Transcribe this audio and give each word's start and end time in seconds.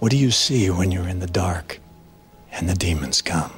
What 0.00 0.10
do 0.10 0.16
you 0.16 0.30
see 0.30 0.70
when 0.70 0.90
you're 0.90 1.06
in 1.06 1.18
the 1.18 1.26
dark 1.26 1.78
and 2.50 2.66
the 2.66 2.74
demons 2.74 3.20
come? 3.20 3.52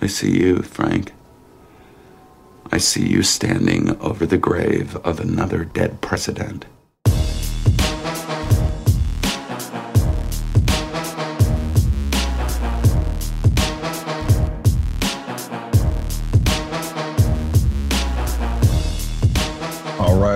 I 0.00 0.06
see 0.06 0.40
you, 0.40 0.62
Frank. 0.62 1.12
I 2.70 2.78
see 2.78 3.08
you 3.08 3.24
standing 3.24 4.00
over 4.00 4.24
the 4.24 4.38
grave 4.38 4.94
of 4.98 5.18
another 5.18 5.64
dead 5.64 6.00
president. 6.00 6.64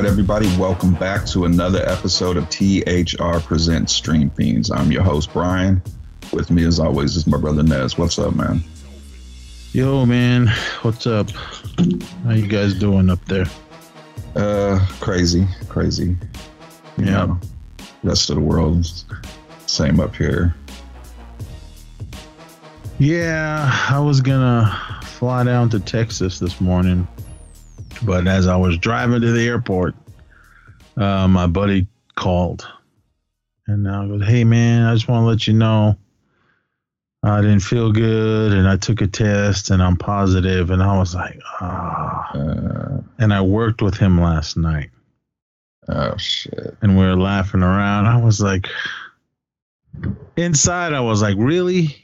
Right, 0.04 0.10
everybody, 0.10 0.46
welcome 0.58 0.92
back 0.94 1.24
to 1.24 1.46
another 1.46 1.80
episode 1.88 2.36
of 2.36 2.46
THR 2.50 3.38
Presents 3.40 3.94
Stream 3.94 4.28
Fiends. 4.28 4.70
I'm 4.70 4.92
your 4.92 5.02
host, 5.02 5.32
Brian. 5.32 5.80
With 6.30 6.50
me, 6.50 6.64
as 6.66 6.78
always, 6.78 7.16
is 7.16 7.26
my 7.26 7.38
brother 7.38 7.62
Nez. 7.62 7.96
What's 7.96 8.18
up, 8.18 8.34
man? 8.34 8.62
Yo, 9.72 10.04
man, 10.04 10.48
what's 10.82 11.06
up? 11.06 11.30
How 12.24 12.32
you 12.32 12.46
guys 12.46 12.74
doing 12.74 13.08
up 13.08 13.24
there? 13.24 13.46
Uh, 14.36 14.84
crazy, 15.00 15.46
crazy. 15.70 16.16
You 16.98 17.04
Yeah. 17.06 17.10
know, 17.26 17.40
rest 18.02 18.28
of 18.28 18.36
the 18.36 18.42
world, 18.42 18.86
same 19.66 20.00
up 20.00 20.14
here. 20.16 20.54
Yeah, 22.98 23.70
I 23.88 24.00
was 24.00 24.20
gonna 24.20 24.76
fly 25.02 25.44
down 25.44 25.70
to 25.70 25.80
Texas 25.80 26.38
this 26.40 26.60
morning, 26.60 27.08
but 28.04 28.26
as 28.28 28.46
I 28.46 28.56
was 28.56 28.78
driving 28.78 29.20
to 29.20 29.32
the 29.32 29.46
airport, 29.46 29.94
uh, 30.96 31.26
my 31.28 31.46
buddy 31.46 31.86
called, 32.16 32.66
and 33.66 33.88
I 33.88 34.06
goes, 34.06 34.24
"Hey, 34.26 34.44
man, 34.44 34.86
I 34.86 34.94
just 34.94 35.08
want 35.08 35.22
to 35.22 35.26
let 35.26 35.46
you 35.46 35.54
know." 35.54 35.96
I 37.26 37.40
didn't 37.40 37.60
feel 37.60 37.90
good, 37.90 38.52
and 38.52 38.68
I 38.68 38.76
took 38.76 39.00
a 39.00 39.06
test, 39.06 39.70
and 39.70 39.82
I'm 39.82 39.96
positive. 39.96 40.70
and 40.70 40.82
I 40.82 40.98
was 40.98 41.14
like, 41.14 41.40
ah. 41.58 42.30
Uh, 42.36 43.00
And 43.18 43.32
I 43.32 43.40
worked 43.40 43.80
with 43.80 43.96
him 43.96 44.20
last 44.20 44.58
night. 44.58 44.90
oh 45.88 46.14
shit. 46.18 46.76
and 46.82 46.98
we 46.98 47.04
were 47.04 47.16
laughing 47.16 47.62
around. 47.62 48.04
I 48.06 48.20
was 48.22 48.42
like, 48.42 48.68
inside, 50.36 50.92
I 50.92 51.00
was 51.00 51.22
like, 51.22 51.36
really? 51.38 51.96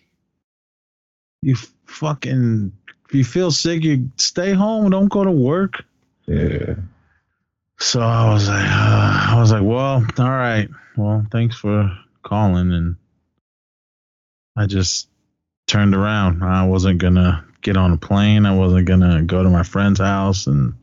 You 1.43 1.55
fucking, 1.85 2.73
if 3.09 3.15
you 3.15 3.25
feel 3.25 3.51
sick, 3.51 3.83
you 3.85 4.11
stay 4.17 4.55
home. 4.55 4.89
Don't 4.91 5.09
go 5.09 5.23
to 5.23 5.31
work. 5.31 5.85
Yeah. 6.31 6.75
So 7.79 8.01
I 8.01 8.33
was 8.33 8.49
like, 8.49 8.65
uh, 8.65 9.27
I 9.31 9.37
was 9.41 9.51
like, 9.51 9.63
well, 9.63 10.05
all 10.19 10.31
right. 10.31 10.69
Well, 10.97 11.27
thanks 11.33 11.57
for 11.57 11.91
calling. 12.23 12.73
And 12.73 12.97
I 14.57 14.67
just 14.67 15.09
turned 15.67 15.95
around. 15.95 16.45
I 16.45 16.67
wasn't 16.67 17.01
gonna 17.01 17.45
get 17.63 17.77
on 17.77 17.93
a 17.93 17.97
plane. 17.97 18.47
I 18.47 18.55
wasn't 18.55 18.87
gonna 18.87 19.23
go 19.23 19.43
to 19.43 19.51
my 19.51 19.65
friend's 19.65 19.99
house, 19.99 20.47
and 20.47 20.75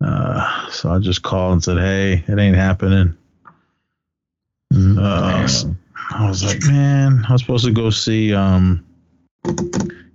uh, 0.00 0.70
so 0.70 0.90
I 0.90 0.98
just 1.00 1.22
called 1.22 1.52
and 1.52 1.64
said, 1.64 1.78
hey, 1.78 2.24
it 2.26 2.38
ain't 2.38 2.56
happening. 2.56 3.16
Uh. 4.72 5.48
I 6.12 6.28
was 6.28 6.44
like, 6.44 6.62
man, 6.64 7.24
I 7.28 7.32
was 7.32 7.42
supposed 7.42 7.64
to 7.66 7.72
go 7.72 7.90
see 7.90 8.34
um, 8.34 8.84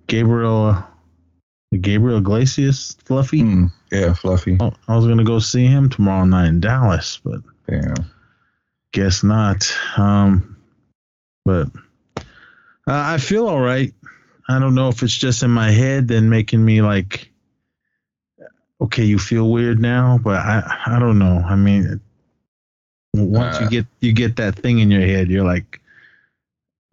Gabriel, 0.07 0.83
Gabriel 1.81 2.19
Iglesias, 2.19 2.95
Fluffy. 3.05 3.41
Hmm, 3.41 3.65
yeah, 3.91 4.13
fluffy. 4.13 4.57
Oh, 4.59 4.73
I 4.87 4.95
was 4.95 5.05
gonna 5.07 5.23
go 5.23 5.39
see 5.39 5.65
him 5.65 5.89
tomorrow 5.89 6.25
night 6.25 6.47
in 6.47 6.59
Dallas, 6.59 7.19
but 7.23 7.41
Damn. 7.67 7.93
guess 8.91 9.23
not. 9.23 9.71
Um, 9.97 10.57
but 11.43 11.67
uh, 12.17 12.21
I 12.87 13.17
feel 13.17 13.47
all 13.47 13.59
right. 13.59 13.93
I 14.47 14.59
don't 14.59 14.75
know 14.75 14.89
if 14.89 15.01
it's 15.03 15.15
just 15.17 15.43
in 15.43 15.51
my 15.51 15.71
head 15.71 16.11
and 16.11 16.29
making 16.29 16.63
me 16.63 16.81
like, 16.81 17.29
okay, 18.79 19.03
you 19.03 19.17
feel 19.19 19.49
weird 19.49 19.79
now, 19.79 20.19
but 20.23 20.37
I 20.37 20.81
I 20.85 20.99
don't 20.99 21.17
know. 21.19 21.43
I 21.45 21.55
mean, 21.55 21.99
once 23.13 23.59
you 23.59 23.65
Uh. 23.65 23.69
get 23.69 23.85
you 23.99 24.13
get 24.13 24.35
that 24.37 24.55
thing 24.55 24.79
in 24.79 24.91
your 24.91 25.01
head, 25.01 25.29
you're 25.29 25.45
like, 25.45 25.81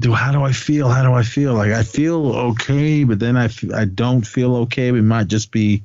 do 0.03 0.13
how 0.13 0.33
do 0.33 0.43
I 0.43 0.53
feel? 0.53 0.89
How 0.89 1.03
do 1.03 1.13
I 1.15 1.23
feel? 1.23 1.55
Like 1.55 1.73
I 1.73 1.83
feel 1.83 2.33
okay, 2.51 3.05
but 3.05 3.19
then 3.19 3.37
I 3.37 3.45
f- 3.47 3.73
I 3.73 3.85
don't 3.87 4.27
feel 4.27 4.57
okay. 4.57 4.89
It 4.89 4.93
might 5.03 5.29
just 5.29 5.51
be 5.51 5.83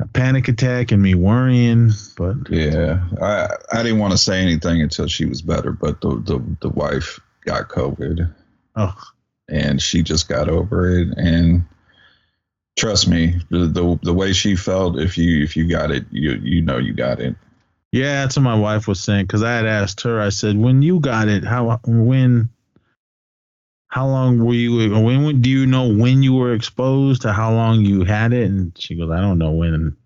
a 0.00 0.06
panic 0.06 0.48
attack 0.48 0.92
and 0.92 1.02
me 1.02 1.14
worrying, 1.14 1.90
but 2.16 2.36
Yeah. 2.50 3.00
I 3.20 3.48
I 3.72 3.82
didn't 3.82 3.98
want 3.98 4.12
to 4.12 4.18
say 4.18 4.40
anything 4.40 4.80
until 4.80 5.08
she 5.08 5.26
was 5.26 5.42
better, 5.42 5.72
but 5.72 6.00
the 6.00 6.10
the, 6.24 6.42
the 6.60 6.68
wife 6.70 7.20
got 7.44 7.68
COVID. 7.68 8.32
oh. 8.76 8.94
and 9.48 9.80
she 9.82 10.02
just 10.02 10.28
got 10.28 10.48
over 10.48 10.90
it 10.98 11.08
and 11.16 11.64
trust 12.78 13.08
me 13.08 13.34
the, 13.50 13.66
the 13.66 13.98
the 14.02 14.12
way 14.14 14.32
she 14.32 14.54
felt 14.54 14.98
if 14.98 15.18
you 15.18 15.42
if 15.42 15.56
you 15.56 15.66
got 15.68 15.90
it 15.90 16.04
you 16.10 16.32
you 16.44 16.60
know 16.62 16.78
you 16.78 16.92
got 16.92 17.18
it 17.20 17.34
Yeah, 17.90 18.22
that's 18.22 18.36
what 18.36 18.42
my 18.42 18.54
wife 18.54 18.86
was 18.86 19.00
saying. 19.00 19.24
Because 19.24 19.42
I 19.42 19.52
had 19.56 19.64
asked 19.66 20.02
her, 20.02 20.20
I 20.20 20.28
said, 20.28 20.56
when 20.58 20.82
you 20.82 21.00
got 21.00 21.26
it, 21.28 21.42
how 21.42 21.80
when, 21.86 22.50
how 23.88 24.06
long 24.06 24.44
were 24.44 24.54
you? 24.54 24.76
When, 24.76 25.24
when 25.24 25.40
do 25.40 25.50
you 25.50 25.66
know 25.66 25.88
when 25.88 26.22
you 26.22 26.34
were 26.34 26.54
exposed 26.54 27.22
to 27.22 27.32
how 27.32 27.52
long 27.52 27.80
you 27.80 28.04
had 28.04 28.32
it? 28.32 28.48
And 28.48 28.72
she 28.78 28.94
goes, 28.94 29.10
I 29.10 29.20
don't 29.20 29.38
know 29.38 29.52
when 29.52 29.96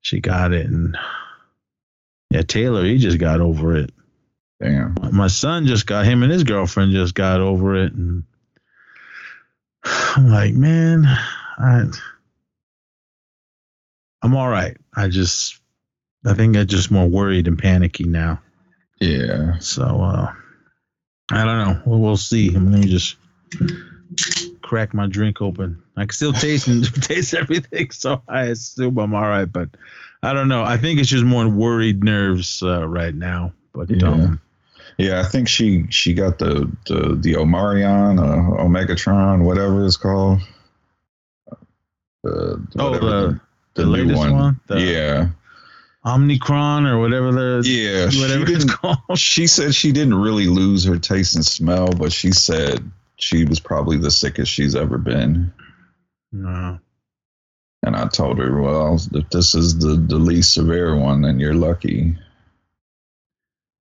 she 0.00 0.20
got 0.20 0.52
it. 0.52 0.66
And 0.66 0.96
yeah, 2.30 2.42
Taylor, 2.42 2.84
he 2.84 2.98
just 2.98 3.18
got 3.18 3.40
over 3.40 3.76
it. 3.76 3.92
damn 4.60 4.96
My 5.12 5.26
son 5.26 5.66
just 5.66 5.86
got 5.86 6.06
him 6.06 6.22
and 6.22 6.32
his 6.32 6.44
girlfriend 6.44 6.92
just 6.92 7.14
got 7.14 7.40
over 7.40 7.76
it, 7.76 7.92
and 7.92 8.24
I'm 9.84 10.28
like, 10.28 10.54
man, 10.54 11.04
I, 11.06 11.84
I'm 14.22 14.36
all 14.36 14.48
right. 14.48 14.76
I 14.94 15.08
just, 15.08 15.58
I 16.24 16.34
think 16.34 16.56
I'm 16.56 16.66
just 16.66 16.90
more 16.90 17.06
worried 17.06 17.48
and 17.48 17.58
panicky 17.58 18.04
now. 18.04 18.40
yeah 19.00 19.58
So 19.58 19.82
uh, 19.82 20.32
I 21.30 21.44
don't 21.44 21.58
know. 21.58 21.82
We'll, 21.86 22.00
we'll 22.00 22.16
see. 22.16 22.50
Let 22.50 22.62
me 22.62 22.86
just 22.86 23.16
crack 24.62 24.94
my 24.94 25.06
drink 25.06 25.40
open. 25.40 25.82
I 25.96 26.02
can 26.02 26.10
still 26.12 26.32
taste 26.32 26.66
and 26.68 26.84
taste 27.02 27.34
everything, 27.34 27.90
so 27.92 28.22
I 28.28 28.42
assume 28.46 28.98
I'm 28.98 29.14
all 29.14 29.22
right. 29.28 29.44
But 29.50 29.68
I 30.22 30.32
don't 30.32 30.48
know. 30.48 30.62
I 30.64 30.76
think 30.76 31.00
it's 31.00 31.08
just 31.08 31.24
more 31.24 31.48
worried 31.48 32.02
nerves 32.04 32.62
uh, 32.62 32.86
right 32.88 33.14
now. 33.14 33.52
But 33.72 33.90
Yeah. 33.90 34.08
um, 34.08 34.40
yeah 34.98 35.20
i 35.20 35.22
think 35.22 35.48
she 35.48 35.86
she 35.88 36.12
got 36.12 36.38
the 36.40 36.68
the 36.86 37.14
the 37.14 37.32
omarion 37.34 38.18
uh, 38.20 38.62
omegatron 38.62 39.44
whatever 39.44 39.86
it's 39.86 39.96
called 39.96 40.40
uh, 41.50 42.56
Oh, 42.78 42.90
whatever 42.90 43.00
the- 43.08 43.40
the 43.74 43.84
new 43.84 43.90
latest 44.04 44.18
one? 44.32 44.60
The- 44.66 44.80
yeah 44.80 45.28
Omnicron 46.04 46.88
or 46.88 46.98
whatever 46.98 47.32
the 47.32 47.62
yeah 47.68 48.08
she 48.08 48.20
whatever 48.20 48.44
it's 48.50 48.64
called. 48.64 48.98
she 49.18 49.46
said 49.46 49.74
she 49.74 49.92
didn't 49.92 50.14
really 50.14 50.46
lose 50.46 50.84
her 50.84 50.98
taste 50.98 51.34
and 51.34 51.44
smell 51.44 51.88
but 51.88 52.12
she 52.12 52.32
said 52.32 52.90
she 53.16 53.44
was 53.44 53.60
probably 53.60 53.98
the 53.98 54.10
sickest 54.10 54.50
she's 54.50 54.74
ever 54.74 54.96
been 54.96 55.52
No. 56.32 56.78
And 57.82 57.96
I 57.96 58.06
told 58.08 58.38
her, 58.38 58.60
well, 58.60 59.00
if 59.14 59.30
this 59.30 59.54
is 59.54 59.78
the, 59.78 59.94
the 59.94 60.18
least 60.18 60.52
severe 60.52 60.94
one, 60.96 61.22
then 61.22 61.40
you're 61.40 61.54
lucky. 61.54 62.16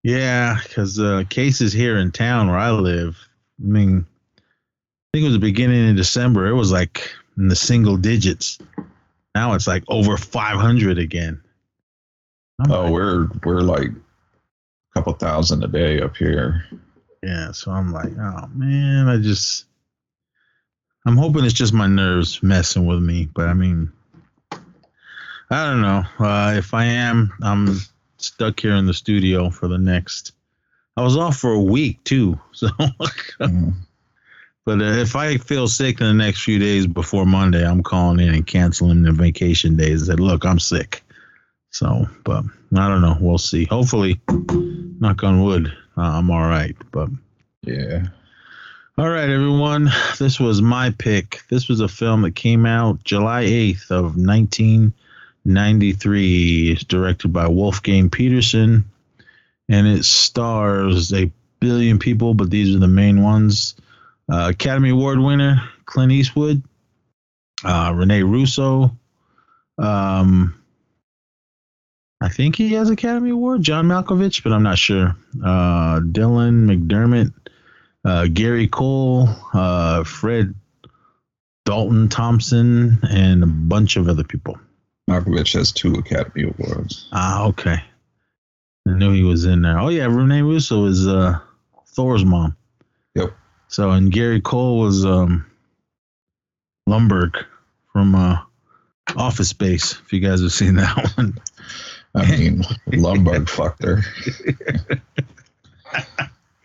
Yeah, 0.03 0.58
because 0.63 0.97
uh, 1.00 1.24
cases 1.29 1.74
here 1.74 1.97
in 1.97 2.12
town 2.12 2.47
where 2.47 2.58
I 2.58 2.72
live, 2.72 3.18
I 3.62 3.68
mean, 3.68 4.06
I 4.38 4.41
think 5.13 5.24
it 5.24 5.28
was 5.28 5.34
the 5.34 5.40
beginning 5.40 5.90
of 5.90 5.97
December. 5.97 6.47
It 6.47 6.53
was 6.53 6.72
like 6.72 7.12
in 7.38 7.50
the 7.50 7.56
single 7.56 7.97
digits. 7.97 8.59
Now 9.35 9.53
it's 9.53 9.68
like 9.68 9.84
over 9.90 10.16
500 10.16 10.97
again. 10.97 11.41
Oh, 12.68 12.84
like, 12.84 12.92
we're 12.92 13.28
we're 13.46 13.61
like 13.61 13.90
a 13.90 14.94
couple 14.94 15.14
thousand 15.14 15.64
a 15.64 15.67
day 15.67 16.02
up 16.02 16.17
here. 16.17 16.66
yeah. 17.23 17.52
So 17.52 17.72
I'm 17.72 17.91
like, 17.91 18.11
oh 18.17 18.47
man, 18.53 19.08
I 19.08 19.17
just, 19.17 19.66
I'm 21.06 21.17
hoping 21.17 21.46
it's 21.46 21.53
just 21.53 21.73
my 21.73 21.88
nerves 21.88 22.44
messing 22.44 22.85
with 22.85 23.02
me. 23.02 23.26
But 23.34 23.47
I 23.47 23.53
mean, 23.53 23.91
I 25.50 25.66
don't 25.66 25.82
know. 25.82 26.03
Uh, 26.20 26.56
if 26.58 26.73
I 26.73 26.85
am, 26.85 27.32
I'm 27.41 27.79
stuck 28.17 28.59
here 28.59 28.76
in 28.76 28.85
the 28.85 28.94
studio 28.94 29.50
for 29.50 29.67
the 29.67 29.78
next. 29.78 30.34
I 30.97 31.02
was 31.02 31.16
off 31.16 31.38
for 31.38 31.53
a 31.53 31.62
week 31.62 32.03
too, 32.03 32.40
so. 32.52 32.67
Mm. 33.40 33.73
But 34.66 34.82
uh, 34.82 34.91
if 35.00 35.16
I 35.16 35.38
feel 35.38 35.67
sick 35.67 36.02
in 36.02 36.08
the 36.08 36.14
next 36.14 36.44
few 36.44 36.59
days 36.59 36.85
before 36.85 37.26
Monday, 37.26 37.66
I'm 37.66 37.82
calling 37.82 38.20
in 38.20 38.35
and 38.35 38.46
canceling 38.46 39.02
the 39.02 39.12
vacation 39.14 39.78
days. 39.78 40.03
I 40.03 40.08
said, 40.08 40.20
look, 40.20 40.46
I'm 40.46 40.59
sick. 40.59 41.03
So, 41.71 42.07
but 42.23 42.43
I 42.75 42.87
don't 42.87 43.01
know. 43.01 43.17
We'll 43.19 43.37
see. 43.37 43.66
Hopefully, 43.66 44.19
knock 44.29 45.23
on 45.23 45.43
wood, 45.43 45.67
uh, 45.97 46.01
I'm 46.01 46.29
all 46.31 46.47
right. 46.47 46.75
But 46.91 47.09
Yeah. 47.63 48.07
all 48.97 49.09
right, 49.09 49.29
everyone. 49.29 49.89
This 50.17 50.39
was 50.39 50.61
my 50.61 50.89
pick. 50.91 51.41
This 51.49 51.67
was 51.69 51.79
a 51.79 51.87
film 51.87 52.21
that 52.23 52.35
came 52.35 52.66
out 52.66 53.03
July 53.03 53.43
8th 53.45 53.91
of 53.91 54.16
1993. 54.17 56.71
It's 56.71 56.83
directed 56.83 57.31
by 57.33 57.47
Wolfgang 57.47 58.09
Peterson, 58.09 58.85
and 59.67 59.87
it 59.87 60.05
stars 60.05 61.13
a 61.13 61.31
billion 61.59 61.99
people, 61.99 62.33
but 62.33 62.49
these 62.49 62.75
are 62.75 62.79
the 62.79 62.87
main 62.87 63.21
ones. 63.21 63.75
Uh, 64.31 64.47
Academy 64.51 64.89
Award 64.89 65.19
winner 65.19 65.61
Clint 65.85 66.11
Eastwood, 66.11 66.63
uh, 67.63 67.91
Rene 67.95 68.23
Russo. 68.23 68.95
Um, 69.77 70.55
I 72.21 72.29
think 72.29 72.55
he 72.55 72.73
has 72.73 72.89
Academy 72.89 73.29
Award. 73.29 73.61
John 73.61 73.87
Malkovich, 73.87 74.43
but 74.43 74.51
I'm 74.51 74.63
not 74.63 74.77
sure. 74.77 75.16
Uh, 75.43 76.01
Dylan 76.01 76.66
McDermott, 76.66 77.33
uh, 78.03 78.27
Gary 78.27 78.67
Cole, 78.67 79.29
uh, 79.53 80.03
Fred 80.03 80.53
Dalton 81.66 82.09
Thompson, 82.09 82.99
and 83.09 83.43
a 83.43 83.47
bunch 83.47 83.95
of 83.95 84.09
other 84.09 84.23
people. 84.23 84.59
Malkovich 85.09 85.53
has 85.53 85.71
two 85.71 85.93
Academy 85.93 86.43
Awards. 86.43 87.07
Ah, 87.11 87.47
okay. 87.47 87.83
I 88.87 88.91
knew 88.91 89.13
he 89.13 89.23
was 89.23 89.45
in 89.45 89.61
there. 89.61 89.79
Oh 89.79 89.89
yeah, 89.89 90.05
Rene 90.05 90.41
Russo 90.41 90.85
is 90.85 91.07
uh, 91.07 91.39
Thor's 91.87 92.25
mom. 92.25 92.55
Yep. 93.16 93.31
So 93.67 93.91
and 93.91 94.11
Gary 94.11 94.41
Cole 94.41 94.79
was 94.79 95.05
um, 95.05 95.45
Lumbergh 96.87 97.43
from 97.93 98.16
uh, 98.16 98.39
Office 99.16 99.49
Space. 99.49 99.99
If 100.05 100.13
you 100.13 100.19
guys 100.19 100.41
have 100.41 100.51
seen 100.51 100.75
that 100.75 101.11
one. 101.17 101.37
I 102.16 102.38
mean, 102.38 102.61
Lumbergh 102.88 103.50
fucked 103.50 103.84
her. 103.84 104.02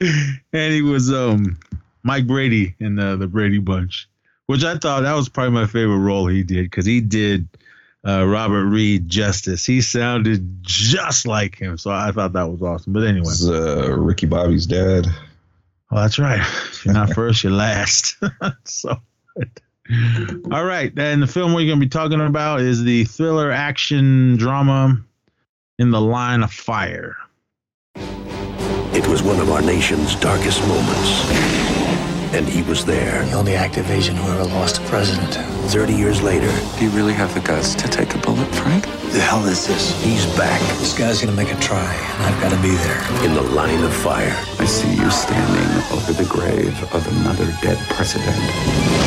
and 0.53 0.73
he 0.73 0.83
was 0.83 1.13
um 1.13 1.59
Mike 2.03 2.27
Brady 2.27 2.75
in 2.81 2.97
the 2.97 3.17
the 3.17 3.27
Brady 3.27 3.59
Bunch, 3.59 4.09
which 4.47 4.65
I 4.65 4.77
thought 4.79 5.03
that 5.03 5.15
was 5.15 5.29
probably 5.29 5.53
my 5.53 5.67
favorite 5.67 5.99
role 5.99 6.27
he 6.27 6.43
did 6.43 6.65
because 6.65 6.87
he 6.87 7.01
did 7.01 7.49
uh, 8.07 8.27
Robert 8.27 8.67
Reed 8.67 9.09
justice. 9.09 9.65
He 9.65 9.81
sounded 9.81 10.59
just 10.63 11.27
like 11.27 11.57
him, 11.57 11.79
so 11.79 11.91
I 11.91 12.13
thought 12.13 12.35
that 12.35 12.51
was 12.51 12.61
awesome. 12.63 12.93
But 12.93 13.05
anyway, 13.05 13.27
This 13.27 13.41
is, 13.41 13.51
uh, 13.51 13.97
Ricky 13.97 14.27
Bobby's 14.27 14.67
dad. 14.67 15.07
well, 15.91 16.03
that's 16.03 16.19
right. 16.19 16.41
If 16.41 16.85
you're 16.85 16.93
not 16.95 17.15
first, 17.15 17.43
you're 17.43 17.53
last. 17.53 18.17
so. 18.65 19.01
All 20.51 20.65
right, 20.65 20.93
and 20.99 21.23
the 21.23 21.27
film 21.27 21.53
we're 21.55 21.67
going 21.67 21.79
to 21.81 21.87
be 21.87 21.89
talking 21.89 22.21
about 22.21 22.61
is 22.61 22.83
the 22.83 23.05
thriller 23.05 23.51
action 23.51 24.37
drama 24.37 25.03
in 25.79 25.91
the 25.91 26.01
line 26.01 26.43
of 26.43 26.53
fire. 26.53 27.17
It 27.97 29.07
was 29.09 29.23
one 29.23 29.41
of 29.41 29.51
our 29.51 29.61
nation's 29.63 30.15
darkest 30.17 30.61
moments. 30.69 31.31
And 32.33 32.49
he 32.49 32.63
was 32.63 32.85
there. 32.85 33.25
The 33.27 33.33
only 33.35 33.55
active 33.55 33.89
agent 33.91 34.19
who 34.19 34.31
ever 34.33 34.45
lost 34.45 34.79
a 34.79 34.85
president. 34.87 35.35
30 35.71 35.95
years 35.95 36.21
later, 36.23 36.51
Do 36.79 36.85
you 36.85 36.91
really 36.91 37.13
have 37.13 37.33
the 37.35 37.41
guts 37.41 37.75
to 37.77 37.89
take 37.89 38.15
a 38.15 38.19
bullet, 38.19 38.47
Frank? 38.55 38.85
The 39.13 39.21
hell 39.21 39.45
is 39.47 39.67
this? 39.69 40.01
he's 40.03 40.27
back 40.37 40.61
This 40.79 40.97
guy's 40.99 41.21
gonna 41.21 41.37
make 41.37 41.53
a 41.53 41.61
try, 41.61 41.95
and 41.95 42.25
I've 42.25 42.41
gotta 42.43 42.61
be 42.61 42.71
there. 42.75 43.25
in 43.25 43.35
the 43.35 43.43
line 43.43 43.83
of 43.85 43.93
fire. 43.95 44.35
I 44.59 44.65
see 44.65 44.93
you 44.95 45.09
standing 45.11 45.97
over 45.97 46.13
the 46.13 46.25
grave 46.29 46.75
of 46.93 47.07
another 47.21 47.47
dead 47.63 47.79
president. 47.91 48.37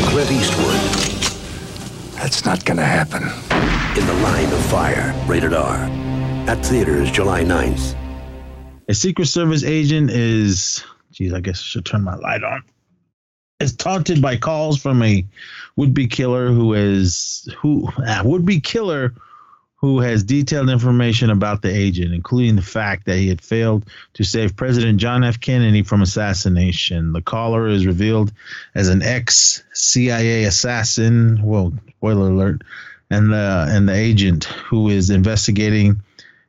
Clint 0.10 0.32
Eastwood 0.32 0.80
That's 2.16 2.46
not 2.46 2.64
gonna 2.66 2.86
happen. 2.86 3.24
in 4.00 4.06
the 4.08 4.14
line 4.24 4.52
of 4.54 4.60
fire. 4.68 5.14
Rated 5.28 5.54
R. 5.54 5.90
At 6.48 6.66
theaters 6.66 7.12
July 7.12 7.44
9th. 7.44 7.94
A 8.88 8.94
Secret 8.94 9.26
Service 9.26 9.66
agent 9.66 10.10
is, 10.10 10.82
geez, 11.12 11.34
I 11.34 11.42
guess 11.42 11.60
I 11.60 11.64
should 11.64 11.86
turn 11.86 12.04
my 12.04 12.16
light 12.16 12.42
on. 12.42 12.64
Is 13.60 13.76
taunted 13.76 14.22
by 14.22 14.38
calls 14.38 14.82
from 14.82 15.04
a 15.04 15.26
would-be 15.76 16.08
killer 16.08 16.48
who 16.54 16.74
is 16.74 17.54
who 17.58 17.90
would-be 18.24 18.62
killer 18.62 19.14
who 19.76 20.00
has 20.00 20.24
detailed 20.24 20.70
information 20.70 21.32
about 21.32 21.64
the 21.64 21.70
agent, 21.70 22.14
including 22.14 22.56
the 22.56 22.62
fact 22.62 23.08
that 23.08 23.18
he 23.18 23.28
had 23.28 23.42
failed 23.42 23.86
to 24.14 24.24
save 24.24 24.56
President 24.56 25.00
John 25.00 25.26
F. 25.26 25.42
Kennedy 25.42 25.84
from 25.84 26.02
assassination. 26.02 27.12
The 27.12 27.22
caller 27.22 27.68
is 27.68 27.86
revealed 27.86 28.32
as 28.74 28.88
an 28.88 29.02
ex-CIA 29.02 30.46
assassin. 30.46 31.42
Well, 31.44 31.74
spoiler 31.98 32.30
alert. 32.30 32.62
And 33.10 33.34
the 33.34 33.66
and 33.70 33.90
the 33.90 33.96
agent 33.96 34.46
who 34.46 34.88
is 34.88 35.10
investigating 35.10 36.02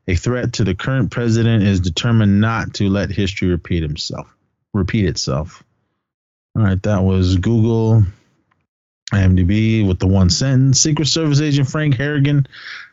a 0.08 0.16
threat 0.16 0.54
to 0.54 0.64
the 0.64 0.74
current 0.74 1.12
president 1.12 1.62
is 1.62 1.78
determined 1.78 2.40
not 2.40 2.74
to 2.74 2.88
let 2.88 3.10
history 3.10 3.48
repeat 3.48 3.82
himself 3.82 4.34
repeat 4.72 5.06
itself. 5.06 5.62
All 6.56 6.62
right, 6.62 6.82
that 6.82 7.02
was 7.02 7.36
Google 7.36 8.02
IMDb 9.12 9.86
with 9.86 9.98
the 9.98 10.06
one 10.06 10.30
sentence. 10.30 10.80
Secret 10.80 11.06
Service 11.06 11.40
agent 11.40 11.68
Frank 11.68 11.96
Horrigan 11.96 12.46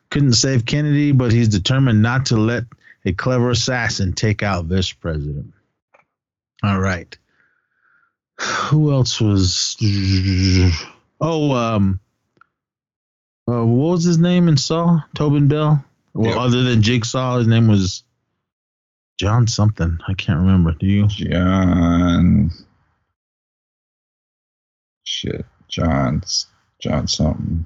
couldn't 0.10 0.34
save 0.34 0.66
Kennedy, 0.66 1.12
but 1.12 1.32
he's 1.32 1.50
determined 1.50 2.02
not 2.02 2.28
to 2.28 2.38
let 2.38 2.64
a 3.06 3.14
clever 3.14 3.50
assassin 3.50 4.14
take 4.14 4.44
out 4.44 4.68
this 4.68 4.92
president. 4.92 5.54
All 6.64 6.80
right. 6.80 7.18
Who 8.40 8.92
else 8.92 9.22
was 9.22 9.78
Oh, 11.22 11.52
um 11.54 12.00
uh, 13.48 13.64
what 13.64 13.92
was 13.92 14.04
his 14.04 14.18
name 14.18 14.48
in 14.48 14.58
Saw? 14.58 15.02
Tobin 15.14 15.48
Bell? 15.48 15.84
Well, 16.16 16.30
Yep. 16.32 16.38
other 16.40 16.64
than 16.64 16.82
Jigsaw, 16.82 17.38
his 17.38 17.48
name 17.48 17.68
was 17.68 18.04
John 19.20 19.46
something. 19.48 20.00
I 20.08 20.14
can't 20.14 20.40
remember. 20.40 20.72
Do 20.74 20.86
you? 20.88 21.08
John. 21.08 22.52
Shit. 25.04 25.46
John. 25.68 26.24
John 26.82 27.08
something. 27.08 27.66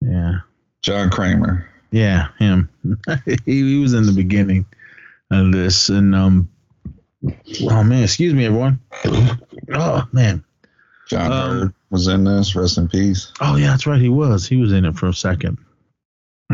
Yeah. 0.00 0.40
John 0.82 1.10
Kramer. 1.10 1.68
Yeah, 1.90 2.28
him. 2.38 2.68
he, 3.24 3.36
he 3.44 3.78
was 3.80 3.94
in 3.94 4.06
the 4.06 4.12
beginning 4.12 4.64
of 5.30 5.50
this, 5.52 5.88
and 5.88 6.14
um, 6.14 6.48
oh 7.24 7.82
man, 7.82 8.04
excuse 8.04 8.32
me, 8.32 8.46
everyone. 8.46 8.78
Oh 9.72 10.06
man. 10.12 10.44
John 11.08 11.32
Um, 11.32 11.74
was 11.90 12.06
in 12.06 12.22
this. 12.24 12.54
Rest 12.54 12.78
in 12.78 12.88
peace. 12.88 13.32
Oh 13.40 13.56
yeah, 13.56 13.68
that's 13.68 13.86
right. 13.86 14.00
He 14.00 14.08
was. 14.08 14.46
He 14.46 14.56
was 14.56 14.72
in 14.72 14.84
it 14.84 14.96
for 14.96 15.08
a 15.08 15.14
second. 15.14 15.58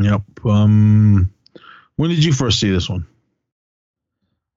Yep. 0.00 0.22
Um, 0.44 1.32
when 1.96 2.10
did 2.10 2.25
you 2.25 2.32
first 2.32 2.60
see 2.60 2.70
this 2.70 2.88
one? 2.88 3.06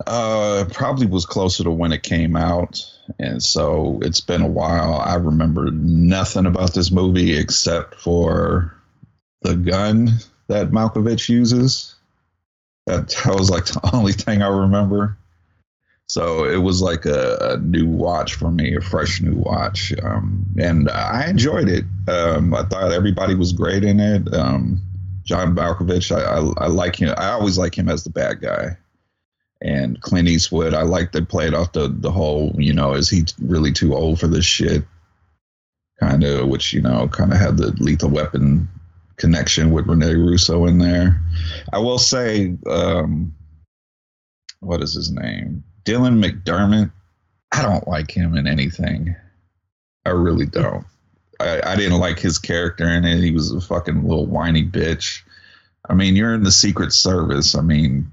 Uh, 0.05 0.65
probably 0.71 1.05
was 1.05 1.25
closer 1.25 1.63
to 1.63 1.71
when 1.71 1.91
it 1.91 2.03
came 2.03 2.35
out, 2.35 2.85
and 3.19 3.43
so 3.43 3.99
it's 4.01 4.21
been 4.21 4.41
a 4.41 4.47
while. 4.47 4.93
I 4.93 5.15
remember 5.15 5.71
nothing 5.71 6.45
about 6.45 6.73
this 6.73 6.89
movie 6.89 7.37
except 7.37 7.95
for 7.95 8.73
the 9.41 9.55
gun 9.55 10.09
that 10.47 10.71
Malkovich 10.71 11.27
uses. 11.27 11.95
That, 12.85 13.09
that 13.09 13.35
was 13.35 13.49
like 13.49 13.65
the 13.65 13.89
only 13.93 14.13
thing 14.13 14.41
I 14.41 14.47
remember. 14.47 15.17
So 16.07 16.45
it 16.45 16.57
was 16.57 16.81
like 16.81 17.05
a, 17.05 17.37
a 17.41 17.57
new 17.57 17.87
watch 17.87 18.33
for 18.33 18.49
me, 18.49 18.75
a 18.75 18.81
fresh 18.81 19.21
new 19.21 19.35
watch, 19.35 19.93
um, 20.01 20.45
and 20.57 20.89
I 20.89 21.29
enjoyed 21.29 21.69
it. 21.69 21.85
Um, 22.07 22.53
I 22.53 22.63
thought 22.63 22.91
everybody 22.93 23.35
was 23.35 23.53
great 23.53 23.83
in 23.83 23.99
it. 23.99 24.33
Um, 24.33 24.81
John 25.29 25.53
Malkovich, 25.55 26.11
I, 26.11 26.23
I, 26.23 26.65
I 26.65 26.67
like 26.69 26.95
him. 26.95 27.13
I 27.15 27.29
always 27.29 27.55
like 27.55 27.77
him 27.77 27.87
as 27.87 28.03
the 28.03 28.09
bad 28.09 28.41
guy 28.41 28.75
and 29.61 30.01
Clint 30.01 30.27
Eastwood. 30.27 30.73
I 30.73 30.81
like 30.81 31.11
they 31.11 31.21
played 31.21 31.53
off 31.53 31.71
the 31.71 31.87
the 31.87 32.09
whole, 32.09 32.55
you 32.57 32.73
know, 32.73 32.95
is 32.95 33.11
he 33.11 33.25
really 33.39 33.71
too 33.71 33.93
old 33.93 34.19
for 34.19 34.27
this 34.27 34.43
shit? 34.43 34.83
Kind 35.99 36.23
of, 36.23 36.47
which 36.47 36.73
you 36.73 36.81
know, 36.81 37.07
kind 37.09 37.31
of 37.31 37.37
had 37.37 37.57
the 37.57 37.67
Lethal 37.73 38.09
Weapon 38.09 38.67
connection 39.17 39.69
with 39.69 39.85
Rene 39.85 40.15
Russo 40.15 40.65
in 40.65 40.79
there. 40.79 41.21
I 41.71 41.77
will 41.77 41.99
say, 41.99 42.55
um, 42.65 43.35
what 44.61 44.81
is 44.81 44.95
his 44.95 45.11
name? 45.11 45.63
Dylan 45.83 46.23
McDermott. 46.23 46.91
I 47.51 47.61
don't 47.61 47.87
like 47.87 48.09
him 48.09 48.35
in 48.35 48.47
anything. 48.47 49.15
I 50.07 50.09
really 50.09 50.47
don't. 50.47 50.85
I, 51.39 51.61
I 51.63 51.75
didn't 51.75 51.99
like 51.99 52.19
his 52.19 52.37
character 52.37 52.87
in 52.87 53.05
it. 53.05 53.23
He 53.23 53.31
was 53.31 53.51
a 53.51 53.61
fucking 53.61 54.03
little 54.07 54.25
whiny 54.25 54.65
bitch. 54.65 55.21
I 55.89 55.93
mean, 55.93 56.15
you're 56.15 56.33
in 56.33 56.43
the 56.43 56.51
Secret 56.51 56.93
Service. 56.93 57.55
I 57.55 57.61
mean, 57.61 58.09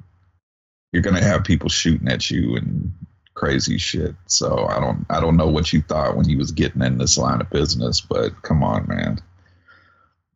you're 0.93 1.03
gonna 1.03 1.23
have 1.23 1.45
people 1.45 1.69
shooting 1.69 2.09
at 2.09 2.31
you 2.31 2.57
and 2.57 2.93
crazy 3.35 3.79
shit. 3.79 4.15
So 4.27 4.67
I 4.67 4.81
don't 4.81 5.07
I 5.11 5.21
don't 5.21 5.37
know 5.37 5.49
what 5.49 5.73
you 5.73 5.83
thought 5.83 6.17
when 6.17 6.29
you 6.29 6.39
was 6.39 6.53
getting 6.53 6.83
in 6.83 6.99
this 6.99 7.19
line 7.19 7.41
of 7.41 7.51
business, 7.51 8.01
but 8.01 8.43
come 8.43 8.63
on, 8.63 8.87
man. 8.89 9.21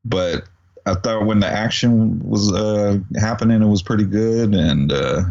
But 0.05 0.45
I 0.87 0.95
thought 0.95 1.27
when 1.27 1.41
the 1.41 1.47
action 1.47 2.21
was 2.29 2.53
uh, 2.53 2.99
happening, 3.17 3.63
it 3.63 3.67
was 3.67 3.83
pretty 3.83 4.05
good, 4.05 4.55
and 4.55 4.93
uh, 4.93 5.23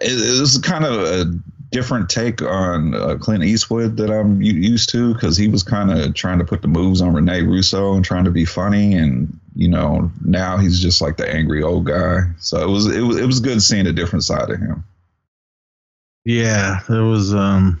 it, 0.00 0.12
it 0.12 0.40
was 0.40 0.58
kind 0.58 0.84
of 0.84 1.00
a 1.00 1.32
different 1.70 2.08
take 2.08 2.42
on 2.42 2.94
uh, 2.94 3.16
Clint 3.16 3.44
Eastwood 3.44 3.96
that 3.96 4.10
I'm 4.10 4.42
used 4.42 4.90
to 4.90 5.14
because 5.14 5.36
he 5.36 5.48
was 5.48 5.62
kind 5.62 5.90
of 5.90 6.14
trying 6.14 6.38
to 6.38 6.44
put 6.44 6.62
the 6.62 6.68
moves 6.68 7.00
on 7.00 7.14
Rene 7.14 7.42
Russo 7.42 7.94
and 7.94 8.04
trying 8.04 8.24
to 8.24 8.30
be 8.30 8.44
funny, 8.44 8.94
and 8.94 9.38
you 9.54 9.68
know 9.68 10.10
now 10.24 10.56
he's 10.58 10.80
just 10.80 11.00
like 11.00 11.16
the 11.16 11.28
angry 11.28 11.62
old 11.62 11.86
guy. 11.86 12.22
So 12.38 12.62
it 12.62 12.70
was 12.70 12.86
it 12.94 13.02
was 13.02 13.18
it 13.18 13.26
was 13.26 13.40
good 13.40 13.62
seeing 13.62 13.86
a 13.86 13.92
different 13.92 14.24
side 14.24 14.50
of 14.50 14.58
him. 14.58 14.84
Yeah, 16.24 16.80
it 16.88 16.92
was 16.92 17.34
um 17.34 17.80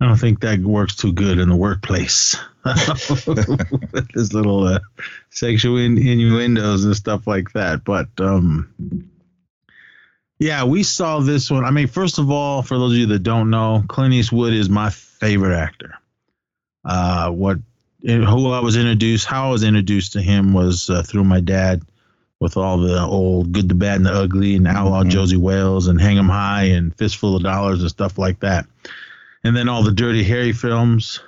I 0.00 0.06
don't 0.06 0.16
think 0.16 0.40
that 0.40 0.60
works 0.60 0.96
too 0.96 1.12
good 1.12 1.38
in 1.38 1.50
the 1.50 1.56
workplace. 1.56 2.34
with 2.64 4.08
There's 4.14 4.32
little 4.32 4.64
uh, 4.66 4.80
sexual 5.28 5.76
in- 5.76 5.98
innuendos 5.98 6.84
and 6.84 6.96
stuff 6.96 7.26
like 7.26 7.52
that. 7.52 7.84
But 7.84 8.08
um, 8.18 9.09
yeah, 10.40 10.64
we 10.64 10.82
saw 10.82 11.20
this 11.20 11.50
one. 11.50 11.64
I 11.64 11.70
mean, 11.70 11.86
first 11.86 12.18
of 12.18 12.30
all, 12.30 12.62
for 12.62 12.78
those 12.78 12.92
of 12.92 12.98
you 12.98 13.06
that 13.06 13.22
don't 13.22 13.50
know, 13.50 13.84
Clint 13.88 14.14
Eastwood 14.14 14.54
is 14.54 14.68
my 14.70 14.90
favorite 14.90 15.54
actor. 15.56 15.94
Uh, 16.84 17.30
what 17.30 17.58
who 18.02 18.50
I 18.50 18.60
was 18.60 18.76
introduced, 18.78 19.26
how 19.26 19.48
I 19.48 19.52
was 19.52 19.62
introduced 19.62 20.14
to 20.14 20.22
him 20.22 20.54
was 20.54 20.88
uh, 20.88 21.02
through 21.02 21.24
my 21.24 21.40
dad 21.40 21.82
with 22.40 22.56
all 22.56 22.78
the 22.78 22.98
old 22.98 23.52
Good, 23.52 23.68
the 23.68 23.74
Bad, 23.74 23.96
and 23.96 24.06
the 24.06 24.14
Ugly 24.14 24.56
and 24.56 24.66
Outlaw 24.66 25.02
Mhm. 25.02 25.10
Josie 25.10 25.36
Wales 25.36 25.86
and 25.88 26.00
Hang 26.00 26.16
'em 26.16 26.30
High 26.30 26.62
and 26.64 26.96
Fistful 26.96 27.36
of 27.36 27.42
Dollars 27.42 27.82
and 27.82 27.90
stuff 27.90 28.16
like 28.16 28.40
that. 28.40 28.66
And 29.44 29.54
then 29.54 29.68
all 29.68 29.82
the 29.82 29.92
Dirty 29.92 30.24
Harry 30.24 30.52
films 30.52 31.20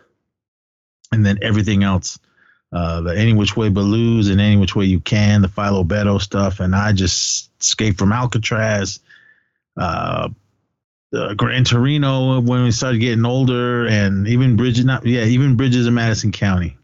and 1.13 1.25
then 1.27 1.39
everything 1.43 1.83
else. 1.83 2.19
Uh, 2.73 3.03
the 3.03 3.19
Any 3.19 3.35
Which 3.35 3.57
Way 3.57 3.69
But 3.69 3.83
Lose 3.83 4.29
and 4.29 4.41
Any 4.41 4.57
Which 4.57 4.75
Way 4.75 4.87
You 4.87 5.01
Can, 5.01 5.43
the 5.43 5.49
Philo 5.49 5.85
Beddoe 5.85 6.21
stuff. 6.21 6.61
And 6.61 6.75
I 6.75 6.93
just 6.93 7.51
escaped 7.61 7.99
from 7.99 8.13
Alcatraz. 8.13 9.01
Uh, 9.77 10.31
uh, 11.15 11.35
Gran 11.35 11.65
Torino 11.65 12.41
when 12.41 12.65
we 12.65 12.71
started 12.71 12.99
getting 12.99 13.27
older, 13.27 13.87
and 13.87 14.27
even 14.27 14.57
Bridges, 14.57 14.85
not 14.85 15.05
yeah, 15.05 15.25
even 15.25 15.57
Bridges 15.57 15.87
in 15.87 15.95
Madison 15.95 16.33
County. 16.33 16.77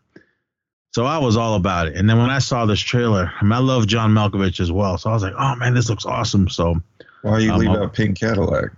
So 0.92 1.04
I 1.04 1.18
was 1.18 1.36
all 1.36 1.54
about 1.54 1.86
it. 1.88 1.96
And 1.96 2.08
then 2.08 2.18
when 2.18 2.30
I 2.30 2.38
saw 2.38 2.66
this 2.66 2.80
trailer, 2.80 3.32
I, 3.40 3.44
mean, 3.44 3.52
I 3.52 3.58
love 3.58 3.86
John 3.86 4.12
Malkovich 4.12 4.60
as 4.60 4.72
well. 4.72 4.98
So 4.98 5.10
I 5.10 5.12
was 5.12 5.22
like, 5.22 5.34
oh 5.38 5.54
man, 5.56 5.74
this 5.74 5.88
looks 5.88 6.06
awesome. 6.06 6.48
So 6.48 6.76
Why 7.22 7.32
are 7.32 7.40
you 7.40 7.52
I'm 7.52 7.58
leave 7.58 7.70
out 7.70 7.94
Pink 7.94 8.18
Cadillac? 8.18 8.70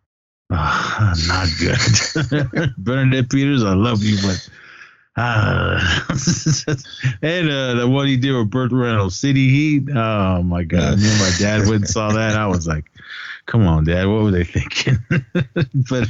ah, 0.50 1.14
not 1.26 1.48
good. 1.58 2.74
Bernadette 2.78 3.30
Peters, 3.30 3.62
I 3.62 3.74
love 3.74 4.02
you, 4.02 4.16
but 4.22 4.48
uh, 5.18 5.80
and 7.22 7.50
uh, 7.50 7.74
the 7.74 7.88
one 7.90 8.06
he 8.06 8.16
did 8.16 8.32
with 8.32 8.50
Burt 8.50 8.70
Reynolds, 8.70 9.18
City 9.18 9.48
Heat. 9.48 9.88
Oh 9.92 10.42
my 10.44 10.62
God! 10.62 10.98
Me 10.98 11.08
and 11.08 11.20
my 11.20 11.32
dad 11.38 11.60
went 11.62 11.82
and 11.82 11.88
saw 11.88 12.12
that. 12.12 12.36
I 12.36 12.46
was 12.46 12.68
like, 12.68 12.84
"Come 13.46 13.66
on, 13.66 13.84
Dad, 13.84 14.06
what 14.06 14.22
were 14.22 14.30
they 14.30 14.44
thinking?" 14.44 14.98
but 15.90 16.08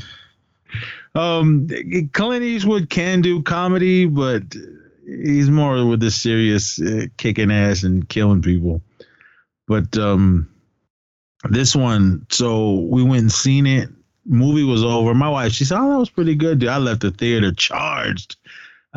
um, 1.15 1.69
Clint 2.13 2.45
Eastwood 2.45 2.91
can 2.91 3.23
do 3.23 3.43
comedy, 3.43 4.05
but 4.05 4.43
he's 5.07 5.49
more 5.49 5.87
with 5.87 6.01
the 6.01 6.11
serious, 6.11 6.79
uh, 6.79 7.07
kicking 7.17 7.51
ass 7.51 7.85
and 7.85 8.07
killing 8.11 8.43
people. 8.43 8.83
But 9.67 9.97
um, 9.97 10.51
this 11.49 11.75
one, 11.75 12.27
so 12.29 12.75
we 12.75 13.03
went 13.03 13.23
and 13.23 13.33
seen 13.33 13.67
it. 13.67 13.89
Movie 14.27 14.65
was 14.65 14.85
over. 14.85 15.15
My 15.15 15.31
wife, 15.31 15.53
she 15.53 15.65
said, 15.65 15.79
"Oh, 15.79 15.91
that 15.91 15.99
was 15.99 16.11
pretty 16.11 16.35
good." 16.35 16.59
Dude, 16.59 16.69
I 16.69 16.77
left 16.77 17.01
the 17.01 17.11
theater 17.11 17.53
charged. 17.53 18.37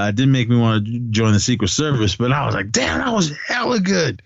Uh, 0.02 0.10
it 0.10 0.16
didn't 0.16 0.32
make 0.32 0.50
me 0.50 0.58
want 0.58 0.86
to 0.86 1.00
join 1.12 1.34
the 1.34 1.40
Secret 1.40 1.68
Service, 1.68 2.16
but 2.16 2.32
I 2.32 2.46
was 2.46 2.56
like, 2.56 2.72
"Damn, 2.72 3.00
that 3.00 3.14
was 3.14 3.32
hella 3.48 3.80
good." 3.80 4.22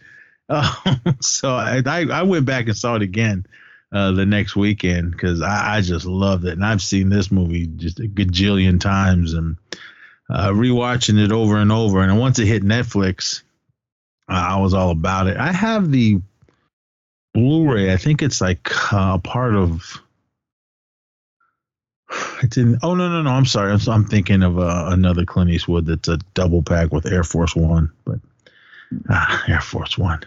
Uh, 0.47 0.73
so 1.21 1.53
I, 1.53 1.81
I 1.85 2.23
went 2.23 2.45
back 2.45 2.67
and 2.67 2.77
saw 2.77 2.95
it 2.95 3.01
again 3.01 3.45
uh, 3.91 4.11
the 4.11 4.25
next 4.25 4.55
weekend 4.55 5.11
because 5.11 5.41
I, 5.41 5.77
I 5.77 5.81
just 5.81 6.05
loved 6.05 6.45
it, 6.45 6.53
and 6.53 6.65
I've 6.65 6.81
seen 6.81 7.09
this 7.09 7.31
movie 7.31 7.67
just 7.67 7.99
a 7.99 8.03
gajillion 8.03 8.79
times, 8.79 9.33
and 9.33 9.57
uh, 10.29 10.49
rewatching 10.49 11.23
it 11.23 11.31
over 11.31 11.57
and 11.57 11.71
over. 11.71 12.01
And 12.01 12.19
once 12.19 12.39
it 12.39 12.45
hit 12.45 12.63
Netflix, 12.63 13.41
I 14.27 14.59
was 14.59 14.73
all 14.73 14.91
about 14.91 15.27
it. 15.27 15.37
I 15.37 15.51
have 15.51 15.91
the 15.91 16.21
Blu-ray. 17.33 17.91
I 17.91 17.97
think 17.97 18.21
it's 18.21 18.39
like 18.39 18.69
uh, 18.93 19.17
part 19.17 19.55
of. 19.55 20.01
It 22.43 22.49
didn't. 22.51 22.79
Oh 22.83 22.95
no 22.95 23.09
no 23.09 23.21
no! 23.21 23.31
I'm 23.31 23.45
sorry. 23.45 23.71
I'm, 23.71 23.79
I'm 23.87 24.05
thinking 24.05 24.43
of 24.43 24.59
uh, 24.59 24.85
another 24.89 25.25
Clint 25.25 25.51
Eastwood 25.51 25.85
that's 25.85 26.07
a 26.07 26.17
double 26.33 26.61
pack 26.61 26.91
with 26.91 27.05
Air 27.05 27.23
Force 27.23 27.55
One, 27.55 27.91
but 28.03 28.19
ah, 29.09 29.43
Air 29.47 29.61
Force 29.61 29.97
One. 29.97 30.21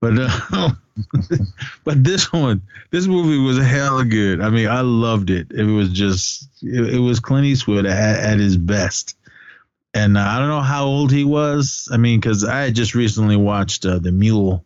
But 0.00 0.14
uh, 0.18 0.70
but 1.84 2.02
this 2.02 2.32
one, 2.32 2.62
this 2.90 3.06
movie 3.06 3.38
was 3.38 3.64
hella 3.64 4.04
good. 4.04 4.40
I 4.40 4.50
mean, 4.50 4.68
I 4.68 4.80
loved 4.80 5.30
it. 5.30 5.52
It 5.52 5.64
was 5.64 5.90
just, 5.90 6.48
it, 6.62 6.94
it 6.94 6.98
was 6.98 7.20
Clint 7.20 7.46
Eastwood 7.46 7.86
at, 7.86 8.18
at 8.20 8.38
his 8.38 8.56
best. 8.56 9.16
And 9.94 10.16
uh, 10.16 10.20
I 10.20 10.38
don't 10.38 10.48
know 10.48 10.60
how 10.60 10.86
old 10.86 11.12
he 11.12 11.24
was. 11.24 11.88
I 11.92 11.98
mean, 11.98 12.18
because 12.18 12.44
I 12.44 12.62
had 12.62 12.74
just 12.74 12.94
recently 12.94 13.36
watched 13.36 13.84
uh, 13.84 13.98
The 13.98 14.12
Mule, 14.12 14.64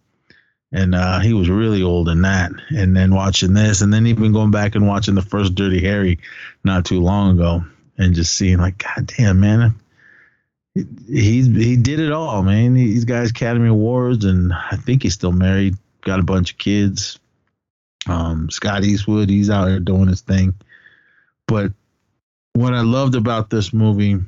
and 0.76 0.95
uh, 0.95 1.21
he 1.21 1.33
was 1.33 1.49
really 1.49 1.83
old 1.83 2.11
in 2.11 2.21
that. 2.21 2.52
And 2.68 2.95
then 2.95 3.14
watching 3.14 3.54
this, 3.54 3.80
and 3.80 3.92
then 3.92 4.06
even 4.06 4.33
going 4.33 4.50
back 4.50 4.75
and 4.75 4.87
watching 4.87 5.14
the 5.14 5.23
first 5.23 5.54
Dirty 5.54 5.80
Harry 5.80 6.18
not 6.64 6.85
too 6.85 7.00
long 7.00 7.38
ago, 7.38 7.64
and 7.97 8.14
just 8.14 8.35
seeing 8.35 8.59
like, 8.59 8.85
God 8.85 9.11
damn, 9.16 9.40
man, 9.40 9.75
he's 10.75 11.47
he 11.47 11.76
did 11.76 11.99
it 11.99 12.12
all, 12.12 12.42
man. 12.42 12.76
He's 12.76 13.06
got 13.06 13.26
Academy 13.26 13.71
Awards, 13.71 14.26
and 14.26 14.52
I 14.52 14.76
think 14.76 15.02
he's 15.02 15.14
still 15.14 15.33
married, 15.33 15.76
got 16.02 16.21
a 16.21 16.25
bunch 16.25 16.52
of 16.52 16.59
kids. 16.59 17.18
Um, 18.06 18.50
Scott 18.50 18.85
Eastwood, 18.85 19.30
he's 19.30 19.49
out 19.49 19.64
there 19.64 19.80
doing 19.80 20.09
his 20.09 20.21
thing. 20.21 20.54
But 21.49 21.73
what 22.52 22.75
I 22.75 22.83
loved 22.83 23.14
about 23.14 23.49
this 23.49 23.73
movie 23.73 24.18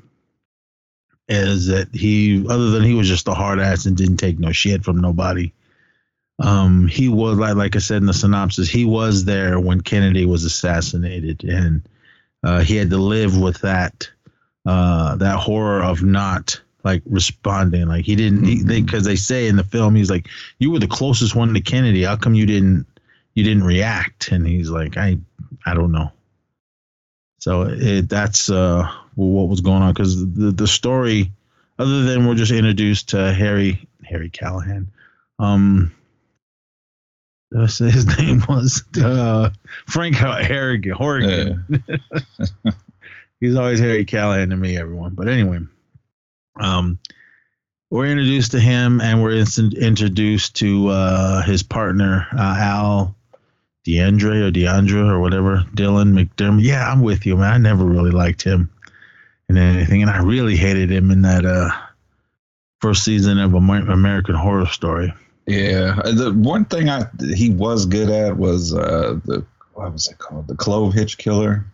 is 1.29 1.67
that 1.67 1.89
he, 1.93 2.47
other 2.49 2.71
than 2.71 2.83
he 2.83 2.95
was 2.95 3.07
just 3.07 3.29
a 3.29 3.35
hard 3.35 3.61
ass 3.61 3.85
and 3.85 3.99
didn't 3.99 4.17
take 4.17 4.39
no 4.39 4.51
shit 4.51 4.83
from 4.83 4.99
nobody. 4.99 5.53
Um, 6.41 6.87
he 6.87 7.09
was 7.09 7.37
like, 7.37 7.57
like 7.57 7.75
I 7.75 7.81
said 7.81 7.97
in 7.99 8.07
the 8.07 8.15
synopsis, 8.15 8.69
he 8.69 8.85
was 8.85 9.25
there 9.25 9.59
when 9.59 9.81
Kennedy 9.81 10.25
was 10.25 10.45
assassinated, 10.45 11.43
and 11.43 11.83
uh, 12.45 12.61
he 12.61 12.77
had 12.77 12.91
to 12.91 12.99
live 12.99 13.37
with 13.37 13.61
that 13.63 14.09
uh, 14.65 15.17
that 15.17 15.39
horror 15.39 15.83
of 15.83 16.03
not 16.03 16.61
like 16.85 17.03
responding. 17.07 17.87
Like 17.87 18.05
he 18.05 18.15
didn't, 18.15 18.45
he, 18.45 18.63
they 18.63 18.81
because 18.83 19.05
they 19.05 19.17
say 19.17 19.49
in 19.49 19.57
the 19.57 19.65
film, 19.65 19.97
he's 19.97 20.11
like, 20.11 20.29
"You 20.59 20.71
were 20.71 20.79
the 20.79 20.87
closest 20.87 21.35
one 21.35 21.53
to 21.55 21.61
Kennedy. 21.61 22.05
How 22.05 22.17
come 22.17 22.35
you 22.35 22.47
didn't 22.47 22.87
you 23.35 23.43
didn't 23.43 23.65
react?" 23.65 24.31
And 24.31 24.47
he's 24.47 24.71
like, 24.71 24.97
"I 24.97 25.19
I 25.67 25.75
don't 25.75 25.91
know." 25.91 26.13
So 27.41 27.63
it, 27.63 28.09
that's 28.09 28.49
uh, 28.49 28.89
what 29.17 29.49
was 29.49 29.61
going 29.61 29.83
on 29.83 29.93
because 29.93 30.17
the 30.35 30.53
the 30.53 30.69
story, 30.69 31.33
other 31.81 32.05
than 32.05 32.29
we're 32.29 32.37
just 32.37 32.53
introduced 32.53 33.09
to 33.09 33.35
Harry 33.35 33.89
Harry 34.05 34.31
Callahan, 34.31 34.93
um. 35.41 35.93
His 37.51 38.07
name 38.19 38.43
was 38.49 38.85
uh, 39.03 39.51
Frank 39.87 40.17
Harrigan. 40.17 40.93
Horrigan. 40.93 41.65
He's 43.41 43.55
always 43.55 43.79
Harry 43.79 44.05
Callahan 44.05 44.51
to 44.51 44.57
me, 44.57 44.77
everyone. 44.77 45.15
But 45.15 45.29
anyway, 45.29 45.61
um, 46.61 46.99
we're 47.91 48.07
introduced 48.07 48.53
to 48.53 48.61
him, 48.61 49.01
and 49.01 49.23
we're 49.23 49.33
instant 49.33 49.75
introduced 49.75 50.57
to 50.57 50.89
uh, 50.89 51.43
his 51.43 51.63
partner 51.63 52.27
uh, 52.33 52.57
Al 52.59 53.17
DeAndre 53.87 54.47
or 54.47 54.51
DeAndre 54.51 55.09
or 55.09 55.21
whatever, 55.21 55.65
Dylan 55.75 56.13
McDermott. 56.13 56.63
Yeah, 56.63 56.91
I'm 56.91 57.01
with 57.01 57.25
you, 57.25 57.37
man. 57.37 57.53
I 57.53 57.59
never 57.59 57.85
really 57.85 58.11
liked 58.11 58.43
him 58.43 58.71
in 59.49 59.57
anything, 59.57 60.03
and 60.03 60.11
I 60.11 60.23
really 60.23 60.57
hated 60.57 60.91
him 60.91 61.11
in 61.11 61.23
that 61.23 61.47
uh, 61.47 61.71
first 62.81 63.05
season 63.05 63.39
of 63.39 63.55
Amer- 63.55 63.91
American 63.91 64.35
Horror 64.35 64.67
Story. 64.67 65.15
Yeah, 65.49 65.95
the 66.05 66.35
one 66.37 66.67
thing 66.67 66.91
I 66.91 67.07
he 67.35 67.49
was 67.49 67.87
good 67.87 68.11
at 68.11 68.37
was 68.37 68.75
uh, 68.75 69.19
the 69.25 69.47
what 69.73 69.91
was 69.95 70.07
it 70.07 70.19
called? 70.19 70.47
The 70.47 70.55
Clove 70.55 70.93
Hitch 70.93 71.17
Killer. 71.17 71.65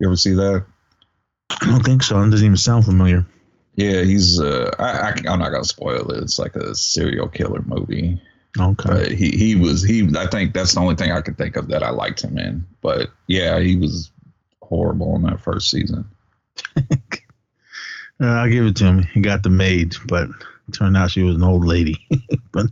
You 0.00 0.08
ever 0.08 0.16
see 0.16 0.32
that? 0.32 0.64
I 1.48 1.66
don't 1.66 1.84
think 1.84 2.02
so. 2.02 2.20
It 2.20 2.30
doesn't 2.30 2.44
even 2.44 2.56
sound 2.56 2.84
familiar. 2.84 3.24
Yeah, 3.76 4.02
he's. 4.02 4.40
Uh, 4.40 4.74
I, 4.80 4.84
I 4.84 5.14
I'm 5.32 5.38
not 5.38 5.50
gonna 5.50 5.64
spoil 5.64 6.10
it. 6.10 6.24
It's 6.24 6.40
like 6.40 6.56
a 6.56 6.74
serial 6.74 7.28
killer 7.28 7.62
movie. 7.64 8.20
Okay. 8.58 8.88
But 8.88 9.12
he 9.12 9.30
he 9.30 9.54
was 9.54 9.84
he. 9.84 10.10
I 10.18 10.26
think 10.26 10.52
that's 10.52 10.74
the 10.74 10.80
only 10.80 10.96
thing 10.96 11.12
I 11.12 11.20
could 11.20 11.38
think 11.38 11.54
of 11.54 11.68
that 11.68 11.84
I 11.84 11.90
liked 11.90 12.20
him 12.20 12.36
in. 12.36 12.66
But 12.80 13.10
yeah, 13.28 13.60
he 13.60 13.76
was 13.76 14.10
horrible 14.60 15.14
in 15.14 15.22
that 15.22 15.40
first 15.40 15.70
season. 15.70 16.04
Uh, 18.22 18.26
I'll 18.26 18.48
give 18.48 18.64
it 18.64 18.76
to 18.76 18.84
him. 18.84 19.02
He 19.02 19.20
got 19.20 19.42
the 19.42 19.50
maid, 19.50 19.96
but 20.06 20.28
turned 20.72 20.96
out 20.96 21.10
she 21.10 21.24
was 21.24 21.34
an 21.34 21.42
old 21.42 21.66
lady. 21.66 21.96
but 22.52 22.66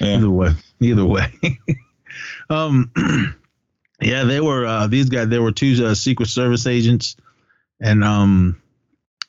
Yeah. 0.00 0.16
either 0.16 0.30
way, 0.30 0.50
either 0.80 1.04
way. 1.04 1.32
um, 2.50 2.90
yeah, 4.00 4.24
they 4.24 4.40
were 4.40 4.66
uh, 4.66 4.86
these 4.86 5.08
guys. 5.08 5.28
They 5.28 5.38
were 5.38 5.52
two 5.52 5.84
uh, 5.86 5.94
Secret 5.94 6.28
Service 6.28 6.66
agents, 6.66 7.16
and 7.80 8.02
um, 8.04 8.60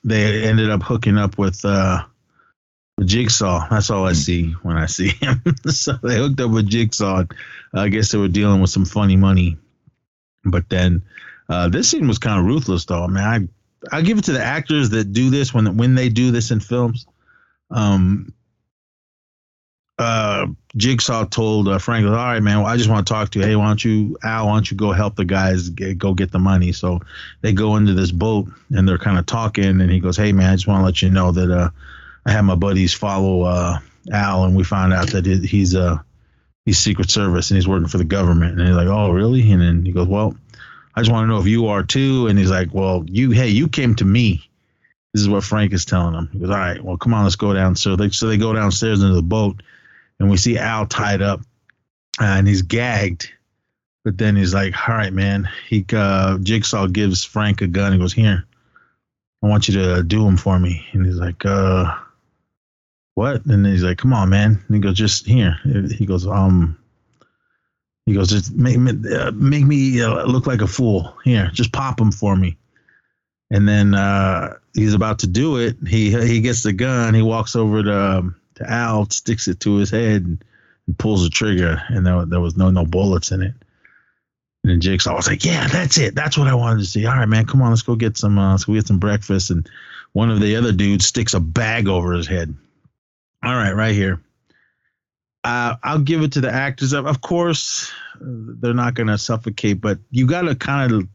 they 0.03 0.43
ended 0.43 0.69
up 0.69 0.83
hooking 0.83 1.17
up 1.17 1.37
with 1.37 1.63
uh, 1.63 2.03
Jigsaw. 3.03 3.67
That's 3.69 3.89
all 3.89 4.05
I 4.05 4.13
see 4.13 4.51
when 4.63 4.77
I 4.77 4.85
see 4.87 5.09
him. 5.21 5.41
so 5.67 5.93
they 6.03 6.17
hooked 6.17 6.39
up 6.39 6.51
with 6.51 6.69
Jigsaw. 6.69 7.23
I 7.73 7.89
guess 7.89 8.11
they 8.11 8.17
were 8.17 8.27
dealing 8.27 8.61
with 8.61 8.69
some 8.69 8.85
funny 8.85 9.15
money, 9.15 9.57
but 10.45 10.69
then 10.69 11.03
uh, 11.49 11.69
this 11.69 11.89
scene 11.89 12.07
was 12.07 12.19
kind 12.19 12.39
of 12.39 12.45
ruthless, 12.45 12.85
though. 12.85 13.03
I 13.03 13.07
mean, 13.07 13.17
I 13.17 13.47
I 13.91 14.01
give 14.01 14.17
it 14.17 14.25
to 14.25 14.31
the 14.31 14.43
actors 14.43 14.89
that 14.91 15.13
do 15.13 15.29
this 15.29 15.53
when 15.53 15.77
when 15.77 15.95
they 15.95 16.09
do 16.09 16.31
this 16.31 16.51
in 16.51 16.59
films. 16.59 17.05
Um, 17.69 18.33
uh, 19.99 20.47
Jigsaw 20.75 21.25
told 21.25 21.67
uh, 21.67 21.77
Frank, 21.77 22.05
"All 22.05 22.13
right, 22.13 22.39
man, 22.39 22.59
well, 22.59 22.67
I 22.67 22.77
just 22.77 22.89
want 22.89 23.05
to 23.05 23.13
talk 23.13 23.29
to 23.31 23.39
you. 23.39 23.45
Hey, 23.45 23.55
why 23.55 23.67
don't 23.67 23.83
you, 23.83 24.17
Al? 24.23 24.47
Why 24.47 24.53
don't 24.53 24.69
you 24.69 24.75
go 24.75 24.91
help 24.91 25.15
the 25.15 25.25
guys 25.25 25.69
get, 25.69 25.97
go 25.97 26.13
get 26.13 26.31
the 26.31 26.39
money?" 26.39 26.71
So 26.71 27.01
they 27.41 27.53
go 27.53 27.75
into 27.75 27.93
this 27.93 28.11
boat 28.11 28.47
and 28.71 28.87
they're 28.87 28.97
kind 28.97 29.19
of 29.19 29.25
talking, 29.25 29.81
and 29.81 29.91
he 29.91 29.99
goes, 29.99 30.17
"Hey, 30.17 30.31
man, 30.31 30.49
I 30.49 30.55
just 30.55 30.67
want 30.67 30.81
to 30.81 30.85
let 30.85 31.01
you 31.01 31.11
know 31.11 31.31
that 31.31 31.51
uh, 31.51 31.69
I 32.25 32.31
had 32.31 32.41
my 32.41 32.55
buddies 32.55 32.93
follow 32.93 33.43
uh, 33.43 33.79
Al, 34.11 34.45
and 34.45 34.55
we 34.55 34.63
found 34.63 34.93
out 34.93 35.11
that 35.11 35.25
he's 35.25 35.75
uh 35.75 35.99
he's 36.65 36.79
Secret 36.79 37.11
Service 37.11 37.51
and 37.51 37.57
he's 37.57 37.67
working 37.67 37.87
for 37.87 37.99
the 37.99 38.03
government." 38.03 38.59
And 38.59 38.67
he's 38.67 38.75
like, 38.75 38.87
"Oh, 38.87 39.11
really?" 39.11 39.51
And 39.51 39.61
then 39.61 39.85
he 39.85 39.91
goes, 39.91 40.07
"Well, 40.07 40.35
I 40.95 41.01
just 41.01 41.11
want 41.11 41.25
to 41.25 41.27
know 41.31 41.39
if 41.39 41.47
you 41.47 41.67
are 41.67 41.83
too." 41.83 42.27
And 42.27 42.39
he's 42.39 42.51
like, 42.51 42.73
"Well, 42.73 43.05
you, 43.07 43.29
hey, 43.29 43.49
you 43.49 43.67
came 43.67 43.93
to 43.95 44.05
me." 44.05 44.49
This 45.13 45.21
is 45.21 45.29
what 45.29 45.43
Frank 45.43 45.73
is 45.73 45.85
telling 45.85 46.15
him. 46.15 46.29
He 46.33 46.39
goes, 46.39 46.49
"All 46.49 46.55
right, 46.55 46.83
well, 46.83 46.97
come 46.97 47.13
on, 47.13 47.25
let's 47.25 47.35
go 47.35 47.53
down." 47.53 47.75
So 47.75 47.95
they 47.95 48.09
so 48.09 48.25
they 48.25 48.37
go 48.37 48.53
downstairs 48.53 49.03
into 49.03 49.13
the 49.13 49.21
boat 49.21 49.61
and 50.19 50.29
we 50.29 50.37
see 50.37 50.57
Al 50.57 50.85
tied 50.85 51.21
up 51.21 51.41
uh, 52.19 52.25
and 52.25 52.47
he's 52.47 52.61
gagged. 52.61 53.31
But 54.03 54.17
then 54.17 54.35
he's 54.35 54.53
like, 54.53 54.73
"All 54.87 54.95
right, 54.95 55.13
man." 55.13 55.49
He 55.69 55.85
uh, 55.93 56.37
Jigsaw 56.39 56.87
gives 56.87 57.23
Frank 57.23 57.61
a 57.61 57.67
gun. 57.67 57.93
He 57.93 57.99
goes, 57.99 58.13
"Here, 58.13 58.45
I 59.41 59.47
want 59.47 59.67
you 59.67 59.75
to 59.75 60.03
do 60.03 60.27
him 60.27 60.35
for 60.35 60.59
me." 60.59 60.85
And 60.91 61.05
he's 61.05 61.15
like, 61.15 61.45
"Uh, 61.45 61.95
what?" 63.15 63.45
And 63.45 63.65
he's 63.65 63.83
like, 63.83 63.99
"Come 63.99 64.13
on, 64.13 64.29
man." 64.29 64.61
And 64.67 64.75
he 64.75 64.81
goes, 64.81 64.97
"Just 64.97 65.25
here." 65.25 65.57
He 65.97 66.05
goes, 66.05 66.27
"Um." 66.27 66.77
He 68.05 68.13
goes, 68.13 68.27
just 68.27 68.53
make 68.53 68.77
me 68.77 68.91
uh, 69.15 69.31
make 69.31 69.63
me 69.63 70.01
uh, 70.01 70.25
look 70.25 70.45
like 70.45 70.61
a 70.61 70.67
fool. 70.67 71.15
Here, 71.23 71.49
just 71.53 71.71
pop 71.71 72.01
him 72.01 72.11
for 72.11 72.35
me. 72.35 72.57
And 73.49 73.65
then 73.65 73.95
uh, 73.95 74.57
he's 74.73 74.93
about 74.93 75.19
to 75.19 75.27
do 75.27 75.57
it. 75.57 75.77
He 75.87 76.11
he 76.11 76.41
gets 76.41 76.63
the 76.63 76.73
gun. 76.73 77.13
He 77.13 77.21
walks 77.21 77.55
over 77.55 77.81
to 77.81 77.97
um, 77.97 78.35
to 78.55 78.69
Al, 78.69 79.09
sticks 79.09 79.47
it 79.47 79.59
to 79.61 79.75
his 79.75 79.89
head, 79.89 80.23
and, 80.23 80.43
and 80.87 80.97
pulls 80.97 81.23
the 81.23 81.29
trigger. 81.29 81.81
And 81.89 82.05
there, 82.05 82.25
there 82.25 82.41
was 82.41 82.57
no 82.57 82.71
no 82.71 82.85
bullets 82.85 83.31
in 83.31 83.41
it. 83.41 83.53
And 84.63 84.71
then 84.71 84.81
Jigsaw 84.81 85.15
was 85.15 85.27
like, 85.27 85.43
"Yeah, 85.43 85.67
that's 85.67 85.97
it. 85.97 86.15
That's 86.15 86.37
what 86.37 86.47
I 86.47 86.55
wanted 86.55 86.79
to 86.79 86.85
see. 86.85 87.05
All 87.05 87.15
right, 87.15 87.27
man, 87.27 87.45
come 87.45 87.61
on, 87.61 87.69
let's 87.69 87.81
go 87.81 87.95
get 87.95 88.17
some. 88.17 88.37
Uh, 88.37 88.51
let's 88.51 88.65
go 88.65 88.73
get 88.73 88.87
some 88.87 88.99
breakfast." 88.99 89.49
And 89.51 89.69
one 90.13 90.29
of 90.29 90.39
the 90.39 90.55
other 90.55 90.71
dudes 90.71 91.05
sticks 91.05 91.33
a 91.33 91.39
bag 91.39 91.87
over 91.87 92.13
his 92.13 92.27
head. 92.27 92.55
All 93.43 93.55
right, 93.55 93.73
right 93.73 93.93
here. 93.93 94.21
Uh, 95.43 95.75
I'll 95.83 95.99
give 95.99 96.21
it 96.21 96.31
to 96.33 96.41
the 96.41 96.51
actors. 96.51 96.93
Of 96.93 97.19
course, 97.19 97.91
they're 98.21 98.73
not 98.73 98.93
going 98.93 99.07
to 99.07 99.17
suffocate, 99.17 99.81
but 99.81 99.99
you 100.11 100.25
got 100.25 100.43
to 100.43 100.55
kind 100.55 100.93
of 100.93 101.07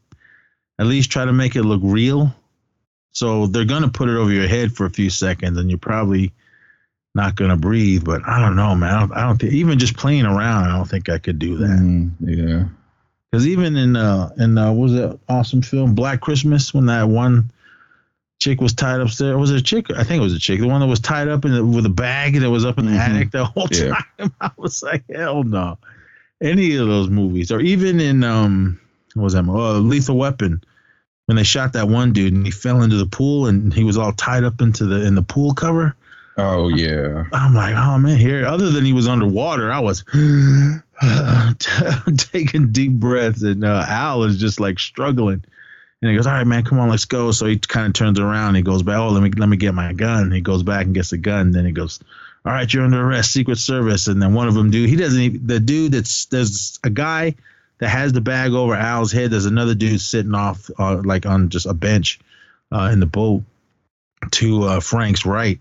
at 0.78 0.86
least 0.86 1.10
try 1.10 1.24
to 1.24 1.32
make 1.32 1.56
it 1.56 1.62
look 1.62 1.80
real. 1.82 2.34
So 3.12 3.46
they're 3.46 3.64
going 3.64 3.82
to 3.82 3.88
put 3.88 4.10
it 4.10 4.16
over 4.16 4.30
your 4.30 4.46
head 4.46 4.72
for 4.72 4.84
a 4.84 4.90
few 4.90 5.08
seconds, 5.08 5.56
and 5.56 5.70
you're 5.70 5.78
probably 5.78 6.32
not 7.18 7.36
going 7.36 7.50
to 7.50 7.56
breathe. 7.56 8.04
But 8.04 8.26
I 8.26 8.40
don't 8.40 8.56
know, 8.56 8.74
man. 8.74 8.94
I 8.94 9.00
don't, 9.00 9.12
I 9.12 9.20
don't 9.26 9.38
think 9.38 9.52
even 9.52 9.78
just 9.78 9.96
playing 9.96 10.24
around, 10.24 10.64
I 10.70 10.76
don't 10.76 10.88
think 10.88 11.08
I 11.08 11.18
could 11.18 11.38
do 11.38 11.56
that. 11.58 11.78
Mm, 11.78 12.12
yeah. 12.20 12.64
Because 13.30 13.46
even 13.46 13.76
in 13.76 13.94
uh 13.96 14.30
in 14.38 14.56
uh, 14.56 14.72
what 14.72 14.84
was 14.84 14.92
that 14.94 15.18
awesome 15.28 15.60
film 15.60 15.94
Black 15.94 16.20
Christmas 16.22 16.72
when 16.72 16.86
that 16.86 17.08
one 17.08 17.50
chick 18.40 18.60
was 18.60 18.72
tied 18.72 19.00
upstairs 19.00 19.36
was 19.36 19.50
it 19.50 19.60
a 19.60 19.62
chick 19.62 19.90
I 19.90 20.04
think 20.04 20.20
it 20.20 20.22
was 20.22 20.32
a 20.32 20.38
chick 20.38 20.60
the 20.60 20.66
one 20.68 20.80
that 20.80 20.86
was 20.86 21.00
tied 21.00 21.28
up 21.28 21.44
in 21.44 21.52
the, 21.52 21.62
with 21.62 21.84
a 21.84 21.90
bag 21.90 22.38
that 22.40 22.48
was 22.48 22.64
up 22.64 22.78
in 22.78 22.86
the 22.86 22.92
Mhm. 22.92 22.98
attic 22.98 23.30
the 23.32 23.44
whole 23.44 23.66
Yeah. 23.70 23.94
time 24.18 24.32
I 24.40 24.50
was 24.56 24.82
like 24.82 25.04
hell 25.12 25.42
no 25.42 25.76
any 26.40 26.76
of 26.76 26.86
those 26.86 27.10
movies 27.10 27.50
or 27.52 27.60
even 27.60 28.00
in 28.00 28.22
um 28.24 28.80
what 29.14 29.24
was 29.24 29.32
that 29.34 29.44
uh, 29.44 29.72
Lethal 29.80 30.16
Weapon 30.16 30.62
when 31.26 31.36
they 31.36 31.42
shot 31.42 31.72
that 31.74 31.88
one 31.88 32.12
dude 32.14 32.32
and 32.32 32.46
he 32.46 32.52
fell 32.52 32.80
into 32.82 32.96
the 32.96 33.06
pool 33.06 33.46
and 33.48 33.74
he 33.74 33.84
was 33.84 33.98
all 33.98 34.12
tied 34.12 34.44
up 34.44 34.60
into 34.62 34.86
the 34.86 35.04
in 35.04 35.16
the 35.16 35.22
pool 35.22 35.52
cover 35.52 35.96
Oh 36.38 36.68
yeah. 36.68 37.24
I'm 37.32 37.52
like, 37.52 37.74
oh 37.74 37.98
man, 37.98 38.16
here. 38.16 38.46
Other 38.46 38.70
than 38.70 38.84
he 38.84 38.92
was 38.92 39.08
underwater, 39.08 39.72
I 39.72 39.80
was 39.80 40.04
taking 42.16 42.70
deep 42.70 42.92
breaths, 42.92 43.42
and 43.42 43.64
uh, 43.64 43.84
Al 43.88 44.22
is 44.22 44.38
just 44.38 44.60
like 44.60 44.78
struggling. 44.78 45.44
And 46.00 46.10
he 46.10 46.16
goes, 46.16 46.28
all 46.28 46.34
right, 46.34 46.46
man, 46.46 46.62
come 46.62 46.78
on, 46.78 46.90
let's 46.90 47.06
go. 47.06 47.32
So 47.32 47.46
he 47.46 47.58
kind 47.58 47.88
of 47.88 47.92
turns 47.92 48.20
around. 48.20 48.54
He 48.54 48.62
goes 48.62 48.84
back. 48.84 48.98
Oh, 48.98 49.08
let 49.08 49.20
me 49.20 49.30
let 49.30 49.48
me 49.48 49.56
get 49.56 49.74
my 49.74 49.92
gun. 49.92 50.30
He 50.30 50.40
goes 50.40 50.62
back 50.62 50.86
and 50.86 50.94
gets 50.94 51.10
the 51.10 51.18
gun. 51.18 51.50
Then 51.50 51.66
he 51.66 51.72
goes, 51.72 51.98
all 52.44 52.52
right, 52.52 52.72
you're 52.72 52.84
under 52.84 53.04
arrest, 53.04 53.32
Secret 53.32 53.58
Service. 53.58 54.06
And 54.06 54.22
then 54.22 54.32
one 54.32 54.46
of 54.46 54.54
them, 54.54 54.70
dude, 54.70 54.88
he 54.88 54.94
doesn't. 54.94 55.20
Even, 55.20 55.44
the 55.44 55.58
dude 55.58 55.90
that's 55.90 56.26
there's 56.26 56.78
a 56.84 56.90
guy 56.90 57.34
that 57.78 57.88
has 57.88 58.12
the 58.12 58.20
bag 58.20 58.52
over 58.52 58.76
Al's 58.76 59.10
head. 59.10 59.32
There's 59.32 59.46
another 59.46 59.74
dude 59.74 60.00
sitting 60.00 60.36
off 60.36 60.70
uh, 60.78 61.02
like 61.04 61.26
on 61.26 61.48
just 61.48 61.66
a 61.66 61.74
bench 61.74 62.20
uh, 62.70 62.90
in 62.92 63.00
the 63.00 63.06
boat 63.06 63.42
to 64.30 64.62
uh, 64.62 64.80
Frank's 64.80 65.26
right 65.26 65.58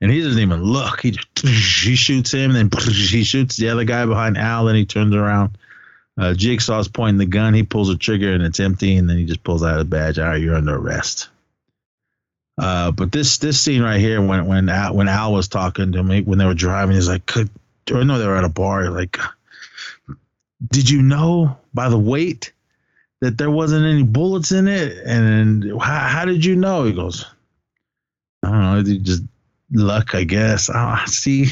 and 0.00 0.10
he 0.10 0.22
doesn't 0.22 0.40
even 0.40 0.62
look. 0.62 1.00
He 1.00 1.12
just, 1.12 1.28
he 1.42 1.96
shoots 1.96 2.32
him, 2.32 2.54
and 2.54 2.70
then 2.70 2.80
he 2.92 3.22
shoots 3.24 3.56
the 3.56 3.68
other 3.68 3.84
guy 3.84 4.06
behind 4.06 4.38
Al. 4.38 4.64
Then 4.64 4.76
he 4.76 4.86
turns 4.86 5.14
around. 5.14 5.58
Uh, 6.18 6.34
Jigsaw's 6.34 6.88
pointing 6.88 7.18
the 7.18 7.26
gun. 7.26 7.54
He 7.54 7.62
pulls 7.62 7.88
the 7.88 7.96
trigger, 7.96 8.32
and 8.32 8.42
it's 8.42 8.60
empty. 8.60 8.96
And 8.96 9.08
then 9.08 9.16
he 9.16 9.24
just 9.24 9.44
pulls 9.44 9.62
out 9.62 9.80
a 9.80 9.84
badge. 9.84 10.18
All 10.18 10.26
right, 10.26 10.40
you're 10.40 10.56
under 10.56 10.76
arrest. 10.76 11.28
Uh, 12.58 12.90
but 12.90 13.10
this 13.10 13.38
this 13.38 13.58
scene 13.60 13.82
right 13.82 14.00
here, 14.00 14.20
when 14.20 14.46
when 14.46 14.68
Al, 14.68 14.94
when 14.94 15.08
Al 15.08 15.32
was 15.32 15.48
talking 15.48 15.92
to 15.92 16.02
me 16.02 16.20
when 16.20 16.38
they 16.38 16.44
were 16.44 16.54
driving, 16.54 16.94
he's 16.94 17.08
like, 17.08 17.24
"Could 17.24 17.48
or 17.90 18.04
no, 18.04 18.18
they 18.18 18.26
were 18.26 18.36
at 18.36 18.44
a 18.44 18.50
bar. 18.50 18.90
Like, 18.90 19.16
did 20.70 20.90
you 20.90 21.00
know 21.00 21.56
by 21.72 21.88
the 21.88 21.98
weight 21.98 22.52
that 23.20 23.38
there 23.38 23.50
wasn't 23.50 23.86
any 23.86 24.02
bullets 24.02 24.52
in 24.52 24.68
it? 24.68 24.98
And 25.06 25.80
how, 25.80 26.00
how 26.00 26.24
did 26.26 26.44
you 26.44 26.54
know?" 26.54 26.84
He 26.84 26.92
goes, 26.92 27.24
"I 28.42 28.50
don't 28.50 28.60
know. 28.60 28.82
He 28.82 28.98
just 28.98 29.22
luck, 29.72 30.14
I 30.14 30.24
guess. 30.24 30.70
Oh, 30.72 30.96
see, 31.06 31.46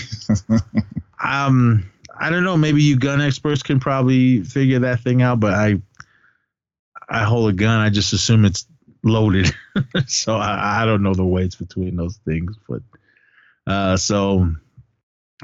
um, 1.25 1.91
I 2.19 2.31
don't 2.31 2.45
know. 2.45 2.57
Maybe 2.57 2.83
you 2.83 2.99
gun 2.99 3.21
experts 3.21 3.63
can 3.63 3.81
probably 3.81 4.43
figure 4.43 4.81
that 4.81 5.01
thing 5.01 5.23
out, 5.23 5.41
but 5.41 5.55
I, 5.55 5.81
I 7.09 7.25
hold 7.25 7.51
a 7.51 7.53
gun. 7.53 7.81
I 7.81 7.91
just 7.91 8.13
assume 8.13 8.45
it's 8.45 8.67
loaded, 9.03 9.55
so 10.07 10.37
I, 10.37 10.83
I 10.83 10.87
don't 10.87 11.03
know 11.03 11.15
the 11.15 11.25
weights 11.25 11.57
between 11.57 11.97
those 11.97 12.19
things. 12.25 12.57
But, 12.69 12.83
uh, 13.67 13.97
so 13.97 14.53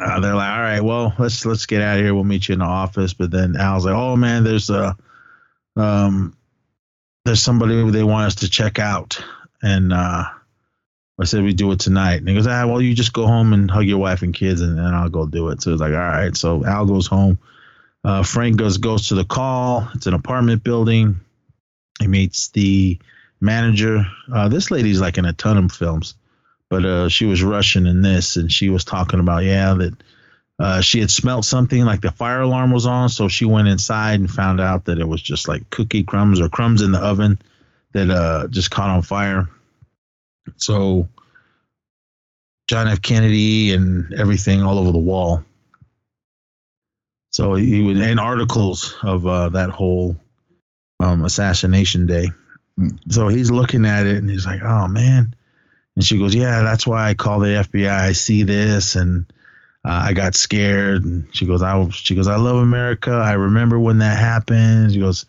uh, 0.01 0.21
they're 0.21 0.35
like, 0.35 0.51
all 0.51 0.61
right, 0.61 0.81
well, 0.81 1.15
let's 1.19 1.47
let's 1.47 1.67
get 1.67 1.83
out 1.83 1.99
of 1.99 2.05
here. 2.05 2.15
We'll 2.15 2.25
meet 2.25 2.49
you 2.49 2.55
in 2.55 2.59
the 2.59 2.65
office. 2.65 3.15
But 3.15 3.31
then 3.31 3.57
Al's 3.57 3.85
like, 3.85 3.95
oh 3.95 4.17
man, 4.17 4.45
there's 4.45 4.71
a, 4.71 4.97
um, 5.77 6.37
there's 7.25 7.43
somebody 7.43 7.91
they 7.91 8.05
want 8.05 8.27
us 8.27 8.35
to 8.37 8.51
check 8.51 8.79
out, 8.79 9.23
and 9.63 9.93
uh. 9.93 10.25
I 11.21 11.25
said 11.25 11.45
we 11.45 11.53
do 11.53 11.71
it 11.73 11.81
tonight. 11.81 12.17
And 12.17 12.29
he 12.29 12.35
goes, 12.35 12.47
ah, 12.47 12.67
well, 12.67 12.83
you 12.83 12.95
just 12.95 13.13
go 13.13 13.27
home 13.27 13.53
and 13.53 13.71
hug 13.71 13.87
your 13.87 13.99
wife 13.99 14.23
and 14.23 14.35
kids, 14.35 14.61
and, 14.61 14.79
and 14.79 14.95
I'll 14.95 15.09
go 15.09 15.27
do 15.27 15.49
it. 15.51 15.63
So 15.63 15.73
it's 15.73 15.81
like, 15.81 15.93
all 15.93 15.99
right. 15.99 16.37
So 16.37 16.65
Al 16.65 16.87
goes 16.87 17.07
home. 17.07 17.39
Uh, 18.05 18.23
Frank 18.23 18.57
goes 18.57 18.77
goes 18.79 19.09
to 19.09 19.15
the 19.15 19.25
call. 19.25 19.89
It's 19.95 20.07
an 20.07 20.15
apartment 20.15 20.63
building. 20.63 21.21
He 22.01 22.07
meets 22.07 22.49
the 22.49 22.99
manager. 23.41 24.05
Uh, 24.33 24.49
this 24.49 24.71
lady's 24.71 25.01
like 25.01 25.17
in 25.17 25.25
a 25.25 25.33
ton 25.33 25.57
of 25.57 25.73
films, 25.73 26.15
but 26.69 26.85
uh, 26.85 27.09
she 27.09 27.25
was 27.25 27.43
Russian 27.43 27.87
in 27.87 28.03
this, 28.03 28.37
and 28.37 28.53
she 28.53 28.69
was 28.69 28.85
talking 28.85 29.21
about 29.21 29.45
yeah 29.45 29.75
that 29.75 29.95
uh, 30.59 30.81
she 30.83 31.01
had 31.01 31.11
smelt 31.11 31.45
something 31.45 31.85
like 31.85 32.01
the 32.01 32.11
fire 32.11 32.41
alarm 32.41 32.73
was 32.73 32.87
on, 32.87 33.09
so 33.09 33.29
she 33.29 33.45
went 33.45 33.69
inside 33.69 34.21
and 34.21 34.31
found 34.31 34.61
out 34.61 34.85
that 34.85 34.99
it 34.99 35.09
was 35.09 35.23
just 35.23 35.49
like 35.49 35.71
cookie 35.71 36.05
crumbs 36.05 36.41
or 36.41 36.49
crumbs 36.49 36.83
in 36.83 36.93
the 36.93 36.99
oven 36.99 37.39
that 37.93 38.11
uh, 38.11 38.49
just 38.49 38.71
caught 38.71 38.91
on 38.91 39.03
fire. 39.03 39.49
So 40.57 41.09
John 42.67 42.89
F. 42.89 43.03
Kennedy 43.03 43.75
and 43.75 44.13
everything 44.15 44.63
all 44.63 44.79
over 44.79 44.93
the 44.93 44.99
wall. 44.99 45.45
So 47.31 47.55
he 47.55 47.83
would 47.83 47.97
and 47.97 48.21
articles 48.21 48.95
of 49.03 49.27
uh, 49.27 49.49
that 49.51 49.71
whole 49.71 50.17
um, 51.01 51.25
assassination 51.25 52.07
day. 52.07 52.29
So 53.09 53.29
he's 53.29 53.51
looking 53.51 53.85
at 53.87 54.07
it 54.07 54.19
and 54.19 54.31
he's 54.31 54.47
like, 54.47 54.63
"Oh 54.63 54.87
man," 54.89 55.35
and 55.97 56.05
she 56.05 56.19
goes, 56.19 56.35
"Yeah, 56.35 56.63
that's 56.63 56.87
why 56.87 57.09
I 57.09 57.15
call 57.15 57.41
the 57.41 57.49
FBI. 57.49 57.91
I 57.91 58.13
see 58.13 58.45
this 58.45 58.95
and 58.95 59.27
uh, 59.85 60.03
I 60.05 60.13
got 60.13 60.35
scared." 60.37 61.05
And 61.05 61.27
she 61.35 61.45
goes, 61.45 61.61
"I 61.61 61.89
she 61.91 62.15
goes, 62.15 62.29
I 62.29 62.37
love 62.37 62.57
America. 62.57 63.11
I 63.11 63.33
remember 63.33 63.79
when 63.81 63.99
that 63.99 64.17
happened." 64.17 64.93
She 64.93 65.01
goes, 65.01 65.27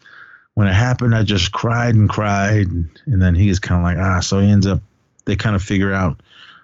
"When 0.54 0.68
it 0.68 0.74
happened, 0.74 1.16
I 1.16 1.24
just 1.24 1.52
cried 1.52 1.96
and 1.96 2.10
cried." 2.10 2.68
And, 2.68 2.90
and 3.08 3.22
then 3.22 3.34
he's 3.34 3.60
kind 3.60 3.80
of 3.80 3.84
like, 3.84 3.98
"Ah," 3.98 4.20
so 4.20 4.40
he 4.40 4.50
ends 4.50 4.68
up 4.68 4.82
they 5.26 5.36
kind 5.36 5.56
of 5.56 5.64
figure 5.64 5.94
out 5.94 6.22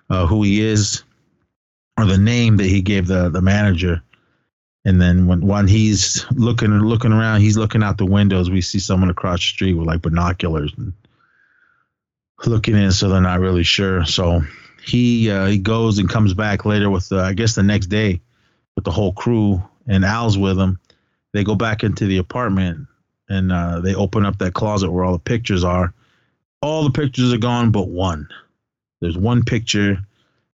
uh, 0.09 0.25
who 0.25 0.43
he 0.43 0.61
is 0.61 1.03
or 1.97 2.05
the 2.05 2.17
name 2.17 2.57
that 2.57 2.67
he 2.67 2.81
gave 2.81 3.07
the 3.07 3.29
the 3.29 3.41
manager. 3.41 4.01
And 4.83 4.99
then 4.99 5.27
when 5.27 5.45
when 5.45 5.67
he's 5.67 6.25
looking 6.31 6.71
looking 6.71 7.13
around, 7.13 7.41
he's 7.41 7.57
looking 7.57 7.83
out 7.83 7.97
the 7.97 8.05
windows. 8.05 8.49
We 8.49 8.61
see 8.61 8.79
someone 8.79 9.09
across 9.09 9.39
the 9.39 9.45
street 9.45 9.73
with 9.73 9.87
like 9.87 10.01
binoculars 10.01 10.73
and 10.77 10.93
looking 12.45 12.75
in, 12.75 12.91
so 12.91 13.09
they're 13.09 13.21
not 13.21 13.39
really 13.39 13.63
sure. 13.63 14.05
So 14.05 14.41
he 14.83 15.29
uh, 15.29 15.45
he 15.45 15.59
goes 15.59 15.99
and 15.99 16.09
comes 16.09 16.33
back 16.33 16.65
later 16.65 16.89
with 16.89 17.11
uh, 17.11 17.19
I 17.19 17.33
guess 17.33 17.55
the 17.55 17.63
next 17.63 17.87
day 17.87 18.21
with 18.75 18.85
the 18.85 18.91
whole 18.91 19.13
crew 19.13 19.61
and 19.87 20.03
Al's 20.03 20.37
with 20.37 20.57
him. 20.59 20.79
They 21.33 21.43
go 21.43 21.55
back 21.55 21.83
into 21.83 22.05
the 22.05 22.17
apartment 22.17 22.87
and 23.29 23.51
uh, 23.51 23.79
they 23.79 23.95
open 23.95 24.25
up 24.25 24.39
that 24.39 24.53
closet 24.53 24.91
where 24.91 25.05
all 25.05 25.13
the 25.13 25.19
pictures 25.19 25.63
are. 25.63 25.93
All 26.61 26.83
the 26.83 26.91
pictures 26.91 27.33
are 27.33 27.37
gone 27.37 27.71
but 27.71 27.87
one. 27.87 28.27
There's 29.01 29.17
one 29.17 29.43
picture 29.43 29.97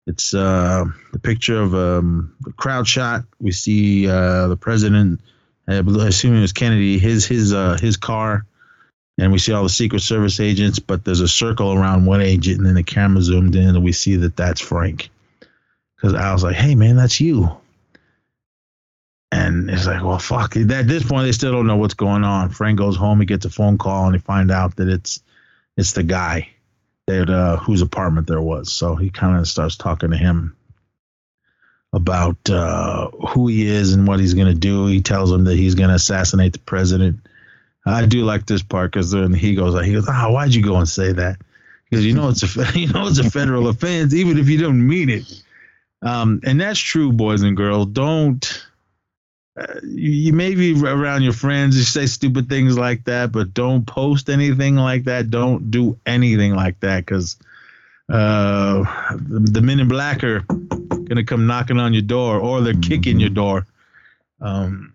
It's 0.07 0.35
uh, 0.35 0.85
the 1.13 1.19
picture 1.19 1.61
of 1.61 1.75
um, 1.75 2.35
the 2.41 2.53
crowd 2.53 2.87
shot. 2.87 3.25
We 3.41 3.51
see 3.53 4.09
uh, 4.09 4.47
the 4.49 4.57
president, 4.57 5.21
I 5.69 5.75
assume 5.79 6.37
it 6.37 6.41
was 6.41 6.53
Kennedy, 6.53 6.99
his 6.99 7.27
his 7.27 7.53
uh, 7.53 7.77
his 7.81 7.97
car, 7.97 8.47
and 9.19 9.33
we 9.33 9.39
see 9.39 9.53
all 9.53 9.65
the 9.65 9.69
Secret 9.69 10.01
Service 10.01 10.39
agents. 10.39 10.79
But 10.79 11.05
there's 11.05 11.21
a 11.21 11.29
circle 11.29 11.73
around 11.73 12.07
one 12.07 12.21
agent, 12.23 12.59
and 12.59 12.67
then 12.67 12.77
the 12.77 12.85
camera 12.85 13.21
zoomed 13.21 13.57
in, 13.57 13.69
and 13.75 13.85
we 13.85 13.93
see 13.93 14.17
that 14.17 14.37
that's 14.37 14.61
Frank. 14.61 15.11
Because 15.97 16.15
I 16.15 16.33
was 16.33 16.45
like, 16.45 16.55
"Hey, 16.57 16.77
man, 16.77 16.97
that's 16.97 17.21
you." 17.21 17.51
And 19.33 19.69
it's 19.69 19.87
like, 19.87 20.05
well, 20.05 20.21
fuck. 20.21 20.57
At 20.57 20.69
this 20.87 21.03
point, 21.03 21.25
they 21.27 21.33
still 21.33 21.53
don't 21.53 21.67
know 21.67 21.77
what's 21.77 21.95
going 21.95 22.23
on. 22.23 22.51
Frank 22.51 22.79
goes 22.79 22.97
home. 22.97 23.19
He 23.19 23.27
gets 23.27 23.45
a 23.45 23.51
phone 23.51 23.77
call, 23.77 24.07
and 24.07 24.15
they 24.15 24.21
find 24.21 24.53
out 24.53 24.77
that 24.77 24.89
it's 24.89 25.21
it's 25.77 25.93
the 25.93 26.05
guy 26.05 26.51
that 27.07 27.31
uh, 27.31 27.57
whose 27.59 27.83
apartment 27.83 28.27
there 28.27 28.41
was. 28.41 28.73
So 28.73 28.97
he 28.97 29.11
kind 29.11 29.39
of 29.39 29.49
starts 29.49 29.77
talking 29.77 30.11
to 30.11 30.17
him 30.17 30.57
about 31.93 32.51
uh, 32.51 33.11
who 33.29 33.49
he 33.49 33.67
is 33.67 33.95
and 33.95 34.07
what 34.07 34.21
he's 34.21 34.35
going 34.35 34.49
to 34.49 34.55
do. 34.55 34.87
He 34.87 35.01
tells 35.01 35.31
him 35.31 35.45
that 35.45 35.57
he's 35.57 35.77
going 35.77 35.89
to 35.89 35.95
assassinate 35.95 36.53
the 36.53 36.59
president. 36.59 37.21
I 37.85 38.05
do 38.07 38.25
like 38.25 38.47
this 38.47 38.63
part 38.63 38.93
because 38.93 39.13
then 39.13 39.33
he 39.33 39.55
goes, 39.55 39.81
he 39.85 39.93
goes, 39.93 40.09
ah, 40.09 40.31
why'd 40.31 40.53
you 40.53 40.63
go 40.63 40.77
and 40.77 40.89
say 40.89 41.13
that? 41.13 41.39
Because 41.89 42.05
you 42.05 42.15
know 42.15 42.29
it's 42.29 42.43
a 42.43 42.79
you 42.79 42.93
know 42.93 43.07
it's 43.07 43.19
a 43.19 43.31
federal 43.31 43.69
offense, 43.69 44.13
even 44.13 44.39
if 44.39 44.49
you 44.49 44.59
don't 44.59 44.87
mean 44.87 45.09
it. 45.09 45.43
Um, 46.03 46.41
and 46.45 46.61
that's 46.61 46.81
true, 46.81 47.13
boys 47.13 47.43
and 47.43 47.57
girls. 47.57 47.87
Don't 47.87 48.66
uh, 49.57 49.81
you, 49.83 50.33
may 50.33 50.55
be 50.55 50.79
around 50.85 51.23
your 51.23 51.33
friends, 51.33 51.77
you 51.77 51.83
say 51.83 52.07
stupid 52.07 52.49
things 52.49 52.77
like 52.77 53.05
that, 53.05 53.33
but 53.33 53.55
don't 53.55 53.87
post 53.87 54.29
anything 54.29 54.77
like 54.77 55.05
that. 55.05 55.31
Don't 55.31 55.71
do 55.71 55.99
anything 56.05 56.55
like 56.55 56.79
that 56.81 57.07
because 57.07 57.37
uh, 58.11 58.83
the, 59.17 59.41
the, 59.53 59.63
men 59.63 59.81
in 59.81 59.89
black 59.89 60.23
are 60.23 60.41
gonna 60.41 61.25
come 61.25 61.47
knocking 61.47 61.79
on 61.79 61.95
your 61.95 62.03
door 62.03 62.39
or 62.39 62.61
they're 62.61 62.75
kicking 62.75 63.19
your 63.19 63.31
door. 63.31 63.67
Um, 64.43 64.93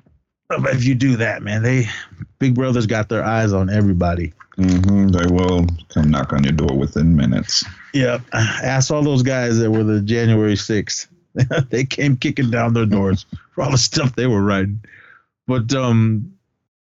if 0.51 0.85
you 0.85 0.93
do 0.93 1.17
that, 1.17 1.41
man, 1.41 1.63
they 1.63 1.87
Big 2.37 2.53
Brother's 2.53 2.85
got 2.85 3.09
their 3.09 3.23
eyes 3.23 3.53
on 3.53 3.69
everybody. 3.69 4.33
Mm-hmm, 4.57 5.07
they 5.07 5.25
will 5.25 5.65
come 5.89 6.11
knock 6.11 6.33
on 6.33 6.43
your 6.43 6.53
door 6.53 6.77
within 6.77 7.15
minutes. 7.15 7.65
Yep. 7.93 8.21
Ask 8.33 8.91
all 8.91 9.01
those 9.01 9.23
guys 9.23 9.57
that 9.57 9.71
were 9.71 9.83
the 9.83 10.01
January 10.01 10.53
6th 10.53 11.07
they 11.69 11.85
came 11.85 12.17
kicking 12.17 12.51
down 12.51 12.73
their 12.73 12.85
doors 12.85 13.25
for 13.51 13.63
all 13.63 13.71
the 13.71 13.77
stuff 13.77 14.15
they 14.15 14.27
were 14.27 14.41
writing. 14.41 14.83
But 15.47 15.73
um, 15.73 16.33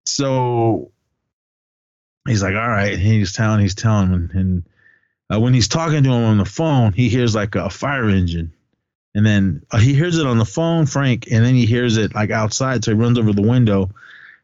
so 0.06 0.90
he's 2.26 2.42
like, 2.42 2.54
all 2.54 2.68
right. 2.68 2.98
He's 2.98 3.32
telling, 3.32 3.60
he's 3.60 3.74
telling 3.74 4.30
and 4.32 4.64
uh, 5.32 5.40
when 5.40 5.54
he's 5.54 5.68
talking 5.68 6.02
to 6.02 6.10
him 6.10 6.24
on 6.24 6.38
the 6.38 6.44
phone, 6.44 6.92
he 6.92 7.08
hears 7.08 7.34
like 7.34 7.54
a 7.54 7.70
fire 7.70 8.08
engine, 8.08 8.52
and 9.14 9.24
then 9.24 9.62
uh, 9.70 9.78
he 9.78 9.94
hears 9.94 10.18
it 10.18 10.26
on 10.26 10.38
the 10.38 10.44
phone, 10.44 10.86
Frank, 10.86 11.28
and 11.30 11.44
then 11.44 11.54
he 11.54 11.64
hears 11.64 11.96
it 11.96 12.14
like 12.14 12.30
outside. 12.30 12.84
So 12.84 12.92
he 12.92 13.00
runs 13.00 13.18
over 13.18 13.32
the 13.32 13.42
window, 13.42 13.90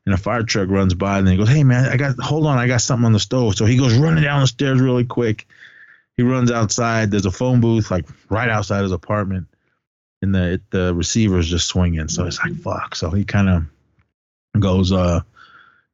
and 0.06 0.14
a 0.14 0.18
fire 0.18 0.42
truck 0.42 0.70
runs 0.70 0.94
by, 0.94 1.18
and 1.18 1.26
then 1.26 1.32
he 1.32 1.38
goes, 1.38 1.50
"Hey 1.50 1.64
man, 1.64 1.84
I 1.84 1.96
got 1.96 2.18
hold 2.18 2.46
on, 2.46 2.56
I 2.56 2.66
got 2.66 2.80
something 2.80 3.04
on 3.04 3.12
the 3.12 3.20
stove." 3.20 3.56
So 3.56 3.66
he 3.66 3.76
goes 3.76 3.94
running 3.94 4.24
down 4.24 4.40
the 4.40 4.46
stairs 4.46 4.80
really 4.80 5.04
quick. 5.04 5.46
He 6.16 6.22
runs 6.22 6.50
outside. 6.50 7.10
There's 7.10 7.26
a 7.26 7.30
phone 7.30 7.60
booth 7.60 7.90
like 7.90 8.06
right 8.30 8.48
outside 8.48 8.82
his 8.82 8.92
apartment 8.92 9.48
and 10.22 10.34
the 10.34 10.60
the 10.70 10.94
receiver's 10.94 11.48
just 11.48 11.66
swinging. 11.66 12.08
So 12.08 12.26
it's 12.26 12.38
like 12.38 12.54
fuck. 12.54 12.94
So 12.94 13.10
he 13.10 13.24
kind 13.24 13.48
of 13.48 14.60
goes. 14.60 14.92
uh 14.92 15.20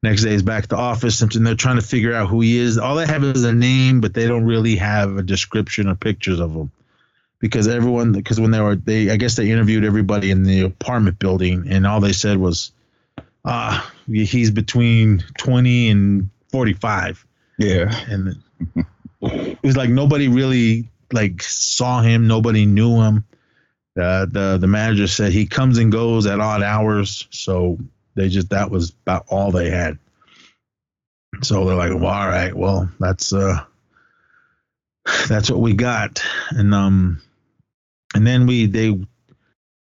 Next 0.03 0.23
day 0.23 0.31
he's 0.31 0.43
back 0.43 0.65
at 0.65 0.69
the 0.69 0.77
office 0.77 1.21
and 1.21 1.31
they're 1.45 1.55
trying 1.55 1.77
to 1.77 1.81
figure 1.81 2.13
out 2.13 2.29
who 2.29 2.41
he 2.41 2.57
is. 2.57 2.77
All 2.77 2.95
they 2.95 3.07
have 3.07 3.23
is 3.23 3.43
a 3.43 3.51
name, 3.51 3.99
but 3.99 4.13
they 4.13 4.27
don't 4.27 4.45
really 4.45 4.75
have 4.75 5.17
a 5.17 5.23
description 5.23 5.87
or 5.87 5.95
pictures 5.95 6.39
of 6.39 6.53
him 6.53 6.71
because 7.39 7.67
everyone 7.67 8.11
because 8.11 8.39
when 8.39 8.51
they 8.51 8.59
were 8.59 8.75
they 8.75 9.09
I 9.09 9.17
guess 9.17 9.35
they 9.35 9.51
interviewed 9.51 9.83
everybody 9.83 10.31
in 10.31 10.43
the 10.43 10.61
apartment 10.61 11.19
building 11.19 11.67
and 11.69 11.85
all 11.85 11.99
they 11.99 12.13
said 12.13 12.37
was 12.37 12.71
uh 13.45 13.81
he's 14.07 14.51
between 14.51 15.23
20 15.37 15.89
and 15.89 16.29
45 16.51 17.25
yeah 17.57 17.93
and 18.09 18.41
it 19.21 19.63
was 19.63 19.77
like 19.77 19.89
nobody 19.89 20.27
really 20.27 20.89
like 21.11 21.41
saw 21.43 22.01
him 22.01 22.27
nobody 22.27 22.65
knew 22.65 23.01
him 23.01 23.23
uh, 23.97 24.25
the 24.25 24.57
the 24.59 24.67
manager 24.67 25.07
said 25.07 25.31
he 25.31 25.45
comes 25.45 25.77
and 25.77 25.91
goes 25.91 26.25
at 26.25 26.39
odd 26.39 26.63
hours, 26.63 27.27
so 27.31 27.79
they 28.15 28.29
just 28.29 28.49
that 28.49 28.69
was 28.69 28.91
about 29.05 29.25
all 29.29 29.51
they 29.51 29.69
had. 29.69 29.97
So 31.41 31.65
they're 31.65 31.75
like, 31.75 31.93
well, 31.93 32.05
all 32.05 32.27
right, 32.27 32.55
well, 32.55 32.89
that's 32.99 33.33
uh, 33.33 33.63
that's 35.27 35.49
what 35.49 35.59
we 35.59 35.73
got, 35.73 36.23
and 36.49 36.73
um, 36.73 37.21
and 38.13 38.25
then 38.25 38.47
we 38.47 38.65
they. 38.65 38.99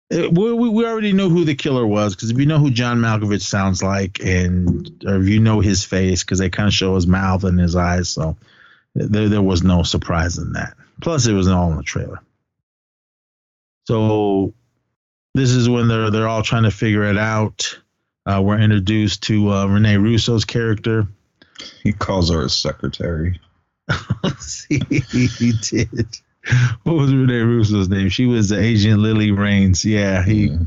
It, 0.08 0.32
we, 0.32 0.54
we 0.54 0.86
already 0.86 1.13
knew 1.13 1.30
who 1.30 1.45
the 1.45 1.56
killer 1.56 1.86
was 1.86 2.15
because 2.15 2.30
if 2.30 2.38
you 2.38 2.45
know 2.45 2.60
who 2.60 2.69
John 2.69 2.99
Malkovich 2.99 3.41
sounds 3.41 3.82
like, 3.82 4.19
and 4.23 5.04
or 5.04 5.19
if 5.19 5.28
you 5.28 5.39
know 5.39 5.62
his 5.62 5.84
face, 5.84 6.23
because 6.23 6.38
they 6.38 6.51
kind 6.51 6.67
of 6.67 6.73
show 6.73 6.93
his 6.93 7.08
mouth 7.08 7.43
and 7.43 7.60
his 7.60 7.75
eyes, 7.75 8.10
so 8.10 8.38
there 8.93 9.30
there 9.30 9.41
was 9.41 9.63
no 9.63 9.82
surprise 9.82 10.38
in 10.38 10.54
that. 10.54 10.75
Plus, 11.01 11.25
it 11.25 11.34
was 11.34 11.47
all 11.47 11.71
in 11.71 11.78
the 11.78 11.84
trailer. 11.84 12.19
So 13.86 14.54
this 15.34 15.52
is 15.52 15.69
when 15.69 15.88
they're 15.88 16.10
they're 16.10 16.28
all 16.28 16.43
trying 16.43 16.63
to 16.63 16.71
figure 16.71 17.04
it 17.04 17.17
out. 17.17 17.80
Uh, 18.26 18.41
we're 18.43 18.60
introduced 18.60 19.24
to 19.24 19.52
uh, 19.52 19.65
Rene 19.67 19.98
Russo's 19.98 20.45
character. 20.45 21.08
He 21.84 21.93
calls 21.93 22.32
her 22.32 22.41
a 22.41 22.50
secretary. 22.50 23.39
See, 24.39 24.82
he 24.89 25.54
did. 25.62 26.08
What 26.84 26.95
was 26.95 27.13
Rene 27.13 27.41
Russo's 27.41 27.89
name? 27.89 28.10
She 28.10 28.26
was 28.26 28.50
the 28.50 28.60
Agent 28.60 29.00
Lilly 29.00 29.32
Raines. 29.32 29.86
Yeah, 29.86 30.24
he. 30.24 30.48
Yeah. 30.48 30.58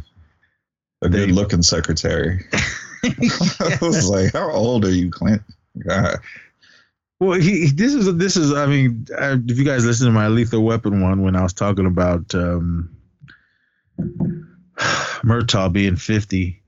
A 1.02 1.08
good 1.08 1.30
looking 1.30 1.62
secretary. 1.62 2.44
I 3.04 3.78
was 3.80 4.08
like, 4.08 4.32
how 4.32 4.50
old 4.50 4.84
are 4.84 4.90
you, 4.90 5.10
Clint? 5.10 5.42
God. 5.86 6.16
Well, 7.20 7.40
he 7.40 7.66
this 7.70 7.94
is 7.94 8.12
this 8.16 8.36
is 8.36 8.52
I 8.52 8.66
mean, 8.66 9.06
if 9.08 9.58
you 9.58 9.64
guys 9.64 9.84
listen 9.84 10.06
to 10.06 10.12
my 10.12 10.28
Lethal 10.28 10.64
Weapon 10.64 11.00
one 11.00 11.22
when 11.22 11.36
I 11.36 11.42
was 11.42 11.52
talking 11.52 11.86
about 11.86 12.34
um, 12.34 12.90
Murtaugh 15.22 15.72
being 15.72 15.96
50. 15.96 16.62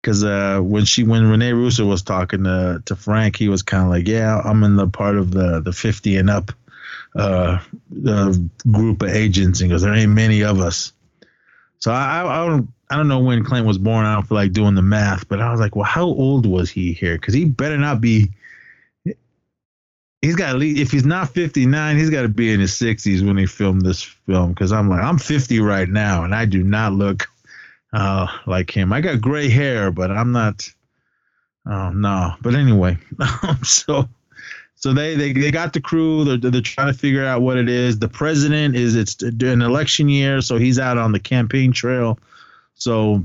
Because 0.00 0.22
uh, 0.22 0.60
when 0.60 0.84
she 0.84 1.02
when 1.02 1.28
Rene 1.28 1.52
Russo 1.52 1.84
was 1.84 2.02
talking 2.02 2.44
to, 2.44 2.80
to 2.84 2.94
Frank, 2.94 3.36
he 3.36 3.48
was 3.48 3.62
kind 3.62 3.82
of 3.82 3.88
like, 3.88 4.06
"Yeah, 4.06 4.38
I'm 4.38 4.62
in 4.62 4.76
the 4.76 4.86
part 4.86 5.16
of 5.16 5.32
the 5.32 5.60
the 5.60 5.72
50 5.72 6.16
and 6.16 6.30
up 6.30 6.52
uh, 7.16 7.58
group 8.70 9.02
of 9.02 9.08
agents." 9.08 9.60
And 9.60 9.70
goes, 9.70 9.82
"There 9.82 9.92
ain't 9.92 10.12
many 10.12 10.44
of 10.44 10.60
us." 10.60 10.92
So 11.78 11.90
I, 11.90 12.22
I 12.24 12.46
don't 12.46 12.68
I 12.88 12.96
don't 12.96 13.08
know 13.08 13.18
when 13.18 13.44
Clint 13.44 13.66
was 13.66 13.78
born. 13.78 14.06
I 14.06 14.14
don't 14.14 14.28
feel 14.28 14.36
like 14.36 14.52
doing 14.52 14.76
the 14.76 14.82
math, 14.82 15.28
but 15.28 15.40
I 15.40 15.50
was 15.50 15.58
like, 15.58 15.74
"Well, 15.74 15.84
how 15.84 16.04
old 16.04 16.46
was 16.46 16.70
he 16.70 16.92
here? 16.92 17.16
Because 17.16 17.34
he 17.34 17.44
better 17.44 17.76
not 17.76 18.00
be." 18.00 18.30
He's 20.26 20.34
got 20.34 20.54
to 20.54 20.58
if 20.58 20.90
he's 20.90 21.06
not 21.06 21.32
59, 21.32 21.96
he's 21.96 22.10
got 22.10 22.22
to 22.22 22.28
be 22.28 22.52
in 22.52 22.58
his 22.58 22.72
60s 22.72 23.24
when 23.24 23.36
he 23.36 23.46
filmed 23.46 23.82
this 23.82 24.02
film. 24.02 24.48
Because 24.48 24.72
I'm 24.72 24.88
like, 24.88 25.00
I'm 25.00 25.18
50 25.18 25.60
right 25.60 25.88
now, 25.88 26.24
and 26.24 26.34
I 26.34 26.46
do 26.46 26.64
not 26.64 26.94
look 26.94 27.28
uh, 27.92 28.26
like 28.44 28.76
him. 28.76 28.92
I 28.92 29.00
got 29.00 29.20
gray 29.20 29.48
hair, 29.48 29.92
but 29.92 30.10
I'm 30.10 30.32
not. 30.32 30.68
Oh 31.64 31.90
no! 31.90 32.34
But 32.42 32.56
anyway, 32.56 32.98
so 33.62 34.08
so 34.74 34.92
they, 34.92 35.14
they 35.14 35.32
they 35.32 35.52
got 35.52 35.72
the 35.72 35.80
crew. 35.80 36.24
They're 36.24 36.50
they're 36.50 36.60
trying 36.60 36.92
to 36.92 36.98
figure 36.98 37.24
out 37.24 37.42
what 37.42 37.56
it 37.56 37.68
is. 37.68 38.00
The 38.00 38.08
president 38.08 38.74
is 38.74 38.96
it's 38.96 39.22
an 39.22 39.62
election 39.62 40.08
year, 40.08 40.40
so 40.40 40.56
he's 40.56 40.80
out 40.80 40.98
on 40.98 41.12
the 41.12 41.20
campaign 41.20 41.70
trail. 41.70 42.18
So 42.74 43.24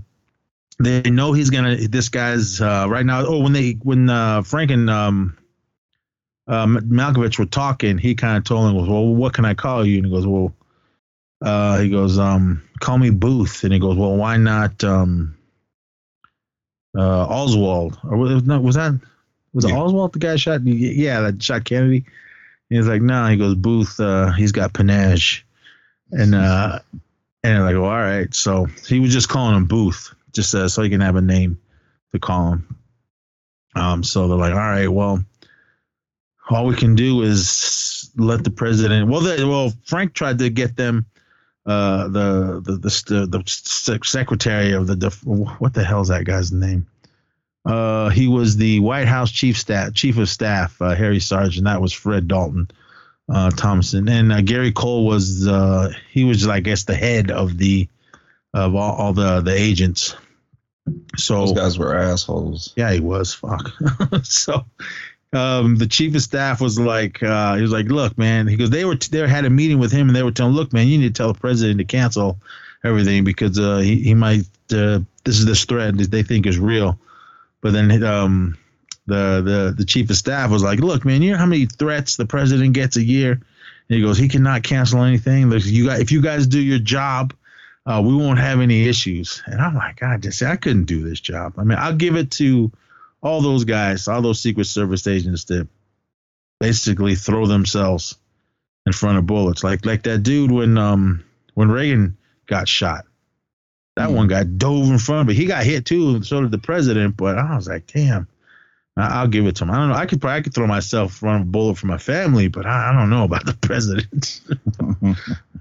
they 0.80 1.02
know 1.10 1.34
he's 1.34 1.50
gonna. 1.50 1.78
This 1.78 2.10
guy's 2.10 2.62
uh, 2.62 2.86
right 2.88 3.08
now. 3.08 3.26
Oh, 3.26 3.40
when 3.40 3.54
they 3.54 3.72
when 3.82 4.08
uh, 4.08 4.44
Frank 4.44 4.70
and 4.70 4.88
um, 4.88 5.36
uh, 6.52 6.66
Malkovich 6.66 7.40
were 7.40 7.46
talking, 7.46 7.98
he 7.98 8.14
kind 8.14 8.38
of 8.38 8.44
told 8.44 8.70
him, 8.70 8.88
"Well, 8.88 9.08
what 9.08 9.34
can 9.34 9.46
I 9.46 9.54
call 9.54 9.86
you?" 9.86 9.98
And 9.98 10.06
he 10.06 10.12
goes, 10.12 10.28
"Well." 10.28 10.54
uh, 11.42 11.80
he 11.80 11.90
goes, 11.90 12.20
um, 12.20 12.62
call 12.80 12.98
me 12.98 13.10
Booth. 13.10 13.64
And 13.64 13.74
he 13.74 13.80
goes, 13.80 13.98
well, 13.98 14.16
why 14.16 14.38
not 14.38 14.84
um, 14.84 15.36
uh, 16.98 17.26
Oswald? 17.26 18.00
Or 18.04 18.18
was, 18.18 18.44
that, 18.44 18.62
was 18.62 18.76
that, 18.76 19.00
was 19.54 19.66
yeah. 19.66 19.76
it 19.76 19.78
Oswald 19.78 20.14
the 20.14 20.20
guy 20.20 20.36
shot? 20.36 20.62
Yeah, 20.64 21.22
that 21.22 21.42
shot 21.42 21.66
Kennedy. 21.66 22.06
And 22.70 22.78
he's 22.78 22.88
like, 22.88 23.02
no, 23.02 23.22
nah. 23.22 23.30
he 23.30 23.38
goes, 23.38 23.56
Booth, 23.56 24.00
uh, 24.00 24.32
he's 24.32 24.52
got 24.52 24.74
panache. 24.74 25.46
And, 26.12 26.36
uh, 26.36 26.80
and 27.44 27.64
like, 27.64 27.74
well, 27.74 27.86
all 27.86 27.92
right. 27.92 28.34
So 28.34 28.66
he 28.88 29.00
was 29.00 29.12
just 29.12 29.30
calling 29.30 29.56
him 29.56 29.66
Booth, 29.66 30.14
just 30.34 30.54
uh, 30.54 30.70
so 30.70 30.84
he 30.84 30.90
can 30.90 31.02
have 31.02 31.16
a 31.16 31.22
name 31.22 31.60
to 32.12 32.20
call 32.20 32.54
him. 32.54 32.76
Um, 33.74 34.04
so 34.04 34.28
they're 34.28 34.38
like, 34.38 34.54
all 34.54 34.60
right, 34.60 34.88
well, 34.88 35.24
all 36.50 36.66
we 36.66 36.76
can 36.76 36.96
do 36.96 37.22
is 37.22 38.12
let 38.18 38.44
the 38.44 38.50
president. 38.52 39.10
Well, 39.10 39.22
they, 39.22 39.44
well, 39.44 39.72
Frank 39.86 40.14
tried 40.14 40.40
to 40.40 40.50
get 40.50 40.76
them 40.76 41.06
uh, 41.66 42.08
the, 42.08 42.62
the 42.64 42.74
the 42.78 43.26
the 43.28 44.00
secretary 44.04 44.72
of 44.74 44.88
the 44.88 45.10
what 45.60 45.74
the 45.74 45.84
hell's 45.84 46.08
that 46.10 46.26
guy's 46.26 46.52
name? 46.52 46.88
Uh, 47.64 48.10
he 48.10 48.28
was 48.28 48.58
the 48.58 48.80
White 48.80 49.08
House 49.08 49.32
chief 49.32 49.58
staff 49.58 49.94
chief 49.94 50.18
of 50.18 50.28
staff, 50.30 50.82
uh, 50.82 50.96
Harry 50.96 51.20
Sargent. 51.20 51.66
That 51.66 51.82
was 51.82 51.94
Fred 51.94 52.28
Dalton. 52.28 52.68
uh, 53.30 53.52
Thompson, 53.52 54.10
and 54.10 54.34
uh, 54.34 54.42
Gary 54.42 54.72
Cole 54.72 55.06
was 55.06 55.48
uh, 55.48 55.94
he 56.12 56.24
was 56.24 56.48
I 56.48 56.60
guess 56.60 56.84
the 56.84 56.96
head 56.96 57.32
of 57.32 57.58
the 57.58 57.88
of 58.54 58.76
all, 58.76 58.96
all 58.96 59.14
the 59.14 59.42
the 59.42 59.54
agents. 59.54 60.16
So 61.16 61.46
Those 61.46 61.54
guys 61.54 61.78
were 61.80 61.96
assholes. 61.96 62.74
yeah, 62.76 62.92
he 62.92 63.00
was. 63.00 63.34
Fuck. 63.34 63.72
so, 64.24 64.66
um, 65.34 65.78
the 65.78 65.88
chief 65.88 66.16
of 66.16 66.22
staff 66.22 66.60
was 66.62 66.80
like, 66.80 67.22
uh, 67.24 67.56
he 67.56 67.62
was 67.62 67.72
like, 67.72 67.88
look, 67.88 68.18
man, 68.18 68.48
he 68.48 68.58
goes, 68.58 68.70
they 68.70 68.86
were, 68.86 68.96
they 68.96 69.28
had 69.28 69.46
a 69.46 69.50
meeting 69.50 69.80
with 69.80 69.92
him 69.92 70.08
and 70.08 70.16
they 70.16 70.24
were 70.24 70.32
telling, 70.32 70.54
look, 70.54 70.74
man, 70.74 70.88
you 70.88 70.98
need 70.98 71.14
to 71.16 71.18
tell 71.18 71.32
the 71.32 71.40
president 71.40 71.80
to 71.80 71.86
cancel 71.86 72.38
everything 72.84 73.24
because, 73.24 73.60
uh, 73.60 73.78
he, 73.78 74.02
he 74.02 74.14
might, 74.14 74.42
uh, 74.74 75.00
this 75.24 75.40
is 75.40 75.46
this 75.46 75.66
threat 75.66 75.98
that 75.98 76.12
they 76.12 76.24
think 76.24 76.46
is 76.46 76.60
real. 76.60 77.00
But 77.62 77.74
then, 77.74 78.04
um, 78.04 78.58
the, 79.08 79.42
the, 79.44 79.74
the 79.78 79.86
chief 79.86 80.10
of 80.10 80.16
staff 80.16 80.50
was 80.50 80.64
like, 80.64 80.80
look, 80.80 81.06
man, 81.06 81.22
you 81.22 81.32
know 81.32 81.38
how 81.38 81.46
many 81.46 81.66
threats 81.66 82.16
the 82.16 82.26
president 82.26 82.74
gets 82.74 82.98
a 82.98 83.04
year? 83.04 83.34
And 83.34 83.98
he 83.98 84.02
goes, 84.02 84.18
he 84.18 84.28
cannot 84.28 84.64
cancel 84.64 85.04
anything. 85.04 85.52
You 85.52 85.92
if 85.92 86.12
you 86.12 86.22
guys 86.22 86.48
do 86.48 86.62
your 86.62 86.80
job, 86.80 87.34
uh, 87.86 88.02
we 88.06 88.16
won't 88.16 88.40
have 88.40 88.62
any 88.62 88.88
issues. 88.88 89.42
And 89.48 89.60
I'm 89.60 89.76
like, 89.76 90.00
God, 90.00 90.22
just 90.22 90.42
I 90.44 90.56
couldn't 90.56 90.86
do 90.86 91.08
this 91.08 91.20
job. 91.20 91.56
I 91.58 91.64
mean, 91.64 91.78
I'll 91.78 91.96
give 91.96 92.16
it 92.16 92.32
to 92.32 92.72
all 93.22 93.42
those 93.42 93.64
guys, 93.66 94.08
all 94.08 94.22
those 94.22 94.42
Secret 94.42 94.66
Service 94.66 95.06
agents 95.08 95.46
that 95.46 95.68
basically 96.60 97.16
throw 97.16 97.46
themselves 97.48 98.18
in 98.86 98.94
front 98.94 99.18
of 99.18 99.26
bullets, 99.26 99.64
like 99.64 99.86
like 99.86 100.04
that 100.04 100.20
dude 100.24 100.52
when 100.52 100.78
um 100.78 101.24
when 101.54 101.70
Reagan 101.70 102.18
got 102.48 102.68
shot. 102.68 103.06
That 103.98 104.10
Hmm. 104.10 104.16
one 104.16 104.28
guy 104.28 104.44
dove 104.44 104.90
in 104.90 104.98
front, 105.00 105.28
but 105.28 105.36
he 105.36 105.46
got 105.46 105.64
hit 105.66 105.86
too, 105.86 106.16
and 106.16 106.26
so 106.26 106.42
did 106.42 106.52
the 106.52 106.58
president. 106.58 107.18
But 107.18 107.38
I 107.38 107.56
was 107.56 107.68
like, 107.68 107.88
damn. 107.88 108.28
I- 108.98 109.20
I'll 109.22 109.28
give 109.28 109.46
it 109.48 109.56
to 109.58 109.64
him. 109.64 109.72
I 109.72 109.78
don't 109.78 109.90
know. 109.90 109.96
I 109.96 110.06
could 110.06 110.20
probably 110.20 110.38
I 110.38 110.42
could 110.42 110.54
throw 110.54 110.68
myself 110.68 111.12
in 111.12 111.16
front 111.18 111.42
of 111.44 111.48
a 111.48 111.52
bullet 111.52 111.78
for 111.78 111.88
my 111.88 111.98
family, 111.98 112.48
but 112.50 112.66
I, 112.66 112.90
I 112.90 112.94
don't 112.94 113.10
know 113.10 113.24
about 113.24 113.46
the 113.46 113.54
president. 113.62 114.42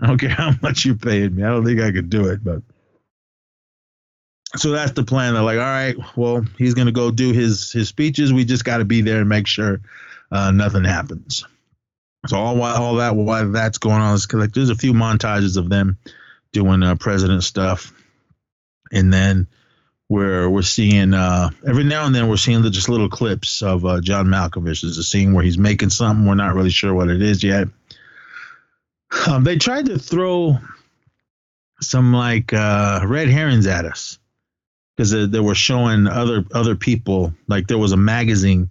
I 0.00 0.06
don't 0.06 0.18
care 0.18 0.30
how 0.30 0.52
much 0.62 0.84
you're 0.84 0.94
paying 0.96 1.34
me. 1.36 1.44
I 1.44 1.48
don't 1.50 1.64
think 1.64 1.80
I 1.80 1.92
could 1.92 2.10
do 2.10 2.26
it, 2.28 2.42
but 2.42 2.62
so 4.56 4.70
that's 4.70 4.92
the 4.92 5.04
plan. 5.04 5.34
They're 5.34 5.42
like, 5.42 5.58
all 5.58 5.64
right, 5.64 5.96
well, 6.16 6.44
he's 6.58 6.74
gonna 6.74 6.92
go 6.92 7.10
do 7.10 7.32
his 7.32 7.70
his 7.70 7.88
speeches. 7.88 8.32
We 8.32 8.44
just 8.44 8.64
got 8.64 8.78
to 8.78 8.84
be 8.84 9.00
there 9.00 9.20
and 9.20 9.28
make 9.28 9.46
sure 9.46 9.80
uh, 10.32 10.50
nothing 10.50 10.84
happens. 10.84 11.44
So 12.26 12.36
all 12.36 12.60
all 12.62 12.96
that 12.96 13.16
while 13.16 13.50
that's 13.50 13.78
going 13.78 14.00
on 14.00 14.14
is 14.14 14.32
like 14.32 14.52
there's 14.52 14.70
a 14.70 14.74
few 14.74 14.92
montages 14.92 15.56
of 15.56 15.68
them 15.68 15.98
doing 16.52 16.82
uh, 16.82 16.96
president 16.96 17.44
stuff, 17.44 17.92
and 18.92 19.12
then 19.12 19.46
we're 20.08 20.50
we're 20.50 20.62
seeing 20.62 21.14
uh, 21.14 21.50
every 21.66 21.84
now 21.84 22.04
and 22.04 22.14
then 22.14 22.28
we're 22.28 22.36
seeing 22.36 22.62
the, 22.62 22.70
just 22.70 22.88
little 22.88 23.08
clips 23.08 23.62
of 23.62 23.86
uh, 23.86 24.00
John 24.00 24.26
Malkovich. 24.26 24.82
There's 24.82 24.98
a 24.98 25.04
scene 25.04 25.32
where 25.32 25.44
he's 25.44 25.58
making 25.58 25.90
something. 25.90 26.26
We're 26.26 26.34
not 26.34 26.54
really 26.54 26.70
sure 26.70 26.92
what 26.92 27.08
it 27.08 27.22
is 27.22 27.42
yet. 27.42 27.68
Um, 29.26 29.44
they 29.44 29.56
tried 29.56 29.86
to 29.86 29.98
throw 29.98 30.58
some 31.80 32.12
like 32.12 32.52
uh, 32.52 33.00
red 33.06 33.28
herrings 33.28 33.66
at 33.66 33.84
us 33.84 34.19
because 35.00 35.12
they, 35.12 35.24
they 35.24 35.40
were 35.40 35.54
showing 35.54 36.06
other 36.06 36.44
other 36.52 36.76
people. 36.76 37.32
Like 37.48 37.66
there 37.68 37.78
was 37.78 37.92
a 37.92 37.96
magazine 37.96 38.68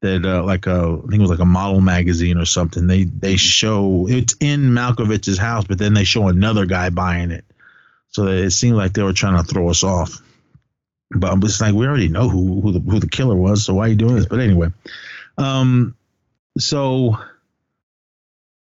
that 0.00 0.24
uh, 0.24 0.42
like 0.42 0.66
a 0.66 0.98
I 1.04 1.10
think 1.10 1.16
it 1.16 1.20
was 1.20 1.28
like 1.28 1.40
a 1.40 1.44
model 1.44 1.82
magazine 1.82 2.38
or 2.38 2.46
something. 2.46 2.86
They 2.86 3.04
they 3.04 3.36
show 3.36 4.06
it's 4.08 4.34
in 4.40 4.70
Malkovich's 4.70 5.36
house, 5.36 5.66
but 5.66 5.76
then 5.76 5.92
they 5.92 6.04
show 6.04 6.28
another 6.28 6.64
guy 6.64 6.88
buying 6.88 7.32
it. 7.32 7.44
So 8.08 8.28
it 8.28 8.52
seemed 8.52 8.78
like 8.78 8.94
they 8.94 9.02
were 9.02 9.12
trying 9.12 9.36
to 9.36 9.42
throw 9.42 9.68
us 9.68 9.84
off. 9.84 10.22
But 11.10 11.44
it's 11.44 11.60
like 11.60 11.74
we 11.74 11.86
already 11.86 12.08
know 12.08 12.30
who 12.30 12.62
who 12.62 12.72
the 12.72 12.80
who 12.80 12.98
the 12.98 13.06
killer 13.06 13.36
was. 13.36 13.62
So 13.62 13.74
why 13.74 13.84
are 13.84 13.88
you 13.88 13.94
doing 13.94 14.16
this? 14.16 14.24
But 14.24 14.40
anyway, 14.40 14.68
um, 15.36 15.94
so 16.58 17.18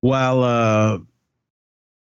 while 0.01 0.43
uh, 0.43 0.99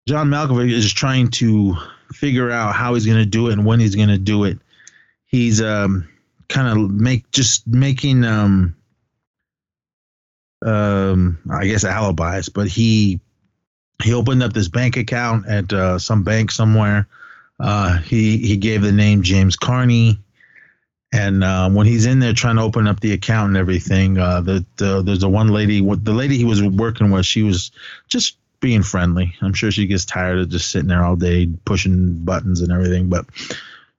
John 0.08 0.30
Malkovich 0.30 0.72
is 0.72 0.92
trying 0.92 1.28
to 1.32 1.76
figure 2.12 2.50
out 2.50 2.74
how 2.74 2.94
he's 2.94 3.06
going 3.06 3.18
to 3.18 3.24
do 3.24 3.50
it 3.50 3.52
and 3.52 3.64
when 3.64 3.78
he's 3.78 3.94
going 3.94 4.08
to 4.08 4.18
do 4.18 4.42
it, 4.42 4.58
he's 5.30 5.62
um, 5.62 6.08
kind 6.48 6.68
of 6.68 6.90
make 6.90 7.30
just 7.30 7.66
making 7.66 8.24
um, 8.24 8.74
um, 10.64 11.38
I 11.50 11.66
guess 11.66 11.84
alibis, 11.84 12.48
but 12.48 12.66
he 12.66 13.20
he 14.02 14.12
opened 14.12 14.42
up 14.42 14.52
this 14.52 14.68
bank 14.68 14.96
account 14.96 15.46
at 15.46 15.72
uh, 15.72 15.98
some 15.98 16.22
bank 16.22 16.50
somewhere. 16.50 17.06
Uh, 17.58 17.98
he 17.98 18.38
he 18.38 18.56
gave 18.56 18.82
the 18.82 18.92
name 18.92 19.22
James 19.22 19.56
Carney, 19.56 20.18
and 21.12 21.44
uh, 21.44 21.70
when 21.70 21.86
he's 21.86 22.06
in 22.06 22.18
there 22.18 22.32
trying 22.32 22.56
to 22.56 22.62
open 22.62 22.86
up 22.86 23.00
the 23.00 23.12
account 23.12 23.48
and 23.48 23.56
everything, 23.56 24.18
uh, 24.18 24.40
the, 24.40 24.64
the 24.76 25.02
there's 25.02 25.22
a 25.22 25.28
one 25.28 25.48
lady, 25.48 25.80
the 25.80 26.12
lady 26.12 26.36
he 26.36 26.44
was 26.44 26.62
working 26.62 27.10
with, 27.10 27.26
she 27.26 27.42
was 27.42 27.70
just 28.08 28.36
being 28.60 28.82
friendly. 28.82 29.34
I'm 29.40 29.54
sure 29.54 29.70
she 29.70 29.86
gets 29.86 30.04
tired 30.04 30.38
of 30.38 30.48
just 30.50 30.70
sitting 30.70 30.88
there 30.88 31.04
all 31.04 31.16
day 31.16 31.48
pushing 31.64 32.24
buttons 32.24 32.60
and 32.60 32.72
everything, 32.72 33.08
but 33.08 33.26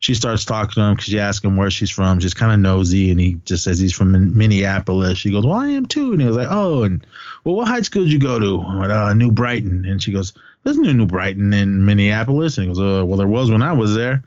she 0.02 0.16
starts 0.16 0.46
talking 0.46 0.74
to 0.74 0.82
him 0.82 0.96
because 0.96 1.06
she 1.06 1.20
asks 1.20 1.46
him 1.46 1.56
where 1.56 1.70
she's 1.70 1.92
from. 1.92 2.20
She's 2.20 2.34
kind 2.34 2.52
of 2.52 2.60
nosy, 2.60 3.12
and 3.12 3.20
he 3.20 3.36
just 3.46 3.64
says 3.64 3.78
he's 3.78 3.94
from 3.94 4.36
Minneapolis. 4.36 5.20
She 5.20 5.32
goes, 5.32 5.46
"Well, 5.46 5.54
I 5.54 5.68
am 5.68 5.86
too." 5.86 6.12
And 6.12 6.20
he 6.20 6.28
was 6.28 6.36
like, 6.36 6.48
"Oh, 6.50 6.82
and 6.84 7.06
well, 7.44 7.56
what 7.56 7.68
high 7.68 7.82
school 7.82 8.04
did 8.04 8.12
you 8.12 8.20
go 8.20 8.40
to?" 8.40 8.58
Went, 8.58 8.92
uh, 8.92 9.14
New 9.14 9.32
Brighton. 9.32 9.86
And 9.86 10.02
she 10.02 10.12
goes, 10.12 10.34
"There's 10.64 10.80
no 10.80 10.92
New 10.92 11.06
Brighton 11.06 11.54
in 11.54 11.86
Minneapolis." 11.86 12.58
And 12.58 12.68
he 12.68 12.74
goes, 12.74 12.80
uh, 12.80 13.06
"Well, 13.06 13.18
there 13.18 13.28
was 13.28 13.52
when 13.52 13.62
I 13.62 13.74
was 13.74 13.94
there." 13.94 14.24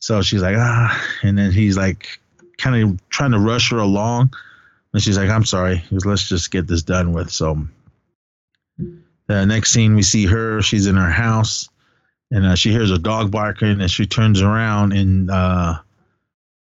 So 0.00 0.22
she's 0.22 0.42
like, 0.42 0.56
"Ah," 0.58 1.00
and 1.22 1.38
then 1.38 1.52
he's 1.52 1.76
like, 1.76 2.18
kind 2.58 2.82
of 2.82 3.08
trying 3.10 3.30
to 3.30 3.38
rush 3.38 3.70
her 3.70 3.78
along, 3.78 4.34
and 4.92 5.00
she's 5.00 5.16
like, 5.16 5.30
"I'm 5.30 5.44
sorry." 5.44 5.76
He 5.76 5.94
goes, 5.94 6.04
"Let's 6.04 6.28
just 6.28 6.50
get 6.50 6.66
this 6.66 6.82
done 6.82 7.12
with." 7.12 7.30
So 7.30 7.64
the 9.28 9.46
next 9.46 9.70
scene, 9.70 9.94
we 9.94 10.02
see 10.02 10.26
her. 10.26 10.62
She's 10.62 10.88
in 10.88 10.96
her 10.96 11.10
house 11.10 11.69
and 12.30 12.46
uh, 12.46 12.54
she 12.54 12.70
hears 12.70 12.90
a 12.90 12.98
dog 12.98 13.30
barking 13.30 13.80
and 13.80 13.90
she 13.90 14.06
turns 14.06 14.40
around 14.40 14.92
and 14.92 15.30
uh, 15.30 15.78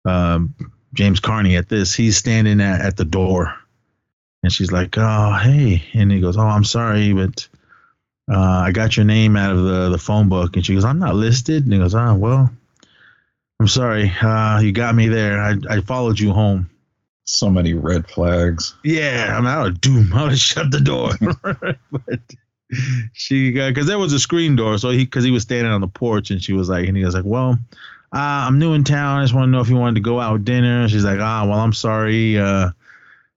um, 0.05 0.55
James 0.95 1.21
Carney 1.21 1.57
at 1.57 1.69
this 1.69 1.95
he's 1.95 2.17
standing 2.17 2.61
at, 2.61 2.81
at 2.81 2.97
the 2.97 3.05
door. 3.05 3.55
And 4.43 4.53
she's 4.53 4.73
like 4.73 4.97
oh 4.99 5.38
hey. 5.41 5.85
And 5.95 6.11
he 6.11 6.21
goes 6.21 6.37
oh 6.37 6.43
I'm 6.43 6.65
sorry 6.65 7.12
but 7.12 7.49
uh, 8.31 8.38
I 8.38 8.73
got 8.73 8.97
your 8.97 9.05
name 9.05 9.37
out 9.37 9.55
of 9.55 9.65
the, 9.65 9.91
the 9.91 9.99
phone 9.99 10.29
book. 10.29 10.57
And 10.57 10.65
she 10.65 10.75
goes 10.75 10.85
I'm 10.85 10.99
not 10.99 11.15
listed. 11.15 11.65
And 11.65 11.73
he 11.73 11.79
goes 11.79 11.95
oh 11.95 12.15
well 12.15 12.51
I'm 13.61 13.69
sorry. 13.69 14.11
Uh, 14.21 14.59
you 14.59 14.73
got 14.73 14.93
me 14.93 15.07
there. 15.07 15.41
I, 15.41 15.55
I 15.71 15.81
followed 15.83 16.19
you 16.19 16.33
home. 16.33 16.69
So 17.25 17.49
many 17.49 17.75
red 17.75 18.09
flags. 18.09 18.75
yeah, 18.83 19.37
I'm 19.38 19.47
out 19.47 19.69
of 19.69 19.81
doom. 19.81 20.12
I 20.15 20.25
would 20.25 20.38
shut 20.38 20.73
the 20.73 20.81
door. 20.81 21.11
but 21.93 22.21
she 23.13 23.53
got 23.53 23.69
because 23.69 23.87
there 23.87 23.99
was 23.99 24.13
a 24.13 24.19
screen 24.21 24.57
door, 24.57 24.79
so 24.79 24.91
he 24.91 25.05
because 25.05 25.25
he 25.25 25.31
was 25.31 25.43
standing 25.43 25.73
on 25.73 25.81
the 25.81 25.89
porch 25.89 26.31
and 26.31 26.43
she 26.43 26.53
was 26.53 26.69
like, 26.69 26.89
and 26.89 26.97
he 26.97 27.05
was 27.05 27.15
like, 27.15 27.25
well. 27.25 27.59
Uh, 28.15 28.45
I'm 28.47 28.59
new 28.59 28.75
in 28.75 28.85
town. 28.85 29.21
I 29.21 29.25
just 29.25 29.33
want 29.33 29.47
to 29.47 29.51
know 29.51 29.63
if 29.63 29.71
you 29.71 29.77
wanted 29.77 29.95
to 29.95 30.03
go 30.03 30.21
out 30.21 30.45
dinner. 30.45 30.87
She's 30.87 31.03
like, 31.03 31.19
ah, 31.19 31.47
well, 31.49 31.59
I'm 31.59 31.73
sorry. 31.73 32.39
Uh, 32.39 32.73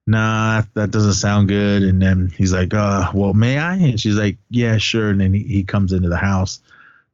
nah, 0.06 0.64
that 0.74 0.90
doesn't 0.90 1.14
sound 1.14 1.48
good. 1.48 1.82
And 1.82 2.00
then 2.00 2.30
he's 2.36 2.52
like, 2.52 2.74
uh, 2.74 3.10
well, 3.14 3.32
may 3.32 3.58
I? 3.58 3.76
And 3.76 3.98
she's 3.98 4.16
like, 4.16 4.36
yeah, 4.50 4.76
sure. 4.76 5.08
And 5.08 5.18
then 5.18 5.32
he, 5.32 5.44
he 5.44 5.64
comes 5.64 5.92
into 5.92 6.10
the 6.10 6.18
house. 6.18 6.60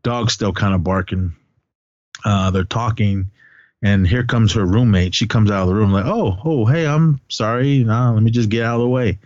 Dog's 0.03 0.33
still 0.33 0.53
kind 0.53 0.75
of 0.75 0.83
barking. 0.83 1.35
Uh, 2.25 2.51
they're 2.51 2.65
talking, 2.65 3.31
and 3.83 4.07
here 4.07 4.25
comes 4.25 4.53
her 4.53 4.65
roommate. 4.65 5.15
She 5.15 5.27
comes 5.27 5.51
out 5.51 5.63
of 5.63 5.69
the 5.69 5.75
room 5.75 5.93
like, 5.93 6.07
"Oh, 6.07 6.39
oh, 6.45 6.67
hey, 6.67 6.87
I'm 6.87 7.21
sorry. 7.29 7.83
No, 7.85 8.13
let 8.15 8.23
me 8.23 8.31
just 8.31 8.49
get 8.49 8.65
out 8.65 8.77
of 8.77 8.83
the 8.83 8.89
way." 8.89 9.19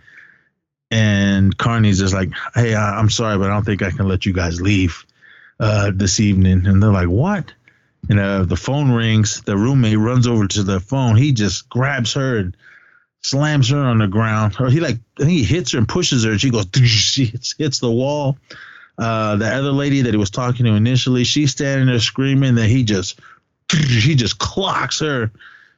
And 0.89 1.57
Carney's 1.57 1.99
just 1.99 2.13
like, 2.13 2.29
"Hey, 2.55 2.73
I, 2.73 2.97
I'm 2.97 3.09
sorry, 3.09 3.37
but 3.37 3.49
I 3.49 3.53
don't 3.53 3.65
think 3.65 3.81
I 3.81 3.91
can 3.91 4.07
let 4.07 4.25
you 4.25 4.33
guys 4.33 4.61
leave 4.61 5.05
uh, 5.59 5.91
this 5.93 6.19
evening." 6.19 6.65
And 6.65 6.81
they're 6.81 6.91
like, 6.91 7.09
"What?" 7.09 7.53
And 8.09 8.19
uh, 8.19 8.43
the 8.43 8.55
phone 8.55 8.91
rings. 8.91 9.41
The 9.41 9.57
roommate 9.57 9.97
runs 9.97 10.27
over 10.27 10.47
to 10.47 10.63
the 10.63 10.79
phone. 10.79 11.15
He 11.17 11.33
just 11.33 11.69
grabs 11.69 12.13
her 12.13 12.37
and 12.37 12.55
slams 13.21 13.69
her 13.69 13.79
on 13.79 13.97
the 13.97 14.07
ground. 14.07 14.55
Or 14.59 14.69
he 14.69 14.79
like, 14.79 14.97
he 15.17 15.43
hits 15.43 15.73
her 15.73 15.79
and 15.79 15.87
pushes 15.87 16.23
her. 16.23 16.31
And 16.31 16.41
she 16.41 16.49
goes, 16.49 16.67
she 16.83 17.25
hits, 17.25 17.55
hits 17.57 17.79
the 17.79 17.91
wall. 17.91 18.37
Uh, 18.97 19.35
the 19.35 19.47
other 19.47 19.71
lady 19.71 20.01
that 20.01 20.13
he 20.13 20.17
was 20.17 20.31
talking 20.31 20.65
to 20.65 20.73
initially, 20.73 21.23
she's 21.23 21.51
standing 21.51 21.87
there 21.87 21.99
screaming 21.99 22.55
that 22.55 22.67
he 22.67 22.83
just 22.83 23.19
he 23.71 24.15
just 24.15 24.39
clocks 24.39 24.99
her. 24.99 25.31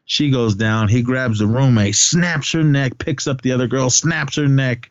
She 0.06 0.32
goes 0.32 0.56
down. 0.56 0.88
He 0.88 1.02
grabs 1.02 1.40
the 1.40 1.48
roommate, 1.48 1.96
snaps 1.96 2.52
her 2.54 2.64
neck, 2.64 2.98
picks 2.98 3.28
up 3.28 3.42
the 3.42 3.52
other 3.52 3.68
girl, 3.68 3.90
snaps 3.90 4.38
her 4.38 4.48
neck. 4.48 4.90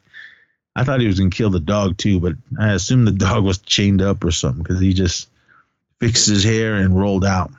I 0.77 0.85
thought 0.85 1.01
he 1.01 1.07
was 1.07 1.19
gonna 1.19 1.31
kill 1.31 1.51
the 1.51 1.61
dog 1.61 1.97
too, 1.99 2.21
but 2.21 2.35
I 2.59 2.73
assumed 2.73 3.07
the 3.07 3.13
dog 3.27 3.45
was 3.45 3.59
chained 3.59 4.03
up 4.03 4.23
or 4.25 4.31
something 4.31 4.63
because 4.63 4.81
he 4.81 4.93
just 4.93 5.29
fixed 6.01 6.29
his 6.29 6.45
hair 6.45 6.77
and 6.77 6.99
rolled 6.99 7.25
out. 7.25 7.51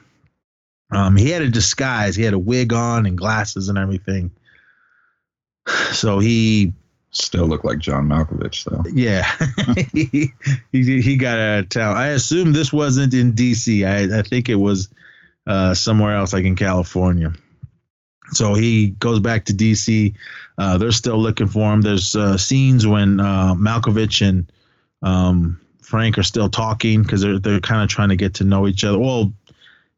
Um, 0.92 1.16
he 1.16 1.30
had 1.30 1.42
a 1.42 1.50
disguise. 1.50 2.16
He 2.16 2.24
had 2.24 2.34
a 2.34 2.40
wig 2.40 2.74
on 2.74 3.06
and 3.06 3.18
glasses 3.18 3.70
and 3.70 3.78
everything. 3.78 4.32
So 5.92 6.20
he 6.20 6.74
Still 7.12 7.48
looked 7.48 7.66
like 7.66 7.80
John 7.80 8.08
Malkovich, 8.08 8.66
though. 8.66 8.84
yeah, 8.94 9.26
he, 9.94 10.32
he 10.72 11.02
he 11.02 11.18
got 11.18 11.40
out 11.40 11.60
of 11.62 11.70
town. 11.70 11.98
I 11.98 12.10
assume 12.10 12.54
this 12.54 12.72
wasn't 12.72 13.16
in 13.16 13.32
D.C. 13.32 13.84
I 13.84 14.20
I 14.20 14.22
think 14.22 14.48
it 14.48 14.56
was 14.56 14.90
uh, 15.48 15.74
somewhere 15.74 16.16
else, 16.16 16.34
like 16.34 16.46
in 16.46 16.56
California. 16.56 17.34
So 18.32 18.54
he 18.54 18.90
goes 18.90 19.20
back 19.20 19.46
to 19.46 19.54
DC. 19.54 20.14
Uh, 20.58 20.78
they're 20.78 20.92
still 20.92 21.18
looking 21.18 21.48
for 21.48 21.72
him. 21.74 21.82
There's 21.82 22.16
uh, 22.16 22.38
scenes 22.38 22.86
when 22.86 23.20
uh, 23.20 23.56
Malkovich 23.56 24.28
and 24.28 24.52
um, 25.02 25.60
Frank 25.82 26.18
are 26.18 26.24
still 26.24 26.50
talking 26.50 27.02
because 27.02 27.22
they're 27.22 27.40
they're 27.40 27.60
kind 27.60 27.82
of 27.82 27.90
trying 27.90 28.10
to 28.10 28.16
get 28.16 28.36
to 28.36 28.44
know 28.44 28.68
each 28.68 28.84
other. 28.84 29.00
Well, 29.00 29.34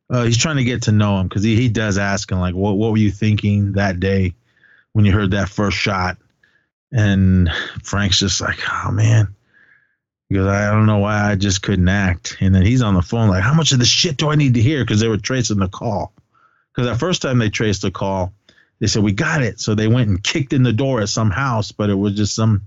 uh, 0.10 0.24
he's 0.24 0.38
trying 0.38 0.58
to 0.58 0.64
get 0.64 0.84
to 0.84 0.92
know 0.92 1.20
him 1.20 1.28
because 1.28 1.44
he, 1.44 1.56
he 1.56 1.70
does 1.70 1.98
ask 1.98 2.32
him 2.32 2.40
like, 2.40 2.56
"What 2.56 2.78
what 2.78 2.92
were 2.92 2.98
you 2.98 3.12
thinking 3.12 3.74
that 3.74 4.00
day 4.00 4.34
when 4.94 5.06
you 5.06 5.12
heard 5.12 5.32
that 5.32 5.50
first 5.50 5.78
shot?" 5.78 6.18
And 6.92 7.50
Frank's 7.84 8.20
just 8.20 8.42
like, 8.42 8.60
"Oh 8.72 8.92
man." 8.92 9.36
Because 10.30 10.48
I 10.48 10.72
don't 10.72 10.86
know 10.86 11.00
why 11.00 11.30
I 11.30 11.36
just 11.36 11.62
couldn't 11.62 11.90
act. 11.90 12.38
And 12.40 12.56
then 12.56 12.62
he's 12.62 12.82
on 12.82 12.94
the 12.94 13.02
phone 13.02 13.28
like, 13.28 13.44
how 13.44 13.54
much 13.54 13.74
of 13.74 13.80
the 13.80 13.86
shit 13.86 14.16
do 14.16 14.30
I 14.30 14.36
need 14.36 14.54
to 14.54 14.62
hear? 14.62 14.82
Because 14.82 15.02
they 15.02 15.10
were 15.10 15.18
tracing 15.18 15.60
the 15.60 15.68
call. 15.68 16.14
Because 16.74 16.90
the 16.90 16.98
first 16.98 17.22
time 17.22 17.38
they 17.38 17.50
traced 17.50 17.82
the 17.82 17.92
call, 17.92 18.34
they 18.80 18.88
said 18.88 19.04
we 19.04 19.12
got 19.12 19.42
it. 19.42 19.60
So 19.60 19.76
they 19.76 19.88
went 19.88 20.10
and 20.10 20.24
kicked 20.24 20.54
in 20.54 20.64
the 20.64 20.74
door 20.74 21.02
at 21.02 21.10
some 21.10 21.32
house, 21.32 21.72
but 21.72 21.90
it 21.90 21.96
was 21.96 22.16
just 22.16 22.36
some 22.36 22.64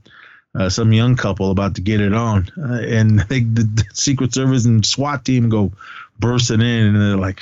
uh, 0.55 0.69
some 0.69 0.93
young 0.93 1.17
couple 1.17 1.51
about 1.51 1.75
to 1.75 1.81
get 1.81 2.01
it 2.01 2.13
on, 2.13 2.49
uh, 2.57 2.75
and 2.75 3.21
they, 3.29 3.41
the, 3.41 3.65
the, 3.65 3.85
Secret 3.93 4.33
Service 4.33 4.65
and 4.65 4.87
SWAT 4.87 5.25
team 5.25 5.49
go 5.49 5.73
bursting 6.21 6.61
in, 6.61 6.87
and 6.87 6.97
they're 6.97 7.17
like, 7.17 7.41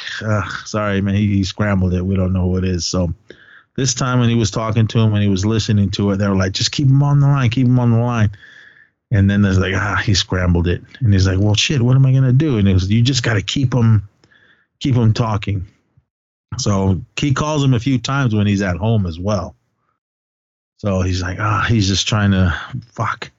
"Sorry, 0.65 1.01
man, 1.03 1.15
he, 1.15 1.27
he, 1.29 1.45
scrambled 1.45 1.93
it. 1.93 2.05
We 2.05 2.17
don't 2.17 2.33
know 2.33 2.47
what 2.47 2.65
it 2.65 2.71
is." 2.71 2.87
So 2.87 3.13
this 3.77 3.93
time 3.95 4.19
when 4.19 4.31
he 4.31 4.35
was 4.35 4.51
talking 4.51 4.87
to 4.89 4.99
him, 4.99 5.13
when 5.13 5.23
he 5.23 5.29
was 5.29 5.45
listening 5.45 5.91
to 5.93 6.11
it, 6.13 6.17
they 6.17 6.29
were 6.29 6.37
like, 6.37 6.53
"Just 6.53 6.73
keep 6.73 6.87
him 6.87 7.03
on 7.03 7.21
the 7.21 7.27
line, 7.27 7.51
keep 7.51 7.67
him 7.67 7.79
on 7.79 7.91
the 7.91 7.99
line." 7.99 8.31
And 9.11 9.29
then 9.29 9.43
there's 9.43 9.59
like, 9.59 9.75
ah, 9.75 10.01
he 10.03 10.15
scrambled 10.15 10.67
it, 10.67 10.83
and 11.01 11.13
he's 11.13 11.27
like, 11.27 11.39
"Well, 11.39 11.55
shit, 11.55 11.83
what 11.83 11.97
am 11.97 12.07
I 12.07 12.13
gonna 12.13 12.33
do?" 12.33 12.57
And 12.57 12.67
it 12.67 12.73
was, 12.73 12.91
you 12.91 13.03
just 13.03 13.23
got 13.23 13.35
to 13.35 13.43
keep 13.43 13.75
him, 13.75 14.09
keep 14.81 14.95
him 14.95 15.13
talking. 15.13 15.67
So 16.59 17.01
he 17.17 17.35
calls 17.35 17.65
him 17.65 17.75
a 17.75 17.81
few 17.81 17.99
times 17.99 18.35
when 18.35 18.47
he's 18.47 18.63
at 18.63 18.77
home 18.77 19.07
as 19.07 19.19
well. 19.19 19.57
So 20.79 21.03
he's 21.03 21.23
like, 21.23 21.39
ah, 21.41 21.63
oh, 21.63 21.69
he's 21.69 21.89
just 21.89 22.09
trying 22.09 22.33
to 22.33 22.59
fuck. 22.87 23.31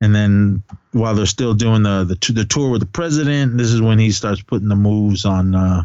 And 0.00 0.14
then 0.14 0.64
while 0.90 1.14
they're 1.14 1.26
still 1.26 1.54
doing 1.54 1.84
the 1.84 2.04
the, 2.04 2.32
the 2.32 2.44
tour 2.44 2.70
with 2.70 2.80
the 2.80 2.86
president, 2.86 3.56
this 3.56 3.68
is 3.68 3.80
when 3.80 3.98
he 3.98 4.10
starts 4.10 4.42
putting 4.42 4.68
the 4.68 4.76
moves 4.76 5.24
on 5.24 5.54
uh, 5.54 5.84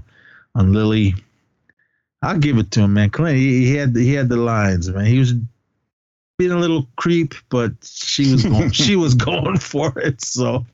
on 0.56 0.74
Lilly. 0.74 1.16
I'll 2.24 2.40
give 2.40 2.58
it 2.58 2.72
to 2.72 2.82
him, 2.82 2.96
man. 2.96 3.12
Clint, 3.12 3.38
he, 3.38 3.66
he 3.68 3.76
had 3.76 3.96
he 3.96 4.14
had 4.14 4.28
the 4.28 4.38
lines, 4.38 4.90
man. 4.90 5.06
He 5.06 5.20
was 5.20 5.34
being 6.40 6.52
a 6.52 6.58
little 6.58 6.88
creep, 6.96 7.36
but 7.50 7.74
she 7.84 8.32
was 8.32 8.44
going, 8.44 8.72
she 8.72 8.96
was 8.96 9.14
going 9.14 9.60
for 9.60 9.98
it. 10.00 10.22
So 10.22 10.66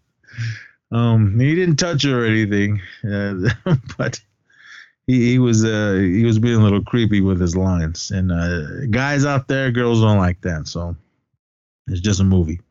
um, 0.92 1.38
he 1.40 1.54
didn't 1.54 1.78
touch 1.78 2.04
her 2.04 2.24
or 2.24 2.26
anything, 2.26 2.82
uh, 3.04 3.50
but 3.98 4.22
he, 5.08 5.32
he 5.32 5.40
was 5.40 5.64
uh, 5.64 5.94
he 5.94 6.24
was 6.24 6.40
being 6.40 6.60
a 6.60 6.64
little 6.64 6.84
creepy 6.84 7.22
with 7.22 7.40
his 7.40 7.56
lines. 7.56 8.12
And 8.12 8.32
uh, 8.32 8.86
guys 8.88 9.26
out 9.26 9.48
there, 9.48 9.72
girls 9.72 10.02
don't 10.02 10.18
like 10.18 10.42
that. 10.42 10.68
So 10.68 10.96
it's 11.88 12.02
just 12.02 12.20
a 12.20 12.24
movie. 12.24 12.62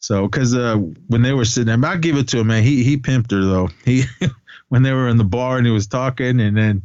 So, 0.00 0.28
because 0.28 0.54
uh, 0.54 0.76
when 1.08 1.22
they 1.22 1.32
were 1.32 1.44
sitting 1.44 1.80
there, 1.80 1.90
I'll 1.90 1.98
give 1.98 2.16
it 2.16 2.28
to 2.28 2.38
him, 2.38 2.48
man. 2.48 2.62
He 2.62 2.84
he 2.84 2.96
pimped 2.96 3.32
her 3.32 3.44
though. 3.44 3.68
He 3.84 4.04
when 4.68 4.82
they 4.82 4.92
were 4.92 5.08
in 5.08 5.16
the 5.16 5.24
bar 5.24 5.58
and 5.58 5.66
he 5.66 5.72
was 5.72 5.86
talking, 5.86 6.40
and 6.40 6.56
then 6.56 6.82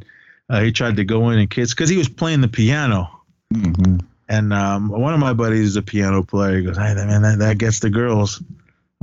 uh, 0.49 0.62
he 0.62 0.71
tried 0.71 0.95
to 0.97 1.03
go 1.03 1.29
in 1.29 1.39
and 1.39 1.49
kiss 1.49 1.73
because 1.73 1.89
he 1.89 1.97
was 1.97 2.10
playing 2.10 2.41
the 2.41 2.47
piano. 2.47 3.21
Mm-hmm. 3.53 3.97
And 4.29 4.53
um, 4.53 4.89
one 4.89 5.13
of 5.13 5.19
my 5.19 5.34
buddies 5.34 5.67
is 5.67 5.75
a 5.75 5.82
piano 5.82 6.23
player. 6.23 6.58
He 6.58 6.65
goes, 6.65 6.77
"Hey, 6.77 6.95
man, 6.95 7.21
that, 7.21 7.39
that 7.39 7.58
gets 7.60 7.79
the 7.79 7.89
girls." 7.89 8.41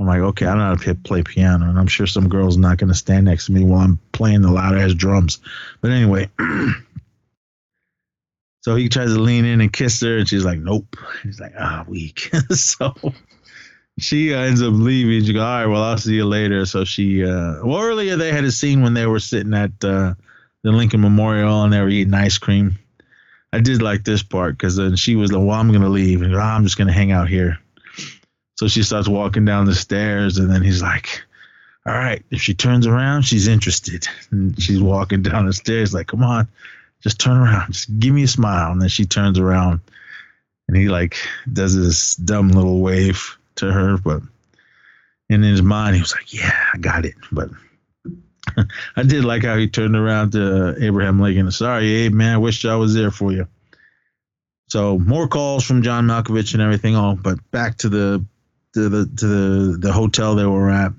I'm 0.01 0.07
like, 0.07 0.19
"Okay, 0.19 0.45
I 0.45 0.49
don't 0.49 0.57
know 0.59 0.75
how 0.75 0.75
to 0.75 0.95
play 0.95 1.23
piano, 1.23 1.69
and 1.69 1.77
I'm 1.77 1.87
sure 1.87 2.07
some 2.07 2.27
girl's 2.29 2.57
not 2.57 2.77
going 2.77 2.89
to 2.89 2.95
stand 2.95 3.25
next 3.25 3.45
to 3.45 3.51
me 3.51 3.63
while 3.63 3.81
I'm 3.81 3.99
playing 4.11 4.41
the 4.41 4.51
loud 4.51 4.77
ass 4.77 4.93
drums." 4.93 5.39
But 5.79 5.91
anyway, 5.91 6.29
so 8.61 8.75
he 8.75 8.89
tries 8.89 9.13
to 9.13 9.19
lean 9.19 9.45
in 9.45 9.61
and 9.61 9.71
kiss 9.71 10.01
her, 10.01 10.17
and 10.17 10.27
she's 10.27 10.45
like, 10.45 10.59
"Nope." 10.59 10.97
He's 11.23 11.39
like, 11.39 11.53
"Ah, 11.57 11.85
weak." 11.87 12.31
so 12.49 12.93
she 13.99 14.33
ends 14.33 14.61
up 14.61 14.73
leaving. 14.73 15.23
She 15.23 15.33
goes, 15.33 15.41
"All 15.41 15.47
right, 15.47 15.65
well, 15.67 15.83
I'll 15.83 15.97
see 15.97 16.15
you 16.15 16.25
later." 16.25 16.65
So 16.65 16.83
she, 16.83 17.23
uh, 17.23 17.63
well, 17.63 17.81
earlier 17.81 18.17
they 18.17 18.31
had 18.31 18.43
a 18.43 18.51
scene 18.51 18.81
when 18.81 18.93
they 18.93 19.05
were 19.05 19.19
sitting 19.19 19.53
at 19.53 19.71
uh, 19.83 20.15
the 20.63 20.71
Lincoln 20.71 21.01
Memorial 21.01 21.63
and 21.63 21.71
they 21.71 21.79
were 21.79 21.89
eating 21.89 22.13
ice 22.13 22.37
cream 22.37 22.77
I 23.53 23.59
did 23.59 23.81
like 23.81 24.03
this 24.03 24.23
part 24.23 24.57
because 24.57 24.77
then 24.77 24.95
she 24.95 25.15
was 25.15 25.31
like, 25.31 25.45
"Well, 25.45 25.59
I'm 25.59 25.71
gonna 25.71 25.89
leave, 25.89 26.21
and 26.21 26.33
oh, 26.33 26.39
I'm 26.39 26.63
just 26.63 26.77
gonna 26.77 26.93
hang 26.93 27.11
out 27.11 27.27
here." 27.27 27.59
So 28.61 28.67
she 28.67 28.83
starts 28.83 29.07
walking 29.07 29.43
down 29.43 29.65
the 29.65 29.73
stairs, 29.73 30.37
and 30.37 30.47
then 30.47 30.61
he's 30.61 30.83
like, 30.83 31.23
"All 31.83 31.95
right, 31.95 32.23
if 32.29 32.43
she 32.43 32.53
turns 32.53 32.85
around, 32.85 33.23
she's 33.23 33.47
interested." 33.47 34.07
And 34.29 34.61
she's 34.61 34.79
walking 34.79 35.23
down 35.23 35.47
the 35.47 35.53
stairs, 35.53 35.95
like, 35.95 36.05
"Come 36.05 36.23
on, 36.23 36.47
just 37.01 37.19
turn 37.19 37.37
around, 37.37 37.71
just 37.71 37.97
give 37.97 38.13
me 38.13 38.21
a 38.21 38.27
smile." 38.27 38.71
And 38.71 38.79
then 38.79 38.89
she 38.89 39.05
turns 39.05 39.39
around, 39.39 39.79
and 40.67 40.77
he 40.77 40.89
like 40.89 41.17
does 41.51 41.75
this 41.75 42.15
dumb 42.15 42.49
little 42.49 42.81
wave 42.81 43.35
to 43.55 43.71
her, 43.71 43.97
but 43.97 44.21
in 45.27 45.41
his 45.41 45.63
mind, 45.63 45.95
he 45.95 46.01
was 46.03 46.13
like, 46.13 46.31
"Yeah, 46.31 46.55
I 46.71 46.77
got 46.77 47.03
it," 47.03 47.15
but 47.31 47.49
I 48.95 49.01
did 49.01 49.25
like 49.25 49.43
how 49.43 49.57
he 49.57 49.69
turned 49.69 49.95
around 49.95 50.33
to 50.33 50.75
Abraham 50.79 51.19
Lincoln. 51.19 51.49
Sorry, 51.49 51.89
Abe, 51.89 52.13
man. 52.13 52.35
I 52.35 52.37
wish 52.37 52.63
I 52.63 52.75
was 52.75 52.93
there 52.93 53.09
for 53.09 53.31
you. 53.31 53.47
So 54.69 54.99
more 54.99 55.27
calls 55.27 55.63
from 55.63 55.81
John 55.81 56.05
Malkovich 56.05 56.53
and 56.53 56.61
everything. 56.61 56.95
all, 56.95 57.15
but 57.15 57.39
back 57.49 57.77
to 57.79 57.89
the 57.89 58.23
to 58.73 58.89
the 58.89 59.05
to 59.17 59.27
the 59.27 59.77
the 59.77 59.93
hotel 59.93 60.35
they 60.35 60.45
were 60.45 60.69
at. 60.69 60.93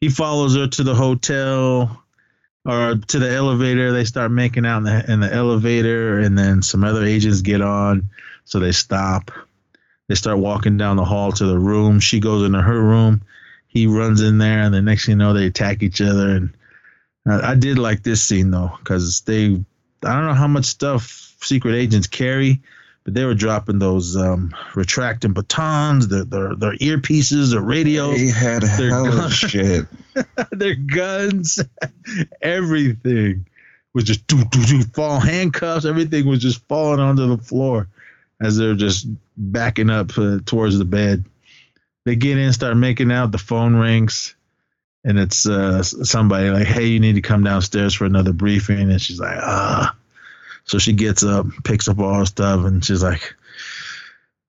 He 0.00 0.08
follows 0.08 0.56
her 0.56 0.66
to 0.66 0.82
the 0.82 0.94
hotel 0.94 2.02
or 2.64 2.94
to 2.96 3.18
the 3.18 3.30
elevator. 3.30 3.92
They 3.92 4.04
start 4.04 4.30
making 4.30 4.66
out 4.66 4.78
in 4.78 4.84
the 4.84 5.12
in 5.12 5.20
the 5.20 5.32
elevator, 5.32 6.18
and 6.18 6.36
then 6.36 6.62
some 6.62 6.84
other 6.84 7.04
agents 7.04 7.40
get 7.40 7.60
on, 7.60 8.10
so 8.44 8.58
they 8.58 8.72
stop. 8.72 9.30
They 10.08 10.14
start 10.14 10.38
walking 10.38 10.76
down 10.76 10.96
the 10.96 11.04
hall 11.04 11.32
to 11.32 11.46
the 11.46 11.58
room. 11.58 12.00
She 12.00 12.20
goes 12.20 12.44
into 12.44 12.60
her 12.60 12.80
room. 12.80 13.22
He 13.66 13.86
runs 13.86 14.20
in 14.20 14.38
there, 14.38 14.60
and 14.60 14.74
the 14.74 14.82
next 14.82 15.06
thing 15.06 15.14
you 15.14 15.16
know, 15.16 15.32
they 15.32 15.46
attack 15.46 15.82
each 15.82 16.00
other. 16.00 16.36
And 16.36 16.52
I 17.26 17.54
did 17.54 17.78
like 17.78 18.02
this 18.02 18.22
scene 18.22 18.50
though, 18.50 18.72
because 18.78 19.22
they, 19.22 19.44
I 19.46 20.12
don't 20.14 20.26
know 20.26 20.34
how 20.34 20.48
much 20.48 20.66
stuff 20.66 21.34
secret 21.40 21.74
agents 21.74 22.06
carry, 22.06 22.60
but 23.04 23.14
they 23.14 23.24
were 23.24 23.34
dropping 23.34 23.78
those 23.78 24.16
um, 24.16 24.54
retracting 24.74 25.32
batons, 25.32 26.08
their, 26.08 26.24
their 26.24 26.54
their 26.54 26.76
earpieces, 26.76 27.50
their 27.50 27.60
radios. 27.60 28.16
They 28.16 28.28
had 28.28 28.62
their 28.62 28.90
hell 28.90 29.04
guns, 29.06 29.34
shit. 29.34 29.86
their 30.52 30.74
guns, 30.74 31.60
everything 32.40 33.46
was 33.94 34.04
just 34.04 34.26
do 34.26 34.44
do 34.44 34.64
do 34.64 34.82
fall 34.82 35.20
handcuffs. 35.20 35.84
Everything 35.84 36.26
was 36.26 36.40
just 36.40 36.66
falling 36.68 37.00
onto 37.00 37.36
the 37.36 37.42
floor 37.42 37.88
as 38.40 38.56
they're 38.56 38.74
just 38.74 39.06
backing 39.36 39.90
up 39.90 40.16
uh, 40.18 40.38
towards 40.44 40.78
the 40.78 40.84
bed. 40.84 41.24
They 42.04 42.16
get 42.16 42.38
in, 42.38 42.52
start 42.52 42.76
making 42.76 43.12
out. 43.12 43.32
The 43.32 43.38
phone 43.38 43.76
rings 43.76 44.34
and 45.04 45.18
it's 45.18 45.46
uh, 45.46 45.82
somebody 45.82 46.50
like, 46.50 46.66
"Hey, 46.66 46.86
you 46.86 47.00
need 47.00 47.14
to 47.14 47.22
come 47.22 47.42
downstairs 47.42 47.94
for 47.94 48.04
another 48.04 48.32
briefing," 48.32 48.90
and 48.90 49.00
she's 49.00 49.18
like, 49.18 49.36
"Ah." 49.40 49.96
So 50.64 50.78
she 50.78 50.92
gets 50.92 51.22
up, 51.22 51.46
picks 51.64 51.88
up 51.88 51.98
all 51.98 52.14
her 52.14 52.26
stuff, 52.26 52.64
and 52.64 52.84
she's 52.84 53.02
like, 53.02 53.34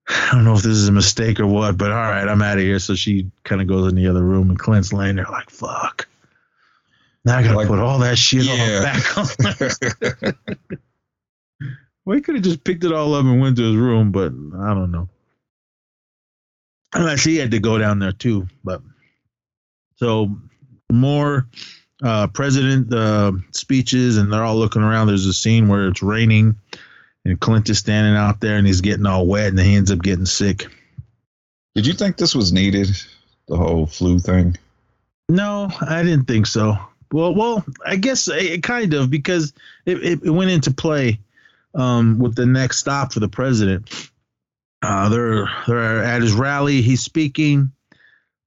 "I 0.08 0.30
don't 0.32 0.44
know 0.44 0.54
if 0.54 0.62
this 0.62 0.74
is 0.74 0.88
a 0.88 0.92
mistake 0.92 1.40
or 1.40 1.48
what, 1.48 1.78
but 1.78 1.92
all 1.92 1.98
right, 1.98 2.28
I'm 2.28 2.42
out 2.42 2.58
of 2.58 2.64
here." 2.64 2.80
So 2.80 2.96
she 2.96 3.32
kind 3.44 3.62
of 3.62 3.68
goes 3.68 3.90
in 3.90 3.96
the 3.96 4.08
other 4.08 4.24
room, 4.24 4.50
and 4.50 4.60
Clint's 4.60 4.94
laying 4.94 5.16
there 5.16 5.26
like, 5.30 5.50
"Fuck." 5.50 6.08
Now 7.26 7.38
I 7.38 7.44
gotta 7.44 7.58
like, 7.58 7.68
put 7.68 7.80
all 7.80 8.00
that 8.00 8.18
shit 8.18 8.44
yeah. 8.44 8.78
on 8.78 8.84
back 8.84 9.18
on. 9.18 10.38
well, 12.06 12.16
he 12.16 12.22
could 12.22 12.36
have 12.36 12.44
just 12.44 12.64
picked 12.64 12.84
it 12.84 12.92
all 12.92 13.14
up 13.14 13.26
and 13.26 13.40
went 13.40 13.58
to 13.58 13.64
his 13.64 13.76
room, 13.76 14.12
but 14.12 14.34
I 14.60 14.74
don't 14.74 14.92
know. 14.92 15.10
Unless 16.94 17.24
he 17.24 17.38
had 17.38 17.52
to 17.52 17.60
go 17.60 17.78
down 17.78 18.00
there 18.00 18.12
too, 18.12 18.48
but 18.64 18.82
so 19.96 20.38
more 20.92 21.48
uh, 22.04 22.28
president 22.28 22.94
uh, 22.94 23.32
speeches, 23.52 24.18
and 24.18 24.32
they're 24.32 24.44
all 24.44 24.58
looking 24.58 24.82
around. 24.82 25.08
There's 25.08 25.26
a 25.26 25.34
scene 25.34 25.68
where 25.68 25.88
it's 25.88 26.04
raining, 26.04 26.56
and 27.26 27.40
Clint 27.40 27.70
is 27.70 27.80
standing 27.80 28.16
out 28.16 28.42
there, 28.42 28.58
and 28.58 28.68
he's 28.68 28.82
getting 28.82 29.06
all 29.06 29.26
wet, 29.26 29.48
and 29.48 29.60
he 29.60 29.76
ends 29.76 29.92
up 29.92 30.02
getting 30.02 30.26
sick. 30.26 30.68
Did 31.76 31.88
you 31.88 31.94
think 31.94 32.18
this 32.18 32.36
was 32.36 32.52
needed? 32.52 32.90
The 33.48 33.58
whole 33.58 33.88
flu 33.88 34.20
thing? 34.20 34.58
No, 35.30 35.70
I 35.82 36.04
didn't 36.04 36.26
think 36.26 36.46
so. 36.46 36.78
Well, 37.12 37.34
well, 37.34 37.66
I 37.86 37.96
guess 37.96 38.28
it 38.28 38.64
kind 38.64 38.94
of 38.94 39.10
because 39.10 39.54
it, 39.86 40.04
it, 40.04 40.20
it 40.24 40.30
went 40.30 40.52
into 40.52 40.74
play 40.74 41.20
um, 41.76 42.20
with 42.20 42.36
the 42.36 42.46
next 42.46 42.78
stop 42.78 43.14
for 43.14 43.20
the 43.20 43.30
president. 43.30 44.10
Uh, 44.82 45.10
they're 45.10 45.50
they're 45.68 46.04
at 46.04 46.22
his 46.22 46.34
rally. 46.34 46.82
He's 46.82 47.02
speaking 47.02 47.72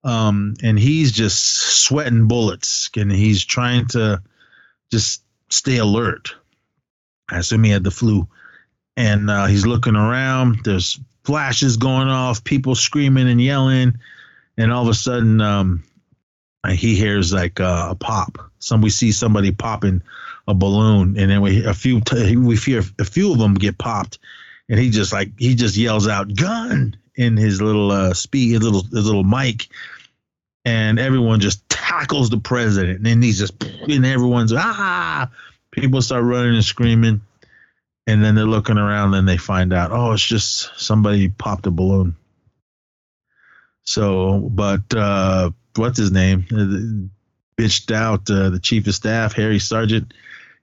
um, 0.05 0.55
and 0.62 0.78
he's 0.78 1.12
just 1.12 1.38
sweating 1.84 2.28
bullets, 2.28 2.90
and 2.97 3.11
he's 3.11 3.44
trying 3.44 3.86
to 3.88 4.22
just 4.90 5.22
stay 5.51 5.78
alert. 5.78 6.34
I 7.28 7.38
assume 7.38 7.64
he 7.64 7.70
had 7.70 7.84
the 7.84 7.90
flu, 7.90 8.28
and 8.97 9.30
uh, 9.30 9.47
he's 9.47 9.66
looking 9.66 9.97
around. 9.97 10.61
There's 10.64 10.99
flashes 11.24 11.76
going 11.76 12.09
off, 12.09 12.44
people 12.44 12.74
screaming 12.74 13.28
and 13.28 13.40
yelling, 13.40 13.99
and 14.57 14.72
all 14.72 14.82
of 14.82 14.88
a 14.88 14.94
sudden, 14.94 15.40
um, 15.40 15.82
he 16.68 16.94
hears 16.94 17.32
like 17.32 17.61
uh, 17.61 17.88
a 17.90 17.94
pop. 17.94 18.38
Some 18.59 18.80
we 18.80 18.90
see 18.90 19.12
somebody 19.12 19.53
popping 19.53 20.03
a 20.49 20.55
balloon, 20.55 21.18
and 21.18 21.30
then 21.30 21.40
we 21.40 21.64
a 21.64 21.74
few 21.74 22.01
t- 22.01 22.36
we 22.36 22.57
fear 22.57 22.82
a 22.99 23.05
few 23.05 23.32
of 23.32 23.38
them 23.38 23.55
get 23.55 23.78
popped, 23.78 24.18
and 24.68 24.78
he 24.78 24.90
just 24.90 25.12
like 25.12 25.30
he 25.38 25.54
just 25.54 25.76
yells 25.76 26.08
out 26.08 26.34
gun! 26.34 26.96
in 27.16 27.36
his 27.36 27.62
little 27.62 27.90
uh 27.90 28.14
speed 28.14 28.52
his 28.52 28.62
little 28.62 28.82
his 28.82 29.06
little 29.06 29.24
mic, 29.24 29.68
and 30.64 30.98
everyone 30.98 31.40
just 31.40 31.66
tackles 31.68 32.30
the 32.30 32.38
president, 32.38 32.98
and 32.98 33.06
then 33.06 33.22
he's 33.22 33.38
just 33.38 33.62
and 33.62 34.06
everyone's 34.06 34.52
ah, 34.52 35.30
people 35.70 36.02
start 36.02 36.24
running 36.24 36.54
and 36.54 36.64
screaming, 36.64 37.22
and 38.06 38.22
then 38.22 38.34
they're 38.34 38.44
looking 38.44 38.78
around, 38.78 39.14
and 39.14 39.28
they 39.28 39.38
find 39.38 39.72
out 39.72 39.92
oh 39.92 40.12
it's 40.12 40.26
just 40.26 40.78
somebody 40.78 41.28
popped 41.28 41.66
a 41.66 41.70
balloon. 41.70 42.16
So, 43.82 44.40
but 44.40 44.92
uh, 44.94 45.50
what's 45.76 45.98
his 45.98 46.10
name? 46.10 46.44
Uh, 46.50 47.60
bitched 47.60 47.94
out 47.94 48.28
uh, 48.28 48.50
the 48.50 48.58
chief 48.58 48.86
of 48.88 48.94
staff, 48.94 49.32
Harry 49.34 49.60
sargent. 49.60 50.12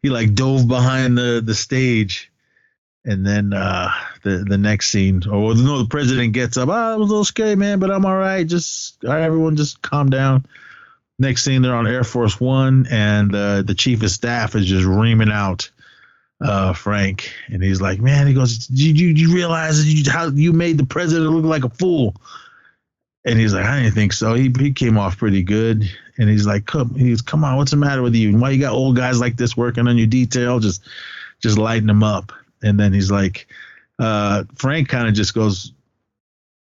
He 0.02 0.10
like 0.10 0.36
dove 0.36 0.68
behind 0.68 1.18
the 1.18 1.42
the 1.44 1.56
stage, 1.56 2.32
and 3.06 3.26
then 3.26 3.54
uh, 3.54 3.92
the 4.24 4.46
the 4.48 4.58
next 4.58 4.90
scene, 4.90 5.22
or 5.28 5.56
no, 5.56 5.80
the 5.80 5.88
president 5.90 6.34
gets 6.34 6.58
up. 6.58 6.70
Oh, 6.70 6.94
it 6.94 7.00
was 7.00 7.10
a 7.10 7.12
little 7.12 7.26
scared, 7.26 7.58
man, 7.58 7.80
but 7.80 7.92
I'm 7.92 8.06
all 8.06 8.16
right. 8.16 8.46
Just 8.46 9.04
all 9.04 9.12
right, 9.12 9.22
everyone, 9.22 9.56
just 9.56 9.82
calm 9.82 10.10
down. 10.10 10.46
Next 11.20 11.44
scene, 11.44 11.62
they're 11.62 11.76
on 11.76 11.88
Air 11.88 12.04
Force 12.04 12.40
One, 12.40 12.88
and 12.90 13.34
uh, 13.34 13.62
the 13.62 13.76
chief 13.76 14.02
of 14.04 14.10
staff 14.10 14.56
is 14.56 14.66
just 14.66 14.86
reaming 14.86 15.32
out 15.32 15.70
uh, 16.42 16.74
Frank, 16.74 17.32
and 17.48 17.64
he's 17.64 17.82
like, 17.82 18.00
"Man," 18.00 18.28
he 18.28 18.34
goes, 18.34 18.68
"Do 18.68 18.90
you, 18.90 19.08
you 19.08 19.34
realize 19.34 19.86
you, 19.86 20.10
how 20.12 20.30
you 20.30 20.54
made 20.54 20.78
the 20.78 20.86
president 20.86 21.32
look 21.32 21.46
like 21.46 21.64
a 21.64 21.70
fool?" 21.70 22.16
And 23.26 23.40
he's 23.40 23.54
like, 23.54 23.66
I 23.66 23.82
didn't 23.82 23.94
think 23.94 24.12
so. 24.12 24.34
He 24.34 24.52
he 24.60 24.74
came 24.74 24.98
off 24.98 25.18
pretty 25.18 25.44
good. 25.44 25.90
And 26.18 26.30
he's 26.30 26.46
like, 26.46 26.66
come, 26.66 26.94
he's 26.96 27.22
come 27.22 27.44
on, 27.44 27.58
what's 27.58 27.72
the 27.72 27.78
matter 27.78 28.02
with 28.02 28.14
you? 28.16 28.38
Why 28.38 28.52
you 28.52 28.60
got 28.60 28.74
old 28.74 28.96
guys 28.96 29.20
like 29.20 29.38
this 29.38 29.58
working 29.58 29.88
on 29.88 29.98
your 29.98 30.08
detail? 30.08 30.60
Just 30.60 30.84
just 31.42 31.58
lighten 31.58 31.88
them 31.88 32.04
up. 32.04 32.34
And 32.64 32.80
then 32.80 32.94
he's 32.94 33.12
like, 33.12 33.48
uh, 34.00 34.46
Frank 34.56 34.90
kind 34.90 35.08
of 35.08 35.14
just 35.14 35.34
goes. 35.34 35.74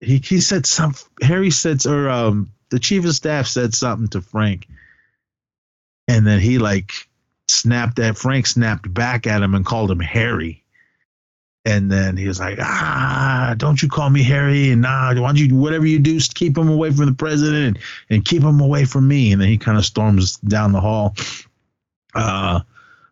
He 0.01 0.19
he 0.19 0.41
said 0.41 0.67
some. 0.67 0.95
Harry 1.23 1.51
said, 1.51 1.87
or 1.87 2.11
um, 2.11 2.53
the 2.71 2.79
chief 2.79 3.05
of 3.05 3.15
staff 3.15 3.47
said 3.47 3.75
something 3.75 4.09
to 4.09 4.21
Frank, 4.21 4.67
and 6.09 6.27
then 6.27 6.41
he 6.41 6.59
like 6.59 6.93
snapped 7.49 7.99
at 7.99 8.19
Frank 8.19 8.47
snapped 8.47 8.93
back 8.93 9.27
at 9.27 9.43
him 9.43 9.55
and 9.55 9.65
called 9.65 9.91
him 9.91 10.01
Harry. 10.01 10.63
And 11.65 11.93
then 11.93 12.17
he 12.17 12.27
was 12.27 12.41
like, 12.41 12.59
ah, 12.61 13.55
don't 13.57 13.81
you 13.81 13.89
call 13.89 14.11
me 14.11 14.25
Harry. 14.25 14.71
And 14.71 14.83
nah, 14.83 15.11
why 15.11 15.29
don't 15.29 15.39
you, 15.39 15.55
whatever 15.55 15.87
you 15.87 16.01
do, 16.01 16.19
keep 16.35 16.59
him 16.59 16.69
away 16.69 16.91
from 16.91 17.07
the 17.07 17.13
president 17.13 17.77
and, 17.77 17.79
and 18.11 18.25
keep 18.25 18.43
him 18.43 18.61
away 18.61 18.85
from 18.85 19.07
me. 19.07 19.33
And 19.33 19.41
then 19.41 19.49
he 19.49 19.59
kind 19.59 19.79
of 19.79 19.85
storms 19.85 20.39
down 20.39 20.73
the 20.73 20.81
hall. 20.81 21.15
Uh, 22.15 22.61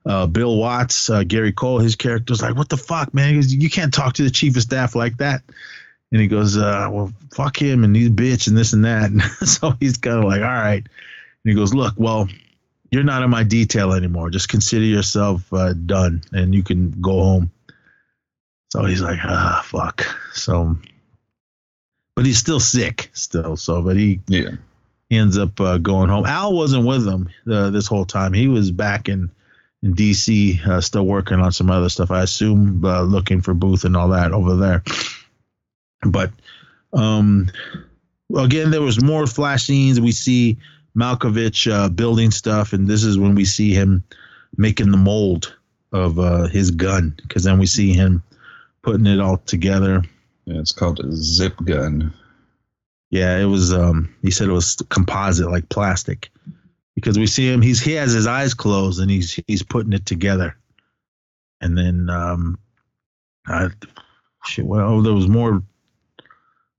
uh, 0.07 0.27
Bill 0.27 0.57
Watts, 0.57 1.11
uh, 1.11 1.25
Gary 1.25 1.53
Cole, 1.53 1.79
his 1.79 1.97
character's 1.97 2.43
like, 2.43 2.57
what 2.57 2.69
the 2.69 2.77
fuck, 2.77 3.13
man? 3.15 3.35
Goes, 3.35 3.53
you 3.53 3.71
can't 3.71 3.93
talk 3.93 4.15
to 4.15 4.23
the 4.23 4.31
chief 4.31 4.57
of 4.57 4.63
staff 4.63 4.95
like 4.95 5.19
that. 5.19 5.43
And 6.13 6.21
he 6.21 6.27
goes, 6.27 6.57
uh, 6.57 6.89
well, 6.91 7.13
fuck 7.33 7.61
him 7.61 7.85
and 7.85 7.95
he's 7.95 8.11
bitch 8.11 8.49
and 8.49 8.57
this 8.57 8.73
and 8.73 8.85
that. 8.85 9.11
And 9.11 9.23
so 9.49 9.73
he's 9.79 9.97
kind 9.97 10.19
of 10.19 10.25
like, 10.25 10.41
all 10.41 10.47
right. 10.47 10.83
And 10.83 11.51
he 11.51 11.55
goes, 11.55 11.73
look, 11.73 11.95
well, 11.97 12.29
you're 12.91 13.05
not 13.05 13.23
in 13.23 13.31
my 13.31 13.45
detail 13.45 13.93
anymore. 13.93 14.31
Just 14.31 14.49
consider 14.49 14.85
yourself 14.85 15.53
uh, 15.53 15.73
done 15.75 16.23
and 16.33 16.55
you 16.55 16.63
can 16.65 16.91
go 17.01 17.23
home. 17.23 17.51
So 18.73 18.85
he's 18.85 19.03
like, 19.03 19.19
ah, 19.23 19.63
fuck. 19.65 20.05
So, 20.33 20.77
but 22.17 22.27
he's 22.27 22.39
still 22.39 22.61
sick, 22.61 23.11
still. 23.13 23.57
So, 23.57 23.83
but 23.83 23.97
he 23.97 24.21
Yeah. 24.27 24.51
he 25.09 25.17
ends 25.19 25.39
up 25.39 25.61
uh, 25.61 25.79
going 25.79 26.09
home. 26.09 26.27
Al 26.27 26.53
wasn't 26.55 26.87
with 26.87 27.07
him 27.07 27.29
uh, 27.51 27.71
this 27.71 27.87
whole 27.87 28.05
time. 28.05 28.33
He 28.33 28.49
was 28.49 28.71
back 28.71 29.09
in 29.09 29.31
in 29.83 29.95
DC, 29.95 30.67
uh, 30.67 30.81
still 30.81 31.07
working 31.07 31.41
on 31.41 31.53
some 31.53 31.71
other 31.71 31.89
stuff. 31.89 32.11
I 32.11 32.23
assume 32.23 32.85
uh, 32.85 33.03
looking 33.03 33.41
for 33.41 33.55
Booth 33.55 33.85
and 33.85 33.97
all 33.97 34.09
that 34.09 34.33
over 34.33 34.57
there. 34.57 34.83
But 36.03 36.31
um, 36.93 37.51
again, 38.37 38.71
there 38.71 38.83
was 38.83 39.03
more 39.03 39.27
flash 39.27 39.65
scenes. 39.65 40.01
We 40.01 40.13
see 40.13 40.59
Malkovich 40.97 41.71
uh, 41.71 41.89
building 41.89 42.31
stuff, 42.31 42.73
and 42.73 42.87
this 42.87 43.05
is 43.05 43.19
when 43.19 43.35
we 43.35 43.45
see 43.45 43.73
him 43.73 44.05
making 44.57 44.91
the 44.91 44.97
mold 44.97 45.57
of 45.93 46.19
uh, 46.19 46.47
his 46.47 46.71
gun, 46.71 47.15
because 47.23 47.45
then 47.45 47.59
we 47.59 47.67
see 47.67 47.93
him 47.93 48.23
putting 48.83 49.07
it 49.07 49.21
all 49.21 49.39
together. 49.39 50.03
Yeah, 50.45 50.61
it's 50.61 50.73
called 50.73 51.01
a 51.01 51.13
zip 51.13 51.55
gun. 51.65 52.13
Yeah, 53.11 53.39
it 53.39 53.45
was. 53.45 53.73
Um, 53.73 54.15
he 54.23 54.31
said 54.31 54.49
it 54.49 54.53
was 54.53 54.77
composite, 54.89 55.51
like 55.51 55.69
plastic, 55.69 56.31
because 56.95 57.19
we 57.19 57.27
see 57.27 57.51
him. 57.51 57.63
He's 57.63 57.81
he 57.81 57.93
has 57.93 58.13
his 58.13 58.27
eyes 58.27 58.55
closed 58.55 59.01
and 59.01 59.11
he's 59.11 59.39
he's 59.47 59.63
putting 59.63 59.93
it 59.93 60.07
together, 60.07 60.57
and 61.61 61.77
then 61.77 62.09
um, 62.11 62.59
I, 63.47 63.69
shit. 64.45 64.67
Well, 64.67 65.03
there 65.03 65.15
was 65.15 65.29
more 65.29 65.63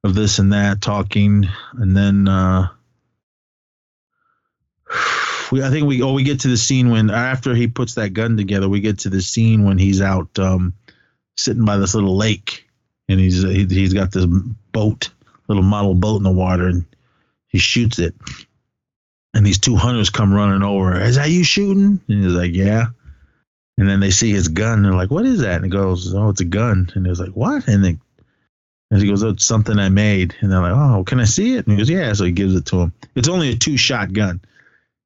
of 0.04 0.16
this 0.16 0.40
and 0.40 0.54
that 0.54 0.82
talking, 0.82 1.48
and 1.74 1.96
then 1.96 2.28
uh, 2.28 2.68
we 5.52 5.64
I 5.64 5.70
think 5.70 5.88
we 5.88 6.02
oh 6.02 6.14
we 6.14 6.24
get 6.24 6.42
to 6.42 6.48
the 6.48 6.58
scene 6.58 6.90
when 6.90 7.10
after 7.10 7.54
he 7.56 7.68
puts 7.68 7.96
that 7.96 8.14
gun 8.14 8.38
together, 8.38 8.70
we 8.70 8.80
get 8.80 9.00
to 9.00 9.10
the 9.10 9.22
scene 9.22 9.64
when 9.64 9.78
he's 9.78 10.02
out 10.02 10.38
um, 10.40 10.74
sitting 11.38 11.66
by 11.66 11.78
this 11.78 11.96
little 11.96 12.18
lake, 12.18 12.68
and 13.10 13.20
he's 13.20 13.42
he, 13.44 13.66
he's 13.66 13.94
got 13.94 14.12
this 14.12 14.26
boat 14.26 15.10
little 15.52 15.64
model 15.64 15.94
boat 15.94 16.18
in 16.18 16.24
the 16.24 16.32
water 16.32 16.68
and 16.68 16.86
he 17.48 17.58
shoots 17.58 18.00
it. 18.00 18.16
And 19.34 19.46
these 19.46 19.60
two 19.60 19.76
hunters 19.76 20.10
come 20.10 20.34
running 20.34 20.64
over. 20.64 21.00
Is 21.00 21.16
that 21.16 21.30
you 21.30 21.44
shooting? 21.44 22.00
And 22.08 22.24
he's 22.24 22.34
like, 22.34 22.54
Yeah. 22.54 22.88
And 23.78 23.90
then 23.90 24.00
they 24.00 24.12
see 24.12 24.32
his 24.32 24.50
gun. 24.50 24.84
They're 24.84 24.94
like, 24.94 25.12
What 25.12 25.26
is 25.26 25.40
that? 25.40 25.56
And 25.56 25.66
he 25.66 25.72
goes, 25.72 26.14
Oh, 26.14 26.30
it's 26.30 26.42
a 26.42 26.46
gun. 26.46 26.92
And 26.96 27.08
he's 27.08 27.20
like, 27.20 27.32
What? 27.32 27.68
And 27.68 27.84
they 27.84 27.98
and 28.92 29.02
he 29.02 29.08
goes, 29.08 29.24
Oh, 29.24 29.30
it's 29.30 29.46
something 29.46 29.80
I 29.80 29.90
made. 29.90 30.36
And 30.42 30.52
they're 30.52 30.62
like, 30.62 30.76
Oh, 30.76 31.04
can 31.06 31.20
I 31.20 31.26
see 31.26 31.56
it? 31.56 31.66
And 31.66 31.74
he 31.74 31.78
goes, 31.78 31.90
Yeah. 31.90 32.12
So 32.14 32.26
he 32.26 32.32
gives 32.32 32.56
it 32.56 32.66
to 32.68 32.82
him. 32.82 32.94
It's 33.16 33.30
only 33.30 33.50
a 33.50 33.56
two 33.56 33.78
shot 33.78 34.12
gun. 34.14 34.42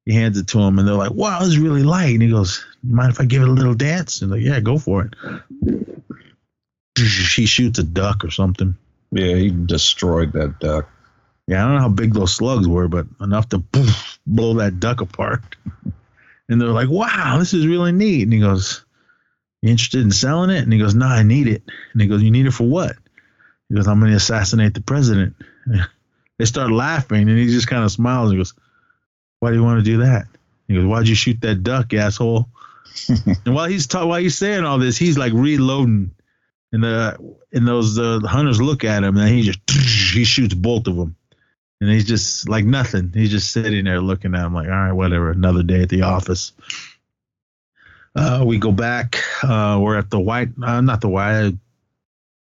He 0.04 0.14
hands 0.14 0.38
it 0.38 0.48
to 0.48 0.60
him 0.60 0.78
and 0.78 0.86
they're 0.86 0.94
like, 0.94 1.12
Wow, 1.12 1.40
is 1.42 1.58
really 1.58 1.84
light. 1.84 2.12
And 2.12 2.22
he 2.22 2.28
goes, 2.28 2.64
Mind 2.82 3.12
if 3.12 3.20
I 3.20 3.24
give 3.24 3.42
it 3.42 3.48
a 3.48 3.52
little 3.52 3.74
dance? 3.74 4.22
And 4.22 4.32
like, 4.32 4.42
Yeah, 4.42 4.60
go 4.60 4.78
for 4.78 5.04
it. 5.04 5.14
He 6.96 7.46
shoots 7.46 7.78
a 7.78 7.82
duck 7.82 8.24
or 8.24 8.30
something. 8.30 8.74
Yeah, 9.12 9.36
he 9.36 9.50
destroyed 9.50 10.32
that 10.32 10.58
duck. 10.58 10.88
Yeah, 11.46 11.62
I 11.62 11.66
don't 11.66 11.76
know 11.76 11.82
how 11.82 11.88
big 11.88 12.12
those 12.12 12.34
slugs 12.34 12.66
were, 12.66 12.88
but 12.88 13.06
enough 13.20 13.48
to 13.50 13.60
poof, 13.60 14.18
blow 14.26 14.54
that 14.54 14.80
duck 14.80 15.00
apart. 15.00 15.42
And 16.48 16.60
they're 16.60 16.68
like, 16.68 16.88
"Wow, 16.88 17.36
this 17.38 17.54
is 17.54 17.66
really 17.66 17.92
neat." 17.92 18.22
And 18.22 18.32
he 18.32 18.40
goes, 18.40 18.84
"You 19.62 19.70
interested 19.70 20.00
in 20.00 20.10
selling 20.10 20.50
it?" 20.50 20.64
And 20.64 20.72
he 20.72 20.78
goes, 20.78 20.94
"No, 20.94 21.06
I 21.06 21.22
need 21.22 21.46
it." 21.46 21.62
And 21.92 22.02
he 22.02 22.08
goes, 22.08 22.22
"You 22.22 22.30
need 22.30 22.46
it 22.46 22.52
for 22.52 22.68
what?" 22.68 22.96
He 23.68 23.74
goes, 23.74 23.86
"I'm 23.86 24.00
going 24.00 24.10
to 24.10 24.16
assassinate 24.16 24.74
the 24.74 24.82
president." 24.82 25.34
They 26.38 26.44
start 26.44 26.70
laughing, 26.70 27.30
and 27.30 27.38
he 27.38 27.46
just 27.46 27.66
kind 27.66 27.82
of 27.82 27.90
smiles 27.90 28.30
and 28.30 28.38
goes, 28.38 28.52
"Why 29.40 29.50
do 29.50 29.56
you 29.56 29.62
want 29.62 29.82
to 29.82 29.90
do 29.90 29.98
that?" 29.98 30.26
He 30.68 30.74
goes, 30.74 30.84
"Why'd 30.84 31.08
you 31.08 31.14
shoot 31.14 31.40
that 31.40 31.62
duck, 31.62 31.94
asshole?" 31.94 32.48
and 33.08 33.54
while 33.54 33.66
he's 33.66 33.86
ta- 33.86 34.04
while 34.04 34.20
he's 34.20 34.36
saying 34.36 34.64
all 34.64 34.78
this, 34.78 34.98
he's 34.98 35.16
like 35.16 35.32
reloading, 35.32 36.10
and 36.72 36.84
the 36.84 37.16
and 37.52 37.66
those 37.66 37.98
uh, 37.98 38.20
hunters 38.24 38.60
look 38.60 38.84
at 38.84 39.02
him, 39.02 39.16
and 39.16 39.28
he 39.28 39.42
just 39.42 39.60
he 40.14 40.24
shoots 40.24 40.52
both 40.52 40.86
of 40.88 40.96
them, 40.96 41.16
and 41.80 41.90
he's 41.90 42.06
just 42.06 42.48
like 42.48 42.64
nothing. 42.64 43.10
He's 43.12 43.30
just 43.30 43.52
sitting 43.52 43.84
there 43.84 44.00
looking 44.00 44.34
at 44.34 44.46
him 44.46 44.54
like, 44.54 44.68
all 44.68 44.72
right, 44.72 44.92
whatever. 44.92 45.30
Another 45.30 45.62
day 45.62 45.82
at 45.82 45.88
the 45.88 46.02
office. 46.02 46.52
Uh, 48.14 48.44
we 48.46 48.58
go 48.58 48.72
back. 48.72 49.22
Uh, 49.42 49.78
we're 49.80 49.98
at 49.98 50.10
the 50.10 50.20
White, 50.20 50.48
uh, 50.62 50.80
not 50.80 51.00
the 51.00 51.08
White. 51.08 51.54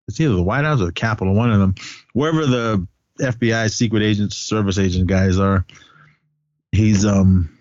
It's 0.08 0.20
either 0.20 0.34
the 0.34 0.44
White 0.44 0.66
House 0.66 0.82
or 0.82 0.86
the 0.86 0.92
Capitol, 0.92 1.36
one 1.36 1.52
of 1.52 1.60
them. 1.60 1.76
Wherever 2.14 2.48
the 2.48 2.88
FBI 3.20 3.70
secret 3.70 4.02
agents, 4.02 4.36
service 4.36 4.80
agent 4.80 5.08
guys 5.08 5.38
are. 5.38 5.66
He's 6.72 7.06
um, 7.06 7.58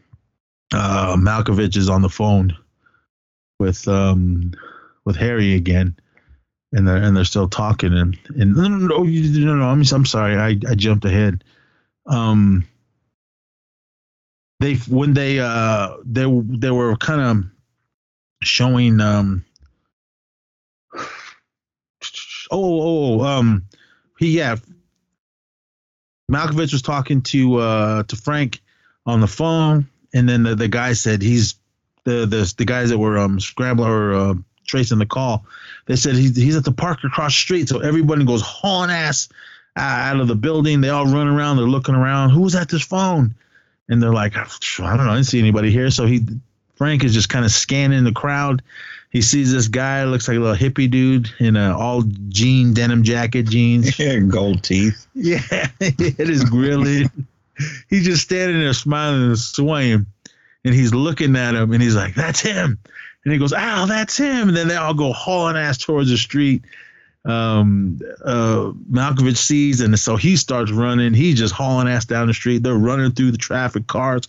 uh, 0.73 1.17
Malkovich 1.17 1.77
is 1.77 1.91
on 1.91 2.03
the 2.03 2.09
phone 2.09 2.57
with 3.59 3.87
um, 3.89 4.53
with 5.05 5.17
Harry 5.17 5.55
again 5.55 5.97
and 6.73 6.87
they're 6.87 6.97
and 6.97 7.17
they're 7.17 7.25
still 7.25 7.49
talking 7.49 7.95
and 7.95 8.19
and 8.37 8.55
no 8.55 8.69
no 8.69 8.77
no, 8.77 9.03
no, 9.03 9.57
no 9.57 9.65
I'm 9.65 9.83
I'm 9.93 10.07
sorry 10.07 10.37
I 10.37 10.49
I 10.71 10.75
jumped 10.75 11.05
ahead. 11.05 11.45
Um, 12.09 12.67
they 14.61 14.75
when 14.75 15.15
they 15.15 15.39
uh 15.39 15.97
they 16.05 16.25
they 16.25 16.71
were 16.71 16.97
kind 16.97 17.21
of 17.21 17.45
showing 18.43 19.01
um 19.01 19.45
oh 20.95 21.01
oh 22.51 23.21
oh, 23.21 23.25
um 23.25 23.65
he 24.19 24.37
yeah 24.37 24.57
Malkovich 26.31 26.73
was 26.73 26.83
talking 26.83 27.23
to 27.23 27.57
uh 27.57 28.03
to 28.05 28.17
Frank 28.17 28.61
on 29.07 29.21
the 29.21 29.27
phone 29.27 29.89
and 30.13 30.29
then 30.29 30.43
the, 30.43 30.55
the 30.55 30.69
guy 30.69 30.93
said 30.93 31.23
he's 31.23 31.55
the 32.05 32.27
the 32.27 32.53
the 32.57 32.65
guys 32.65 32.91
that 32.91 32.99
were 32.99 33.19
um 33.19 33.39
scrambling 33.39 33.91
or 33.91 34.13
uh, 34.13 34.35
tracing 34.67 34.99
the 34.99 35.07
call 35.07 35.47
they 35.89 35.97
said 35.97 36.15
he's, 36.15 36.37
he's 36.37 36.57
at 36.57 36.65
the 36.65 36.73
park 36.73 37.03
across 37.03 37.33
the 37.33 37.41
street. 37.41 37.69
So 37.69 37.81
everybody 37.81 38.25
goes 38.25 38.43
hauling 38.43 38.91
ass 38.91 39.29
out 39.77 40.21
of 40.21 40.29
the 40.29 40.35
building. 40.35 40.81
They 40.81 40.89
all 40.89 41.07
run 41.07 41.29
around. 41.29 41.57
They're 41.57 41.67
looking 41.67 41.95
around. 41.95 42.31
Who's 42.31 42.55
at 42.55 42.69
this 42.69 42.83
phone? 42.83 43.35
And 43.89 44.03
they're 44.03 44.13
like, 44.13 44.37
I 44.37 44.45
don't 44.45 44.79
know. 44.79 45.13
I 45.13 45.15
didn't 45.15 45.27
see 45.27 45.39
anybody 45.39 45.71
here. 45.71 45.91
So 45.91 46.07
he, 46.07 46.25
Frank 46.77 47.05
is 47.05 47.15
just 47.15 47.29
kind 47.29 47.45
of 47.45 47.51
scanning 47.51 48.05
the 48.05 48.13
crowd. 48.13 48.63
He 49.11 49.23
sees 49.23 49.53
this 49.53 49.69
guy, 49.69 50.05
looks 50.05 50.29
like 50.29 50.37
a 50.37 50.41
little 50.41 50.57
hippie 50.57 50.91
dude 50.91 51.31
in 51.39 51.57
a 51.57 51.77
all 51.77 52.03
jean 52.29 52.75
denim 52.75 53.03
jacket, 53.03 53.49
jeans. 53.49 53.99
Yeah, 53.99 54.19
gold 54.29 54.63
teeth. 54.63 55.07
Yeah, 55.15 55.41
it 55.81 55.99
is 55.99 56.17
had 56.17 56.29
his 56.29 56.45
grill 56.45 56.87
in. 56.87 57.11
He's 57.89 58.05
just 58.05 58.23
standing 58.23 58.61
there 58.61 58.75
smiling 58.75 59.29
and 59.29 59.39
swaying. 59.39 60.07
And 60.65 60.75
he's 60.75 60.93
looking 60.93 61.35
at 61.37 61.55
him 61.55 61.73
and 61.73 61.83
he's 61.83 61.97
like, 61.97 62.15
That's 62.15 62.41
him. 62.41 62.79
And 63.25 63.33
he 63.33 63.39
goes, 63.39 63.53
Ow, 63.55 63.87
that's 63.87 64.17
him. 64.17 64.49
And 64.49 64.57
then 64.57 64.69
they 64.69 64.77
all 64.77 64.95
go 64.95 65.13
hauling 65.13 65.57
ass 65.57 65.79
towards 65.79 66.11
the 66.11 66.19
street. 66.19 66.63
Um, 67.25 68.01
uh, 68.25 68.73
Malkovich 68.91 69.37
sees, 69.37 69.81
and 69.81 69.99
so 69.99 70.17
he 70.17 70.37
starts 70.37 70.71
running. 70.71 71.15
He's 71.15 71.39
just 71.39 71.55
hauling 71.55 71.89
ass 71.89 72.05
down 72.05 72.29
the 72.29 72.35
street. 72.35 72.63
They're 72.63 72.75
running 72.75 73.13
through 73.13 73.33
the 73.33 73.39
traffic, 73.39 73.87
cars, 73.87 74.29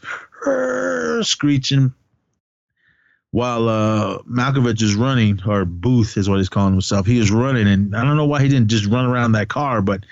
screeching. 1.21 1.93
While 3.31 3.69
uh, 3.69 4.17
Malkovich 4.23 4.81
is 4.81 4.95
running, 4.95 5.39
or 5.45 5.63
Booth 5.63 6.17
is 6.17 6.27
what 6.27 6.39
he's 6.39 6.49
calling 6.49 6.73
himself, 6.73 7.05
he 7.05 7.19
is 7.19 7.29
running, 7.29 7.67
and 7.67 7.95
I 7.95 8.03
don't 8.03 8.17
know 8.17 8.25
why 8.25 8.41
he 8.41 8.49
didn't 8.49 8.69
just 8.69 8.87
run 8.87 9.05
around 9.05 9.33
that 9.33 9.49
car, 9.49 9.81
but 9.83 10.03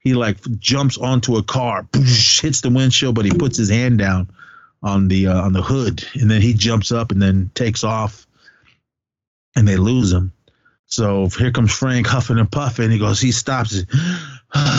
he 0.00 0.14
like 0.14 0.38
jumps 0.58 0.98
onto 0.98 1.36
a 1.36 1.42
car, 1.42 1.86
hits 1.94 2.60
the 2.60 2.70
windshield, 2.70 3.14
but 3.14 3.24
he 3.24 3.30
puts 3.30 3.56
his 3.56 3.70
hand 3.70 3.98
down 3.98 4.28
on 4.82 5.08
the 5.08 5.28
uh, 5.28 5.40
on 5.40 5.52
the 5.52 5.62
hood, 5.62 6.04
and 6.14 6.30
then 6.30 6.42
he 6.42 6.52
jumps 6.52 6.92
up 6.92 7.10
and 7.10 7.22
then 7.22 7.50
takes 7.54 7.84
off, 7.84 8.26
and 9.56 9.66
they 9.66 9.76
lose 9.76 10.12
him. 10.12 10.32
So 10.86 11.28
here 11.28 11.50
comes 11.50 11.72
Frank 11.72 12.06
huffing 12.06 12.38
and 12.38 12.50
puffing. 12.50 12.90
He 12.90 12.98
goes, 12.98 13.20
he 13.20 13.32
stops 13.32 13.74
it. 13.74 13.88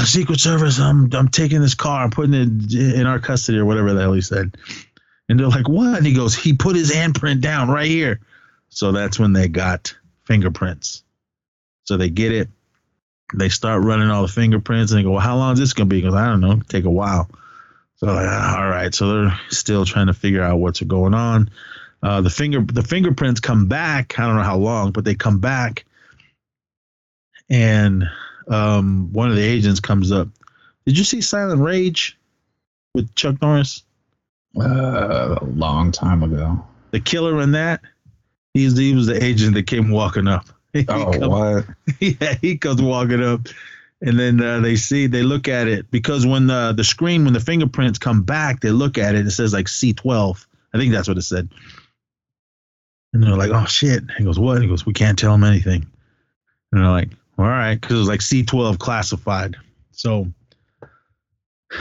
Secret 0.06 0.40
Service, 0.40 0.80
I'm 0.80 1.14
I'm 1.14 1.28
taking 1.28 1.62
this 1.62 1.76
car, 1.76 2.04
I'm 2.04 2.12
putting 2.12 2.34
it 2.34 2.74
in 2.74 3.06
our 3.06 3.20
custody 3.20 3.58
or 3.58 3.66
whatever 3.66 3.94
the 3.94 4.02
hell 4.02 4.14
he 4.14 4.22
said. 4.22 4.56
And 5.28 5.40
they're 5.40 5.48
like, 5.48 5.68
what? 5.68 5.98
And 5.98 6.06
he 6.06 6.14
goes, 6.14 6.36
he 6.36 6.54
put 6.54 6.76
his 6.76 6.92
handprint 6.92 7.42
down 7.42 7.70
right 7.70 7.88
here. 7.88 8.22
So 8.70 8.92
that's 8.92 9.20
when 9.20 9.34
they 9.34 9.48
got 9.48 9.96
fingerprints. 10.26 11.04
So 11.84 11.98
they 11.98 12.10
get 12.10 12.32
it. 12.32 12.50
They 13.34 13.50
start 13.50 13.84
running 13.84 14.10
all 14.10 14.22
the 14.22 14.28
fingerprints 14.28 14.92
and 14.92 15.00
they 15.00 15.04
go, 15.04 15.12
well, 15.12 15.20
how 15.20 15.36
long 15.36 15.54
is 15.54 15.60
this 15.60 15.74
going 15.74 15.90
to 15.90 15.96
be? 15.96 16.02
Goes, 16.02 16.14
I 16.14 16.28
don't 16.28 16.42
know, 16.42 16.62
take 16.70 16.86
a 16.86 16.92
while. 16.92 17.30
So 17.98 18.08
like, 18.08 18.28
ah, 18.28 18.62
all 18.62 18.70
right. 18.70 18.94
So 18.94 19.24
they're 19.24 19.40
still 19.50 19.84
trying 19.86 20.08
to 20.08 20.14
figure 20.14 20.44
out 20.44 20.58
what's 20.58 20.82
going 20.82 21.14
on. 21.14 21.50
Uh, 22.04 22.22
the 22.22 22.30
finger 22.30 22.62
the 22.62 22.84
fingerprints 22.84 23.40
come 23.40 23.68
back. 23.68 24.20
I 24.20 24.28
don't 24.28 24.36
know 24.36 24.44
how 24.44 24.58
long, 24.58 24.92
but 24.92 25.06
they 25.06 25.16
come 25.16 25.40
back 25.40 25.86
and 27.50 28.10
um, 28.48 29.12
one 29.14 29.30
of 29.30 29.36
the 29.36 29.44
agents 29.44 29.80
comes 29.80 30.12
up. 30.12 30.28
Did 30.86 30.98
you 30.98 31.04
see 31.04 31.22
Silent 31.22 31.62
Rage 31.62 32.18
with 32.94 33.14
Chuck 33.16 33.42
Norris? 33.42 33.84
Uh, 34.60 35.36
a 35.42 35.46
long 35.46 35.92
time 35.92 36.24
ago. 36.24 36.64
The 36.92 37.00
killer 37.00 37.42
in 37.42 37.52
that, 37.54 37.82
he's 38.54 38.78
he 38.78 38.94
was 38.94 39.08
the 39.08 39.22
agent 39.22 39.54
that 39.56 39.68
came 39.68 39.90
walking 39.90 40.28
up. 40.28 40.46
He 40.76 40.86
Oh, 40.90 41.12
come- 41.12 41.30
what? 41.32 41.66
yeah, 42.02 42.36
he 42.42 42.58
comes 42.58 42.82
walking 42.82 43.24
up, 43.24 43.48
and 44.02 44.20
then 44.20 44.42
uh, 44.44 44.60
they 44.60 44.76
see 44.76 45.08
they 45.08 45.24
look 45.24 45.48
at 45.48 45.70
it 45.70 45.90
because 45.90 46.26
when 46.28 46.48
the 46.48 46.74
the 46.76 46.84
screen 46.84 47.24
when 47.24 47.34
the 47.34 47.40
fingerprints 47.40 47.98
come 47.98 48.24
back, 48.24 48.60
they 48.60 48.72
look 48.72 48.98
at 48.98 49.16
it. 49.16 49.26
It 49.26 49.32
says 49.32 49.54
like 49.54 49.68
C12. 49.68 50.46
I 50.74 50.78
think 50.78 50.92
that's 50.92 51.08
what 51.08 51.18
it 51.18 51.22
said. 51.22 51.48
And 53.14 53.24
they're 53.24 53.38
like, 53.38 53.52
"Oh 53.52 53.66
shit!" 53.66 54.04
He 54.18 54.26
goes, 54.26 54.38
"What?" 54.38 54.62
He 54.62 54.68
goes, 54.68 54.86
"We 54.86 54.92
can't 54.92 55.18
tell 55.18 55.34
him 55.34 55.46
anything." 55.46 55.86
And 56.74 56.82
they're 56.84 56.92
like, 56.92 57.10
"All 57.38 57.46
right," 57.46 57.80
because 57.80 57.96
it 57.96 58.00
was 58.00 58.08
like 58.08 58.22
C12 58.22 58.80
classified. 58.80 59.56
So 59.92 60.28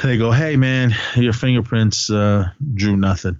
they 0.02 0.18
go, 0.18 0.30
"Hey 0.30 0.56
man, 0.56 0.94
your 1.16 1.32
fingerprints 1.32 2.10
uh, 2.10 2.50
drew 2.74 2.96
nothing." 2.96 3.38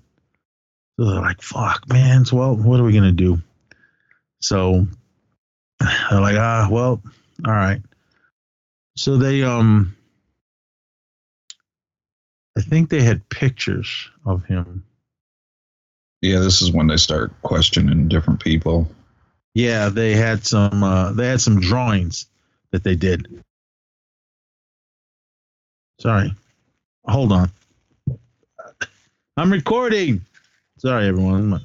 So 0.98 1.06
they're 1.06 1.20
like, 1.20 1.42
"Fuck, 1.42 1.88
man. 1.88 2.24
So 2.24 2.36
well, 2.36 2.56
what 2.56 2.80
are 2.80 2.84
we 2.84 2.92
gonna 2.92 3.12
do?" 3.12 3.40
So 4.40 4.86
they're 6.10 6.20
like, 6.20 6.36
ah, 6.36 6.68
well, 6.70 7.02
all 7.46 7.52
right. 7.52 7.80
So 8.96 9.16
they 9.16 9.42
um 9.42 9.96
I 12.56 12.60
think 12.60 12.88
they 12.88 13.02
had 13.02 13.28
pictures 13.28 14.10
of 14.24 14.44
him. 14.44 14.84
Yeah, 16.22 16.38
this 16.38 16.62
is 16.62 16.72
when 16.72 16.86
they 16.86 16.96
start 16.96 17.32
questioning 17.42 18.08
different 18.08 18.40
people. 18.40 18.88
Yeah, 19.54 19.88
they 19.88 20.14
had 20.14 20.44
some 20.44 20.82
uh 20.82 21.12
they 21.12 21.28
had 21.28 21.40
some 21.40 21.60
drawings 21.60 22.26
that 22.72 22.82
they 22.82 22.96
did. 22.96 23.44
Sorry. 26.00 26.34
Hold 27.04 27.32
on. 27.32 27.50
I'm 29.36 29.52
recording. 29.52 30.24
Sorry 30.78 31.06
everyone. 31.06 31.64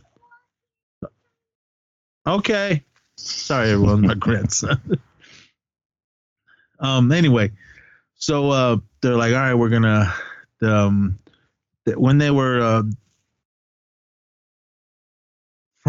Okay. 2.27 2.83
Sorry 3.17 3.71
everyone, 3.71 4.01
my 4.01 4.13
grandson. 4.19 4.79
um 6.79 7.11
anyway, 7.11 7.51
so 8.15 8.49
uh 8.51 8.77
they're 9.01 9.15
like, 9.15 9.33
all 9.33 9.39
right, 9.39 9.53
we're 9.55 9.69
gonna 9.69 10.13
um 10.61 11.17
when 11.95 12.19
they 12.19 12.29
were 12.29 12.61
uh 12.61 12.83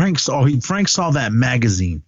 Frank 0.00 0.18
saw 0.18 0.44
he 0.44 0.58
Frank 0.60 0.88
saw 0.88 1.10
that 1.10 1.30
magazine 1.30 2.02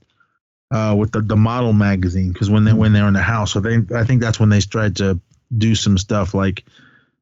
uh 0.70 0.96
with 0.98 1.12
the, 1.12 1.20
the 1.20 1.36
model 1.36 1.74
magazine 1.74 2.32
because 2.32 2.48
when 2.48 2.64
they 2.64 2.72
when 2.72 2.94
they're 2.94 3.06
in 3.06 3.12
the 3.12 3.20
house 3.20 3.52
so 3.52 3.60
they 3.60 3.80
I 3.94 4.04
think 4.04 4.22
that's 4.22 4.40
when 4.40 4.48
they 4.48 4.60
tried 4.60 4.96
to 4.96 5.20
do 5.54 5.74
some 5.74 5.98
stuff 5.98 6.32
like 6.32 6.64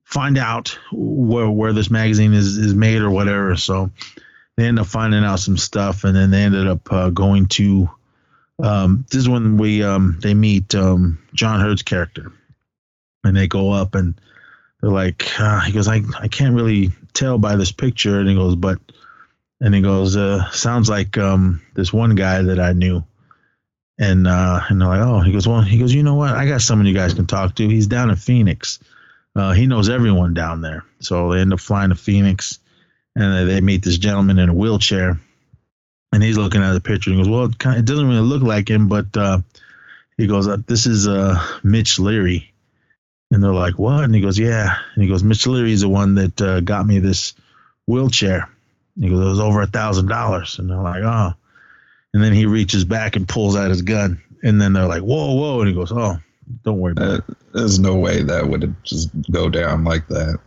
find 0.04 0.38
out 0.38 0.78
where 0.92 1.50
where 1.50 1.72
this 1.72 1.90
magazine 1.90 2.34
is 2.34 2.56
is 2.56 2.72
made 2.72 3.02
or 3.02 3.10
whatever 3.10 3.56
so 3.56 3.90
they 4.56 4.66
end 4.66 4.78
up 4.78 4.86
finding 4.86 5.24
out 5.24 5.40
some 5.40 5.56
stuff 5.56 6.04
and 6.04 6.14
then 6.14 6.30
they 6.30 6.42
ended 6.42 6.68
up 6.68 6.92
uh, 6.92 7.10
going 7.10 7.46
to 7.46 7.90
um 8.62 9.04
this 9.10 9.22
is 9.22 9.28
when 9.28 9.56
we 9.56 9.82
um 9.82 10.20
they 10.22 10.34
meet 10.34 10.72
um 10.76 11.18
John 11.34 11.58
Hurt's 11.58 11.82
character 11.82 12.32
and 13.24 13.36
they 13.36 13.48
go 13.48 13.72
up 13.72 13.96
and 13.96 14.20
they're 14.80 14.92
like 14.92 15.28
uh, 15.40 15.62
he 15.62 15.72
goes 15.72 15.88
I 15.88 16.02
I 16.16 16.28
can't 16.28 16.54
really 16.54 16.90
tell 17.12 17.38
by 17.38 17.56
this 17.56 17.72
picture 17.72 18.20
and 18.20 18.28
he 18.28 18.36
goes 18.36 18.54
but 18.54 18.78
and 19.60 19.74
he 19.74 19.82
goes, 19.82 20.16
uh, 20.16 20.50
sounds 20.50 20.88
like 20.88 21.18
um, 21.18 21.60
this 21.74 21.92
one 21.92 22.14
guy 22.14 22.42
that 22.42 22.58
I 22.58 22.72
knew. 22.72 23.04
And 23.98 24.26
uh, 24.26 24.60
and 24.68 24.80
they're 24.80 24.88
like, 24.88 25.00
oh, 25.00 25.20
he 25.20 25.30
goes, 25.30 25.46
well, 25.46 25.60
he 25.60 25.78
goes, 25.78 25.92
you 25.92 26.02
know 26.02 26.14
what? 26.14 26.30
I 26.30 26.46
got 26.46 26.62
someone 26.62 26.86
you 26.86 26.94
guys 26.94 27.12
can 27.12 27.26
talk 27.26 27.54
to. 27.56 27.68
He's 27.68 27.86
down 27.86 28.08
in 28.08 28.16
Phoenix. 28.16 28.78
Uh, 29.36 29.52
he 29.52 29.66
knows 29.66 29.90
everyone 29.90 30.32
down 30.32 30.62
there. 30.62 30.84
So 31.00 31.32
they 31.32 31.40
end 31.40 31.52
up 31.52 31.60
flying 31.60 31.90
to 31.90 31.94
Phoenix, 31.94 32.58
and 33.14 33.48
they, 33.48 33.60
meet 33.60 33.84
this 33.84 33.98
gentleman 33.98 34.38
in 34.38 34.48
a 34.48 34.54
wheelchair, 34.54 35.20
and 36.12 36.22
he's 36.22 36.38
looking 36.38 36.62
at 36.62 36.72
the 36.72 36.80
picture. 36.80 37.10
And 37.10 37.18
he 37.18 37.24
goes, 37.24 37.30
well, 37.30 37.44
it, 37.44 37.58
kind 37.58 37.78
it 37.78 37.84
doesn't 37.84 38.08
really 38.08 38.20
look 38.20 38.42
like 38.42 38.70
him, 38.70 38.88
but 38.88 39.14
uh, 39.14 39.40
he 40.16 40.26
goes, 40.26 40.48
uh, 40.48 40.56
this 40.66 40.86
is 40.86 41.06
uh, 41.06 41.38
Mitch 41.62 41.98
Leary. 41.98 42.52
And 43.30 43.44
they're 43.44 43.52
like, 43.52 43.78
what? 43.78 44.02
And 44.02 44.14
he 44.14 44.22
goes, 44.22 44.38
yeah. 44.38 44.76
And 44.94 45.04
he 45.04 45.10
goes, 45.10 45.22
Mitch 45.22 45.46
Leary 45.46 45.72
is 45.72 45.82
the 45.82 45.88
one 45.88 46.14
that 46.14 46.62
got 46.64 46.86
me 46.86 46.98
this 46.98 47.34
wheelchair. 47.86 48.48
He 49.00 49.08
goes, 49.08 49.20
it 49.20 49.28
was 49.28 49.40
over 49.40 49.62
a 49.62 49.66
thousand 49.66 50.06
dollars. 50.06 50.58
And 50.58 50.70
they're 50.70 50.76
like, 50.76 51.02
oh. 51.02 51.32
And 52.12 52.22
then 52.22 52.32
he 52.32 52.46
reaches 52.46 52.84
back 52.84 53.16
and 53.16 53.26
pulls 53.26 53.56
out 53.56 53.70
his 53.70 53.82
gun. 53.82 54.22
And 54.42 54.60
then 54.60 54.72
they're 54.72 54.86
like, 54.86 55.02
whoa, 55.02 55.34
whoa. 55.34 55.60
And 55.60 55.68
he 55.68 55.74
goes, 55.74 55.90
oh, 55.90 56.18
don't 56.64 56.78
worry 56.78 56.92
about 56.92 57.20
Uh, 57.20 57.34
there's 57.54 57.78
no 57.78 57.96
way 57.96 58.22
that 58.22 58.48
would 58.48 58.74
just 58.84 59.08
go 59.30 59.48
down 59.48 59.84
like 59.84 60.06
that. 60.08 60.38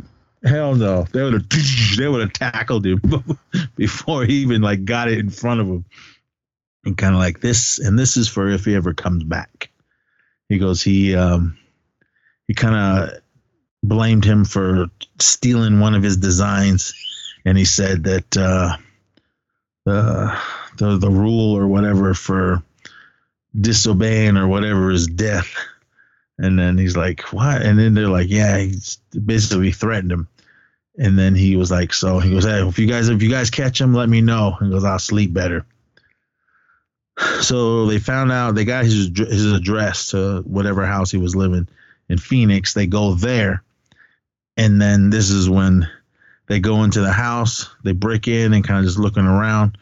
Hell 0.43 0.75
no. 0.75 1.03
They 1.11 1.23
would 1.23 1.33
have 1.33 1.45
they 1.97 2.07
would 2.07 2.21
have 2.21 2.33
tackled 2.33 2.85
him 2.85 3.01
before 3.75 4.25
he 4.25 4.35
even 4.35 4.61
like 4.61 4.85
got 4.85 5.07
it 5.07 5.19
in 5.19 5.29
front 5.29 5.61
of 5.61 5.67
him. 5.67 5.85
And 6.85 6.97
kind 6.97 7.15
of 7.15 7.19
like 7.19 7.39
this, 7.39 7.79
and 7.79 7.97
this 7.97 8.17
is 8.17 8.27
for 8.27 8.49
if 8.49 8.65
he 8.65 8.75
ever 8.75 8.93
comes 8.93 9.23
back. 9.23 9.71
He 10.49 10.57
goes, 10.59 10.81
he 10.81 11.15
um 11.15 11.57
he 12.47 12.53
kind 12.53 12.75
of 12.75 13.21
blamed 13.81 14.25
him 14.25 14.43
for 14.43 14.87
stealing 15.17 15.79
one 15.79 15.95
of 15.95 16.03
his 16.03 16.17
designs 16.17 16.93
and 17.45 17.57
he 17.57 17.65
said 17.65 18.03
that 18.03 18.37
uh, 18.37 18.77
the, 19.85 20.39
the 20.77 20.97
the 20.97 21.09
rule 21.09 21.57
or 21.57 21.67
whatever 21.67 22.13
for 22.13 22.63
disobeying 23.59 24.37
or 24.37 24.47
whatever 24.47 24.91
is 24.91 25.07
death. 25.07 25.55
And 26.37 26.57
then 26.57 26.77
he's 26.77 26.97
like, 26.97 27.21
"What?" 27.31 27.61
And 27.61 27.77
then 27.77 27.93
they're 27.93 28.07
like, 28.07 28.29
"Yeah." 28.29 28.57
He's 28.57 28.97
basically 29.25 29.71
threatened 29.71 30.11
him. 30.11 30.27
And 30.97 31.17
then 31.17 31.35
he 31.35 31.55
was 31.55 31.71
like, 31.71 31.93
"So 31.93 32.19
he 32.19 32.31
goes, 32.31 32.45
hey, 32.45 32.65
if 32.67 32.79
you 32.79 32.87
guys 32.87 33.09
if 33.09 33.21
you 33.21 33.29
guys 33.29 33.49
catch 33.49 33.79
him, 33.79 33.93
let 33.93 34.09
me 34.09 34.21
know." 34.21 34.57
And 34.59 34.71
goes, 34.71 34.83
"I'll 34.83 34.99
sleep 34.99 35.33
better." 35.33 35.65
So 37.41 37.85
they 37.85 37.99
found 37.99 38.31
out 38.31 38.55
they 38.55 38.65
got 38.65 38.85
his 38.85 39.11
his 39.15 39.51
address 39.51 40.07
to 40.07 40.41
whatever 40.47 40.85
house 40.85 41.11
he 41.11 41.17
was 41.17 41.35
living 41.35 41.67
in 42.09 42.17
Phoenix. 42.17 42.73
They 42.73 42.87
go 42.87 43.13
there, 43.13 43.63
and 44.57 44.81
then 44.81 45.09
this 45.09 45.29
is 45.29 45.49
when 45.49 45.87
they 46.47 46.59
go 46.59 46.83
into 46.83 47.01
the 47.01 47.11
house. 47.11 47.69
They 47.83 47.93
break 47.93 48.27
in 48.27 48.53
and 48.53 48.63
kind 48.63 48.79
of 48.79 48.85
just 48.85 48.99
looking 48.99 49.25
around. 49.25 49.77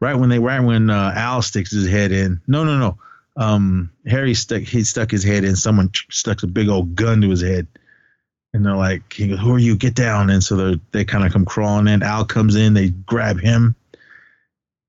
Right 0.00 0.14
when 0.14 0.28
they 0.28 0.38
right 0.38 0.60
when 0.60 0.90
uh, 0.90 1.12
Al 1.14 1.42
sticks 1.42 1.70
his 1.72 1.88
head 1.88 2.12
in. 2.12 2.40
No, 2.46 2.64
no, 2.64 2.78
no. 2.78 2.98
Um, 3.36 3.90
Harry 4.06 4.34
stuck 4.34 4.62
he 4.62 4.84
stuck 4.84 5.10
his 5.10 5.24
head 5.24 5.44
in. 5.44 5.56
Someone 5.56 5.90
stuck 6.10 6.42
a 6.42 6.46
big 6.46 6.68
old 6.68 6.94
gun 6.94 7.20
to 7.22 7.30
his 7.30 7.42
head, 7.42 7.66
and 8.52 8.64
they're 8.64 8.76
like, 8.76 9.12
he 9.12 9.28
goes, 9.28 9.40
"Who 9.40 9.54
are 9.54 9.58
you? 9.58 9.76
Get 9.76 9.94
down!" 9.94 10.30
And 10.30 10.42
so 10.42 10.56
they 10.56 10.80
they 10.92 11.04
kind 11.04 11.24
of 11.24 11.32
come 11.32 11.44
crawling 11.44 11.88
in. 11.88 12.02
Al 12.02 12.24
comes 12.24 12.54
in. 12.54 12.74
They 12.74 12.90
grab 12.90 13.40
him, 13.40 13.74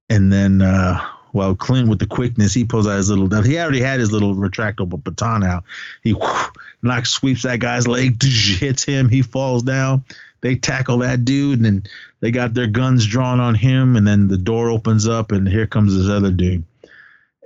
and 0.10 0.32
then 0.32 0.62
uh, 0.62 1.00
well, 1.36 1.54
Clint 1.54 1.90
with 1.90 2.00
the 2.00 2.08
quickness, 2.08 2.54
he 2.54 2.64
pulls 2.64 2.88
out 2.88 2.96
his 2.96 3.10
little. 3.10 3.42
He 3.42 3.58
already 3.60 3.82
had 3.82 4.00
his 4.00 4.12
little 4.12 4.36
retractable 4.36 5.04
baton 5.04 5.44
out. 5.44 5.66
He 6.02 6.14
whoosh, 6.14 6.48
knocks, 6.82 7.10
sweeps 7.12 7.44
that 7.44 7.60
guy's 7.60 7.88
leg, 7.88 8.24
hits 8.24 8.84
him. 8.84 9.10
He 9.10 9.22
falls 9.22 9.62
down. 9.62 10.06
They 10.46 10.56
tackle 10.56 11.00
that 11.00 11.26
dude, 11.26 11.58
and 11.58 11.66
then 11.66 11.84
they 12.20 12.30
got 12.30 12.54
their 12.54 12.68
guns 12.68 13.08
drawn 13.08 13.39
on 13.39 13.56
him. 13.56 13.96
And 13.96 14.06
then 14.06 14.28
the 14.28 14.38
door 14.38 14.70
opens 14.70 15.08
up, 15.08 15.32
and 15.32 15.50
here 15.50 15.66
comes 15.66 15.98
this 15.98 16.08
other 16.08 16.30
dude. 16.30 16.64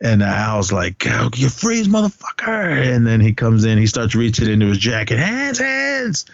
And 0.01 0.21
Al's 0.21 0.73
like, 0.73 1.05
"You 1.37 1.47
freeze, 1.47 1.87
motherfucker!" 1.87 2.93
And 2.93 3.07
then 3.07 3.21
he 3.21 3.31
comes 3.31 3.63
in. 3.63 3.77
He 3.77 3.87
starts 3.87 4.15
reaching 4.15 4.49
into 4.49 4.65
his 4.65 4.79
jacket, 4.79 5.17
hands, 5.17 5.59
hands. 5.59 6.25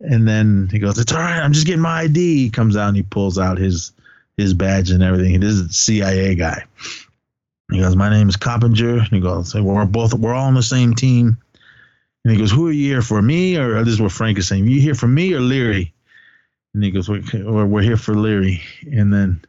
And 0.00 0.28
then 0.28 0.68
he 0.70 0.80
goes, 0.80 0.98
"It's 0.98 1.12
all 1.12 1.18
right. 1.18 1.40
I'm 1.40 1.54
just 1.54 1.64
getting 1.64 1.80
my 1.80 2.00
ID." 2.00 2.42
He 2.42 2.50
comes 2.50 2.76
out 2.76 2.88
and 2.88 2.96
he 2.98 3.04
pulls 3.04 3.38
out 3.38 3.56
his 3.56 3.92
his 4.36 4.52
badge 4.52 4.90
and 4.90 5.02
everything. 5.02 5.40
This 5.40 5.54
is 5.54 5.60
a 5.62 5.72
CIA 5.72 6.34
guy. 6.34 6.62
He 7.70 7.78
goes, 7.78 7.96
"My 7.96 8.10
name 8.10 8.28
is 8.28 8.36
Coppinger." 8.36 8.98
And 8.98 9.08
he 9.08 9.20
goes, 9.20 9.54
"We're 9.54 9.86
both 9.86 10.12
we're 10.12 10.34
all 10.34 10.48
on 10.48 10.52
the 10.52 10.62
same 10.62 10.92
team." 10.92 11.38
And 12.22 12.32
he 12.32 12.38
goes, 12.38 12.50
"Who 12.50 12.68
are 12.68 12.72
you 12.72 12.86
here 12.86 13.02
for? 13.02 13.22
Me 13.22 13.56
or 13.56 13.82
this 13.82 13.94
is 13.94 14.00
what 14.02 14.12
Frank 14.12 14.36
is 14.36 14.46
saying? 14.46 14.66
You 14.66 14.78
here 14.78 14.94
for 14.94 15.08
me 15.08 15.32
or 15.32 15.40
Leary?" 15.40 15.91
And 16.74 16.82
he 16.82 16.90
goes, 16.90 17.08
"We're, 17.08 17.66
we're 17.66 17.82
here 17.82 17.96
for 17.96 18.14
Leary." 18.14 18.62
And 18.90 19.12
then 19.12 19.40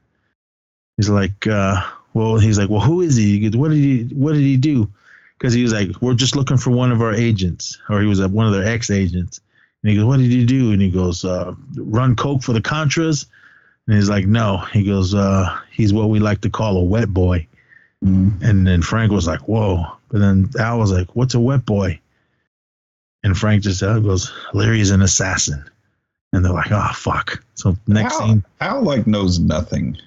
he's 0.97 1.09
like, 1.09 1.47
uh, 1.47 1.81
"Well," 2.13 2.37
he's 2.37 2.57
like, 2.59 2.69
"Well, 2.69 2.81
who 2.81 3.01
is 3.01 3.15
he?" 3.15 3.39
he 3.39 3.49
goes, 3.49 3.57
"What 3.57 3.69
did 3.71 3.77
he 3.77 4.03
What 4.13 4.33
did 4.33 4.41
he 4.41 4.57
do?" 4.57 4.89
Because 5.37 5.53
he 5.53 5.63
was 5.63 5.73
like, 5.73 5.89
"We're 6.01 6.13
just 6.13 6.35
looking 6.35 6.57
for 6.57 6.71
one 6.71 6.91
of 6.91 7.01
our 7.01 7.13
agents," 7.13 7.79
or 7.89 8.01
he 8.01 8.07
was 8.07 8.25
one 8.27 8.47
of 8.47 8.53
their 8.53 8.65
ex 8.65 8.89
agents. 8.89 9.39
And 9.81 9.91
he 9.91 9.97
goes, 9.97 10.05
"What 10.05 10.17
did 10.17 10.31
he 10.31 10.45
do?" 10.45 10.71
And 10.71 10.81
he 10.81 10.89
goes, 10.89 11.23
uh, 11.23 11.53
"Run 11.75 12.15
coke 12.15 12.43
for 12.43 12.53
the 12.53 12.61
Contras." 12.61 13.25
And 13.87 13.95
he's 13.95 14.09
like, 14.09 14.25
"No." 14.25 14.57
He 14.57 14.83
goes, 14.83 15.13
uh, 15.13 15.57
"He's 15.71 15.93
what 15.93 16.09
we 16.09 16.19
like 16.19 16.41
to 16.41 16.49
call 16.49 16.77
a 16.77 16.83
wet 16.83 17.13
boy." 17.13 17.47
Mm-hmm. 18.03 18.43
And 18.43 18.67
then 18.67 18.81
Frank 18.81 19.11
was 19.11 19.27
like, 19.27 19.47
"Whoa!" 19.47 19.85
But 20.09 20.19
then 20.19 20.49
Al 20.59 20.79
was 20.79 20.91
like, 20.91 21.15
"What's 21.15 21.35
a 21.35 21.39
wet 21.39 21.65
boy?" 21.65 21.99
And 23.23 23.37
Frank 23.37 23.63
just 23.63 23.81
uh, 23.81 23.99
goes, 23.99 24.31
"Larry's 24.53 24.91
an 24.91 25.01
assassin." 25.01 25.63
And 26.33 26.43
they're 26.43 26.51
like, 26.51 26.71
"Oh 26.71 26.91
fuck!" 26.93 27.41
So 27.53 27.77
next 27.87 28.15
Al, 28.15 28.27
scene, 28.27 28.43
Al 28.59 28.81
like 28.81 29.07
knows 29.07 29.39
nothing. 29.39 29.97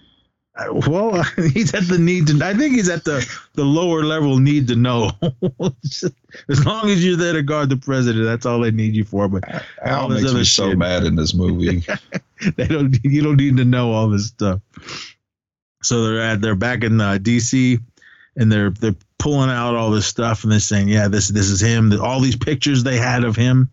Well, 0.71 1.23
he's 1.53 1.75
at 1.75 1.87
the 1.89 1.99
need 1.99 2.27
to. 2.29 2.45
I 2.45 2.55
think 2.55 2.75
he's 2.75 2.89
at 2.89 3.05
the 3.05 3.27
the 3.55 3.65
lower 3.65 4.03
level 4.03 4.39
need 4.39 4.69
to 4.69 4.77
know. 4.77 5.13
as 5.61 6.65
long 6.67 6.89
as 6.89 7.05
you're 7.05 7.17
there 7.17 7.35
to 7.35 7.43
guard 7.43 7.69
the 7.69 7.77
president, 7.77 8.25
that's 8.25 8.47
all 8.47 8.61
they 8.61 8.71
need 8.71 8.95
you 8.95 9.05
for. 9.05 9.29
But 9.29 9.45
Al 9.83 10.09
makes 10.09 10.33
me 10.33 10.41
shit, 10.41 10.47
so 10.47 10.75
mad 10.75 11.05
in 11.05 11.17
this 11.17 11.35
movie. 11.35 11.85
they 12.57 12.67
don't. 12.67 12.97
You 13.05 13.23
don't 13.23 13.37
need 13.37 13.57
to 13.59 13.65
know 13.65 13.93
all 13.93 14.09
this 14.09 14.27
stuff. 14.27 14.61
So 15.83 16.05
they're 16.05 16.21
at 16.21 16.41
they're 16.41 16.55
back 16.55 16.83
in 16.83 17.01
uh, 17.01 17.19
D.C. 17.19 17.79
and 18.37 18.51
they're 18.51 18.71
they're 18.71 18.97
pulling 19.19 19.51
out 19.51 19.75
all 19.75 19.91
this 19.91 20.07
stuff 20.07 20.43
and 20.43 20.53
they're 20.53 20.61
saying, 20.61 20.89
yeah, 20.89 21.09
this 21.09 21.29
this 21.29 21.51
is 21.51 21.61
him. 21.61 21.93
All 22.01 22.21
these 22.21 22.37
pictures 22.37 22.83
they 22.83 22.97
had 22.97 23.25
of 23.25 23.37
him. 23.37 23.71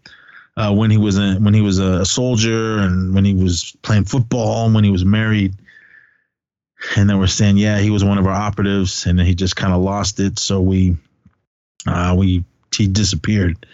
Uh, 0.55 0.73
when 0.73 0.91
he 0.91 0.97
was 0.97 1.17
a, 1.17 1.33
when 1.35 1.53
he 1.53 1.61
was 1.61 1.79
a 1.79 2.05
soldier 2.05 2.77
and 2.77 3.15
when 3.15 3.25
he 3.25 3.33
was 3.33 3.75
playing 3.81 4.05
football 4.05 4.65
and 4.65 4.75
when 4.75 4.83
he 4.83 4.91
was 4.91 5.03
married 5.03 5.55
and 6.95 7.09
then 7.09 7.19
we're 7.19 7.27
saying, 7.27 7.57
yeah, 7.57 7.79
he 7.79 7.89
was 7.89 8.03
one 8.03 8.17
of 8.17 8.27
our 8.27 8.33
operatives, 8.33 9.05
and 9.05 9.19
he 9.19 9.35
just 9.35 9.55
kind 9.55 9.73
of 9.73 9.81
lost 9.81 10.19
it. 10.19 10.39
So 10.39 10.61
we, 10.61 10.97
uh, 11.87 12.15
we 12.17 12.43
he 12.75 12.87
disappeared. 12.87 13.65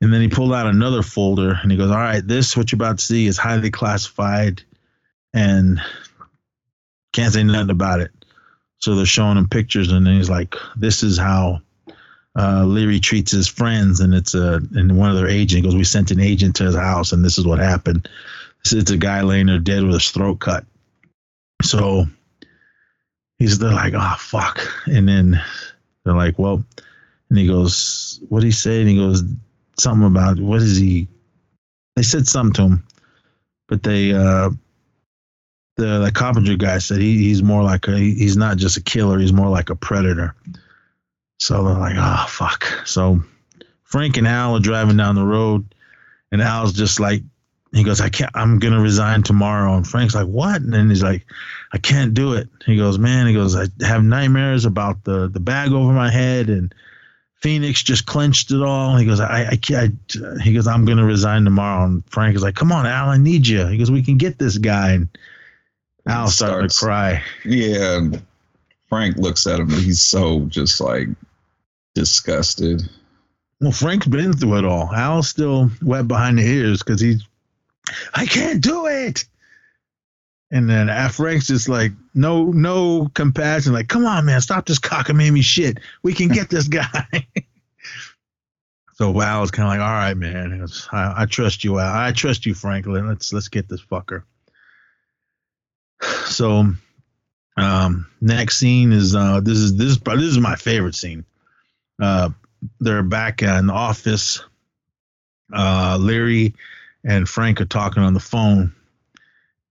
And 0.00 0.12
then 0.12 0.20
he 0.20 0.28
pulled 0.28 0.52
out 0.52 0.66
another 0.66 1.02
folder, 1.02 1.58
and 1.60 1.70
he 1.70 1.78
goes, 1.78 1.90
"All 1.90 1.96
right, 1.96 2.26
this 2.26 2.56
what 2.56 2.70
you're 2.70 2.76
about 2.76 2.98
to 2.98 3.04
see 3.04 3.26
is 3.26 3.38
highly 3.38 3.70
classified, 3.70 4.62
and 5.32 5.80
can't 7.12 7.32
say 7.32 7.42
nothing 7.42 7.70
about 7.70 8.00
it." 8.00 8.12
So 8.78 8.94
they're 8.94 9.06
showing 9.06 9.38
him 9.38 9.48
pictures, 9.48 9.90
and 9.90 10.06
then 10.06 10.16
he's 10.16 10.30
like, 10.30 10.54
"This 10.76 11.02
is 11.02 11.18
how." 11.18 11.62
Uh, 12.38 12.64
Leary 12.66 13.00
treats 13.00 13.32
his 13.32 13.48
friends, 13.48 14.00
and 14.00 14.12
it's 14.12 14.34
a 14.34 14.60
and 14.74 14.96
one 14.98 15.10
of 15.10 15.16
their 15.16 15.28
agents 15.28 15.64
goes, 15.64 15.74
"We 15.74 15.84
sent 15.84 16.10
an 16.10 16.20
agent 16.20 16.56
to 16.56 16.64
his 16.64 16.76
house, 16.76 17.12
and 17.12 17.24
this 17.24 17.38
is 17.38 17.46
what 17.46 17.58
happened. 17.58 18.08
This 18.62 18.74
is 18.74 18.90
a 18.90 18.98
guy 18.98 19.22
laying 19.22 19.46
there 19.46 19.58
dead 19.58 19.84
with 19.84 19.94
his 19.94 20.10
throat 20.10 20.40
cut." 20.40 20.66
So 21.62 22.06
he's 23.38 23.58
they're 23.58 23.72
like, 23.72 23.94
oh 23.96 24.14
fuck. 24.18 24.60
And 24.86 25.08
then 25.08 25.42
they're 26.04 26.14
like, 26.14 26.38
well, 26.38 26.64
and 27.28 27.38
he 27.38 27.46
goes, 27.46 28.20
what 28.28 28.40
did 28.40 28.46
he 28.46 28.52
say? 28.52 28.80
And 28.80 28.88
he 28.88 28.96
goes, 28.96 29.22
something 29.78 30.06
about 30.06 30.38
what 30.38 30.62
is 30.62 30.76
he? 30.76 31.08
They 31.96 32.02
said 32.02 32.26
something 32.26 32.54
to 32.54 32.62
him, 32.62 32.86
but 33.68 33.82
they 33.82 34.12
uh 34.12 34.50
the 35.76 36.00
the 36.00 36.12
Coppinger 36.14 36.56
guy 36.56 36.78
said 36.78 37.00
he, 37.00 37.18
he's 37.24 37.42
more 37.42 37.62
like 37.62 37.88
a 37.88 37.96
he's 37.96 38.36
not 38.36 38.56
just 38.56 38.76
a 38.76 38.82
killer, 38.82 39.18
he's 39.18 39.32
more 39.32 39.48
like 39.48 39.70
a 39.70 39.76
predator. 39.76 40.34
So 41.38 41.64
they're 41.64 41.78
like, 41.78 41.96
oh 41.96 42.26
fuck. 42.28 42.64
So 42.86 43.20
Frank 43.84 44.16
and 44.16 44.26
Al 44.26 44.56
are 44.56 44.60
driving 44.60 44.96
down 44.96 45.14
the 45.14 45.24
road, 45.24 45.74
and 46.32 46.42
Al's 46.42 46.72
just 46.72 47.00
like 47.00 47.22
he 47.76 47.84
goes, 47.84 48.00
I 48.00 48.08
can't, 48.08 48.30
I'm 48.34 48.58
going 48.58 48.72
to 48.72 48.80
resign 48.80 49.22
tomorrow. 49.22 49.76
And 49.76 49.86
Frank's 49.86 50.14
like, 50.14 50.26
what? 50.26 50.62
And 50.62 50.72
then 50.72 50.88
he's 50.88 51.02
like, 51.02 51.26
I 51.72 51.78
can't 51.78 52.14
do 52.14 52.32
it. 52.32 52.48
He 52.64 52.76
goes, 52.76 52.98
man, 52.98 53.26
he 53.26 53.34
goes, 53.34 53.54
I 53.54 53.66
have 53.84 54.02
nightmares 54.02 54.64
about 54.64 55.04
the, 55.04 55.28
the 55.28 55.40
bag 55.40 55.72
over 55.72 55.92
my 55.92 56.10
head 56.10 56.48
and 56.48 56.74
Phoenix 57.42 57.82
just 57.82 58.06
clenched 58.06 58.50
it 58.50 58.62
all. 58.62 58.96
He 58.96 59.04
goes, 59.04 59.20
I, 59.20 59.50
I 59.50 59.56
can't, 59.56 59.94
I, 60.16 60.42
he 60.42 60.54
goes, 60.54 60.66
I'm 60.66 60.84
going 60.86 60.98
to 60.98 61.04
resign 61.04 61.44
tomorrow. 61.44 61.84
And 61.84 62.02
Frank 62.08 62.34
is 62.34 62.42
like, 62.42 62.54
come 62.54 62.72
on, 62.72 62.86
Al, 62.86 63.10
I 63.10 63.18
need 63.18 63.46
you. 63.46 63.66
He 63.66 63.76
goes, 63.76 63.90
we 63.90 64.02
can 64.02 64.16
get 64.16 64.38
this 64.38 64.56
guy. 64.56 64.92
And 64.92 65.08
Al 66.06 66.28
started 66.28 66.70
to 66.70 66.78
cry. 66.78 67.22
Yeah. 67.44 68.08
Frank 68.88 69.16
looks 69.16 69.46
at 69.46 69.60
him 69.60 69.70
and 69.70 69.82
he's 69.82 70.00
so 70.00 70.46
just 70.46 70.80
like 70.80 71.08
disgusted. 71.96 72.88
Well, 73.60 73.72
Frank's 73.72 74.06
been 74.06 74.34
through 74.34 74.58
it 74.58 74.64
all. 74.66 74.92
Al's 74.94 75.28
still 75.28 75.70
wet 75.80 76.06
behind 76.06 76.38
the 76.38 76.42
ears 76.42 76.82
because 76.82 77.00
he's 77.00 77.26
I 78.14 78.26
can't 78.26 78.62
do 78.62 78.86
it. 78.86 79.24
And 80.50 80.68
then 80.68 80.88
Frank's 81.10 81.46
just 81.46 81.68
like, 81.68 81.92
no, 82.14 82.44
no 82.44 83.10
compassion. 83.14 83.72
Like, 83.72 83.88
come 83.88 84.06
on, 84.06 84.26
man, 84.26 84.40
stop 84.40 84.66
this 84.66 84.78
cockamamie 84.78 85.42
shit. 85.42 85.78
We 86.02 86.12
can 86.12 86.28
get 86.28 86.50
this 86.50 86.68
guy. 86.68 87.26
so 88.94 89.12
Val 89.12 89.42
is 89.42 89.50
kind 89.50 89.66
of 89.66 89.72
like, 89.72 89.80
all 89.80 89.94
right, 89.94 90.16
man, 90.16 90.66
I, 90.92 91.22
I, 91.22 91.26
trust 91.26 91.64
you, 91.64 91.78
Al. 91.78 91.92
I 91.92 92.12
trust 92.12 92.46
you, 92.46 92.54
Franklin. 92.54 93.08
Let's 93.08 93.32
let's 93.32 93.48
get 93.48 93.68
this 93.68 93.82
fucker. 93.82 94.22
So, 96.26 96.74
um, 97.56 98.06
next 98.20 98.58
scene 98.58 98.92
is 98.92 99.14
uh, 99.14 99.40
this 99.40 99.56
is 99.58 99.76
this 99.76 99.92
is 99.92 99.98
this 99.98 100.22
is 100.22 100.38
my 100.38 100.56
favorite 100.56 100.94
scene. 100.94 101.24
Uh, 102.00 102.30
they're 102.80 103.02
back 103.02 103.42
in 103.42 103.66
the 103.66 103.72
office. 103.72 104.42
Uh, 105.52 105.96
Leary 106.00 106.54
and 107.04 107.28
Frank 107.28 107.60
are 107.60 107.66
talking 107.66 108.02
on 108.02 108.14
the 108.14 108.20
phone, 108.20 108.74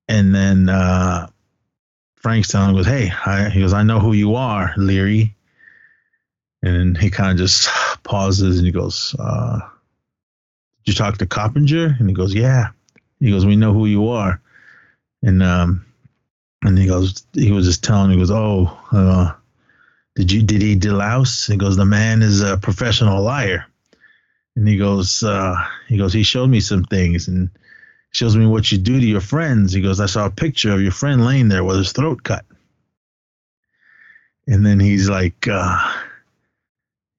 and 0.08 0.34
then 0.34 0.70
uh, 0.70 1.28
Frank's 2.16 2.48
telling 2.48 2.70
him, 2.70 2.76
"Goes, 2.76 2.86
hey, 2.86 3.12
I, 3.26 3.50
he 3.50 3.62
goes, 3.62 3.74
I 3.74 3.84
know 3.84 4.00
who 4.00 4.14
you 4.14 4.36
are, 4.36 4.74
Leary." 4.78 5.36
And 6.62 6.98
he 6.98 7.10
kind 7.10 7.32
of 7.32 7.38
just 7.38 7.70
pauses 8.04 8.58
and 8.58 8.66
he 8.66 8.72
goes, 8.72 9.16
uh, 9.20 9.60
"Did 10.84 10.92
you 10.92 10.94
talk 10.94 11.18
to 11.18 11.26
Coppinger?" 11.26 11.96
And 12.00 12.08
he 12.08 12.16
goes, 12.16 12.34
"Yeah." 12.34 12.70
He 13.20 13.32
goes, 13.32 13.46
"We 13.46 13.56
know 13.56 13.74
who 13.74 13.86
you 13.86 14.10
are," 14.10 14.42
and 15.22 15.44
um, 15.44 15.86
and 16.64 16.78
he 16.78 16.88
goes, 16.88 17.26
he 17.34 17.52
was 17.52 17.66
just 17.66 17.84
telling, 17.84 18.12
he 18.12 18.18
goes, 18.18 18.32
"Oh, 18.32 18.78
uh, 18.92 19.34
did 20.16 20.32
you 20.32 20.44
did 20.44 20.62
he 20.62 20.76
delouse?" 20.76 21.50
He 21.50 21.58
goes, 21.58 21.78
"The 21.78 21.86
man 21.86 22.22
is 22.22 22.42
a 22.42 22.58
professional 22.58 23.22
liar." 23.22 23.66
and 24.56 24.68
he 24.68 24.78
goes, 24.78 25.24
uh, 25.24 25.56
he 25.88 25.98
goes, 25.98 26.14
he 26.14 26.24
showed 26.24 26.50
me 26.50 26.62
some 26.62 26.84
things 26.86 27.28
and 27.28 27.50
shows 28.12 28.38
me 28.38 28.46
what 28.46 28.72
you 28.72 28.78
do 28.78 29.00
to 29.00 29.06
your 29.06 29.22
friends. 29.22 29.74
He 29.74 29.82
goes, 29.82 30.00
I 30.00 30.06
saw 30.06 30.26
a 30.26 30.32
picture 30.32 30.72
of 30.72 30.82
your 30.82 30.92
friend 30.92 31.26
laying 31.26 31.50
there 31.50 31.64
with 31.64 31.78
his 31.78 31.92
throat 31.92 32.24
cut. 32.24 32.46
And 34.48 34.66
then 34.66 34.80
he's 34.80 35.10
like, 35.10 35.48
uh, 35.50 35.94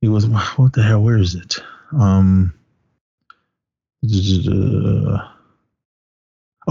he 0.00 0.06
goes, 0.06 0.26
what 0.26 0.72
the 0.72 0.82
hell? 0.82 1.02
Where 1.02 1.18
is 1.18 1.34
it? 1.34 1.58
Um, 1.92 2.54
oh, 4.06 5.18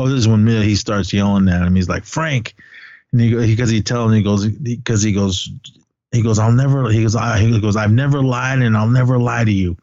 this 0.07 0.19
is 0.19 0.27
when 0.27 0.47
he 0.47 0.75
starts 0.75 1.13
yelling 1.13 1.49
at 1.49 1.61
him. 1.61 1.75
He's 1.75 1.89
like, 1.89 2.05
Frank. 2.05 2.55
And 3.11 3.21
he 3.21 3.35
because 3.35 3.69
he 3.69 3.81
tells 3.81 4.11
him, 4.11 4.17
he 4.17 4.23
goes, 4.23 4.47
because 4.47 5.03
he 5.03 5.11
goes, 5.11 5.49
he 6.11 6.21
goes, 6.21 6.39
I'll 6.39 6.51
never, 6.51 6.89
he 6.89 7.01
goes, 7.01 7.15
I, 7.15 7.39
he 7.39 7.59
goes, 7.59 7.75
I've 7.75 7.91
never 7.91 8.21
lied 8.23 8.59
and 8.59 8.77
I'll 8.77 8.87
never 8.89 9.19
lie 9.19 9.43
to 9.43 9.51
you. 9.51 9.77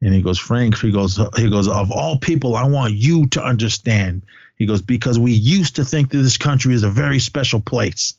And 0.00 0.14
he 0.14 0.22
goes, 0.22 0.38
Frank, 0.38 0.78
he 0.78 0.92
goes, 0.92 1.20
he 1.36 1.50
goes, 1.50 1.68
of 1.68 1.90
all 1.90 2.18
people, 2.18 2.56
I 2.56 2.66
want 2.66 2.94
you 2.94 3.26
to 3.28 3.42
understand. 3.42 4.22
He 4.56 4.66
goes, 4.66 4.82
because 4.82 5.18
we 5.18 5.32
used 5.32 5.76
to 5.76 5.84
think 5.84 6.10
that 6.10 6.18
this 6.18 6.36
country 6.36 6.74
is 6.74 6.84
a 6.84 6.90
very 6.90 7.18
special 7.18 7.60
place. 7.60 8.14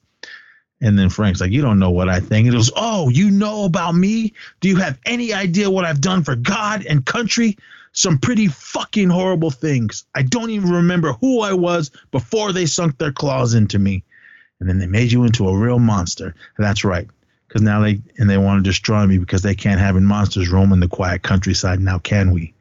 And 0.82 0.98
then 0.98 1.10
Frank's 1.10 1.42
like, 1.42 1.52
you 1.52 1.62
don't 1.62 1.80
know 1.80 1.92
what 1.92 2.08
I 2.08 2.20
think. 2.22 2.46
He 2.46 2.52
goes, 2.52 2.72
oh, 2.76 3.10
you 3.10 3.32
know 3.32 3.66
about 3.66 3.94
me? 3.96 4.34
Do 4.62 4.70
you 4.70 4.78
have 4.78 4.98
any 5.06 5.34
idea 5.34 5.70
what 5.70 5.86
I've 5.86 6.02
done 6.02 6.24
for 6.24 6.36
God 6.36 6.86
and 6.86 7.06
country? 7.06 7.58
Some 7.92 8.18
pretty 8.20 8.48
fucking 8.48 9.10
horrible 9.10 9.52
things. 9.52 10.06
I 10.16 10.22
don't 10.22 10.52
even 10.52 10.72
remember 10.72 11.14
who 11.14 11.42
I 11.42 11.54
was 11.54 11.92
before 12.12 12.54
they 12.54 12.66
sunk 12.66 12.98
their 12.98 13.12
claws 13.12 13.54
into 13.56 13.80
me. 13.80 14.04
and 14.60 14.68
then 14.70 14.80
they 14.80 14.88
made 14.88 15.12
you 15.12 15.24
into 15.24 15.48
a 15.48 15.58
real 15.58 15.80
monster. 15.80 16.36
That's 16.58 16.84
right, 16.84 17.08
because 17.50 17.64
now 17.64 17.82
they 17.82 18.00
and 18.18 18.30
they 18.30 18.38
want 18.38 18.64
to 18.64 18.70
destroy 18.70 19.06
me 19.08 19.18
because 19.18 19.42
they 19.42 19.56
can't 19.56 19.80
have 19.80 19.96
monsters 19.96 20.50
roaming 20.50 20.80
the 20.80 20.88
quiet 20.88 21.24
countryside. 21.24 21.80
Now 21.80 21.98
can 21.98 22.32
we? 22.32 22.54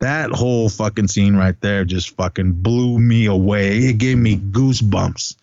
That 0.00 0.30
whole 0.30 0.68
fucking 0.68 1.08
scene 1.08 1.36
right 1.36 1.58
there 1.60 1.84
just 1.84 2.16
fucking 2.16 2.52
blew 2.54 2.98
me 2.98 3.26
away. 3.26 3.78
It 3.78 3.98
gave 3.98 4.18
me 4.18 4.36
goosebumps 4.36 5.36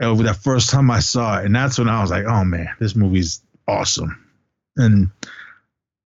over 0.00 0.22
that 0.22 0.36
first 0.36 0.70
time 0.70 0.90
I 0.90 1.00
saw 1.00 1.38
it, 1.38 1.46
and 1.46 1.54
that's 1.54 1.78
when 1.78 1.88
I 1.88 2.00
was 2.00 2.10
like, 2.10 2.24
"Oh 2.24 2.44
man, 2.44 2.68
this 2.78 2.94
movie's 2.94 3.42
awesome." 3.66 4.24
And 4.76 5.10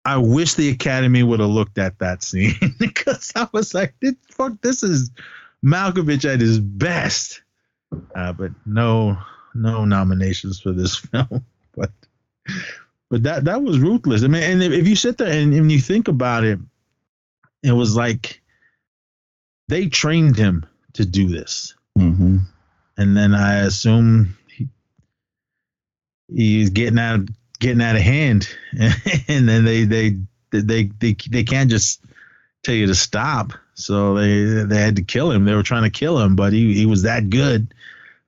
I 0.05 0.17
wish 0.17 0.53
the 0.53 0.69
Academy 0.69 1.21
would 1.23 1.39
have 1.39 1.49
looked 1.49 1.77
at 1.77 1.99
that 1.99 2.23
scene 2.23 2.55
because 2.79 3.31
I 3.35 3.47
was 3.51 3.73
like, 3.73 3.93
"Fuck, 4.31 4.61
this 4.61 4.83
is 4.83 5.11
Malkovich 5.65 6.31
at 6.31 6.41
his 6.41 6.59
best." 6.59 7.41
Uh, 8.15 8.33
but 8.33 8.51
no, 8.65 9.17
no 9.53 9.85
nominations 9.85 10.59
for 10.59 10.71
this 10.71 10.95
film. 11.11 11.45
But 13.09 13.23
that 13.23 13.45
that 13.45 13.61
was 13.61 13.79
ruthless. 13.79 14.23
I 14.23 14.27
mean, 14.27 14.43
and 14.43 14.63
if, 14.63 14.71
if 14.71 14.87
you 14.87 14.95
sit 14.95 15.17
there 15.17 15.31
and, 15.31 15.53
and 15.53 15.71
you 15.71 15.79
think 15.79 16.07
about 16.07 16.43
it, 16.43 16.59
it 17.61 17.71
was 17.71 17.95
like 17.95 18.41
they 19.67 19.87
trained 19.87 20.35
him 20.35 20.65
to 20.93 21.05
do 21.05 21.27
this, 21.27 21.75
Mm-hmm. 21.97 22.37
and 22.97 23.15
then 23.17 23.35
I 23.35 23.57
assume 23.61 24.35
he, 24.47 24.67
he's 26.27 26.71
getting 26.71 26.97
out 26.99 27.21
getting 27.59 27.81
out 27.81 27.95
of 27.95 28.01
hand, 28.01 28.49
and 29.27 29.47
then 29.47 29.63
they 29.63 29.83
they 29.85 30.17
they 30.51 30.89
they 30.99 31.15
they 31.29 31.43
can't 31.43 31.69
just 31.69 32.01
tell 32.63 32.75
you 32.75 32.87
to 32.87 32.95
stop. 32.95 33.53
So 33.75 34.15
they 34.15 34.43
they 34.65 34.81
had 34.81 34.95
to 34.95 35.03
kill 35.03 35.31
him. 35.31 35.45
They 35.45 35.53
were 35.53 35.63
trying 35.63 35.83
to 35.83 35.89
kill 35.91 36.19
him, 36.19 36.35
but 36.35 36.51
he 36.51 36.73
he 36.73 36.85
was 36.87 37.03
that 37.03 37.29
good. 37.29 37.73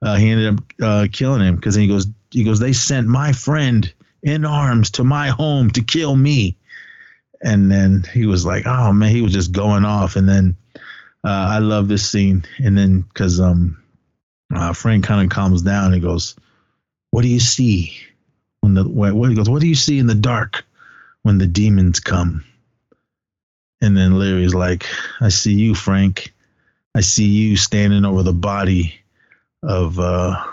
Uh, 0.02 0.16
he 0.16 0.30
ended 0.30 0.54
up 0.54 0.64
uh, 0.82 1.08
killing 1.12 1.42
him 1.42 1.56
because 1.56 1.74
he 1.74 1.88
goes 1.88 2.06
he 2.30 2.44
goes 2.44 2.60
they 2.60 2.74
sent 2.74 3.08
my 3.08 3.32
friend 3.32 3.92
in 4.26 4.44
arms 4.44 4.92
to 4.92 5.04
my 5.04 5.30
home 5.30 5.70
to 5.70 5.84
kill 5.84 6.16
me, 6.16 6.58
and 7.42 7.72
then 7.72 8.04
he 8.14 8.26
was 8.26 8.46
like 8.46 8.66
oh 8.66 8.92
man 8.92 9.12
he 9.12 9.22
was 9.22 9.32
just 9.32 9.54
going 9.54 9.86
off. 9.86 10.18
And 10.18 10.28
then 10.28 10.58
uh, 11.24 11.48
I 11.54 11.60
love 11.60 11.88
this 11.88 12.10
scene. 12.10 12.44
And 12.58 12.78
then 12.78 13.02
because 13.02 13.40
um 13.40 13.82
uh, 14.54 14.74
Frank 14.74 15.06
kind 15.06 15.24
of 15.24 15.34
calms 15.34 15.62
down 15.62 15.94
and 15.94 16.02
goes 16.02 16.36
what 17.12 17.22
do 17.22 17.30
you 17.30 17.40
see 17.40 17.98
when 18.62 18.74
the 18.74 18.84
what 18.84 19.30
he 19.30 19.36
goes 19.36 19.50
what 19.50 19.62
do 19.62 19.68
you 19.68 19.76
see 19.76 20.00
in 20.00 20.08
the 20.08 20.16
dark 20.16 20.66
when 21.22 21.38
the 21.38 21.48
demons 21.48 22.00
come? 22.00 22.44
And 23.82 23.96
then 23.96 24.18
Larry's 24.18 24.56
like, 24.56 24.88
I 25.22 25.30
see 25.30 25.54
you, 25.54 25.76
Frank. 25.76 26.34
I 26.96 27.02
see 27.02 27.26
you 27.26 27.58
standing 27.58 28.06
over 28.06 28.24
the 28.24 28.34
body 28.34 28.96
of 29.62 30.00
uh, 30.00 30.44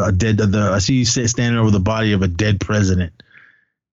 a 0.00 0.12
dead. 0.12 0.38
The, 0.38 0.70
I 0.74 0.78
see 0.78 0.94
you 0.94 1.04
standing 1.04 1.58
over 1.58 1.70
the 1.70 1.80
body 1.80 2.12
of 2.12 2.22
a 2.22 2.28
dead 2.28 2.60
president. 2.60 3.12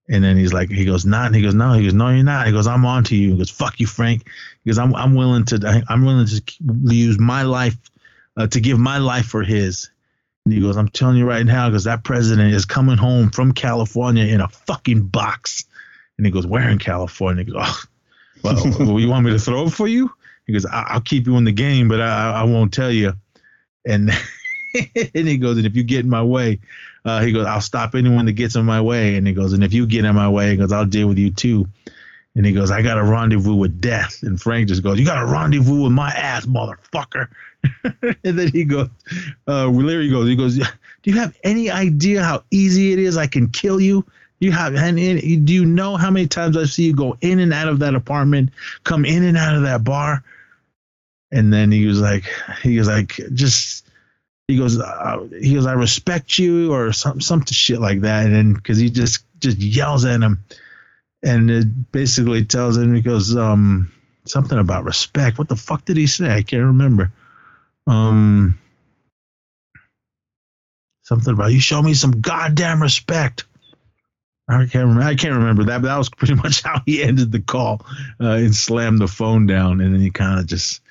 And 0.08 0.22
then 0.22 0.36
he's 0.36 0.52
like, 0.52 0.68
he 0.68 0.84
goes, 0.84 1.06
not. 1.06 1.26
And 1.26 1.36
he 1.36 1.42
goes, 1.42 1.54
no. 1.54 1.72
He 1.72 1.84
goes, 1.84 1.94
no, 1.94 2.10
you're 2.10 2.24
not. 2.24 2.46
He 2.46 2.52
goes, 2.52 2.66
I'm 2.66 2.84
on 2.84 3.04
to 3.04 3.16
you. 3.16 3.32
He 3.32 3.38
goes, 3.38 3.50
fuck 3.50 3.78
you, 3.80 3.86
Frank. 3.86 4.26
He 4.64 4.70
goes, 4.70 4.78
I'm, 4.78 4.94
I'm 4.94 5.14
willing 5.14 5.44
to, 5.46 5.84
I'm 5.88 6.04
willing 6.04 6.26
to 6.26 6.42
use 6.94 7.18
my 7.18 7.42
life, 7.42 7.76
uh, 8.36 8.46
to 8.48 8.60
give 8.60 8.78
my 8.78 8.98
life 8.98 9.26
for 9.26 9.42
his. 9.42 9.90
And 10.44 10.52
he 10.52 10.60
goes, 10.60 10.76
I'm 10.76 10.88
telling 10.88 11.16
you 11.16 11.24
right 11.26 11.46
now, 11.46 11.68
because 11.68 11.84
that 11.84 12.02
president 12.02 12.52
is 12.52 12.64
coming 12.64 12.96
home 12.96 13.30
from 13.30 13.52
California 13.52 14.24
in 14.24 14.40
a 14.40 14.48
fucking 14.48 15.06
box. 15.06 15.64
And 16.18 16.26
he 16.26 16.32
goes, 16.32 16.46
where 16.46 16.68
in 16.68 16.78
California? 16.78 17.44
He 17.44 17.52
goes, 17.52 17.62
oh, 17.64 17.84
well, 18.80 18.98
you 19.00 19.08
want 19.08 19.24
me 19.24 19.30
to 19.30 19.38
throw 19.38 19.66
it 19.66 19.70
for 19.70 19.86
you? 19.86 20.10
He 20.46 20.52
goes, 20.52 20.66
I- 20.66 20.86
I'll 20.88 21.00
keep 21.00 21.26
you 21.26 21.36
in 21.36 21.44
the 21.44 21.52
game, 21.52 21.88
but 21.88 22.00
I, 22.00 22.40
I 22.40 22.42
won't 22.42 22.74
tell 22.74 22.90
you. 22.90 23.14
And 23.86 24.10
and 25.14 25.28
he 25.28 25.36
goes, 25.36 25.56
and 25.56 25.66
if 25.66 25.76
you 25.76 25.82
get 25.82 26.00
in 26.00 26.10
my 26.10 26.22
way, 26.22 26.60
uh, 27.04 27.20
he 27.20 27.32
goes, 27.32 27.46
I'll 27.46 27.60
stop 27.60 27.94
anyone 27.94 28.26
that 28.26 28.32
gets 28.32 28.54
in 28.56 28.64
my 28.64 28.80
way. 28.80 29.16
And 29.16 29.26
he 29.26 29.32
goes, 29.32 29.52
and 29.52 29.64
if 29.64 29.72
you 29.72 29.86
get 29.86 30.04
in 30.04 30.14
my 30.14 30.28
way, 30.28 30.50
he 30.50 30.56
goes, 30.56 30.72
I'll 30.72 30.86
deal 30.86 31.08
with 31.08 31.18
you 31.18 31.30
too. 31.30 31.68
And 32.34 32.46
he 32.46 32.52
goes, 32.52 32.70
I 32.70 32.80
got 32.80 32.98
a 32.98 33.02
rendezvous 33.02 33.54
with 33.54 33.80
death. 33.80 34.22
And 34.22 34.40
Frank 34.40 34.68
just 34.68 34.82
goes, 34.82 34.98
You 34.98 35.04
got 35.04 35.22
a 35.22 35.26
rendezvous 35.26 35.82
with 35.82 35.92
my 35.92 36.10
ass, 36.10 36.46
motherfucker. 36.46 37.28
and 38.24 38.38
then 38.38 38.48
he 38.48 38.64
goes, 38.64 38.88
uh, 39.46 39.68
Larry 39.68 40.08
goes, 40.08 40.28
he 40.28 40.36
goes, 40.36 40.56
Do 40.56 40.64
you 41.10 41.18
have 41.18 41.36
any 41.44 41.70
idea 41.70 42.22
how 42.22 42.42
easy 42.50 42.92
it 42.92 42.98
is 42.98 43.16
I 43.16 43.26
can 43.26 43.48
kill 43.48 43.80
you? 43.80 44.06
You 44.40 44.50
have, 44.50 44.74
and, 44.74 44.96
do 44.96 45.54
you 45.54 45.64
know 45.64 45.96
how 45.96 46.10
many 46.10 46.26
times 46.26 46.56
I 46.56 46.64
see 46.64 46.84
you 46.84 46.96
go 46.96 47.16
in 47.20 47.38
and 47.38 47.52
out 47.52 47.68
of 47.68 47.78
that 47.80 47.94
apartment, 47.94 48.50
come 48.82 49.04
in 49.04 49.22
and 49.22 49.36
out 49.36 49.54
of 49.54 49.62
that 49.62 49.84
bar? 49.84 50.24
And 51.30 51.52
then 51.52 51.70
he 51.70 51.86
was 51.86 52.00
like, 52.00 52.24
he 52.62 52.76
was 52.76 52.88
like, 52.88 53.20
just, 53.34 53.86
he 54.48 54.58
goes, 54.58 54.78
uh, 54.78 55.28
he 55.40 55.54
goes, 55.54 55.66
I 55.66 55.72
respect 55.72 56.38
you, 56.38 56.72
or 56.72 56.92
some 56.92 57.20
some 57.20 57.44
shit 57.46 57.80
like 57.80 58.00
that. 58.00 58.26
And 58.26 58.34
then 58.34 58.54
because 58.54 58.78
he 58.78 58.90
just 58.90 59.24
just 59.38 59.58
yells 59.58 60.04
at 60.04 60.20
him, 60.20 60.44
and 61.22 61.50
it 61.50 61.92
basically 61.92 62.44
tells 62.44 62.76
him, 62.76 62.94
he 62.94 63.00
goes, 63.00 63.36
um, 63.36 63.92
something 64.24 64.58
about 64.58 64.84
respect. 64.84 65.38
What 65.38 65.48
the 65.48 65.56
fuck 65.56 65.84
did 65.84 65.96
he 65.96 66.06
say? 66.06 66.30
I 66.30 66.42
can't 66.42 66.64
remember. 66.64 67.12
Um, 67.86 68.58
something 71.02 71.32
about 71.32 71.52
you 71.52 71.60
show 71.60 71.82
me 71.82 71.94
some 71.94 72.20
goddamn 72.20 72.82
respect. 72.82 73.44
I 74.48 74.66
can't 74.66 74.86
remember. 74.86 75.02
I 75.02 75.14
can't 75.14 75.34
remember 75.34 75.64
that, 75.64 75.82
but 75.82 75.88
that 75.88 75.98
was 75.98 76.10
pretty 76.16 76.34
much 76.34 76.62
how 76.62 76.82
he 76.84 77.02
ended 77.02 77.32
the 77.32 77.40
call 77.40 77.84
uh, 78.20 78.32
and 78.32 78.54
slammed 78.54 78.98
the 78.98 79.08
phone 79.08 79.46
down, 79.46 79.80
and 79.80 79.94
then 79.94 80.00
he 80.00 80.10
kind 80.10 80.38
of 80.38 80.46
just 80.46 80.81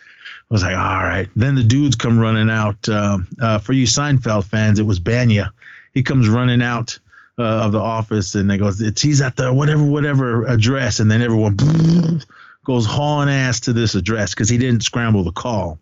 was 0.51 0.63
like, 0.63 0.75
"All 0.75 1.03
right." 1.03 1.29
Then 1.35 1.55
the 1.55 1.63
dudes 1.63 1.95
come 1.95 2.19
running 2.19 2.49
out. 2.49 2.87
Uh, 2.87 3.19
uh, 3.41 3.59
for 3.59 3.73
you 3.73 3.85
Seinfeld 3.85 4.45
fans, 4.45 4.79
it 4.79 4.85
was 4.85 4.99
Bania. 4.99 5.51
He 5.93 6.03
comes 6.03 6.27
running 6.29 6.61
out 6.61 6.99
uh, 7.39 7.43
of 7.43 7.71
the 7.71 7.79
office, 7.79 8.35
and 8.35 8.49
they 8.49 8.57
goes, 8.57 8.81
"It's 8.81 9.01
he's 9.01 9.21
at 9.21 9.37
the 9.37 9.53
whatever 9.53 9.83
whatever 9.83 10.45
address," 10.45 10.99
and 10.99 11.09
then 11.09 11.21
everyone 11.21 11.57
goes 12.65 12.85
hauling 12.85 13.29
ass 13.29 13.61
to 13.61 13.73
this 13.73 13.95
address 13.95 14.33
because 14.33 14.49
he 14.49 14.57
didn't 14.57 14.83
scramble 14.83 15.23
the 15.23 15.31
call. 15.31 15.79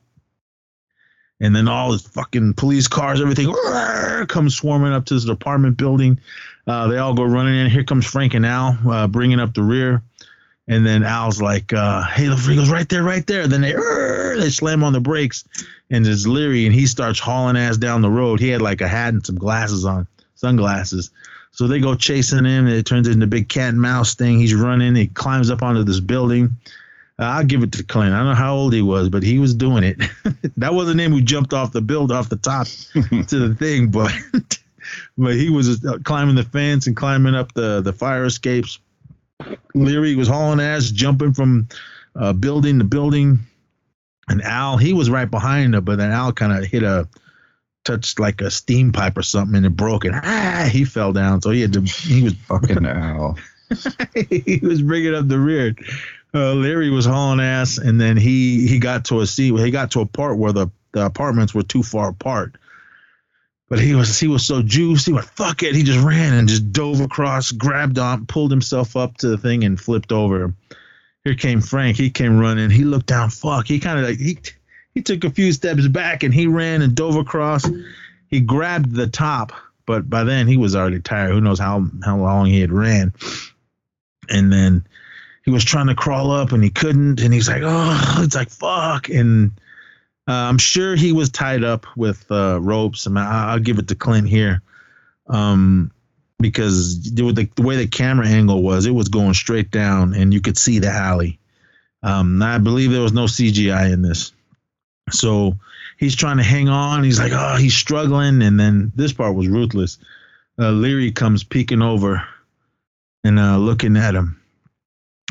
And 1.42 1.56
then 1.56 1.68
all 1.68 1.94
his 1.94 2.02
fucking 2.02 2.56
police 2.56 2.88
cars, 2.88 3.22
everything 3.22 3.54
comes 4.28 4.56
swarming 4.56 4.92
up 4.92 5.06
to 5.06 5.14
this 5.14 5.28
apartment 5.28 5.78
building. 5.78 6.20
Uh, 6.68 6.88
they 6.88 6.98
all 6.98 7.14
go 7.14 7.24
running 7.24 7.56
in. 7.56 7.70
Here 7.70 7.86
comes 7.86 8.06
Frank 8.06 8.34
and 8.34 8.46
Al 8.46 8.78
uh, 8.88 9.08
bringing 9.08 9.40
up 9.40 9.54
the 9.54 9.64
rear. 9.64 10.04
And 10.70 10.86
then 10.86 11.04
Al's 11.04 11.42
like, 11.42 11.74
uh, 11.74 12.04
"Hey, 12.04 12.28
goes 12.28 12.70
right 12.70 12.88
there, 12.88 13.04
right 13.04 13.26
there." 13.26 13.48
Then 13.48 13.62
they 13.62 13.74
they 14.40 14.50
slam 14.50 14.84
on 14.84 14.94
the 14.94 15.02
brakes, 15.02 15.44
and 15.90 16.06
it's 16.06 16.28
Leary, 16.28 16.66
and 16.66 16.74
he 16.74 16.86
starts 16.86 17.20
hauling 17.20 17.58
ass 17.58 17.76
down 17.76 18.02
the 18.02 18.10
road. 18.10 18.40
He 18.40 18.50
had 18.50 18.62
like 18.62 18.80
a 18.80 18.88
hat 18.88 19.14
and 19.14 19.26
some 19.26 19.36
glasses 19.36 19.84
on, 19.84 20.08
sunglasses. 20.36 21.10
So 21.52 21.68
they 21.68 21.80
go 21.80 21.96
chasing 21.96 22.46
him, 22.46 22.68
and 22.68 22.76
it 22.76 22.86
turns 22.86 23.08
into 23.08 23.26
a 23.26 23.28
big 23.28 23.50
cat 23.50 23.70
and 23.70 23.82
mouse 23.82 24.14
thing. 24.14 24.40
He's 24.40 24.54
running. 24.54 24.96
He 24.96 25.08
climbs 25.08 25.50
up 25.50 25.64
onto 25.64 25.84
this 25.84 26.00
building. 26.00 26.56
Uh, 27.20 27.24
I'll 27.24 27.44
give 27.44 27.64
it 27.64 27.74
to 27.74 27.84
Clint. 27.84 28.14
I 28.14 28.20
don't 28.20 28.28
know 28.28 28.36
how 28.36 28.56
old 28.56 28.74
he 28.74 28.82
was, 28.82 29.10
but 29.10 29.24
he 29.24 29.40
was 29.40 29.54
doing 29.54 29.84
it. 29.84 29.98
that 30.58 30.74
wasn't 30.74 31.02
him 31.02 31.12
who 31.12 31.22
jumped 31.22 31.54
off 31.54 31.74
the 31.74 31.82
build 31.82 32.12
off 32.12 32.30
the 32.30 32.38
top 32.38 32.68
to 32.94 33.40
the 33.40 33.56
thing, 33.56 33.90
but 33.90 34.12
but 35.18 35.34
he 35.34 35.50
was 35.50 35.84
uh, 35.84 35.98
climbing 36.04 36.36
the 36.36 36.44
fence 36.44 36.88
and 36.88 36.96
climbing 36.96 37.36
up 37.36 37.54
the 37.54 37.82
the 37.82 37.92
fire 37.92 38.26
escapes. 38.26 38.80
Leary 39.74 40.16
was 40.16 40.28
hauling 40.28 40.60
ass, 40.60 40.90
jumping 40.90 41.34
from 41.34 41.68
uh, 42.16 42.34
building 42.34 42.80
to 42.80 42.86
building, 42.86 43.40
and 44.28 44.42
Al 44.42 44.78
he 44.78 44.94
was 44.94 45.10
right 45.10 45.30
behind 45.30 45.76
him, 45.76 45.84
but 45.84 45.98
then 45.98 46.12
Al 46.12 46.34
kind 46.34 46.54
of 46.54 46.70
hit 46.70 46.84
a 46.84 47.08
touched 47.86 48.20
like 48.20 48.42
a 48.42 48.52
steam 48.52 48.92
pipe 48.92 49.18
or 49.18 49.24
something 49.24 49.56
and 49.56 49.66
it 49.66 49.70
broke 49.70 50.04
and 50.06 50.14
ah, 50.14 50.70
he 50.72 50.86
fell 50.86 51.14
down. 51.14 51.42
So 51.42 51.50
he 51.50 51.62
had 51.62 51.74
to 51.74 51.82
he 51.82 52.24
was 52.24 52.34
Fucking 52.48 52.86
Al. 52.86 53.38
he 54.16 54.60
was 54.62 54.82
bringing 54.82 55.16
up 55.16 55.28
the 55.28 55.40
rear. 55.40 55.76
Uh, 56.34 56.54
Larry 56.54 56.90
was 56.90 57.06
hauling 57.06 57.40
ass, 57.40 57.78
and 57.78 58.00
then 58.00 58.18
he 58.18 58.68
he 58.68 58.80
got 58.80 59.06
to 59.06 59.22
a 59.22 59.28
seat. 59.28 59.58
He 59.58 59.72
got 59.72 59.92
to 59.92 60.02
a 60.02 60.06
part 60.06 60.38
where 60.38 60.52
the, 60.52 60.68
the 60.92 61.06
apartments 61.06 61.56
were 61.56 61.64
too 61.64 61.82
far 61.82 62.10
apart. 62.10 62.56
But 63.70 63.80
he 63.80 63.94
was 63.94 64.20
he 64.20 64.28
was 64.28 64.46
so 64.46 64.64
juiced. 64.64 65.06
He 65.06 65.14
went 65.14 65.28
fuck 65.28 65.62
it. 65.62 65.76
He 65.76 65.84
just 65.84 66.04
ran 66.04 66.34
and 66.34 66.50
just 66.50 66.74
dove 66.74 67.02
across, 67.02 67.52
grabbed 67.52 68.00
on, 68.00 68.26
pulled 68.26 68.50
himself 68.50 68.96
up 68.98 69.18
to 69.18 69.28
the 69.28 69.38
thing, 69.38 69.64
and 69.64 69.80
flipped 69.80 70.12
over. 70.12 70.54
Here 71.24 71.36
came 71.36 71.62
Frank. 71.62 71.96
He 71.98 72.10
came 72.10 72.40
running. 72.40 72.72
He 72.72 72.84
looked 72.84 73.06
down. 73.06 73.30
Fuck. 73.30 73.68
He 73.68 73.80
kind 73.80 74.00
of 74.00 74.06
like 74.06 74.18
he 74.18 74.40
he 74.96 75.02
took 75.02 75.24
a 75.24 75.30
few 75.30 75.52
steps 75.54 75.88
back 75.88 76.24
and 76.24 76.34
he 76.34 76.48
ran 76.48 76.82
and 76.82 76.96
dove 76.96 77.16
across. 77.16 77.70
He 78.28 78.40
grabbed 78.40 78.94
the 78.94 79.08
top, 79.08 79.54
but 79.86 80.10
by 80.10 80.24
then 80.24 80.48
he 80.48 80.58
was 80.58 80.76
already 80.76 81.00
tired. 81.00 81.32
Who 81.32 81.42
knows 81.42 81.60
how 81.60 81.86
how 82.04 82.18
long 82.18 82.48
he 82.48 82.62
had 82.62 82.72
ran. 82.72 83.14
And 84.30 84.52
then 84.52 84.86
he 85.46 85.52
was 85.52 85.64
trying 85.64 85.88
to 85.88 85.96
crawl 85.96 86.32
up 86.32 86.52
and 86.52 86.64
he 86.64 86.70
couldn't. 86.70 87.22
And 87.22 87.34
he's 87.34 87.48
like, 87.48 87.62
oh, 87.64 88.16
it's 88.20 88.36
like 88.36 88.50
fuck. 88.50 89.10
And 89.10 89.52
I'm 90.34 90.58
sure 90.58 90.96
he 90.96 91.12
was 91.12 91.30
tied 91.30 91.64
up 91.64 91.86
with 91.98 92.30
uh, 92.32 92.60
ropes. 92.62 93.08
I 93.08 93.10
mean, 93.10 93.18
I- 93.24 93.52
I'll 93.54 93.60
give 93.60 93.80
it 93.80 93.88
to 93.88 93.96
Clint 93.96 94.28
here, 94.28 94.62
um, 95.28 95.92
because 96.40 97.12
the, 97.14 97.32
the, 97.32 97.50
the 97.56 97.62
way 97.64 97.76
the 97.78 97.88
camera 97.88 98.28
angle 98.28 98.62
was, 98.62 98.86
it 98.86 98.92
was 98.92 99.10
going 99.10 99.34
straight 99.34 99.72
down, 99.72 100.14
and 100.14 100.34
you 100.34 100.42
could 100.42 100.58
see 100.58 100.80
the 100.80 100.90
alley. 100.90 101.40
Um, 102.04 102.42
I 102.42 102.58
believe 102.60 102.92
there 102.92 103.02
was 103.02 103.12
no 103.14 103.26
CGI 103.26 103.92
in 103.92 104.02
this, 104.02 104.32
so 105.10 105.58
he's 105.98 106.16
trying 106.16 106.38
to 106.38 106.44
hang 106.44 106.70
on. 106.70 107.04
He's 107.04 107.20
like, 107.20 107.34
oh, 107.34 107.58
he's 107.58 107.76
struggling. 107.76 108.42
And 108.42 108.58
then 108.60 108.92
this 108.96 109.12
part 109.12 109.36
was 109.36 109.48
ruthless. 109.50 109.98
Uh, 110.58 110.72
Leary 110.72 111.12
comes 111.12 111.44
peeking 111.44 111.82
over 111.82 112.24
and 113.24 113.38
uh, 113.38 113.58
looking 113.58 113.98
at 113.98 114.16
him, 114.16 114.40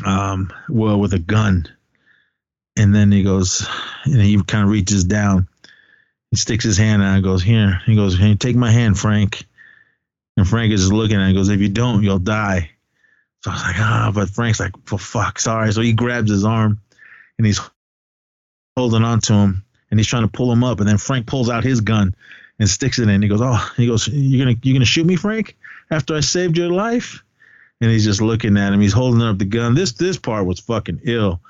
um, 0.05 0.51
well, 0.67 0.99
with 0.99 1.13
a 1.13 1.19
gun. 1.19 1.67
And 2.79 2.95
then 2.95 3.11
he 3.11 3.23
goes, 3.23 3.67
and 4.05 4.21
he 4.21 4.41
kind 4.41 4.63
of 4.63 4.69
reaches 4.69 5.03
down. 5.03 5.49
He 6.31 6.37
sticks 6.37 6.63
his 6.63 6.77
hand 6.77 7.01
out 7.01 7.15
and 7.15 7.23
goes, 7.23 7.43
Here. 7.43 7.81
He 7.85 7.93
goes, 7.93 8.17
Hey, 8.17 8.35
take 8.35 8.55
my 8.55 8.71
hand, 8.71 8.97
Frank. 8.97 9.45
And 10.37 10.47
Frank 10.47 10.71
is 10.71 10.79
just 10.79 10.93
looking 10.93 11.17
at 11.17 11.23
him 11.23 11.27
and 11.27 11.35
goes, 11.35 11.49
If 11.49 11.59
you 11.59 11.67
don't, 11.67 12.03
you'll 12.03 12.19
die. 12.19 12.71
So 13.43 13.51
I 13.51 13.53
was 13.53 13.63
like, 13.63 13.75
Ah, 13.79 14.11
but 14.15 14.29
Frank's 14.29 14.61
like, 14.61 14.71
For 14.85 14.97
fuck, 14.97 15.39
sorry. 15.39 15.73
So 15.73 15.81
he 15.81 15.91
grabs 15.91 16.31
his 16.31 16.45
arm 16.45 16.79
and 17.37 17.45
he's 17.45 17.59
holding 18.77 19.03
on 19.03 19.19
to 19.21 19.33
him 19.33 19.65
and 19.91 19.99
he's 19.99 20.07
trying 20.07 20.23
to 20.23 20.29
pull 20.29 20.49
him 20.49 20.63
up. 20.63 20.79
And 20.79 20.87
then 20.87 20.97
Frank 20.97 21.27
pulls 21.27 21.49
out 21.49 21.65
his 21.65 21.81
gun 21.81 22.15
and 22.59 22.69
sticks 22.69 22.97
it 22.97 23.09
in. 23.09 23.21
He 23.21 23.27
goes, 23.27 23.41
Oh, 23.41 23.71
he 23.75 23.87
goes, 23.87 24.07
You're 24.07 24.45
gonna 24.45 24.57
you're 24.63 24.75
gonna 24.75 24.85
shoot 24.85 25.05
me, 25.05 25.17
Frank, 25.17 25.57
after 25.91 26.15
I 26.15 26.21
saved 26.21 26.57
your 26.57 26.69
life? 26.71 27.23
And 27.81 27.91
he's 27.91 28.05
just 28.05 28.21
looking 28.21 28.55
at 28.55 28.71
him. 28.71 28.79
He's 28.79 28.93
holding 28.93 29.21
up 29.21 29.37
the 29.37 29.43
gun. 29.43 29.75
This 29.75 29.91
this 29.91 30.17
part 30.17 30.45
was 30.45 30.61
fucking 30.61 31.01
ill. 31.03 31.41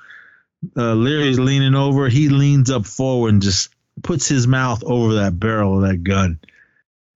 Uh, 0.76 0.94
Leary's 0.94 1.38
leaning 1.38 1.74
over. 1.74 2.08
He 2.08 2.28
leans 2.28 2.70
up 2.70 2.86
forward 2.86 3.32
and 3.32 3.42
just 3.42 3.70
puts 4.02 4.28
his 4.28 4.46
mouth 4.46 4.82
over 4.84 5.14
that 5.14 5.38
barrel 5.38 5.76
of 5.82 5.88
that 5.88 6.02
gun 6.02 6.38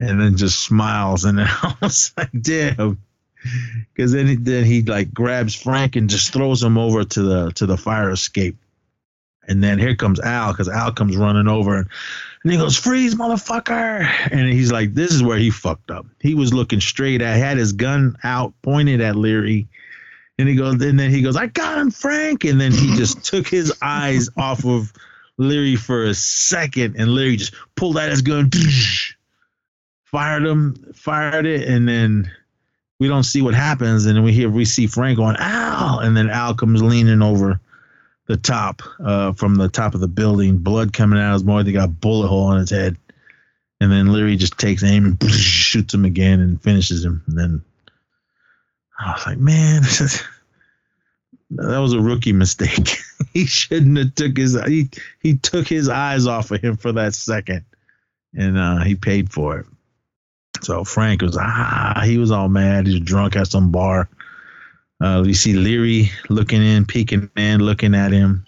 and 0.01 0.20
then 0.20 0.36
just 0.36 0.62
smiles. 0.62 1.24
And 1.24 1.38
then 1.38 1.49
I 1.62 1.74
was 1.80 2.12
like, 2.16 2.30
damn. 2.40 2.99
Because 3.92 4.12
then 4.12 4.26
he, 4.26 4.36
then 4.36 4.64
he 4.64 4.82
like 4.82 5.12
grabs 5.12 5.55
Frank 5.55 5.97
and 5.97 6.09
just 6.09 6.32
throws 6.32 6.62
him 6.62 6.78
over 6.78 7.05
to 7.05 7.22
the 7.22 7.53
to 7.53 7.66
the 7.66 7.76
fire 7.76 8.11
escape. 8.11 8.57
And 9.47 9.62
then 9.62 9.78
here 9.78 9.95
comes 9.95 10.18
Al 10.20 10.53
because 10.53 10.70
Al 10.70 10.92
comes 10.92 11.16
running 11.16 11.49
over 11.49 11.76
and, 11.76 11.86
and 12.42 12.53
he 12.53 12.59
goes, 12.59 12.78
freeze, 12.78 13.14
motherfucker. 13.14 14.07
And 14.30 14.49
he's 14.49 14.72
like, 14.72 14.95
this 14.95 15.12
is 15.12 15.22
where 15.22 15.36
he 15.36 15.51
fucked 15.51 15.90
up. 15.90 16.07
He 16.20 16.34
was 16.34 16.55
looking 16.55 16.80
straight 16.80 17.20
at, 17.20 17.36
had 17.36 17.59
his 17.59 17.72
gun 17.72 18.16
out, 18.24 18.55
pointed 18.62 19.03
at 19.03 19.16
Leary. 19.16 19.68
And 20.39 20.49
he 20.49 20.57
goes, 20.57 20.80
and 20.82 20.99
then 20.99 21.11
he 21.11 21.22
goes, 21.22 21.37
I 21.37 21.47
got 21.47 21.78
him, 21.78 21.91
Frank. 21.91 22.45
And 22.45 22.61
then 22.61 22.72
he 22.72 22.97
just 22.97 23.24
took 23.30 23.47
his 23.47 23.72
eyes 23.80 24.28
off 24.37 24.64
of 24.64 24.93
Leary 25.37 25.76
for 25.76 26.05
a 26.05 26.14
second, 26.14 26.97
and 26.97 27.11
Leary 27.11 27.37
just 27.37 27.55
pulled 27.74 27.99
out 27.99 28.11
his 28.11 28.22
gun, 28.22 28.51
fired 30.05 30.45
him, 30.45 30.74
fired 30.95 31.47
it, 31.47 31.68
and 31.68 31.89
then 31.89 32.30
we 33.01 33.09
don't 33.09 33.24
see 33.24 33.43
what 33.43 33.55
happens, 33.55 34.07
and 34.07 34.16
then 34.16 34.24
we 34.24 34.32
hear 34.32 34.49
we 34.49 34.64
see 34.64 34.87
Frank 34.87 35.18
going 35.18 35.37
Al, 35.39 35.99
and 35.99 36.16
then 36.16 36.30
Al 36.30 36.55
comes 36.55 36.82
leaning 36.82 37.20
over 37.20 37.61
the 38.26 38.37
top 38.37 38.82
uh, 39.01 39.32
from 39.32 39.57
the 39.57 39.68
top 39.68 39.95
of 39.95 40.01
the 40.01 40.09
building, 40.09 40.59
blood 40.59 40.93
coming 40.93 41.18
out 41.18 41.30
of 41.30 41.35
his 41.35 41.45
mouth. 41.45 41.66
He 41.66 41.72
got 41.72 41.89
a 41.89 41.93
bullet 41.93 42.28
hole 42.28 42.53
in 42.53 42.61
his 42.61 42.70
head, 42.70 42.97
and 43.80 43.91
then 43.91 44.12
Leary 44.12 44.37
just 44.37 44.57
takes 44.57 44.85
aim 44.85 45.05
and 45.05 45.30
shoots 45.30 45.93
him 45.93 46.05
again 46.05 46.41
and 46.41 46.62
finishes 46.62 47.05
him. 47.05 47.24
And 47.26 47.37
then 47.37 47.64
I 48.99 49.12
was 49.12 49.26
like, 49.26 49.38
man. 49.38 49.82
that 51.51 51.78
was 51.78 51.92
a 51.92 52.01
rookie 52.01 52.32
mistake. 52.32 52.99
he 53.32 53.47
shouldn't 53.47 53.99
have 53.99 54.14
took 54.14 54.36
his 54.36 54.61
he 54.66 54.90
he 55.20 55.36
took 55.36 55.68
his 55.68 55.88
eyes 55.88 56.26
off 56.26 56.51
of 56.51 56.61
him 56.61 56.76
for 56.76 56.92
that 56.92 57.14
second, 57.14 57.64
and 58.34 58.59
uh, 58.59 58.82
he 58.82 58.95
paid 58.95 59.32
for 59.32 59.61
it. 59.61 59.66
So 60.62 60.84
Frank 60.84 61.22
was 61.22 61.36
ah 61.40 62.03
he 62.05 62.18
was 62.18 62.30
all 62.30 62.49
mad. 62.49 62.86
He 62.86 62.95
was 62.95 63.03
drunk 63.03 63.36
at 63.36 63.49
some 63.49 63.70
bar. 63.70 64.09
Uh, 65.03 65.22
you 65.26 65.34
see 65.34 65.55
Leary 65.55 66.11
looking 66.30 66.62
in, 66.62 66.86
peeking 66.86 67.28
in, 67.36 67.61
looking 67.61 67.95
at 67.95 68.12
him. 68.12 68.47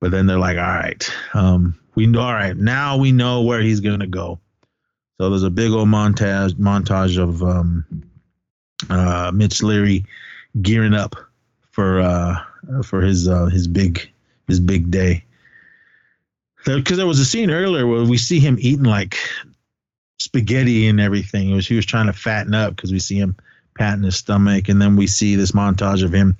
But 0.00 0.10
then 0.10 0.26
they're 0.26 0.38
like, 0.38 0.58
all 0.58 0.62
right, 0.62 1.10
um, 1.32 1.78
we 1.94 2.06
all 2.16 2.34
right, 2.34 2.56
now 2.56 2.98
we 2.98 3.12
know 3.12 3.42
where 3.42 3.62
he's 3.62 3.80
gonna 3.80 4.06
go. 4.06 4.40
So 5.18 5.30
there's 5.30 5.44
a 5.44 5.50
big 5.50 5.70
old 5.70 5.88
montage 5.88 6.54
montage 6.54 7.16
of 7.22 7.42
um, 7.42 7.84
uh, 8.90 9.30
Mitch 9.34 9.62
Leary 9.62 10.04
gearing 10.62 10.94
up 10.94 11.16
for 11.70 12.00
uh 12.00 12.36
for 12.84 13.00
his 13.00 13.28
uh 13.28 13.46
his 13.46 13.66
big 13.66 14.10
his 14.46 14.60
big 14.60 14.90
day. 14.90 15.24
Because 16.64 16.96
there 16.96 17.06
was 17.06 17.20
a 17.20 17.24
scene 17.24 17.50
earlier 17.50 17.86
where 17.86 18.04
we 18.04 18.16
see 18.16 18.40
him 18.40 18.56
eating 18.58 18.84
like 18.84 19.18
spaghetti 20.18 20.88
and 20.88 21.00
everything. 21.00 21.50
It 21.50 21.54
was 21.54 21.66
he 21.66 21.76
was 21.76 21.86
trying 21.86 22.06
to 22.06 22.12
fatten 22.12 22.54
up 22.54 22.74
because 22.74 22.92
we 22.92 23.00
see 23.00 23.16
him 23.16 23.36
patting 23.76 24.04
his 24.04 24.16
stomach, 24.16 24.68
and 24.68 24.80
then 24.80 24.96
we 24.96 25.06
see 25.06 25.34
this 25.34 25.52
montage 25.52 26.04
of 26.04 26.12
him 26.12 26.36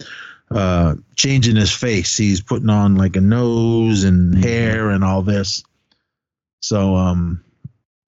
uh 0.51 0.95
changing 1.17 1.57
his 1.57 1.73
face. 1.73 2.17
He's 2.17 2.41
putting 2.41 2.71
on 2.71 2.97
like 2.97 3.17
a 3.17 3.21
nose 3.21 4.05
and 4.05 4.37
hair 4.37 4.91
and 4.91 5.03
all 5.03 5.23
this. 5.23 5.65
So 6.61 6.95
um 6.95 7.43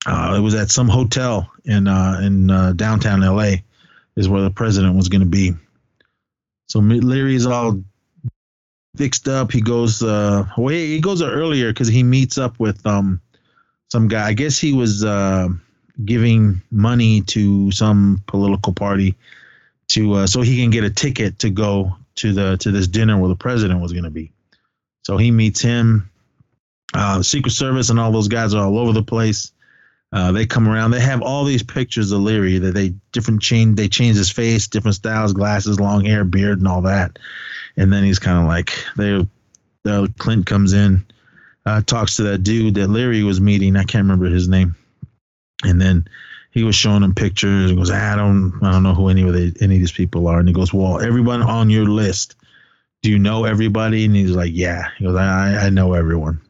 uh, 0.06 0.34
it 0.38 0.40
was 0.40 0.54
at 0.54 0.70
some 0.70 0.88
hotel 0.88 1.50
in 1.64 1.88
uh 1.88 2.20
in 2.22 2.50
uh, 2.50 2.72
downtown 2.72 3.20
LA 3.20 3.56
is 4.16 4.28
where 4.28 4.42
the 4.42 4.50
president 4.50 4.96
was 4.96 5.08
going 5.08 5.20
to 5.20 5.26
be. 5.26 5.52
So 6.68 6.80
Leary's 6.80 7.46
all 7.46 7.82
fixed 8.96 9.28
up. 9.28 9.52
He 9.52 9.60
goes 9.60 10.02
uh 10.02 10.46
well 10.56 10.70
he 10.70 11.00
goes 11.00 11.22
earlier 11.22 11.70
because 11.70 11.88
he 11.88 12.02
meets 12.02 12.38
up 12.38 12.58
with 12.58 12.84
um 12.86 13.20
some 13.90 14.08
guy. 14.08 14.28
I 14.28 14.32
guess 14.32 14.58
he 14.58 14.72
was 14.72 15.04
uh 15.04 15.48
giving 16.04 16.62
money 16.70 17.22
to 17.22 17.70
some 17.70 18.22
political 18.26 18.72
party 18.72 19.14
to 19.88 20.14
uh, 20.14 20.26
so 20.26 20.42
he 20.42 20.60
can 20.60 20.70
get 20.70 20.84
a 20.84 20.90
ticket 20.90 21.38
to 21.40 21.50
go 21.50 21.96
to 22.16 22.32
the 22.32 22.56
to 22.58 22.70
this 22.70 22.88
dinner 22.88 23.18
where 23.18 23.28
the 23.28 23.36
president 23.36 23.80
was 23.80 23.92
going 23.92 24.04
to 24.04 24.10
be. 24.10 24.32
So 25.04 25.16
he 25.16 25.30
meets 25.30 25.60
him. 25.60 26.10
Uh, 26.94 27.22
Secret 27.22 27.50
Service 27.50 27.90
and 27.90 28.00
all 28.00 28.10
those 28.10 28.28
guys 28.28 28.54
are 28.54 28.64
all 28.64 28.78
over 28.78 28.92
the 28.92 29.02
place. 29.02 29.52
Uh, 30.16 30.32
they 30.32 30.46
come 30.46 30.66
around. 30.66 30.92
They 30.92 31.00
have 31.00 31.20
all 31.20 31.44
these 31.44 31.62
pictures 31.62 32.10
of 32.10 32.22
Leary 32.22 32.56
that 32.56 32.72
they 32.72 32.94
different 33.12 33.42
change. 33.42 33.76
They 33.76 33.86
change 33.86 34.16
his 34.16 34.30
face, 34.30 34.66
different 34.66 34.94
styles, 34.94 35.34
glasses, 35.34 35.78
long 35.78 36.06
hair, 36.06 36.24
beard, 36.24 36.58
and 36.58 36.66
all 36.66 36.80
that. 36.82 37.18
And 37.76 37.92
then 37.92 38.02
he's 38.02 38.18
kind 38.18 38.38
of 38.38 38.46
like 38.46 38.72
they. 38.96 39.28
Clint 40.18 40.46
comes 40.46 40.72
in, 40.72 41.04
uh, 41.66 41.82
talks 41.82 42.16
to 42.16 42.22
that 42.22 42.38
dude 42.38 42.76
that 42.76 42.88
Leary 42.88 43.24
was 43.24 43.42
meeting. 43.42 43.76
I 43.76 43.84
can't 43.84 44.04
remember 44.04 44.24
his 44.24 44.48
name. 44.48 44.74
And 45.64 45.78
then 45.78 46.08
he 46.50 46.64
was 46.64 46.74
showing 46.74 47.02
him 47.02 47.14
pictures. 47.14 47.70
and 47.70 47.78
goes, 47.78 47.90
I 47.90 48.16
don't, 48.16 48.58
I 48.62 48.72
don't 48.72 48.82
know 48.82 48.94
who 48.94 49.10
any 49.10 49.22
of 49.22 49.34
the, 49.34 49.54
any 49.60 49.74
of 49.74 49.80
these 49.80 49.92
people 49.92 50.28
are. 50.28 50.38
And 50.38 50.48
he 50.48 50.54
goes, 50.54 50.72
Well, 50.72 50.98
everyone 50.98 51.42
on 51.42 51.68
your 51.68 51.84
list, 51.84 52.36
do 53.02 53.10
you 53.10 53.18
know 53.18 53.44
everybody? 53.44 54.06
And 54.06 54.16
he's 54.16 54.30
like, 54.30 54.52
Yeah. 54.54 54.88
He 54.96 55.04
goes, 55.04 55.14
I, 55.14 55.66
I 55.66 55.68
know 55.68 55.92
everyone. 55.92 56.40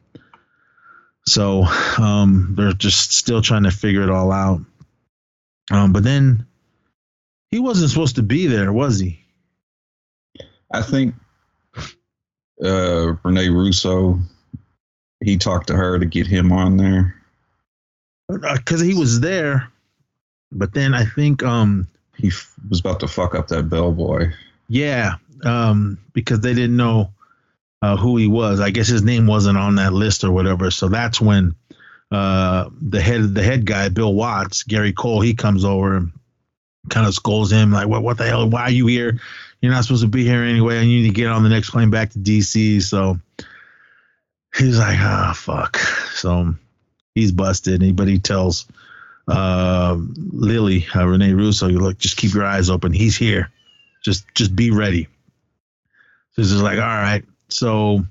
So 1.27 1.63
um, 2.01 2.53
they're 2.57 2.71
just 2.71 3.11
still 3.11 3.41
trying 3.41 3.63
to 3.63 3.71
figure 3.71 4.01
it 4.01 4.09
all 4.09 4.31
out. 4.31 4.61
Um, 5.69 5.91
but 5.91 6.03
then 6.03 6.45
he 7.51 7.59
wasn't 7.59 7.89
supposed 7.91 8.15
to 8.15 8.23
be 8.23 8.47
there, 8.47 8.71
was 8.71 8.97
he? 8.99 9.19
I 10.71 10.81
think 10.81 11.15
uh, 12.63 13.13
Rene 13.23 13.49
Russo, 13.49 14.19
he 15.21 15.37
talked 15.37 15.67
to 15.67 15.75
her 15.75 15.99
to 15.99 16.05
get 16.05 16.27
him 16.27 16.51
on 16.53 16.77
there. 16.77 17.13
Because 18.29 18.81
Uh, 18.81 18.85
he 18.85 18.93
was 18.93 19.19
there, 19.19 19.69
but 20.51 20.73
then 20.73 20.93
I 20.93 21.03
think, 21.05 21.43
um, 21.43 21.87
He 22.17 22.27
f- 22.29 22.53
was 22.69 22.79
about 22.79 22.99
to 23.01 23.07
fuck 23.07 23.35
up 23.35 23.47
that 23.49 23.69
bellboy. 23.69 24.31
yeah, 24.69 25.15
um, 25.43 25.97
because 26.13 26.39
they 26.39 26.53
didn't 26.53 26.77
know 26.77 27.11
uh, 27.81 27.97
who 27.97 28.17
he 28.17 28.27
was. 28.27 28.59
I 28.59 28.71
guess 28.71 28.87
his 28.87 29.03
name 29.03 29.27
wasn't 29.27 29.57
on 29.57 29.75
that 29.75 29.93
list 29.93 30.23
or 30.23 30.31
whatever. 30.31 30.71
So 30.71 30.87
that's 30.87 31.21
when 31.21 31.55
uh, 32.11 32.69
the 32.81 33.01
head 33.01 33.33
the 33.33 33.43
head 33.43 33.65
guy, 33.65 33.89
Bill 33.89 34.13
Watts, 34.13 34.63
Gary 34.63 34.93
Cole, 34.93 35.21
he 35.21 35.33
comes 35.33 35.65
over 35.65 35.97
and 35.97 36.11
kind 36.89 37.07
of 37.07 37.13
scolds 37.13 37.51
him 37.51 37.71
like, 37.71 37.87
"What? 37.87 38.03
What 38.03 38.17
the 38.17 38.27
hell? 38.27 38.49
Why 38.49 38.63
are 38.63 38.71
you 38.71 38.87
here? 38.87 39.19
You're 39.61 39.71
not 39.71 39.83
supposed 39.83 40.03
to 40.03 40.07
be 40.07 40.23
here 40.23 40.43
anyway. 40.43 40.77
And 40.77 40.89
you 40.89 41.01
need 41.01 41.07
to 41.07 41.13
get 41.13 41.27
on 41.27 41.43
the 41.43 41.49
next 41.49 41.69
plane 41.69 41.89
back 41.89 42.11
to 42.11 42.19
DC." 42.19 42.81
So 42.81 43.19
he's 44.55 44.79
like, 44.79 44.97
"Ah, 44.99 45.33
fuck." 45.35 45.77
So 46.13 46.55
he's 47.13 47.31
busted. 47.31 47.83
And 47.83 47.95
but 47.95 48.07
he 48.07 48.19
tells 48.19 48.65
uh, 49.27 49.97
Lilly, 49.97 50.87
uh, 50.95 51.05
Rene 51.05 51.33
Russo, 51.33 51.67
"You 51.67 51.79
look, 51.79 51.97
just 51.97 52.17
keep 52.17 52.33
your 52.33 52.45
eyes 52.45 52.69
open. 52.69 52.93
He's 52.93 53.17
here. 53.17 53.51
Just 54.03 54.25
just 54.33 54.55
be 54.55 54.71
ready." 54.71 55.07
So 56.31 56.41
he's 56.41 56.53
like, 56.53 56.79
"All 56.79 56.85
right." 56.85 57.25
So 57.49 58.05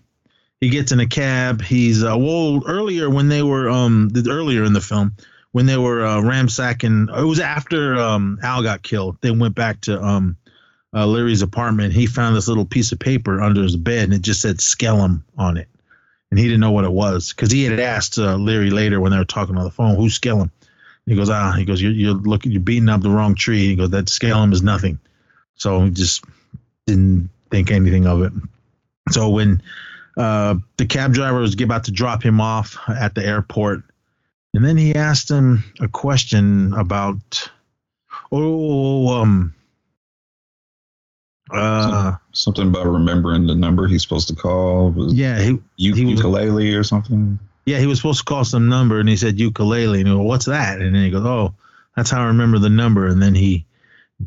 he 0.61 0.69
gets 0.69 0.93
in 0.93 1.01
a 1.01 1.07
cab. 1.07 1.63
He's 1.63 2.03
uh, 2.03 2.17
well 2.17 2.63
earlier 2.67 3.11
when 3.11 3.29
they 3.29 3.43
were 3.43 3.69
um 3.69 4.09
the, 4.09 4.31
earlier 4.31 4.65
in 4.65 4.73
the 4.73 4.81
film 4.81 5.15
when 5.53 5.67
they 5.67 5.77
were 5.77 6.05
uh, 6.05 6.21
ransacking. 6.21 7.09
It 7.15 7.25
was 7.25 7.41
after 7.41 7.97
um 7.97 8.39
Al 8.43 8.63
got 8.63 8.83
killed. 8.83 9.19
They 9.21 9.31
went 9.31 9.55
back 9.55 9.81
to 9.83 10.03
um 10.03 10.37
uh, 10.95 11.07
Larry's 11.07 11.43
apartment. 11.43 11.93
He 11.93 12.07
found 12.07 12.37
this 12.37 12.49
little 12.49 12.65
piece 12.65 12.93
of 12.93 12.99
paper 12.99 13.43
under 13.43 13.63
his 13.63 13.77
bed, 13.77 14.05
and 14.05 14.15
it 14.15 14.23
just 14.23 14.41
said 14.41 14.59
Skellum 14.59 15.23
on 15.37 15.59
it, 15.59 15.69
and 16.31 16.39
he 16.39 16.47
didn't 16.47 16.61
know 16.61 16.71
what 16.71 16.85
it 16.85 16.93
was 16.93 17.33
because 17.33 17.51
he 17.51 17.65
had 17.65 17.81
asked 17.81 18.19
uh, 18.19 18.37
Larry 18.37 18.71
later 18.71 19.01
when 19.01 19.13
they 19.13 19.19
were 19.19 19.25
talking 19.25 19.57
on 19.57 19.65
the 19.65 19.71
phone, 19.71 19.97
"Who's 19.97 20.19
Skellum?" 20.19 20.51
He 21.05 21.15
goes, 21.15 21.31
"Ah," 21.31 21.53
he 21.53 21.65
goes, 21.65 21.83
"You're 21.83 21.93
you're 21.93 22.15
looking, 22.15 22.53
you're 22.53 22.61
beating 22.63 22.89
up 22.89 23.03
the 23.03 23.11
wrong 23.11 23.35
tree." 23.35 23.67
He 23.67 23.77
goes, 23.77 23.91
"That 23.91 24.07
Skellum 24.07 24.53
is 24.53 24.63
nothing." 24.63 24.99
So 25.57 25.85
he 25.85 25.91
just 25.91 26.25
didn't 26.87 27.31
think 27.51 27.71
anything 27.71 28.07
of 28.07 28.23
it. 28.23 28.33
So 29.11 29.29
when 29.29 29.63
uh, 30.17 30.57
the 30.77 30.87
cab 30.87 31.13
driver 31.15 31.39
was 31.39 31.61
about 31.61 31.85
to 31.85 31.93
drop 31.93 32.23
him 32.23 32.41
off 32.41 32.77
at 32.89 33.15
the 33.15 33.25
airport, 33.25 33.83
and 34.55 34.65
then 34.65 34.77
he 34.77 34.95
asked 34.95 35.31
him 35.31 35.63
a 35.81 35.89
question 35.89 36.73
about, 36.75 37.51
oh, 38.33 39.09
um, 39.21 39.55
uh, 41.53 42.15
Something 42.33 42.69
about 42.69 42.87
remembering 42.87 43.47
the 43.47 43.55
number 43.55 43.87
he's 43.87 44.03
supposed 44.03 44.29
to 44.29 44.35
call. 44.35 44.91
Was 44.91 45.15
yeah, 45.15 45.39
he 45.41 45.59
u- 45.77 45.95
he 45.95 46.05
was- 46.05 46.15
ukulele 46.17 46.75
or 46.75 46.83
something? 46.83 47.39
yeah 47.67 47.79
he 47.79 47.87
was 47.87 47.99
supposed 47.99 48.19
to 48.21 48.25
call 48.25 48.45
some 48.45 48.69
number, 48.69 48.99
and 48.99 49.09
he 49.09 49.17
said 49.17 49.39
ukulele, 49.39 50.01
and 50.01 50.09
he 50.09 50.15
goes, 50.15 50.25
what's 50.27 50.45
that? 50.47 50.81
And 50.81 50.95
then 50.95 51.05
he 51.05 51.11
goes, 51.11 51.25
oh, 51.25 51.55
that's 51.97 52.11
how 52.11 52.23
I 52.23 52.27
remember 52.27 52.59
the 52.59 52.69
number, 52.71 53.07
and 53.07 53.23
then 53.23 53.35
he 53.35 53.65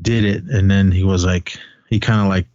did 0.02 0.24
it, 0.24 0.44
and 0.44 0.70
then 0.72 0.92
he 0.92 1.04
was 1.04 1.26
like, 1.26 1.58
he 1.90 2.00
kind 2.00 2.22
of 2.22 2.28
like, 2.28 2.48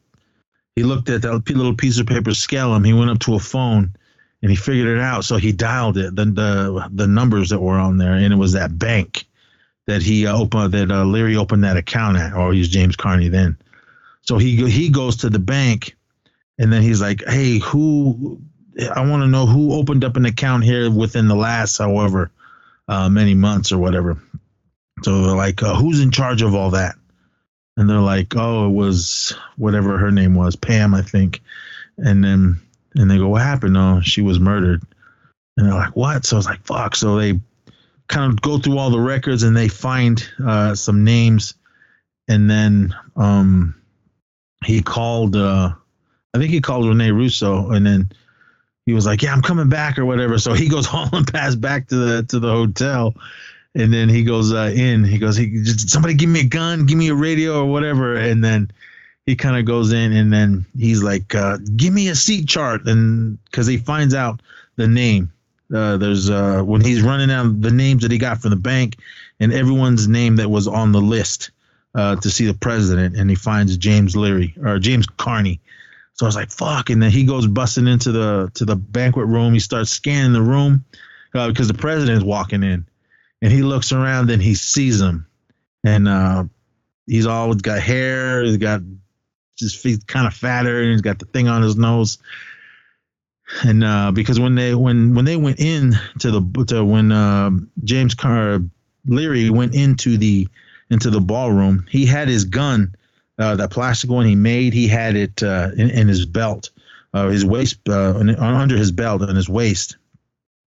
he 0.76 0.82
looked 0.82 1.08
at 1.08 1.22
that 1.22 1.48
little 1.50 1.74
piece 1.74 1.98
of 1.98 2.06
paper 2.06 2.30
Skellum. 2.30 2.84
He 2.84 2.92
went 2.92 3.10
up 3.10 3.20
to 3.20 3.34
a 3.34 3.38
phone, 3.38 3.94
and 4.42 4.50
he 4.50 4.56
figured 4.56 4.88
it 4.88 5.00
out. 5.00 5.24
So 5.24 5.36
he 5.36 5.52
dialed 5.52 5.96
it, 5.96 6.14
the 6.14 6.24
the 6.24 6.90
the 6.92 7.06
numbers 7.06 7.50
that 7.50 7.60
were 7.60 7.78
on 7.78 7.98
there, 7.98 8.14
and 8.14 8.32
it 8.32 8.36
was 8.36 8.52
that 8.52 8.78
bank 8.78 9.26
that 9.86 10.02
he 10.02 10.26
uh, 10.26 10.36
opened 10.36 10.72
that 10.72 10.90
uh, 10.90 11.04
Leary 11.04 11.36
opened 11.36 11.64
that 11.64 11.76
account 11.76 12.16
at, 12.16 12.32
or 12.32 12.52
he 12.52 12.58
was 12.58 12.68
James 12.68 12.96
Carney 12.96 13.28
then. 13.28 13.56
So 14.22 14.38
he 14.38 14.68
he 14.68 14.88
goes 14.88 15.16
to 15.18 15.30
the 15.30 15.38
bank, 15.38 15.96
and 16.58 16.72
then 16.72 16.82
he's 16.82 17.00
like, 17.00 17.22
"Hey, 17.26 17.58
who? 17.58 18.40
I 18.94 19.06
want 19.06 19.22
to 19.22 19.28
know 19.28 19.46
who 19.46 19.74
opened 19.74 20.02
up 20.02 20.16
an 20.16 20.26
account 20.26 20.64
here 20.64 20.90
within 20.90 21.28
the 21.28 21.36
last, 21.36 21.78
however, 21.78 22.32
uh, 22.88 23.08
many 23.08 23.34
months 23.34 23.70
or 23.70 23.78
whatever." 23.78 24.20
So 25.02 25.22
they're 25.22 25.36
like, 25.36 25.62
uh, 25.62 25.76
"Who's 25.76 26.00
in 26.00 26.10
charge 26.10 26.42
of 26.42 26.54
all 26.54 26.70
that?" 26.70 26.96
And 27.76 27.90
they're 27.90 27.98
like, 27.98 28.34
"Oh, 28.36 28.66
it 28.66 28.72
was 28.72 29.34
whatever 29.56 29.98
her 29.98 30.10
name 30.10 30.34
was, 30.34 30.56
Pam, 30.56 30.94
I 30.94 31.02
think." 31.02 31.40
And 31.98 32.22
then 32.22 32.60
and 32.94 33.10
they 33.10 33.18
go, 33.18 33.28
"What 33.28 33.42
happened?" 33.42 33.76
Oh, 33.76 34.00
she 34.00 34.22
was 34.22 34.38
murdered. 34.38 34.82
And 35.56 35.66
they're 35.66 35.74
like, 35.74 35.96
"What?" 35.96 36.24
So 36.24 36.36
I 36.36 36.38
was 36.38 36.46
like, 36.46 36.64
"Fuck!" 36.64 36.96
So 36.96 37.16
they 37.16 37.40
kind 38.08 38.32
of 38.32 38.40
go 38.40 38.58
through 38.58 38.78
all 38.78 38.90
the 38.90 39.00
records 39.00 39.42
and 39.42 39.56
they 39.56 39.68
find 39.68 40.24
uh, 40.44 40.74
some 40.74 41.04
names, 41.04 41.54
and 42.28 42.48
then 42.48 42.94
um, 43.16 43.74
he 44.64 44.82
called. 44.82 45.36
Uh, 45.36 45.72
I 46.34 46.38
think 46.38 46.50
he 46.50 46.60
called 46.60 46.86
Rene 46.86 47.12
Russo, 47.12 47.70
and 47.70 47.86
then 47.86 48.10
he 48.86 48.92
was 48.92 49.06
like, 49.06 49.22
"Yeah, 49.22 49.32
I'm 49.32 49.42
coming 49.42 49.68
back" 49.68 49.98
or 49.98 50.04
whatever. 50.04 50.38
So 50.38 50.52
he 50.52 50.68
goes 50.68 50.86
hauling 50.90 51.24
past 51.24 51.60
back 51.60 51.88
to 51.88 51.96
the 51.96 52.22
to 52.24 52.38
the 52.38 52.50
hotel, 52.50 53.14
and 53.74 53.92
then 53.92 54.08
he 54.08 54.24
goes 54.24 54.52
uh, 54.52 54.72
in. 54.74 55.04
He 55.04 55.18
goes, 55.18 55.36
"He 55.36 55.62
just 55.62 55.90
somebody 55.90 56.14
give 56.14 56.28
me 56.28 56.40
a 56.40 56.48
gun, 56.48 56.86
give 56.86 56.98
me 56.98 57.08
a 57.08 57.14
radio 57.14 57.60
or 57.60 57.66
whatever," 57.66 58.16
and 58.16 58.42
then 58.42 58.70
he 59.26 59.36
kind 59.36 59.56
of 59.56 59.64
goes 59.64 59.92
in 59.92 60.12
and 60.12 60.32
then 60.32 60.66
he's 60.78 61.02
like, 61.02 61.34
uh, 61.34 61.58
"Give 61.76 61.92
me 61.92 62.08
a 62.08 62.14
seat 62.14 62.48
chart," 62.48 62.86
and 62.86 63.38
because 63.44 63.66
he 63.66 63.78
finds 63.78 64.14
out 64.14 64.40
the 64.76 64.88
name. 64.88 65.30
Uh, 65.74 65.96
there's 65.96 66.30
uh, 66.30 66.62
when 66.62 66.82
he's 66.82 67.02
running 67.02 67.30
out 67.30 67.60
the 67.60 67.70
names 67.70 68.02
that 68.02 68.10
he 68.10 68.18
got 68.18 68.40
from 68.40 68.50
the 68.50 68.56
bank 68.56 68.96
and 69.40 69.52
everyone's 69.52 70.06
name 70.06 70.36
that 70.36 70.50
was 70.50 70.68
on 70.68 70.92
the 70.92 71.00
list 71.00 71.50
uh, 71.94 72.16
to 72.16 72.30
see 72.30 72.46
the 72.46 72.54
president, 72.54 73.16
and 73.16 73.30
he 73.30 73.36
finds 73.36 73.76
James 73.76 74.14
Leary 74.14 74.54
or 74.62 74.78
James 74.78 75.06
Carney. 75.06 75.60
So 76.14 76.26
I 76.26 76.28
was 76.28 76.36
like, 76.36 76.50
"Fuck!" 76.50 76.90
And 76.90 77.02
then 77.02 77.10
he 77.10 77.24
goes 77.24 77.46
busting 77.46 77.88
into 77.88 78.12
the 78.12 78.50
to 78.54 78.64
the 78.64 78.76
banquet 78.76 79.26
room. 79.26 79.52
He 79.52 79.60
starts 79.60 79.90
scanning 79.90 80.32
the 80.32 80.42
room 80.42 80.84
uh, 81.34 81.48
because 81.48 81.68
the 81.68 81.74
president's 81.74 82.24
walking 82.24 82.62
in, 82.62 82.86
and 83.44 83.52
he 83.52 83.62
looks 83.62 83.92
around 83.92 84.30
and 84.30 84.40
he 84.40 84.54
sees 84.54 84.98
him, 84.98 85.26
and 85.84 86.08
uh, 86.08 86.44
he's 87.06 87.26
always 87.26 87.60
got 87.60 87.78
hair. 87.78 88.42
He's 88.42 88.56
got 88.56 88.80
just 89.58 89.82
he's 89.82 90.02
kind 90.04 90.26
of 90.26 90.32
fatter, 90.32 90.80
and 90.80 90.92
he's 90.92 91.02
got 91.02 91.18
the 91.18 91.26
thing 91.26 91.46
on 91.46 91.60
his 91.60 91.76
nose. 91.76 92.16
And 93.62 93.84
uh, 93.84 94.12
because 94.12 94.40
when 94.40 94.54
they 94.54 94.74
when 94.74 95.14
when 95.14 95.26
they 95.26 95.36
went 95.36 95.60
in 95.60 95.92
to 96.20 96.30
the 96.30 96.64
to 96.68 96.82
when 96.82 97.12
uh, 97.12 97.50
James 97.84 98.14
Car 98.14 98.60
Leary 99.06 99.50
went 99.50 99.74
into 99.74 100.16
the 100.16 100.48
into 100.88 101.10
the 101.10 101.20
ballroom, 101.20 101.84
he 101.90 102.06
had 102.06 102.28
his 102.28 102.46
gun, 102.46 102.94
uh, 103.38 103.56
that 103.56 103.70
plastic 103.70 104.08
one 104.08 104.24
he 104.24 104.36
made. 104.36 104.72
He 104.72 104.88
had 104.88 105.16
it 105.16 105.42
uh, 105.42 105.68
in, 105.76 105.90
in 105.90 106.08
his 106.08 106.24
belt, 106.24 106.70
uh, 107.12 107.28
his 107.28 107.44
waist, 107.44 107.76
uh, 107.90 108.14
under 108.38 108.78
his 108.78 108.90
belt 108.90 109.20
on 109.20 109.36
his 109.36 109.50
waist. 109.50 109.98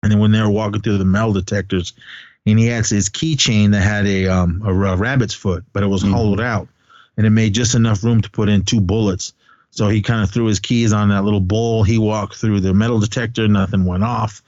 And 0.04 0.12
then 0.12 0.20
when 0.20 0.32
they 0.32 0.42
were 0.42 0.52
walking 0.52 0.82
through 0.84 1.00
the 1.00 1.06
metal 1.06 1.34
detectors, 1.34 1.94
and 2.48 2.58
he 2.58 2.66
had 2.66 2.86
his 2.88 3.10
keychain 3.10 3.72
that 3.72 3.82
had 3.82 4.08
a 4.08 4.28
um 4.28 4.62
a, 4.66 4.74
ra- 4.74 4.96
rabbit's 4.96 5.34
foot, 5.36 5.64
but 5.74 5.84
it 5.84 5.88
was 5.88 6.04
Mhm. 6.04 6.12
hollowed 6.12 6.42
out, 6.42 6.68
and 7.18 7.28
it 7.28 7.32
made 7.32 7.54
just 7.54 7.76
enough 7.76 8.04
room 8.04 8.22
to 8.22 8.30
put 8.32 8.50
in 8.50 8.64
two 8.64 8.82
bullets. 8.82 9.34
So 9.72 9.90
he 9.90 10.02
kind 10.02 10.24
of 10.24 10.32
threw 10.32 10.46
his 10.46 10.60
keys 10.60 10.94
on 10.94 11.10
that 11.10 11.24
little 11.24 11.42
bowl. 11.42 11.84
He 11.84 11.98
walked 12.00 12.36
through 12.38 12.62
the 12.62 12.74
metal 12.74 13.00
detector, 13.00 13.48
nothing 13.48 13.86
went 13.86 14.04
off. 14.04 14.42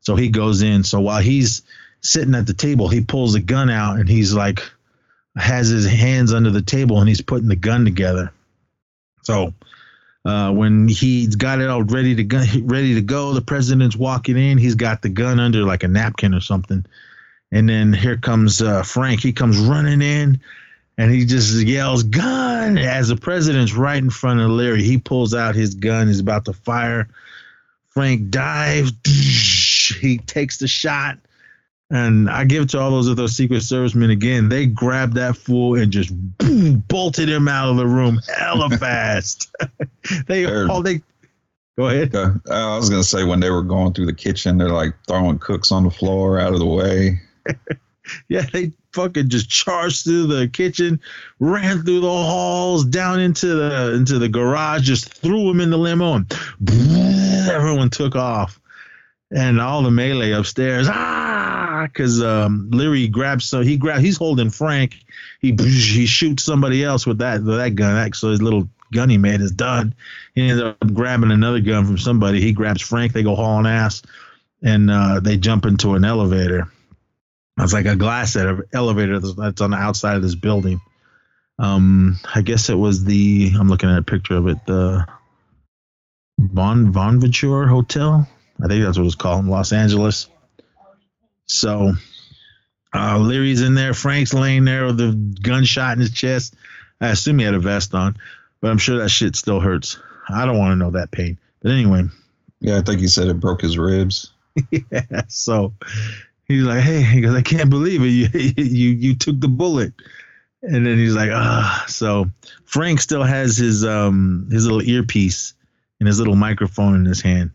So 0.00 0.14
he 0.14 0.28
goes 0.28 0.62
in. 0.62 0.84
So 0.84 1.00
while 1.00 1.20
he's 1.20 1.62
sitting 2.02 2.34
at 2.36 2.46
the 2.46 2.54
table, 2.54 2.86
he 2.88 3.00
pulls 3.00 3.32
the 3.32 3.40
gun 3.40 3.68
out 3.70 3.98
and 3.98 4.08
he's 4.08 4.32
like 4.32 4.62
has 5.34 5.68
his 5.68 5.86
hands 5.86 6.32
under 6.32 6.50
the 6.50 6.62
table 6.62 7.00
and 7.00 7.08
he's 7.08 7.20
putting 7.20 7.48
the 7.48 7.56
gun 7.56 7.84
together. 7.84 8.32
So 9.22 9.52
uh, 10.24 10.52
when 10.52 10.88
he's 10.88 11.36
got 11.36 11.60
it 11.60 11.68
all 11.68 11.82
ready 11.82 12.14
to 12.14 12.22
go, 12.24 12.42
ready 12.62 12.94
to 12.94 13.02
go, 13.02 13.32
the 13.32 13.40
president's 13.42 13.96
walking 13.96 14.36
in. 14.36 14.58
He's 14.58 14.76
got 14.76 15.02
the 15.02 15.08
gun 15.08 15.40
under 15.40 15.62
like 15.64 15.82
a 15.82 15.88
napkin 15.88 16.32
or 16.34 16.40
something, 16.40 16.84
and 17.52 17.68
then 17.68 17.92
here 17.92 18.16
comes 18.16 18.60
uh, 18.62 18.82
Frank. 18.82 19.20
He 19.20 19.32
comes 19.32 19.56
running 19.58 20.02
in, 20.02 20.40
and 20.98 21.10
he 21.10 21.24
just 21.24 21.54
yells 21.66 22.02
"gun" 22.02 22.78
as 22.78 23.08
the 23.08 23.16
president's 23.16 23.74
right 23.74 24.02
in 24.02 24.10
front 24.10 24.40
of 24.40 24.50
Larry. 24.50 24.82
He 24.82 24.98
pulls 24.98 25.34
out 25.34 25.54
his 25.54 25.74
gun. 25.74 26.08
He's 26.08 26.20
about 26.20 26.44
to 26.46 26.52
fire. 26.52 27.08
Frank 27.88 28.30
dives. 28.30 28.92
He 30.00 30.18
takes 30.18 30.58
the 30.58 30.66
shot. 30.66 31.16
And 31.90 32.28
I 32.28 32.44
give 32.44 32.64
it 32.64 32.70
to 32.70 32.80
all 32.80 32.90
those 32.90 33.08
other 33.08 33.28
Secret 33.28 33.60
Servicemen 33.62 34.10
again. 34.10 34.48
They 34.48 34.66
grabbed 34.66 35.14
that 35.14 35.36
fool 35.36 35.76
and 35.76 35.92
just 35.92 36.10
boom, 36.38 36.82
bolted 36.88 37.28
him 37.28 37.46
out 37.46 37.70
of 37.70 37.76
the 37.76 37.86
room 37.86 38.20
hella 38.36 38.68
fast. 38.78 39.48
they 40.26 40.44
They're- 40.44 40.68
all 40.68 40.82
they 40.82 41.00
go 41.78 41.86
ahead. 41.88 42.12
Okay. 42.12 42.36
Uh, 42.50 42.74
I 42.74 42.76
was 42.76 42.90
gonna 42.90 43.04
say 43.04 43.22
when 43.22 43.38
they 43.38 43.50
were 43.50 43.62
going 43.62 43.92
through 43.92 44.06
the 44.06 44.12
kitchen, 44.12 44.58
they're 44.58 44.70
like 44.70 44.94
throwing 45.06 45.38
cooks 45.38 45.70
on 45.70 45.84
the 45.84 45.90
floor 45.90 46.40
out 46.40 46.52
of 46.52 46.58
the 46.58 46.66
way. 46.66 47.20
Yeah, 48.28 48.42
they 48.52 48.72
fucking 48.92 49.28
just 49.28 49.48
charged 49.48 50.04
through 50.04 50.26
the 50.28 50.48
kitchen, 50.48 51.00
ran 51.38 51.82
through 51.82 52.00
the 52.00 52.08
halls, 52.08 52.84
down 52.84 53.20
into 53.20 53.54
the 53.54 53.94
into 53.94 54.18
the 54.18 54.28
garage, 54.28 54.82
just 54.82 55.12
threw 55.12 55.50
him 55.50 55.60
in 55.60 55.70
the 55.70 55.76
limo, 55.76 56.14
and 56.14 56.32
everyone 57.48 57.90
took 57.90 58.16
off. 58.16 58.60
And 59.32 59.60
all 59.60 59.82
the 59.82 59.90
melee 59.90 60.30
upstairs, 60.30 60.86
ah, 60.88 61.82
because 61.84 62.22
um, 62.22 62.70
Leary 62.70 63.08
grabs 63.08 63.44
so 63.44 63.60
he 63.60 63.76
grabs 63.76 64.02
he's 64.02 64.16
holding 64.16 64.50
Frank, 64.50 64.96
he 65.40 65.50
he 65.58 66.06
shoots 66.06 66.44
somebody 66.44 66.84
else 66.84 67.06
with 67.06 67.18
that 67.18 67.42
with 67.42 67.56
that 67.56 67.74
gun. 67.74 68.12
So 68.12 68.30
his 68.30 68.40
little 68.40 68.68
gun 68.92 69.10
he 69.10 69.18
made 69.18 69.40
is 69.40 69.50
done. 69.50 69.94
He 70.34 70.48
ends 70.48 70.62
up 70.62 70.78
grabbing 70.94 71.32
another 71.32 71.60
gun 71.60 71.86
from 71.86 71.98
somebody. 71.98 72.40
He 72.40 72.52
grabs 72.52 72.82
Frank. 72.82 73.12
They 73.12 73.24
go 73.24 73.34
hauling 73.34 73.66
ass, 73.66 74.02
and 74.62 74.90
uh, 74.90 75.18
they 75.18 75.36
jump 75.36 75.66
into 75.66 75.94
an 75.94 76.04
elevator. 76.04 76.70
It's 77.58 77.72
like 77.72 77.86
a 77.86 77.96
glass 77.96 78.36
ele- 78.36 78.62
elevator 78.72 79.18
that's- 79.18 79.60
on 79.60 79.70
the 79.70 79.76
outside 79.76 80.16
of 80.16 80.22
this 80.22 80.34
building. 80.34 80.80
Um, 81.58 82.18
I 82.34 82.42
guess 82.42 82.68
it 82.68 82.74
was 82.74 83.04
the 83.04 83.52
I'm 83.58 83.68
looking 83.68 83.88
at 83.90 83.98
a 83.98 84.02
picture 84.02 84.36
of 84.36 84.46
it, 84.48 84.58
the 84.66 85.06
Bon 86.38 86.92
Bonaventure 86.92 87.66
Hotel. 87.66 88.28
I 88.62 88.68
think 88.68 88.84
that's 88.84 88.98
what 88.98 89.06
it's 89.06 89.14
called 89.14 89.44
in 89.44 89.50
Los 89.50 89.72
Angeles. 89.72 90.28
So 91.46 91.92
uh, 92.94 93.18
Leary's 93.18 93.62
in 93.62 93.74
there, 93.74 93.94
Frank's 93.94 94.34
laying 94.34 94.64
there 94.64 94.86
with 94.86 94.98
the 94.98 95.12
gunshot 95.42 95.94
in 95.94 96.00
his 96.00 96.12
chest. 96.12 96.54
I 97.00 97.08
assume 97.08 97.38
he 97.38 97.44
had 97.44 97.54
a 97.54 97.58
vest 97.58 97.94
on, 97.94 98.16
but 98.60 98.70
I'm 98.70 98.78
sure 98.78 98.98
that 98.98 99.08
shit 99.10 99.36
still 99.36 99.60
hurts. 99.60 99.98
I 100.28 100.44
don't 100.46 100.58
want 100.58 100.72
to 100.72 100.76
know 100.76 100.90
that 100.92 101.10
pain. 101.10 101.38
But 101.62 101.72
anyway, 101.72 102.04
Yeah, 102.60 102.78
I 102.78 102.82
think 102.82 103.00
he 103.00 103.08
said 103.08 103.28
it 103.28 103.40
broke 103.40 103.60
his 103.62 103.78
ribs. 103.78 104.32
yeah. 104.70 105.22
So 105.28 105.74
he's 106.46 106.62
like, 106.62 106.82
"Hey," 106.82 107.02
he 107.02 107.20
goes, 107.20 107.34
"I 107.34 107.42
can't 107.42 107.70
believe 107.70 108.00
it. 108.02 108.56
You 108.56 108.64
you 108.64 108.88
you 108.90 109.14
took 109.14 109.40
the 109.40 109.48
bullet." 109.48 109.92
And 110.62 110.86
then 110.86 110.98
he's 110.98 111.14
like, 111.14 111.30
"Ah." 111.32 111.84
So 111.88 112.30
Frank 112.64 113.00
still 113.00 113.22
has 113.22 113.56
his 113.56 113.84
um 113.84 114.48
his 114.50 114.64
little 114.64 114.82
earpiece 114.82 115.54
and 116.00 116.06
his 116.06 116.18
little 116.18 116.36
microphone 116.36 116.94
in 116.94 117.04
his 117.04 117.20
hand. 117.20 117.50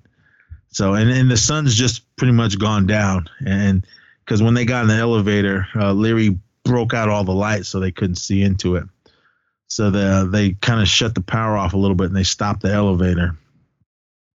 So 0.70 0.94
and 0.94 1.10
and 1.10 1.30
the 1.30 1.38
sun's 1.38 1.76
just 1.76 2.16
pretty 2.16 2.34
much 2.34 2.60
gone 2.60 2.88
down, 2.88 3.30
and 3.46 3.86
because 4.26 4.42
when 4.42 4.54
they 4.54 4.66
got 4.66 4.84
in 4.84 4.88
the 4.88 4.96
elevator, 4.96 5.68
uh, 5.76 5.92
Leary 5.92 6.38
broke 6.64 6.94
out 6.94 7.10
all 7.10 7.24
the 7.24 7.34
lights 7.34 7.68
so 7.68 7.80
they 7.80 7.92
couldn't 7.92 8.16
see 8.16 8.42
into 8.42 8.76
it. 8.76 8.86
So 9.68 9.90
the, 9.90 10.28
they 10.30 10.52
kind 10.52 10.82
of 10.82 10.88
shut 10.88 11.16
the 11.16 11.22
power 11.22 11.58
off 11.58 11.74
a 11.74 11.78
little 11.78 11.96
bit 11.96 12.08
and 12.08 12.16
they 12.16 12.24
stopped 12.24 12.62
the 12.62 12.72
elevator. 12.72 13.38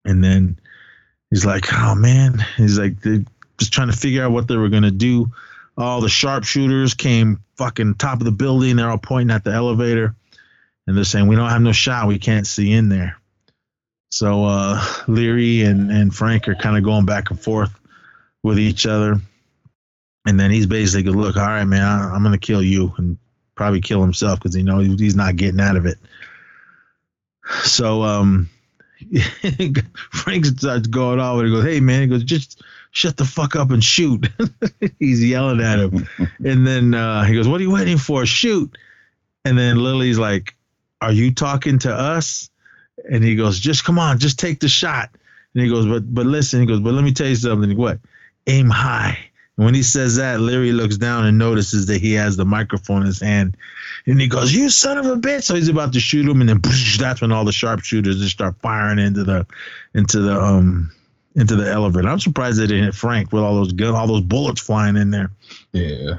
And 0.05 0.23
then 0.25 0.59
he's 1.31 1.45
like, 1.45 1.73
oh 1.73 1.95
man, 1.95 2.45
he's 2.57 2.79
like, 2.79 2.97
just 3.59 3.73
trying 3.73 3.91
to 3.91 3.97
figure 3.97 4.25
out 4.25 4.33
what 4.33 4.49
they 4.49 4.57
were 4.57 4.69
going 4.69 4.83
to 4.83 4.91
do. 4.91 5.31
All 5.79 6.01
the 6.01 6.09
sharpshooters 6.09 6.95
came 6.95 7.43
fucking 7.57 7.95
top 7.95 8.21
of 8.21 8.25
the 8.25 8.33
building. 8.33 8.77
They're 8.77 8.91
all 8.91 8.99
pointing 8.99 9.35
at 9.35 9.45
the 9.45 9.53
elevator 9.53 10.15
and 10.87 10.97
they're 10.97 11.05
saying, 11.05 11.27
we 11.27 11.37
don't 11.37 11.51
have 11.51 11.63
no 11.63 11.73
shot. 11.73 12.09
We 12.09 12.19
can't 12.19 12.47
see 12.47 12.73
in 12.73 12.89
there. 12.89 13.19
So 14.11 14.45
uh, 14.45 14.83
Leary 15.09 15.63
and, 15.63 15.91
and 15.91 16.15
Frank 16.15 16.49
are 16.49 16.55
kind 16.55 16.77
of 16.77 16.85
going 16.85 17.07
back 17.07 17.31
and 17.31 17.41
forth 17.41 17.79
with 18.43 18.59
each 18.59 18.87
other. 18.87 19.17
And 20.27 20.41
then 20.41 20.51
he's 20.51 20.67
basically, 20.67 21.13
look, 21.13 21.37
all 21.37 21.47
right, 21.47 21.65
man, 21.65 21.83
I, 21.83 22.15
I'm 22.15 22.23
going 22.23 22.33
to 22.33 22.47
kill 22.47 22.63
you 22.63 22.95
and 22.97 23.19
probably 23.55 23.81
kill 23.81 24.01
himself 24.01 24.39
because 24.39 24.55
he 24.55 24.63
knows 24.63 24.87
he's 24.99 25.17
not 25.17 25.37
getting 25.37 25.61
out 25.61 25.77
of 25.77 25.87
it. 25.87 25.99
So 27.63 28.03
um, 28.03 28.49
Frank 30.11 30.47
starts 30.47 30.87
going 30.87 31.21
on 31.21 31.39
and 31.39 31.49
he 31.49 31.55
goes, 31.55 31.65
hey, 31.65 31.81
man, 31.81 32.03
he 32.03 32.07
goes, 32.07 32.25
just 32.25 32.63
shut 32.91 33.17
the 33.17 33.25
fuck 33.25 33.57
up 33.57 33.71
and 33.71 33.83
shoot. 33.83 34.29
he's 34.99 35.25
yelling 35.25 35.61
at 35.61 35.79
him. 35.79 36.09
and 36.45 36.67
then 36.67 36.95
uh, 36.95 37.25
he 37.25 37.35
goes, 37.35 37.49
what 37.49 37.61
are 37.61 37.65
you 37.65 37.71
waiting 37.73 37.99
for? 37.99 38.25
Shoot. 38.27 38.77
And 39.45 39.59
then 39.59 39.77
Lilly's 39.77 40.19
like, 40.19 40.57
are 41.01 41.13
you 41.13 41.33
talking 41.33 41.79
to 41.81 41.93
us? 41.93 42.51
And 43.11 43.23
he 43.23 43.37
goes, 43.37 43.61
just 43.61 43.85
come 43.85 43.99
on, 43.99 44.19
just 44.19 44.39
take 44.39 44.61
the 44.61 44.69
shot. 44.69 45.11
And 45.55 45.63
he 45.63 45.71
goes, 45.71 45.87
but 45.87 46.13
but 46.13 46.27
listen, 46.27 46.61
he 46.61 46.67
goes, 46.67 46.81
but 46.81 46.95
let 46.95 47.05
me 47.05 47.13
tell 47.13 47.29
you 47.29 47.37
something. 47.37 47.77
What? 47.77 47.99
Aim 48.47 48.69
high. 48.69 49.19
When 49.57 49.75
he 49.75 49.83
says 49.83 50.17
that, 50.17 50.41
Larry 50.41 50.73
looks 50.73 50.99
down 50.99 51.25
and 51.25 51.39
notices 51.39 51.87
that 51.87 52.01
he 52.01 52.13
has 52.13 52.37
the 52.37 52.45
microphone 52.45 53.01
in 53.01 53.07
his 53.07 53.21
hand. 53.21 53.57
And 54.07 54.21
he 54.21 54.29
goes, 54.29 54.53
You 54.53 54.69
son 54.69 54.99
of 54.99 55.07
a 55.07 55.17
bitch. 55.17 55.45
So 55.45 55.55
he's 55.55 55.69
about 55.69 55.95
to 55.95 56.01
shoot 56.01 56.29
him, 56.29 56.41
and 56.43 56.49
then 56.49 56.61
that's 56.99 57.23
when 57.23 57.33
all 57.33 57.45
the 57.45 57.53
sharpshooters 57.53 58.21
just 58.21 58.33
start 58.33 58.57
firing 58.61 58.99
into 58.99 59.25
the 59.25 59.47
into 59.95 60.21
the 60.21 60.39
um 60.39 60.93
into 61.35 61.57
the 61.57 61.71
elevator. 61.71 62.09
I'm 62.09 62.21
surprised 62.21 62.59
they 62.59 62.67
didn't 62.67 62.85
hit 62.85 62.95
Frank 62.95 63.33
with 63.33 63.43
all 63.43 63.55
those 63.55 63.73
gun, 63.73 63.95
all 63.95 64.07
those 64.07 64.23
bullets 64.23 64.61
flying 64.61 64.97
in 64.97 65.11
there. 65.11 65.31
Yeah. 65.73 66.19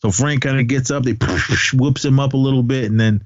So 0.00 0.10
Frank 0.10 0.42
kind 0.42 0.60
of 0.60 0.68
gets 0.68 0.90
up, 0.90 1.02
they 1.02 1.12
whoops 1.72 2.04
him 2.04 2.20
up 2.20 2.34
a 2.34 2.38
little 2.38 2.62
bit, 2.62 2.84
and 2.84 3.00
then 3.00 3.24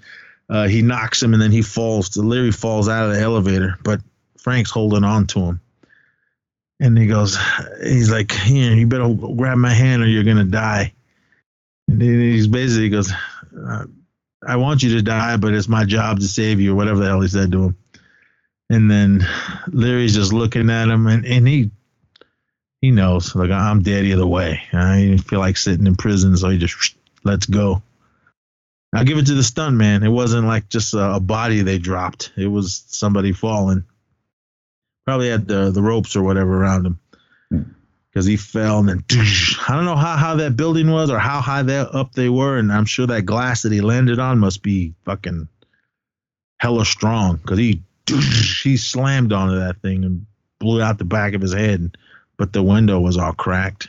uh, 0.48 0.68
he 0.68 0.82
knocks 0.82 1.22
him, 1.22 1.34
and 1.34 1.42
then 1.42 1.52
he 1.52 1.62
falls. 1.62 2.16
Larry 2.16 2.52
falls 2.52 2.88
out 2.88 3.08
of 3.08 3.14
the 3.14 3.20
elevator, 3.20 3.78
but 3.82 4.00
Frank's 4.38 4.70
holding 4.70 5.04
on 5.04 5.26
to 5.28 5.40
him. 5.40 5.60
And 6.80 6.96
he 6.96 7.06
goes, 7.06 7.38
he's 7.82 8.10
like, 8.10 8.32
Here, 8.32 8.72
you 8.72 8.86
better 8.86 9.08
grab 9.08 9.58
my 9.58 9.72
hand 9.72 10.02
or 10.02 10.06
you're 10.06 10.24
gonna 10.24 10.44
die. 10.44 10.94
And 11.88 12.00
he's 12.00 12.48
basically 12.48 12.84
he 12.84 12.90
goes, 12.90 13.12
uh, 13.12 13.84
I 14.46 14.56
want 14.56 14.82
you 14.82 14.94
to 14.96 15.02
die, 15.02 15.36
but 15.36 15.52
it's 15.52 15.68
my 15.68 15.84
job 15.84 16.20
to 16.20 16.28
save 16.28 16.60
you, 16.60 16.72
or 16.72 16.76
whatever 16.76 17.00
the 17.00 17.06
hell 17.06 17.20
he 17.20 17.28
said 17.28 17.52
to 17.52 17.64
him. 17.64 17.76
And 18.70 18.90
then 18.90 19.26
Larry's 19.68 20.14
just 20.14 20.32
looking 20.32 20.70
at 20.70 20.88
him, 20.88 21.06
and, 21.06 21.26
and 21.26 21.46
he 21.46 21.70
he 22.80 22.90
knows, 22.90 23.34
like 23.34 23.50
I'm 23.50 23.82
dead 23.82 24.06
either 24.06 24.26
way. 24.26 24.62
I 24.72 25.00
didn't 25.00 25.18
feel 25.18 25.40
like 25.40 25.58
sitting 25.58 25.86
in 25.86 25.96
prison, 25.96 26.36
so 26.36 26.48
he 26.48 26.58
just 26.58 26.96
let's 27.24 27.46
go. 27.46 27.82
I'll 28.94 29.04
give 29.04 29.18
it 29.18 29.26
to 29.26 29.34
the 29.34 29.42
stunt 29.42 29.76
man. 29.76 30.02
It 30.02 30.08
wasn't 30.08 30.46
like 30.46 30.68
just 30.68 30.94
a, 30.94 31.16
a 31.16 31.20
body 31.20 31.60
they 31.60 31.78
dropped. 31.78 32.32
It 32.36 32.46
was 32.46 32.82
somebody 32.88 33.32
falling. 33.32 33.84
Probably 35.10 35.28
had 35.28 35.48
the 35.48 35.72
the 35.72 35.82
ropes 35.82 36.14
or 36.14 36.22
whatever 36.22 36.62
around 36.62 36.86
him 36.86 37.74
because 38.08 38.26
he 38.26 38.36
fell 38.36 38.78
and 38.78 38.88
then 38.88 39.04
I 39.68 39.74
don't 39.74 39.84
know 39.84 39.96
how, 39.96 40.16
how 40.16 40.36
that 40.36 40.56
building 40.56 40.88
was 40.88 41.10
or 41.10 41.18
how 41.18 41.40
high 41.40 41.62
that 41.64 41.92
up 41.92 42.12
they 42.12 42.28
were, 42.28 42.58
and 42.58 42.72
I'm 42.72 42.84
sure 42.84 43.08
that 43.08 43.22
glass 43.22 43.62
that 43.62 43.72
he 43.72 43.80
landed 43.80 44.20
on 44.20 44.38
must 44.38 44.62
be 44.62 44.94
fucking 45.04 45.48
hella 46.58 46.84
strong 46.84 47.38
because 47.38 47.58
he 47.58 47.82
he 48.06 48.76
slammed 48.76 49.32
onto 49.32 49.58
that 49.58 49.82
thing 49.82 50.04
and 50.04 50.26
blew 50.60 50.80
out 50.80 50.98
the 50.98 51.04
back 51.04 51.34
of 51.34 51.42
his 51.42 51.54
head, 51.54 51.96
but 52.36 52.52
the 52.52 52.62
window 52.62 53.00
was 53.00 53.16
all 53.16 53.32
cracked. 53.32 53.88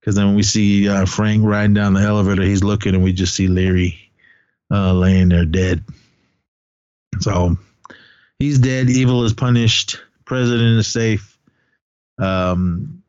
Because 0.00 0.14
then 0.14 0.34
we 0.34 0.42
see 0.42 0.88
uh, 0.88 1.04
Frank 1.04 1.44
riding 1.44 1.74
down 1.74 1.92
the 1.92 2.00
elevator, 2.00 2.44
he's 2.44 2.64
looking 2.64 2.94
and 2.94 3.04
we 3.04 3.12
just 3.12 3.34
see 3.34 3.46
Larry 3.46 4.10
uh, 4.70 4.94
laying 4.94 5.28
there 5.28 5.44
dead. 5.44 5.84
So 7.20 7.58
he's 8.38 8.58
dead. 8.58 8.90
Evil 8.90 9.24
is 9.24 9.32
punished. 9.32 9.98
President 10.24 10.78
is 10.78 10.86
safe. 10.86 11.38
Um, 12.18 13.02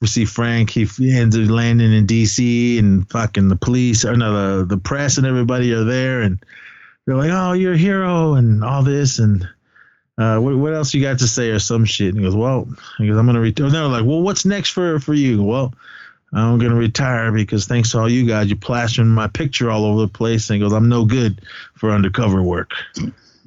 we 0.00 0.06
see 0.06 0.24
Frank. 0.24 0.70
He 0.70 0.86
ends 1.10 1.38
up 1.38 1.48
landing 1.48 1.92
in 1.92 2.06
D.C. 2.06 2.78
and 2.78 3.08
fucking 3.10 3.48
the 3.48 3.56
police 3.56 4.04
or 4.04 4.16
no, 4.16 4.58
the, 4.58 4.64
the 4.66 4.78
press 4.78 5.16
and 5.16 5.26
everybody 5.26 5.72
are 5.72 5.84
there 5.84 6.20
and 6.20 6.38
they're 7.06 7.16
like, 7.16 7.30
"Oh, 7.32 7.52
you're 7.52 7.74
a 7.74 7.78
hero" 7.78 8.34
and 8.34 8.62
all 8.62 8.82
this 8.82 9.18
and 9.18 9.48
uh, 10.18 10.38
what, 10.38 10.56
what 10.56 10.74
else 10.74 10.92
you 10.92 11.02
got 11.02 11.18
to 11.20 11.28
say 11.28 11.50
or 11.50 11.58
some 11.58 11.84
shit? 11.84 12.08
And 12.08 12.18
he 12.18 12.24
goes, 12.24 12.36
"Well," 12.36 12.68
he 12.98 13.08
"I'm 13.08 13.26
gonna 13.26 13.40
retire." 13.40 13.70
They're 13.70 13.86
like, 13.86 14.04
"Well, 14.04 14.22
what's 14.22 14.44
next 14.44 14.70
for 14.70 15.00
for 15.00 15.14
you?" 15.14 15.42
Well, 15.42 15.72
I'm 16.32 16.58
gonna 16.58 16.74
retire 16.74 17.32
because 17.32 17.66
thanks 17.66 17.92
to 17.92 18.00
all 18.00 18.08
you 18.10 18.26
guys, 18.26 18.48
you're 18.48 18.56
plastering 18.56 19.08
my 19.08 19.28
picture 19.28 19.70
all 19.70 19.84
over 19.84 20.02
the 20.02 20.08
place. 20.08 20.50
And 20.50 20.56
he 20.56 20.60
goes, 20.60 20.72
I'm 20.72 20.88
no 20.88 21.04
good 21.04 21.40
for 21.74 21.90
undercover 21.90 22.42
work. 22.42 22.72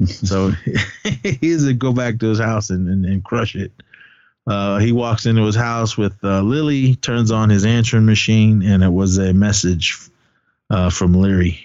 So 0.05 0.51
he's 1.41 1.65
to 1.65 1.73
go 1.73 1.93
back 1.93 2.19
to 2.19 2.27
his 2.27 2.39
house 2.39 2.69
and, 2.69 2.87
and, 2.87 3.05
and 3.05 3.23
crush 3.23 3.55
it. 3.55 3.71
Uh, 4.47 4.79
he 4.79 4.91
walks 4.91 5.25
into 5.25 5.43
his 5.43 5.55
house 5.55 5.97
with 5.97 6.15
uh, 6.23 6.41
Lilly, 6.41 6.95
turns 6.95 7.31
on 7.31 7.49
his 7.49 7.65
answering 7.65 8.05
machine, 8.05 8.63
and 8.63 8.83
it 8.83 8.91
was 8.91 9.17
a 9.17 9.33
message 9.33 9.97
uh, 10.69 10.89
from 10.89 11.13
Leary 11.13 11.59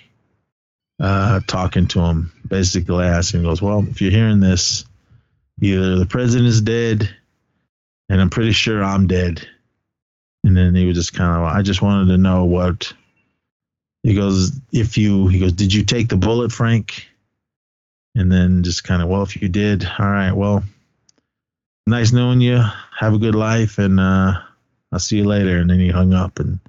uh, 1.00 1.40
talking 1.46 1.86
to 1.88 2.00
him, 2.00 2.32
basically 2.46 3.04
asking, 3.04 3.42
goes, 3.42 3.62
Well, 3.62 3.86
if 3.88 4.02
you're 4.02 4.10
hearing 4.10 4.40
this, 4.40 4.84
either 5.60 5.96
the 5.96 6.06
president 6.06 6.48
is 6.48 6.60
dead, 6.60 7.08
and 8.08 8.20
I'm 8.20 8.30
pretty 8.30 8.52
sure 8.52 8.84
I'm 8.84 9.06
dead 9.06 9.46
and 10.44 10.54
then 10.56 10.74
he 10.74 10.84
was 10.86 10.96
just 10.96 11.14
kind 11.14 11.42
of, 11.42 11.44
I 11.44 11.62
just 11.62 11.82
wanted 11.82 12.12
to 12.12 12.18
know 12.18 12.44
what 12.44 12.92
he 14.02 14.14
goes, 14.14 14.52
if 14.70 14.98
you, 14.98 15.26
he 15.26 15.40
goes, 15.40 15.52
did 15.52 15.72
you 15.72 15.84
take 15.84 16.08
the 16.08 16.18
bullet, 16.18 16.52
Frank? 16.52 17.08
And 18.14 18.30
then 18.30 18.62
just 18.62 18.84
kind 18.84 19.02
of, 19.02 19.08
well, 19.08 19.22
if 19.22 19.40
you 19.40 19.48
did, 19.48 19.84
all 19.98 20.06
right, 20.06 20.32
well, 20.32 20.62
nice 21.86 22.12
knowing 22.12 22.40
you. 22.40 22.62
Have 22.98 23.14
a 23.14 23.18
good 23.18 23.34
life, 23.34 23.78
and 23.78 23.98
uh, 23.98 24.34
I'll 24.92 24.98
see 24.98 25.16
you 25.16 25.24
later. 25.24 25.58
And 25.58 25.68
then 25.68 25.80
he 25.80 25.88
hung 25.88 26.14
up. 26.14 26.38
And 26.38 26.60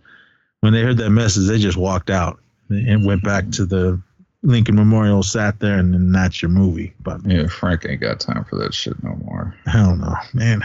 when 0.62 0.74
they 0.74 0.82
heard 0.82 0.98
that 0.98 1.12
message, 1.12 1.48
they 1.48 1.60
just 1.60 1.78
walked 1.78 2.10
out 2.10 2.40
and 2.70 3.06
went 3.06 3.24
back 3.24 3.50
to 3.52 3.66
the 3.66 4.02
Lincoln 4.42 4.76
Memorial, 4.76 5.24
sat 5.24 5.60
there, 5.60 5.78
and 5.78 5.94
then 5.94 6.12
that's 6.12 6.42
your 6.42 6.50
movie. 6.50 6.94
But 7.00 7.26
yeah, 7.26 7.48
Frank 7.48 7.86
ain't 7.88 8.02
got 8.02 8.20
time 8.20 8.46
for 8.46 8.58
that 8.58 8.74
shit 8.74 9.02
no 9.04 9.16
more. 9.16 9.56
Hell 9.66 9.96
no, 9.96 10.16
man. 10.34 10.64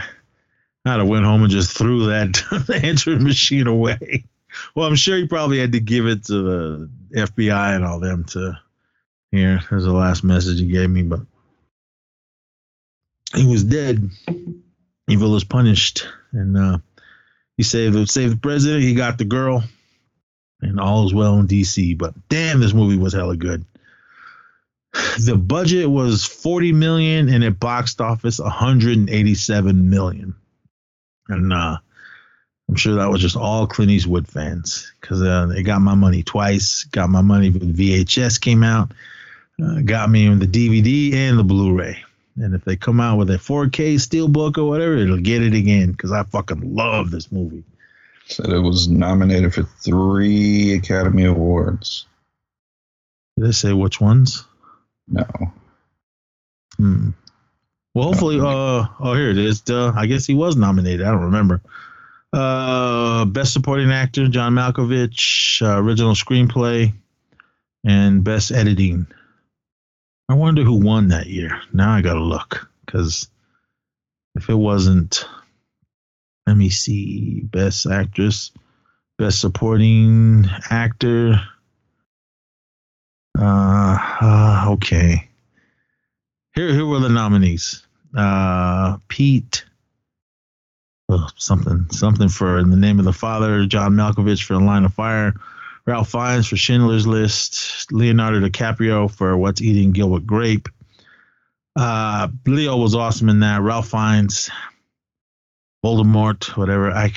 I'd 0.85 0.99
have 0.99 1.07
went 1.07 1.25
home 1.25 1.43
and 1.43 1.51
just 1.51 1.77
threw 1.77 2.07
that 2.07 2.79
answering 2.83 3.23
machine 3.23 3.67
away. 3.67 4.25
Well, 4.75 4.87
I'm 4.87 4.95
sure 4.95 5.17
he 5.17 5.27
probably 5.27 5.59
had 5.59 5.73
to 5.73 5.79
give 5.79 6.07
it 6.07 6.25
to 6.25 6.41
the 6.41 6.89
FBI 7.13 7.75
and 7.75 7.85
all 7.85 7.99
them 7.99 8.23
to 8.25 8.57
here. 9.31 9.61
There's 9.69 9.85
the 9.85 9.91
last 9.91 10.23
message 10.23 10.59
he 10.59 10.67
gave 10.67 10.89
me, 10.89 11.03
but 11.03 11.21
he 13.33 13.47
was 13.47 13.63
dead. 13.63 14.09
Evil 15.07 15.35
is 15.35 15.43
punished, 15.43 16.07
and 16.31 16.57
uh, 16.57 16.77
he 17.57 17.63
saved 17.63 18.09
saved 18.09 18.33
the 18.33 18.39
president. 18.39 18.83
He 18.83 18.93
got 18.93 19.17
the 19.17 19.25
girl, 19.25 19.63
and 20.61 20.79
all 20.79 21.05
is 21.05 21.13
well 21.13 21.39
in 21.39 21.47
D.C. 21.47 21.93
But 21.95 22.13
damn, 22.29 22.59
this 22.59 22.73
movie 22.73 22.97
was 22.97 23.13
hella 23.13 23.37
good. 23.37 23.65
The 25.19 25.35
budget 25.35 25.89
was 25.89 26.25
40 26.25 26.73
million, 26.73 27.29
and 27.29 27.43
it 27.43 27.59
boxed 27.59 28.01
office 28.01 28.39
187 28.39 29.89
million 29.89 30.35
and 31.31 31.53
uh, 31.53 31.77
I'm 32.69 32.75
sure 32.75 32.95
that 32.95 33.09
was 33.09 33.21
just 33.21 33.35
all 33.35 33.67
Clint 33.67 33.91
Eastwood 33.91 34.27
fans 34.27 34.91
because 34.99 35.21
uh, 35.21 35.47
they 35.47 35.63
got 35.63 35.81
my 35.81 35.95
money 35.95 36.23
twice. 36.23 36.83
Got 36.85 37.09
my 37.09 37.21
money 37.21 37.49
when 37.49 37.73
VHS 37.73 38.39
came 38.39 38.63
out. 38.63 38.91
Uh, 39.61 39.81
got 39.81 40.09
me 40.09 40.25
in 40.25 40.39
the 40.39 40.47
DVD 40.47 41.13
and 41.13 41.37
the 41.37 41.43
Blu-ray. 41.43 42.03
And 42.37 42.55
if 42.55 42.63
they 42.63 42.75
come 42.75 42.99
out 42.99 43.17
with 43.17 43.29
a 43.29 43.37
4K 43.37 43.95
steelbook 43.95 44.57
or 44.57 44.65
whatever, 44.65 44.95
it'll 44.95 45.17
get 45.17 45.43
it 45.43 45.53
again 45.53 45.91
because 45.91 46.11
I 46.11 46.23
fucking 46.23 46.73
love 46.75 47.11
this 47.11 47.31
movie. 47.31 47.63
Said 48.27 48.49
it 48.49 48.59
was 48.59 48.87
nominated 48.87 49.53
for 49.53 49.63
three 49.63 50.73
Academy 50.73 51.25
Awards. 51.25 52.05
Did 53.35 53.47
they 53.47 53.51
say 53.51 53.73
which 53.73 53.99
ones? 53.99 54.45
No. 55.07 55.25
Hmm. 56.77 57.09
Well, 57.93 58.05
hopefully, 58.05 58.39
uh, 58.39 58.85
oh, 58.99 59.13
here 59.13 59.29
it 59.29 59.37
is. 59.37 59.63
Uh, 59.69 59.91
I 59.93 60.05
guess 60.05 60.25
he 60.25 60.33
was 60.33 60.55
nominated. 60.55 61.05
I 61.05 61.11
don't 61.11 61.25
remember. 61.25 61.61
Uh, 62.31 63.25
best 63.25 63.51
supporting 63.51 63.91
actor, 63.91 64.29
John 64.29 64.53
Malkovich. 64.53 65.61
Uh, 65.61 65.77
original 65.77 66.13
screenplay, 66.13 66.93
and 67.83 68.23
best 68.23 68.51
editing. 68.51 69.07
I 70.31 70.33
wonder 70.33 70.63
who 70.63 70.75
won 70.75 71.09
that 71.09 71.27
year. 71.27 71.61
Now 71.73 71.91
I 71.91 71.99
gotta 71.99 72.23
look 72.23 72.69
because 72.85 73.29
if 74.33 74.47
it 74.47 74.55
wasn't, 74.55 75.25
let 76.47 76.55
me 76.55 76.69
see. 76.69 77.41
Best 77.41 77.85
actress, 77.85 78.51
best 79.17 79.41
supporting 79.41 80.45
actor. 80.69 81.35
Uh, 83.37 83.97
uh 84.21 84.65
okay. 84.69 85.27
Here, 86.55 86.71
here 86.71 86.85
were 86.85 86.99
the 86.99 87.09
nominees. 87.09 87.85
Uh, 88.15 88.99
Pete, 89.09 89.65
oh, 91.09 91.27
something, 91.35 91.87
something 91.91 92.29
for 92.29 92.57
In 92.57 92.69
the 92.69 92.77
Name 92.77 92.99
of 92.99 93.05
the 93.05 93.11
Father. 93.11 93.65
John 93.65 93.95
Malkovich 93.95 94.43
for 94.43 94.53
The 94.53 94.61
Line 94.61 94.85
of 94.85 94.93
Fire. 94.93 95.33
Ralph 95.85 96.11
Fiennes 96.11 96.47
for 96.47 96.57
Schindler's 96.57 97.07
List. 97.07 97.91
Leonardo 97.91 98.39
DiCaprio 98.39 99.09
for 99.09 99.35
What's 99.37 99.61
Eating 99.61 99.91
Gilbert 99.91 100.25
Grape. 100.25 100.69
Uh, 101.75 102.27
Leo 102.45 102.77
was 102.77 102.95
awesome 102.95 103.29
in 103.29 103.39
that. 103.39 103.61
Ralph 103.61 103.89
Fiennes, 103.89 104.49
Voldemort, 105.83 106.55
whatever. 106.57 106.91
I. 106.91 107.11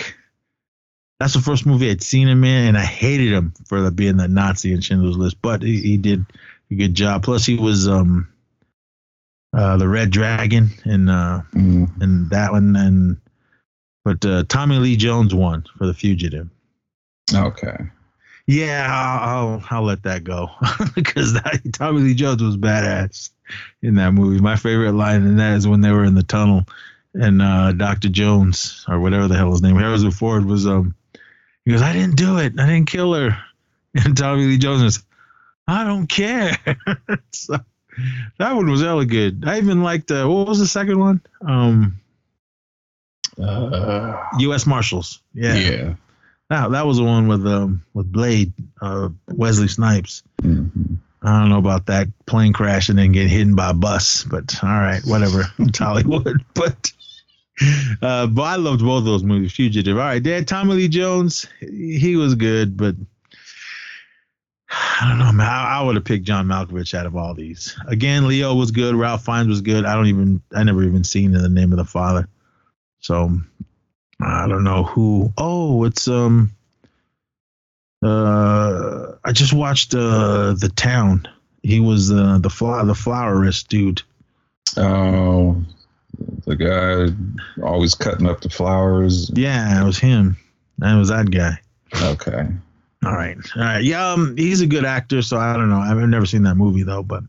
That's 1.21 1.35
the 1.35 1.41
first 1.41 1.65
movie 1.65 1.91
I'd 1.91 2.03
seen 2.03 2.27
him 2.29 2.43
in, 2.43 2.69
and 2.69 2.77
I 2.77 2.85
hated 2.85 3.33
him 3.33 3.53
for 3.69 3.81
the, 3.81 3.91
being 3.93 4.17
the 4.17 4.27
Nazi 4.27 4.73
in 4.73 4.81
Schindler's 4.81 5.17
List. 5.17 5.41
But 5.41 5.63
he, 5.63 5.81
he 5.81 5.97
did 5.97 6.27
a 6.71 6.75
good 6.75 6.95
job. 6.95 7.23
Plus, 7.23 7.47
he 7.47 7.57
was 7.57 7.87
um, 7.89 8.29
uh, 9.57 9.77
the 9.77 9.89
Red 9.89 10.11
Dragon 10.11 10.71
in 10.85 11.09
uh, 11.09 11.43
Mm. 11.55 12.03
in 12.03 12.29
that 12.31 12.51
one, 12.53 12.75
and 12.77 13.17
but 14.05 14.25
uh, 14.25 14.43
Tommy 14.49 14.77
Lee 14.79 14.97
Jones 14.97 15.35
won 15.35 15.65
for 15.79 15.87
The 15.87 15.95
Fugitive. 15.95 16.49
Okay. 17.33 17.77
Yeah, 18.47 18.87
I'll 18.91 19.49
I'll, 19.55 19.65
I'll 19.71 19.83
let 19.85 20.03
that 20.03 20.23
go 20.25 20.51
because 20.95 21.39
Tommy 21.73 22.01
Lee 22.03 22.15
Jones 22.15 22.43
was 22.43 22.57
badass 22.57 23.31
in 23.83 23.95
that 23.95 24.13
movie. 24.13 24.41
My 24.41 24.57
favorite 24.57 24.93
line 24.93 25.23
in 25.23 25.37
that 25.37 25.57
is 25.57 25.67
when 25.67 25.81
they 25.81 25.91
were 25.91 26.05
in 26.05 26.15
the 26.15 26.23
tunnel 26.23 26.65
and 27.15 27.41
uh, 27.41 27.73
Doctor 27.73 28.09
Jones 28.09 28.85
or 28.89 29.01
whatever 29.01 29.29
the 29.29 29.37
hell 29.37 29.51
his 29.53 29.63
name, 29.63 29.77
Harrison 29.77 30.11
Ford 30.11 30.45
was 30.45 30.67
um. 30.67 30.95
He 31.65 31.71
goes, 31.71 31.81
I 31.81 31.95
didn't 31.95 32.17
do 32.17 32.37
it. 32.39 32.61
I 32.61 32.67
didn't 32.67 32.89
kill 32.91 33.15
her. 33.15 33.37
And 34.05 34.17
Tommy 34.17 34.45
Lee 34.45 34.59
Jones 34.59 34.83
was, 34.83 35.05
I 35.69 35.85
don't 35.85 36.09
care. 36.09 36.59
so, 37.33 37.57
that 38.39 38.57
one 38.57 38.69
was 38.69 38.83
hella 38.83 39.07
good. 39.07 39.45
I 39.47 39.59
even 39.59 39.85
liked 39.85 40.11
uh, 40.11 40.27
what 40.27 40.49
was 40.49 40.59
the 40.59 40.67
second 40.67 40.99
one? 40.99 41.21
Um, 41.47 42.01
Uh, 43.41 44.21
U.S. 44.41 44.67
Marshals. 44.67 45.21
yeah. 45.33 45.55
Yeah, 45.55 45.95
That, 46.51 46.71
that 46.73 46.87
was 46.87 46.99
the 46.99 47.05
one 47.05 47.27
with 47.27 47.47
um 47.47 47.85
with 47.95 48.11
Blade, 48.13 48.53
uh, 48.81 49.09
Wesley 49.29 49.69
Snipes. 49.69 50.23
Mhm. 50.43 50.99
I 51.23 51.41
don't 51.41 51.49
know 51.49 51.59
about 51.59 51.87
that 51.87 52.09
plane 52.27 52.53
crash 52.53 52.91
and 52.91 52.99
then 52.99 53.13
get 53.13 53.29
hit 53.29 53.55
by 53.57 53.71
a 53.71 53.75
bus, 53.75 54.25
but 54.25 54.63
all 54.63 54.69
right, 54.69 55.01
whatever. 55.07 55.45
It's 55.59 55.79
Hollywood. 55.87 56.45
But 56.55 56.93
uh, 58.03 58.27
but 58.27 58.43
I 58.43 58.57
loved 58.57 58.83
both 58.83 58.99
of 58.99 59.05
those 59.05 59.23
movies. 59.23 59.53
Fugitive. 59.53 59.97
All 59.97 60.03
right, 60.03 60.23
Dad. 60.23 60.47
Tommy 60.49 60.75
Lee 60.75 60.89
Jones, 60.89 61.47
he 61.61 62.17
was 62.17 62.35
good, 62.35 62.77
but 62.77 62.97
I 64.71 65.07
don't 65.09 65.19
know, 65.19 65.33
man. 65.33 65.47
I, 65.47 65.79
I 65.79 65.83
would 65.83 65.95
have 65.95 66.05
picked 66.05 66.27
John 66.27 66.47
Malkovich 66.47 66.95
out 66.95 67.07
of 67.07 67.17
all 67.17 67.33
these. 67.33 67.77
Again, 67.87 68.27
Leo 68.27 68.55
was 68.55 68.71
good. 68.73 68.95
Ralph 68.97 69.25
Fiennes 69.25 69.49
was 69.49 69.61
good. 69.61 69.85
I 69.85 69.95
don't 69.95 70.09
even. 70.09 70.43
I 70.53 70.63
never 70.65 70.83
even 70.83 71.05
seen 71.05 71.35
in 71.35 71.43
the 71.43 71.49
name 71.49 71.73
of 71.73 71.79
the 71.79 71.85
father. 71.85 72.29
So 73.01 73.41
I 74.25 74.47
don't 74.49 74.65
know 74.65 74.85
who. 74.85 75.33
Oh, 75.37 75.85
it's 75.85 76.09
um. 76.09 76.51
Uh, 78.03 79.13
I 79.25 79.33
just 79.33 79.53
watched 79.53 79.95
uh 79.95 80.55
the 80.55 80.73
town. 80.75 81.29
He 81.63 81.81
was 81.81 82.13
uh, 82.13 82.39
the 82.39 82.51
flower, 82.51 82.85
the 82.85 82.93
flowerist 82.93 83.69
dude. 83.69 84.03
Oh, 84.77 85.63
the 86.45 86.57
guy 86.57 87.65
always 87.65 87.95
cutting 87.95 88.29
up 88.29 88.41
the 88.41 88.51
flowers. 88.51 89.31
Yeah, 89.35 89.81
it 89.81 89.85
was 89.85 89.99
him. 89.99 90.37
That 90.79 90.97
was 90.97 91.09
that 91.09 91.31
guy. 91.31 91.59
Okay. 92.03 92.47
All 93.05 93.13
right, 93.13 93.39
all 93.57 93.63
right. 93.63 93.85
Yeah, 93.85 94.13
um, 94.13 94.37
he's 94.37 94.61
a 94.61 94.67
good 94.67 94.85
actor. 94.85 95.23
So 95.23 95.39
I 95.39 95.55
don't 95.55 95.71
know. 95.71 95.79
I've 95.79 95.97
never 96.09 96.27
seen 96.27 96.43
that 96.43 96.57
movie 96.57 96.83
though, 96.83 97.03
but. 97.03 97.25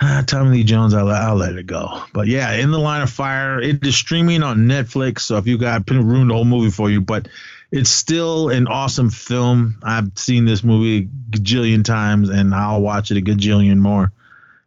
Tommy 0.26 0.58
Lee 0.58 0.64
Jones, 0.64 0.94
I'll, 0.94 1.08
I'll 1.08 1.36
let 1.36 1.56
it 1.56 1.66
go. 1.66 2.02
But 2.12 2.26
yeah, 2.26 2.52
In 2.52 2.70
the 2.70 2.78
Line 2.78 3.02
of 3.02 3.10
Fire, 3.10 3.60
it 3.60 3.84
is 3.86 3.96
streaming 3.96 4.42
on 4.42 4.60
Netflix. 4.60 5.20
So 5.20 5.36
if 5.36 5.46
you 5.46 5.58
got 5.58 5.88
ruined 5.90 6.30
the 6.30 6.34
whole 6.34 6.44
movie 6.44 6.70
for 6.70 6.90
you, 6.90 7.00
but 7.00 7.28
it's 7.70 7.90
still 7.90 8.48
an 8.48 8.66
awesome 8.66 9.10
film. 9.10 9.76
I've 9.82 10.10
seen 10.16 10.44
this 10.44 10.64
movie 10.64 10.98
a 10.98 11.36
gajillion 11.36 11.84
times, 11.84 12.28
and 12.28 12.54
I'll 12.54 12.80
watch 12.80 13.10
it 13.10 13.18
a 13.18 13.20
gajillion 13.20 13.78
more 13.78 14.12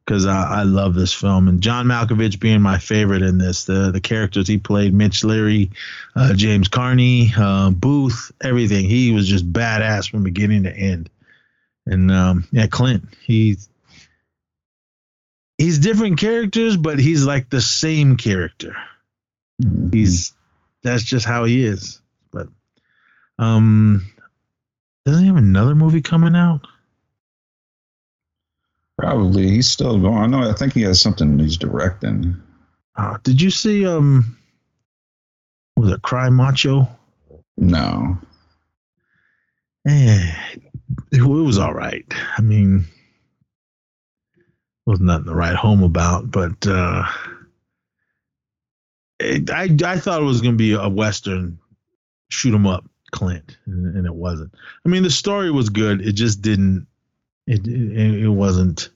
because 0.06 0.26
I, 0.26 0.60
I 0.60 0.64
love 0.64 0.94
this 0.94 1.14
film. 1.14 1.48
And 1.48 1.62
John 1.62 1.88
Malkovich 1.88 2.40
being 2.40 2.62
my 2.62 2.78
favorite 2.78 3.22
in 3.22 3.38
this, 3.38 3.66
the 3.66 3.92
the 3.92 4.02
characters 4.02 4.48
he 4.48 4.58
played, 4.58 4.94
Mitch 4.94 5.24
Leary, 5.24 5.72
uh, 6.16 6.34
James 6.34 6.68
Carney, 6.68 7.34
uh, 7.36 7.72
Booth, 7.72 8.32
everything. 8.42 8.86
He 8.86 9.12
was 9.12 9.28
just 9.28 9.52
badass 9.52 10.10
from 10.10 10.24
beginning 10.24 10.64
to 10.64 10.74
end. 10.74 11.10
And 11.86 12.10
um, 12.12 12.48
yeah, 12.52 12.68
Clint, 12.68 13.10
he's 13.26 13.68
he's 15.64 15.80
different 15.80 16.20
characters, 16.20 16.78
but 16.78 17.00
he's 17.00 17.26
like 17.26 17.50
the 17.50 17.62
same 17.62 18.18
character. 18.18 18.76
He's 19.92 20.34
that's 20.84 21.04
just 21.04 21.26
how 21.26 21.46
he 21.46 21.64
is. 21.66 22.02
But 22.32 22.48
um, 23.40 24.06
doesn't 25.06 25.22
he 25.22 25.28
have 25.28 25.38
another 25.38 25.76
movie 25.76 26.02
coming 26.02 26.36
out? 26.36 26.68
probably 28.98 29.50
he's 29.50 29.70
still 29.70 30.00
going. 30.00 30.18
I 30.18 30.28
know. 30.28 30.50
I 30.50 30.54
think 30.54 30.74
he 30.74 30.82
has 30.84 31.02
something 31.02 31.38
he's 31.40 31.58
directing. 31.58 32.42
Uh, 32.96 33.18
did 33.24 33.42
you 33.42 33.50
see 33.50 33.86
um, 33.86 34.38
was 35.76 35.92
it 35.92 36.02
Cry 36.02 36.30
Macho? 36.30 36.88
No. 37.58 38.18
Eh, 39.88 40.34
it, 40.54 40.62
it 41.12 41.22
was 41.22 41.58
all 41.58 41.74
right. 41.74 42.06
I 42.38 42.42
mean, 42.42 42.86
was 44.86 45.00
nothing 45.00 45.26
to 45.26 45.34
write 45.34 45.56
home 45.56 45.84
about, 45.84 46.30
but 46.30 46.68
uh, 46.68 47.06
it, 49.20 49.50
I 49.50 49.70
I 49.86 50.00
thought 50.00 50.22
it 50.22 50.26
was 50.26 50.42
going 50.42 50.56
to 50.56 50.58
be 50.58 50.74
a 50.74 50.90
western 50.90 51.60
shoot 52.30 52.54
'em 52.54 52.68
up 52.68 52.86
Clint, 53.12 53.58
and, 53.66 53.96
and 53.96 54.06
it 54.06 54.14
wasn't. 54.14 54.54
I 54.86 54.90
mean, 54.90 55.04
the 55.04 55.10
story 55.10 55.52
was 55.52 55.70
good. 55.70 56.02
It 56.02 56.14
just 56.14 56.42
didn't. 56.42 56.88
It 57.48 57.66
it, 57.68 58.24
it 58.24 58.30
wasn't 58.30 58.90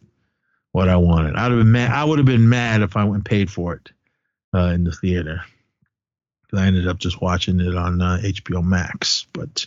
what 0.72 0.90
I 0.90 0.98
wanted. 0.98 1.36
I'd 1.36 1.52
have 1.52 1.60
been 1.60 1.72
mad. 1.72 1.92
I 1.92 2.04
would 2.04 2.20
have 2.20 2.26
been 2.26 2.50
mad 2.50 2.82
if 2.82 2.98
I 2.98 3.04
went 3.04 3.26
paid 3.26 3.50
for 3.50 3.76
it 3.76 3.92
uh, 4.54 4.72
in 4.74 4.84
the 4.84 4.92
theater. 4.92 5.42
I 6.54 6.66
ended 6.66 6.88
up 6.88 6.98
just 6.98 7.22
watching 7.22 7.60
it 7.60 7.76
on 7.76 8.02
uh, 8.02 8.20
HBO 8.24 8.64
Max. 8.64 9.28
But 9.34 9.66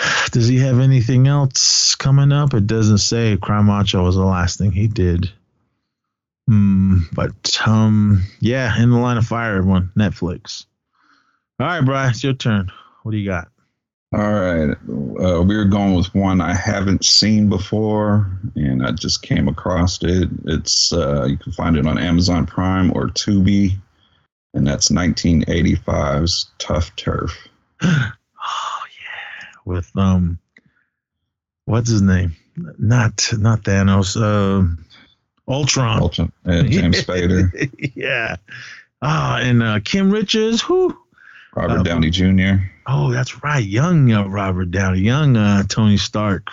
does 0.32 0.48
he 0.48 0.58
have 0.58 0.80
anything 0.80 1.26
else 1.26 1.94
coming 1.94 2.32
up? 2.32 2.54
It 2.54 2.66
doesn't 2.66 2.98
say. 2.98 3.36
Cry 3.36 3.62
Macho 3.62 4.04
was 4.04 4.16
the 4.16 4.24
last 4.24 4.58
thing 4.58 4.72
he 4.72 4.88
did. 4.88 5.30
Hmm. 6.46 7.02
but 7.12 7.60
um, 7.64 8.24
yeah, 8.40 8.82
in 8.82 8.90
the 8.90 8.98
line 8.98 9.16
of 9.16 9.26
fire, 9.26 9.56
everyone. 9.56 9.92
Netflix. 9.96 10.66
All 11.60 11.66
right, 11.66 11.84
Bry, 11.84 12.08
it's 12.08 12.24
your 12.24 12.32
turn. 12.32 12.72
What 13.02 13.12
do 13.12 13.18
you 13.18 13.28
got? 13.28 13.48
All 14.12 14.32
right. 14.32 14.70
Uh, 14.70 15.42
we're 15.42 15.66
going 15.66 15.94
with 15.94 16.12
one 16.12 16.40
I 16.40 16.54
haven't 16.54 17.04
seen 17.04 17.48
before, 17.48 18.28
and 18.56 18.84
I 18.84 18.90
just 18.90 19.22
came 19.22 19.46
across 19.46 20.02
it. 20.02 20.28
It's 20.46 20.92
uh, 20.92 21.26
you 21.26 21.36
can 21.36 21.52
find 21.52 21.76
it 21.76 21.86
on 21.86 21.98
Amazon 21.98 22.46
Prime 22.46 22.90
or 22.96 23.06
Tubi, 23.06 23.74
and 24.52 24.66
that's 24.66 24.88
1985's 24.88 26.50
Tough 26.58 26.96
Turf. 26.96 27.46
Yeah, 29.70 29.76
with 29.76 29.96
um, 29.96 30.38
what's 31.64 31.90
his 31.90 32.02
name? 32.02 32.36
Not 32.56 33.28
not 33.38 33.62
Thanos. 33.62 34.20
Um, 34.20 34.84
Ultron. 35.48 36.00
Ultra, 36.00 36.30
uh, 36.46 36.62
James 36.68 37.02
Spader, 37.02 37.70
yeah. 37.94 38.36
Ah, 39.02 39.38
and 39.38 39.62
uh, 39.62 39.80
Kim 39.82 40.10
Richards. 40.10 40.60
Who? 40.62 40.96
Robert 41.56 41.80
Uh, 41.80 41.82
Downey 41.82 42.10
Jr. 42.10 42.62
Oh, 42.86 43.10
that's 43.10 43.42
right. 43.42 43.64
Young 43.64 44.12
uh, 44.12 44.26
Robert 44.26 44.70
Downey, 44.70 45.00
young 45.00 45.36
uh, 45.36 45.62
Tony 45.64 45.96
Stark. 45.96 46.48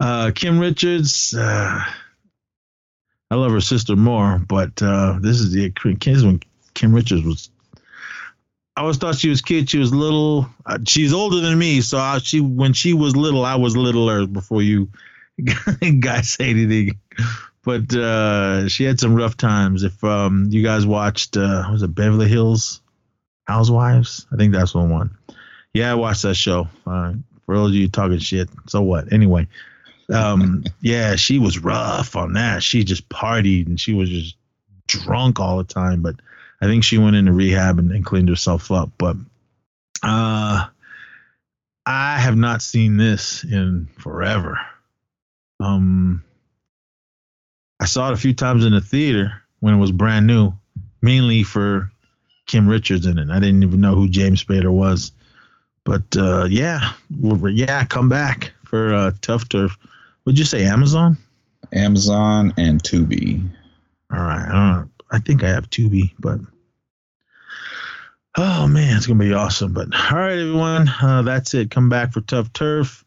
Uh, 0.00 0.30
Kim 0.34 0.58
Richards. 0.58 1.34
Uh, 1.34 1.80
I 3.30 3.34
love 3.34 3.52
her 3.52 3.60
sister 3.60 3.94
more, 3.94 4.38
but 4.38 4.80
uh, 4.82 5.18
this 5.20 5.38
is 5.40 5.52
the 5.52 5.70
kids 5.70 6.24
when 6.24 6.40
Kim 6.74 6.94
Richards 6.94 7.22
was. 7.24 7.50
I 8.78 8.82
always 8.82 8.96
thought 8.96 9.16
she 9.16 9.28
was 9.28 9.42
cute. 9.42 9.68
She 9.68 9.78
was 9.78 9.92
little. 9.92 10.48
Uh, 10.64 10.78
she's 10.86 11.12
older 11.12 11.40
than 11.40 11.58
me, 11.58 11.80
so 11.80 11.98
I, 11.98 12.18
she 12.18 12.40
when 12.40 12.72
she 12.72 12.92
was 12.92 13.16
little, 13.16 13.44
I 13.44 13.56
was 13.56 13.76
littler 13.76 14.24
before 14.28 14.62
you 14.62 14.88
guys 16.00 16.30
say 16.30 16.50
anything. 16.50 16.96
But 17.64 17.92
uh, 17.92 18.68
she 18.68 18.84
had 18.84 19.00
some 19.00 19.16
rough 19.16 19.36
times. 19.36 19.82
If 19.82 20.04
um, 20.04 20.46
you 20.50 20.62
guys 20.62 20.86
watched, 20.86 21.36
uh, 21.36 21.66
was 21.72 21.82
it 21.82 21.92
Beverly 21.92 22.28
Hills 22.28 22.80
Housewives? 23.48 24.28
I 24.32 24.36
think 24.36 24.52
that's 24.52 24.74
the 24.74 24.78
one. 24.78 25.10
Yeah, 25.74 25.90
I 25.90 25.96
watched 25.96 26.22
that 26.22 26.36
show. 26.36 26.68
Uh, 26.86 27.14
for 27.46 27.56
all 27.56 27.66
of 27.66 27.74
you 27.74 27.88
talking 27.88 28.18
shit, 28.18 28.48
so 28.68 28.80
what? 28.82 29.12
Anyway, 29.12 29.48
um, 30.14 30.62
yeah, 30.80 31.16
she 31.16 31.40
was 31.40 31.58
rough 31.58 32.14
on 32.14 32.34
that. 32.34 32.62
She 32.62 32.84
just 32.84 33.08
partied 33.08 33.66
and 33.66 33.80
she 33.80 33.92
was 33.92 34.08
just 34.08 34.36
drunk 34.86 35.40
all 35.40 35.58
the 35.58 35.64
time. 35.64 36.00
But 36.00 36.14
I 36.60 36.66
think 36.66 36.84
she 36.84 36.98
went 36.98 37.16
into 37.16 37.32
rehab 37.32 37.78
and, 37.78 37.92
and 37.92 38.04
cleaned 38.04 38.28
herself 38.28 38.70
up. 38.70 38.90
But 38.98 39.16
uh, 40.02 40.66
I 41.86 42.18
have 42.18 42.36
not 42.36 42.62
seen 42.62 42.96
this 42.96 43.44
in 43.44 43.88
forever. 43.98 44.58
Um, 45.60 46.24
I 47.80 47.86
saw 47.86 48.10
it 48.10 48.14
a 48.14 48.18
few 48.18 48.34
times 48.34 48.64
in 48.64 48.72
the 48.72 48.80
theater 48.80 49.42
when 49.60 49.74
it 49.74 49.78
was 49.78 49.92
brand 49.92 50.26
new, 50.26 50.52
mainly 51.00 51.42
for 51.42 51.90
Kim 52.46 52.68
Richards 52.68 53.06
in 53.06 53.18
it. 53.18 53.30
I 53.30 53.38
didn't 53.38 53.62
even 53.62 53.80
know 53.80 53.94
who 53.94 54.08
James 54.08 54.42
Spader 54.42 54.72
was. 54.72 55.12
But 55.84 56.16
uh, 56.16 56.46
yeah, 56.50 56.92
yeah, 57.08 57.84
come 57.84 58.08
back 58.08 58.52
for 58.64 58.92
uh, 58.92 59.12
Tough 59.22 59.48
Turf. 59.48 59.78
Would 60.24 60.38
you 60.38 60.44
say 60.44 60.64
Amazon? 60.66 61.16
Amazon 61.72 62.52
and 62.58 62.82
Tubi. 62.82 63.48
All 64.12 64.18
right. 64.18 64.84
I 65.10 65.18
think 65.18 65.42
I 65.42 65.48
have 65.48 65.70
Tubi, 65.70 66.12
but 66.18 66.40
oh 68.36 68.66
man, 68.66 68.96
it's 68.96 69.06
gonna 69.06 69.18
be 69.18 69.32
awesome. 69.32 69.72
But 69.72 69.88
all 69.94 70.18
right, 70.18 70.38
everyone, 70.38 70.88
uh, 70.88 71.22
that's 71.22 71.54
it. 71.54 71.70
Come 71.70 71.88
back 71.88 72.12
for 72.12 72.20
Tough 72.20 72.52
Turf. 72.52 73.04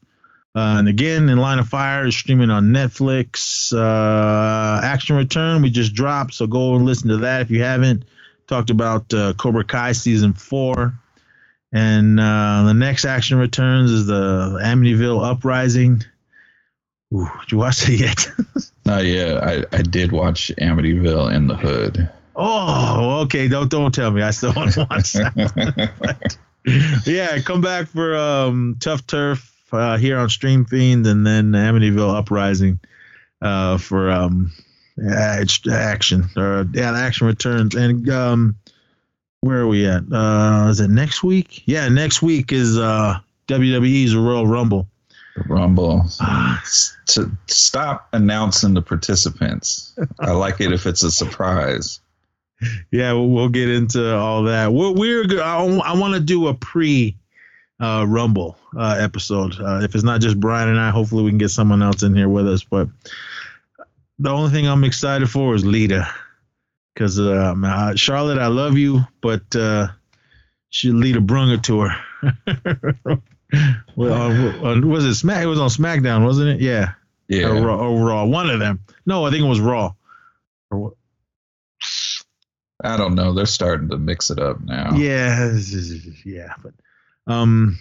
Uh, 0.53 0.75
and 0.79 0.89
again, 0.89 1.29
In 1.29 1.37
Line 1.37 1.59
of 1.59 1.69
Fire 1.69 2.05
is 2.05 2.15
streaming 2.15 2.49
on 2.49 2.71
Netflix. 2.71 3.71
Uh, 3.71 4.81
Action 4.83 5.15
Return 5.15 5.61
we 5.61 5.69
just 5.69 5.93
dropped, 5.93 6.33
so 6.33 6.45
go 6.47 6.75
and 6.75 6.85
listen 6.85 7.09
to 7.09 7.17
that 7.17 7.41
if 7.41 7.51
you 7.51 7.63
haven't. 7.63 8.05
Talked 8.47 8.69
about 8.69 9.13
uh, 9.13 9.33
Cobra 9.33 9.63
Kai 9.63 9.93
season 9.93 10.33
four, 10.33 10.93
and 11.71 12.19
uh, 12.19 12.63
the 12.65 12.73
next 12.73 13.05
Action 13.05 13.37
Returns 13.37 13.91
is 13.91 14.07
the 14.07 14.59
Amityville 14.61 15.23
Uprising. 15.23 16.03
Ooh, 17.13 17.29
did 17.41 17.51
you 17.51 17.57
watch 17.57 17.87
it 17.89 17.99
yet? 17.99 18.27
Not 18.85 19.05
yet. 19.05 19.43
I, 19.43 19.63
I 19.71 19.81
did 19.81 20.11
watch 20.11 20.51
Amityville 20.59 21.33
in 21.33 21.47
the 21.47 21.55
Hood. 21.55 22.09
oh, 22.35 23.21
okay. 23.21 23.47
Don't 23.47 23.69
don't 23.69 23.93
tell 23.93 24.11
me. 24.11 24.21
I 24.21 24.31
still 24.31 24.53
want 24.53 24.73
to 24.73 24.87
watch 24.89 25.13
that. 25.13 26.37
yeah, 27.05 27.39
come 27.39 27.61
back 27.61 27.87
for 27.87 28.15
um, 28.15 28.77
Tough 28.79 29.05
Turf 29.07 29.51
uh, 29.73 29.97
here 29.97 30.17
on 30.17 30.29
Stream 30.29 30.65
Fiend, 30.65 31.05
and 31.05 31.25
then 31.25 31.51
Amityville 31.51 32.15
Uprising 32.15 32.79
uh, 33.41 33.77
for 33.77 34.09
um, 34.09 34.51
action 35.09 36.29
or 36.37 36.65
yeah, 36.73 36.97
action 36.97 37.27
returns. 37.27 37.75
And 37.75 38.09
um, 38.09 38.55
where 39.41 39.59
are 39.59 39.67
we 39.67 39.85
at? 39.85 40.03
Uh, 40.11 40.67
is 40.69 40.79
it 40.79 40.89
next 40.89 41.23
week? 41.23 41.63
Yeah, 41.65 41.89
next 41.89 42.21
week 42.21 42.51
is 42.51 42.77
uh, 42.77 43.19
WWE's 43.47 44.15
Royal 44.15 44.47
Rumble. 44.47 44.87
Rumble. 45.47 46.05
to 47.07 47.31
stop 47.47 48.07
announcing 48.13 48.73
the 48.73 48.81
participants. 48.81 49.97
I 50.19 50.31
like 50.31 50.59
it 50.61 50.71
if 50.71 50.85
it's 50.85 51.03
a 51.03 51.11
surprise. 51.11 51.99
Yeah, 52.91 53.13
we'll, 53.13 53.29
we'll 53.29 53.49
get 53.49 53.69
into 53.69 54.15
all 54.15 54.43
that. 54.43 54.71
We're, 54.71 54.91
we're 54.91 55.23
good. 55.25 55.39
I, 55.39 55.63
I 55.63 55.97
want 55.97 56.13
to 56.13 56.19
do 56.19 56.47
a 56.47 56.53
pre 56.53 57.17
uh, 57.79 58.05
Rumble 58.07 58.57
uh, 58.77 58.97
episode. 58.99 59.59
Uh, 59.59 59.81
if 59.81 59.95
it's 59.95 60.03
not 60.03 60.21
just 60.21 60.39
Brian 60.39 60.69
and 60.69 60.79
I, 60.79 60.91
hopefully 60.91 61.23
we 61.23 61.31
can 61.31 61.39
get 61.39 61.49
someone 61.49 61.81
else 61.81 62.03
in 62.03 62.15
here 62.15 62.29
with 62.29 62.47
us. 62.47 62.63
But 62.63 62.89
the 64.19 64.29
only 64.29 64.51
thing 64.51 64.67
I'm 64.67 64.83
excited 64.83 65.29
for 65.29 65.55
is 65.55 65.65
Lita, 65.65 66.07
because 66.93 67.19
um, 67.19 67.63
uh, 67.65 67.95
Charlotte, 67.95 68.37
I 68.37 68.47
love 68.47 68.77
you, 68.77 69.01
but 69.21 69.55
uh, 69.55 69.87
she 70.69 70.91
Lita 70.91 71.21
brung 71.21 71.49
it 71.49 71.63
to 71.63 71.81
her. 71.81 71.95
well, 73.95 74.65
uh, 74.65 74.79
was 74.81 75.05
it 75.05 75.15
Smack? 75.15 75.43
It 75.43 75.47
was 75.47 75.59
on 75.59 75.69
SmackDown, 75.69 76.23
wasn't 76.23 76.49
it? 76.49 76.61
Yeah. 76.61 76.93
Yeah. 77.27 77.47
Or, 77.47 77.65
Raw, 77.65 77.87
or 77.87 78.05
Raw, 78.05 78.25
one 78.25 78.49
of 78.49 78.59
them. 78.59 78.81
No, 79.05 79.25
I 79.25 79.31
think 79.31 79.43
it 79.43 79.47
was 79.47 79.59
Raw. 79.59 79.93
Or 80.69 80.79
what? 80.79 80.93
I 82.83 82.97
don't 82.97 83.15
know. 83.15 83.33
They're 83.33 83.45
starting 83.45 83.89
to 83.89 83.97
mix 83.97 84.29
it 84.31 84.39
up 84.39 84.59
now. 84.61 84.95
Yeah, 84.95 85.55
yeah, 86.25 86.53
but 86.63 86.73
um, 87.27 87.79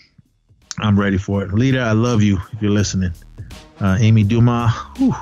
I'm 0.79 0.99
ready 0.99 1.19
for 1.19 1.43
it. 1.43 1.53
Lita, 1.53 1.81
I 1.81 1.93
love 1.93 2.23
you. 2.23 2.39
If 2.53 2.63
you're 2.63 2.71
listening, 2.71 3.13
uh, 3.81 3.97
Amy 3.99 4.25
Dumas, 4.25 4.73
whew, 4.97 5.15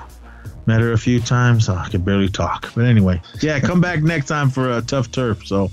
met 0.67 0.81
her 0.81 0.93
a 0.93 0.99
few 0.99 1.21
times. 1.21 1.69
Oh, 1.69 1.77
I 1.77 1.89
can 1.89 2.03
barely 2.03 2.29
talk, 2.29 2.73
but 2.75 2.87
anyway, 2.87 3.23
yeah, 3.41 3.61
come 3.61 3.81
back 3.81 4.03
next 4.03 4.27
time 4.27 4.51
for 4.51 4.77
a 4.77 4.83
tough 4.83 5.13
turf. 5.13 5.47
So, 5.47 5.71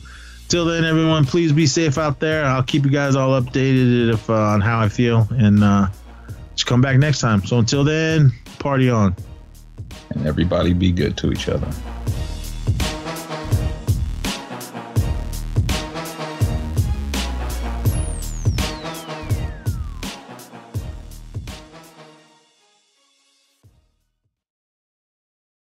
till 0.47 0.65
then, 0.65 0.83
everyone, 0.83 1.25
please 1.25 1.51
be 1.51 1.67
safe 1.67 1.97
out 1.97 2.19
there. 2.19 2.45
I'll 2.45 2.63
keep 2.63 2.85
you 2.85 2.91
guys 2.91 3.15
all 3.15 3.39
updated 3.39 4.13
if 4.13 4.29
uh, 4.29 4.33
on 4.33 4.61
how 4.61 4.79
I 4.79 4.89
feel, 4.89 5.27
and 5.31 5.63
uh, 5.63 5.87
just 6.55 6.67
come 6.67 6.81
back 6.81 6.97
next 6.97 7.19
time. 7.19 7.45
So 7.45 7.59
until 7.59 7.83
then, 7.83 8.31
party 8.59 8.89
on. 8.89 9.15
And 10.11 10.25
everybody 10.25 10.73
be 10.73 10.91
good 10.91 11.17
to 11.17 11.31
each 11.31 11.49
other. 11.49 11.67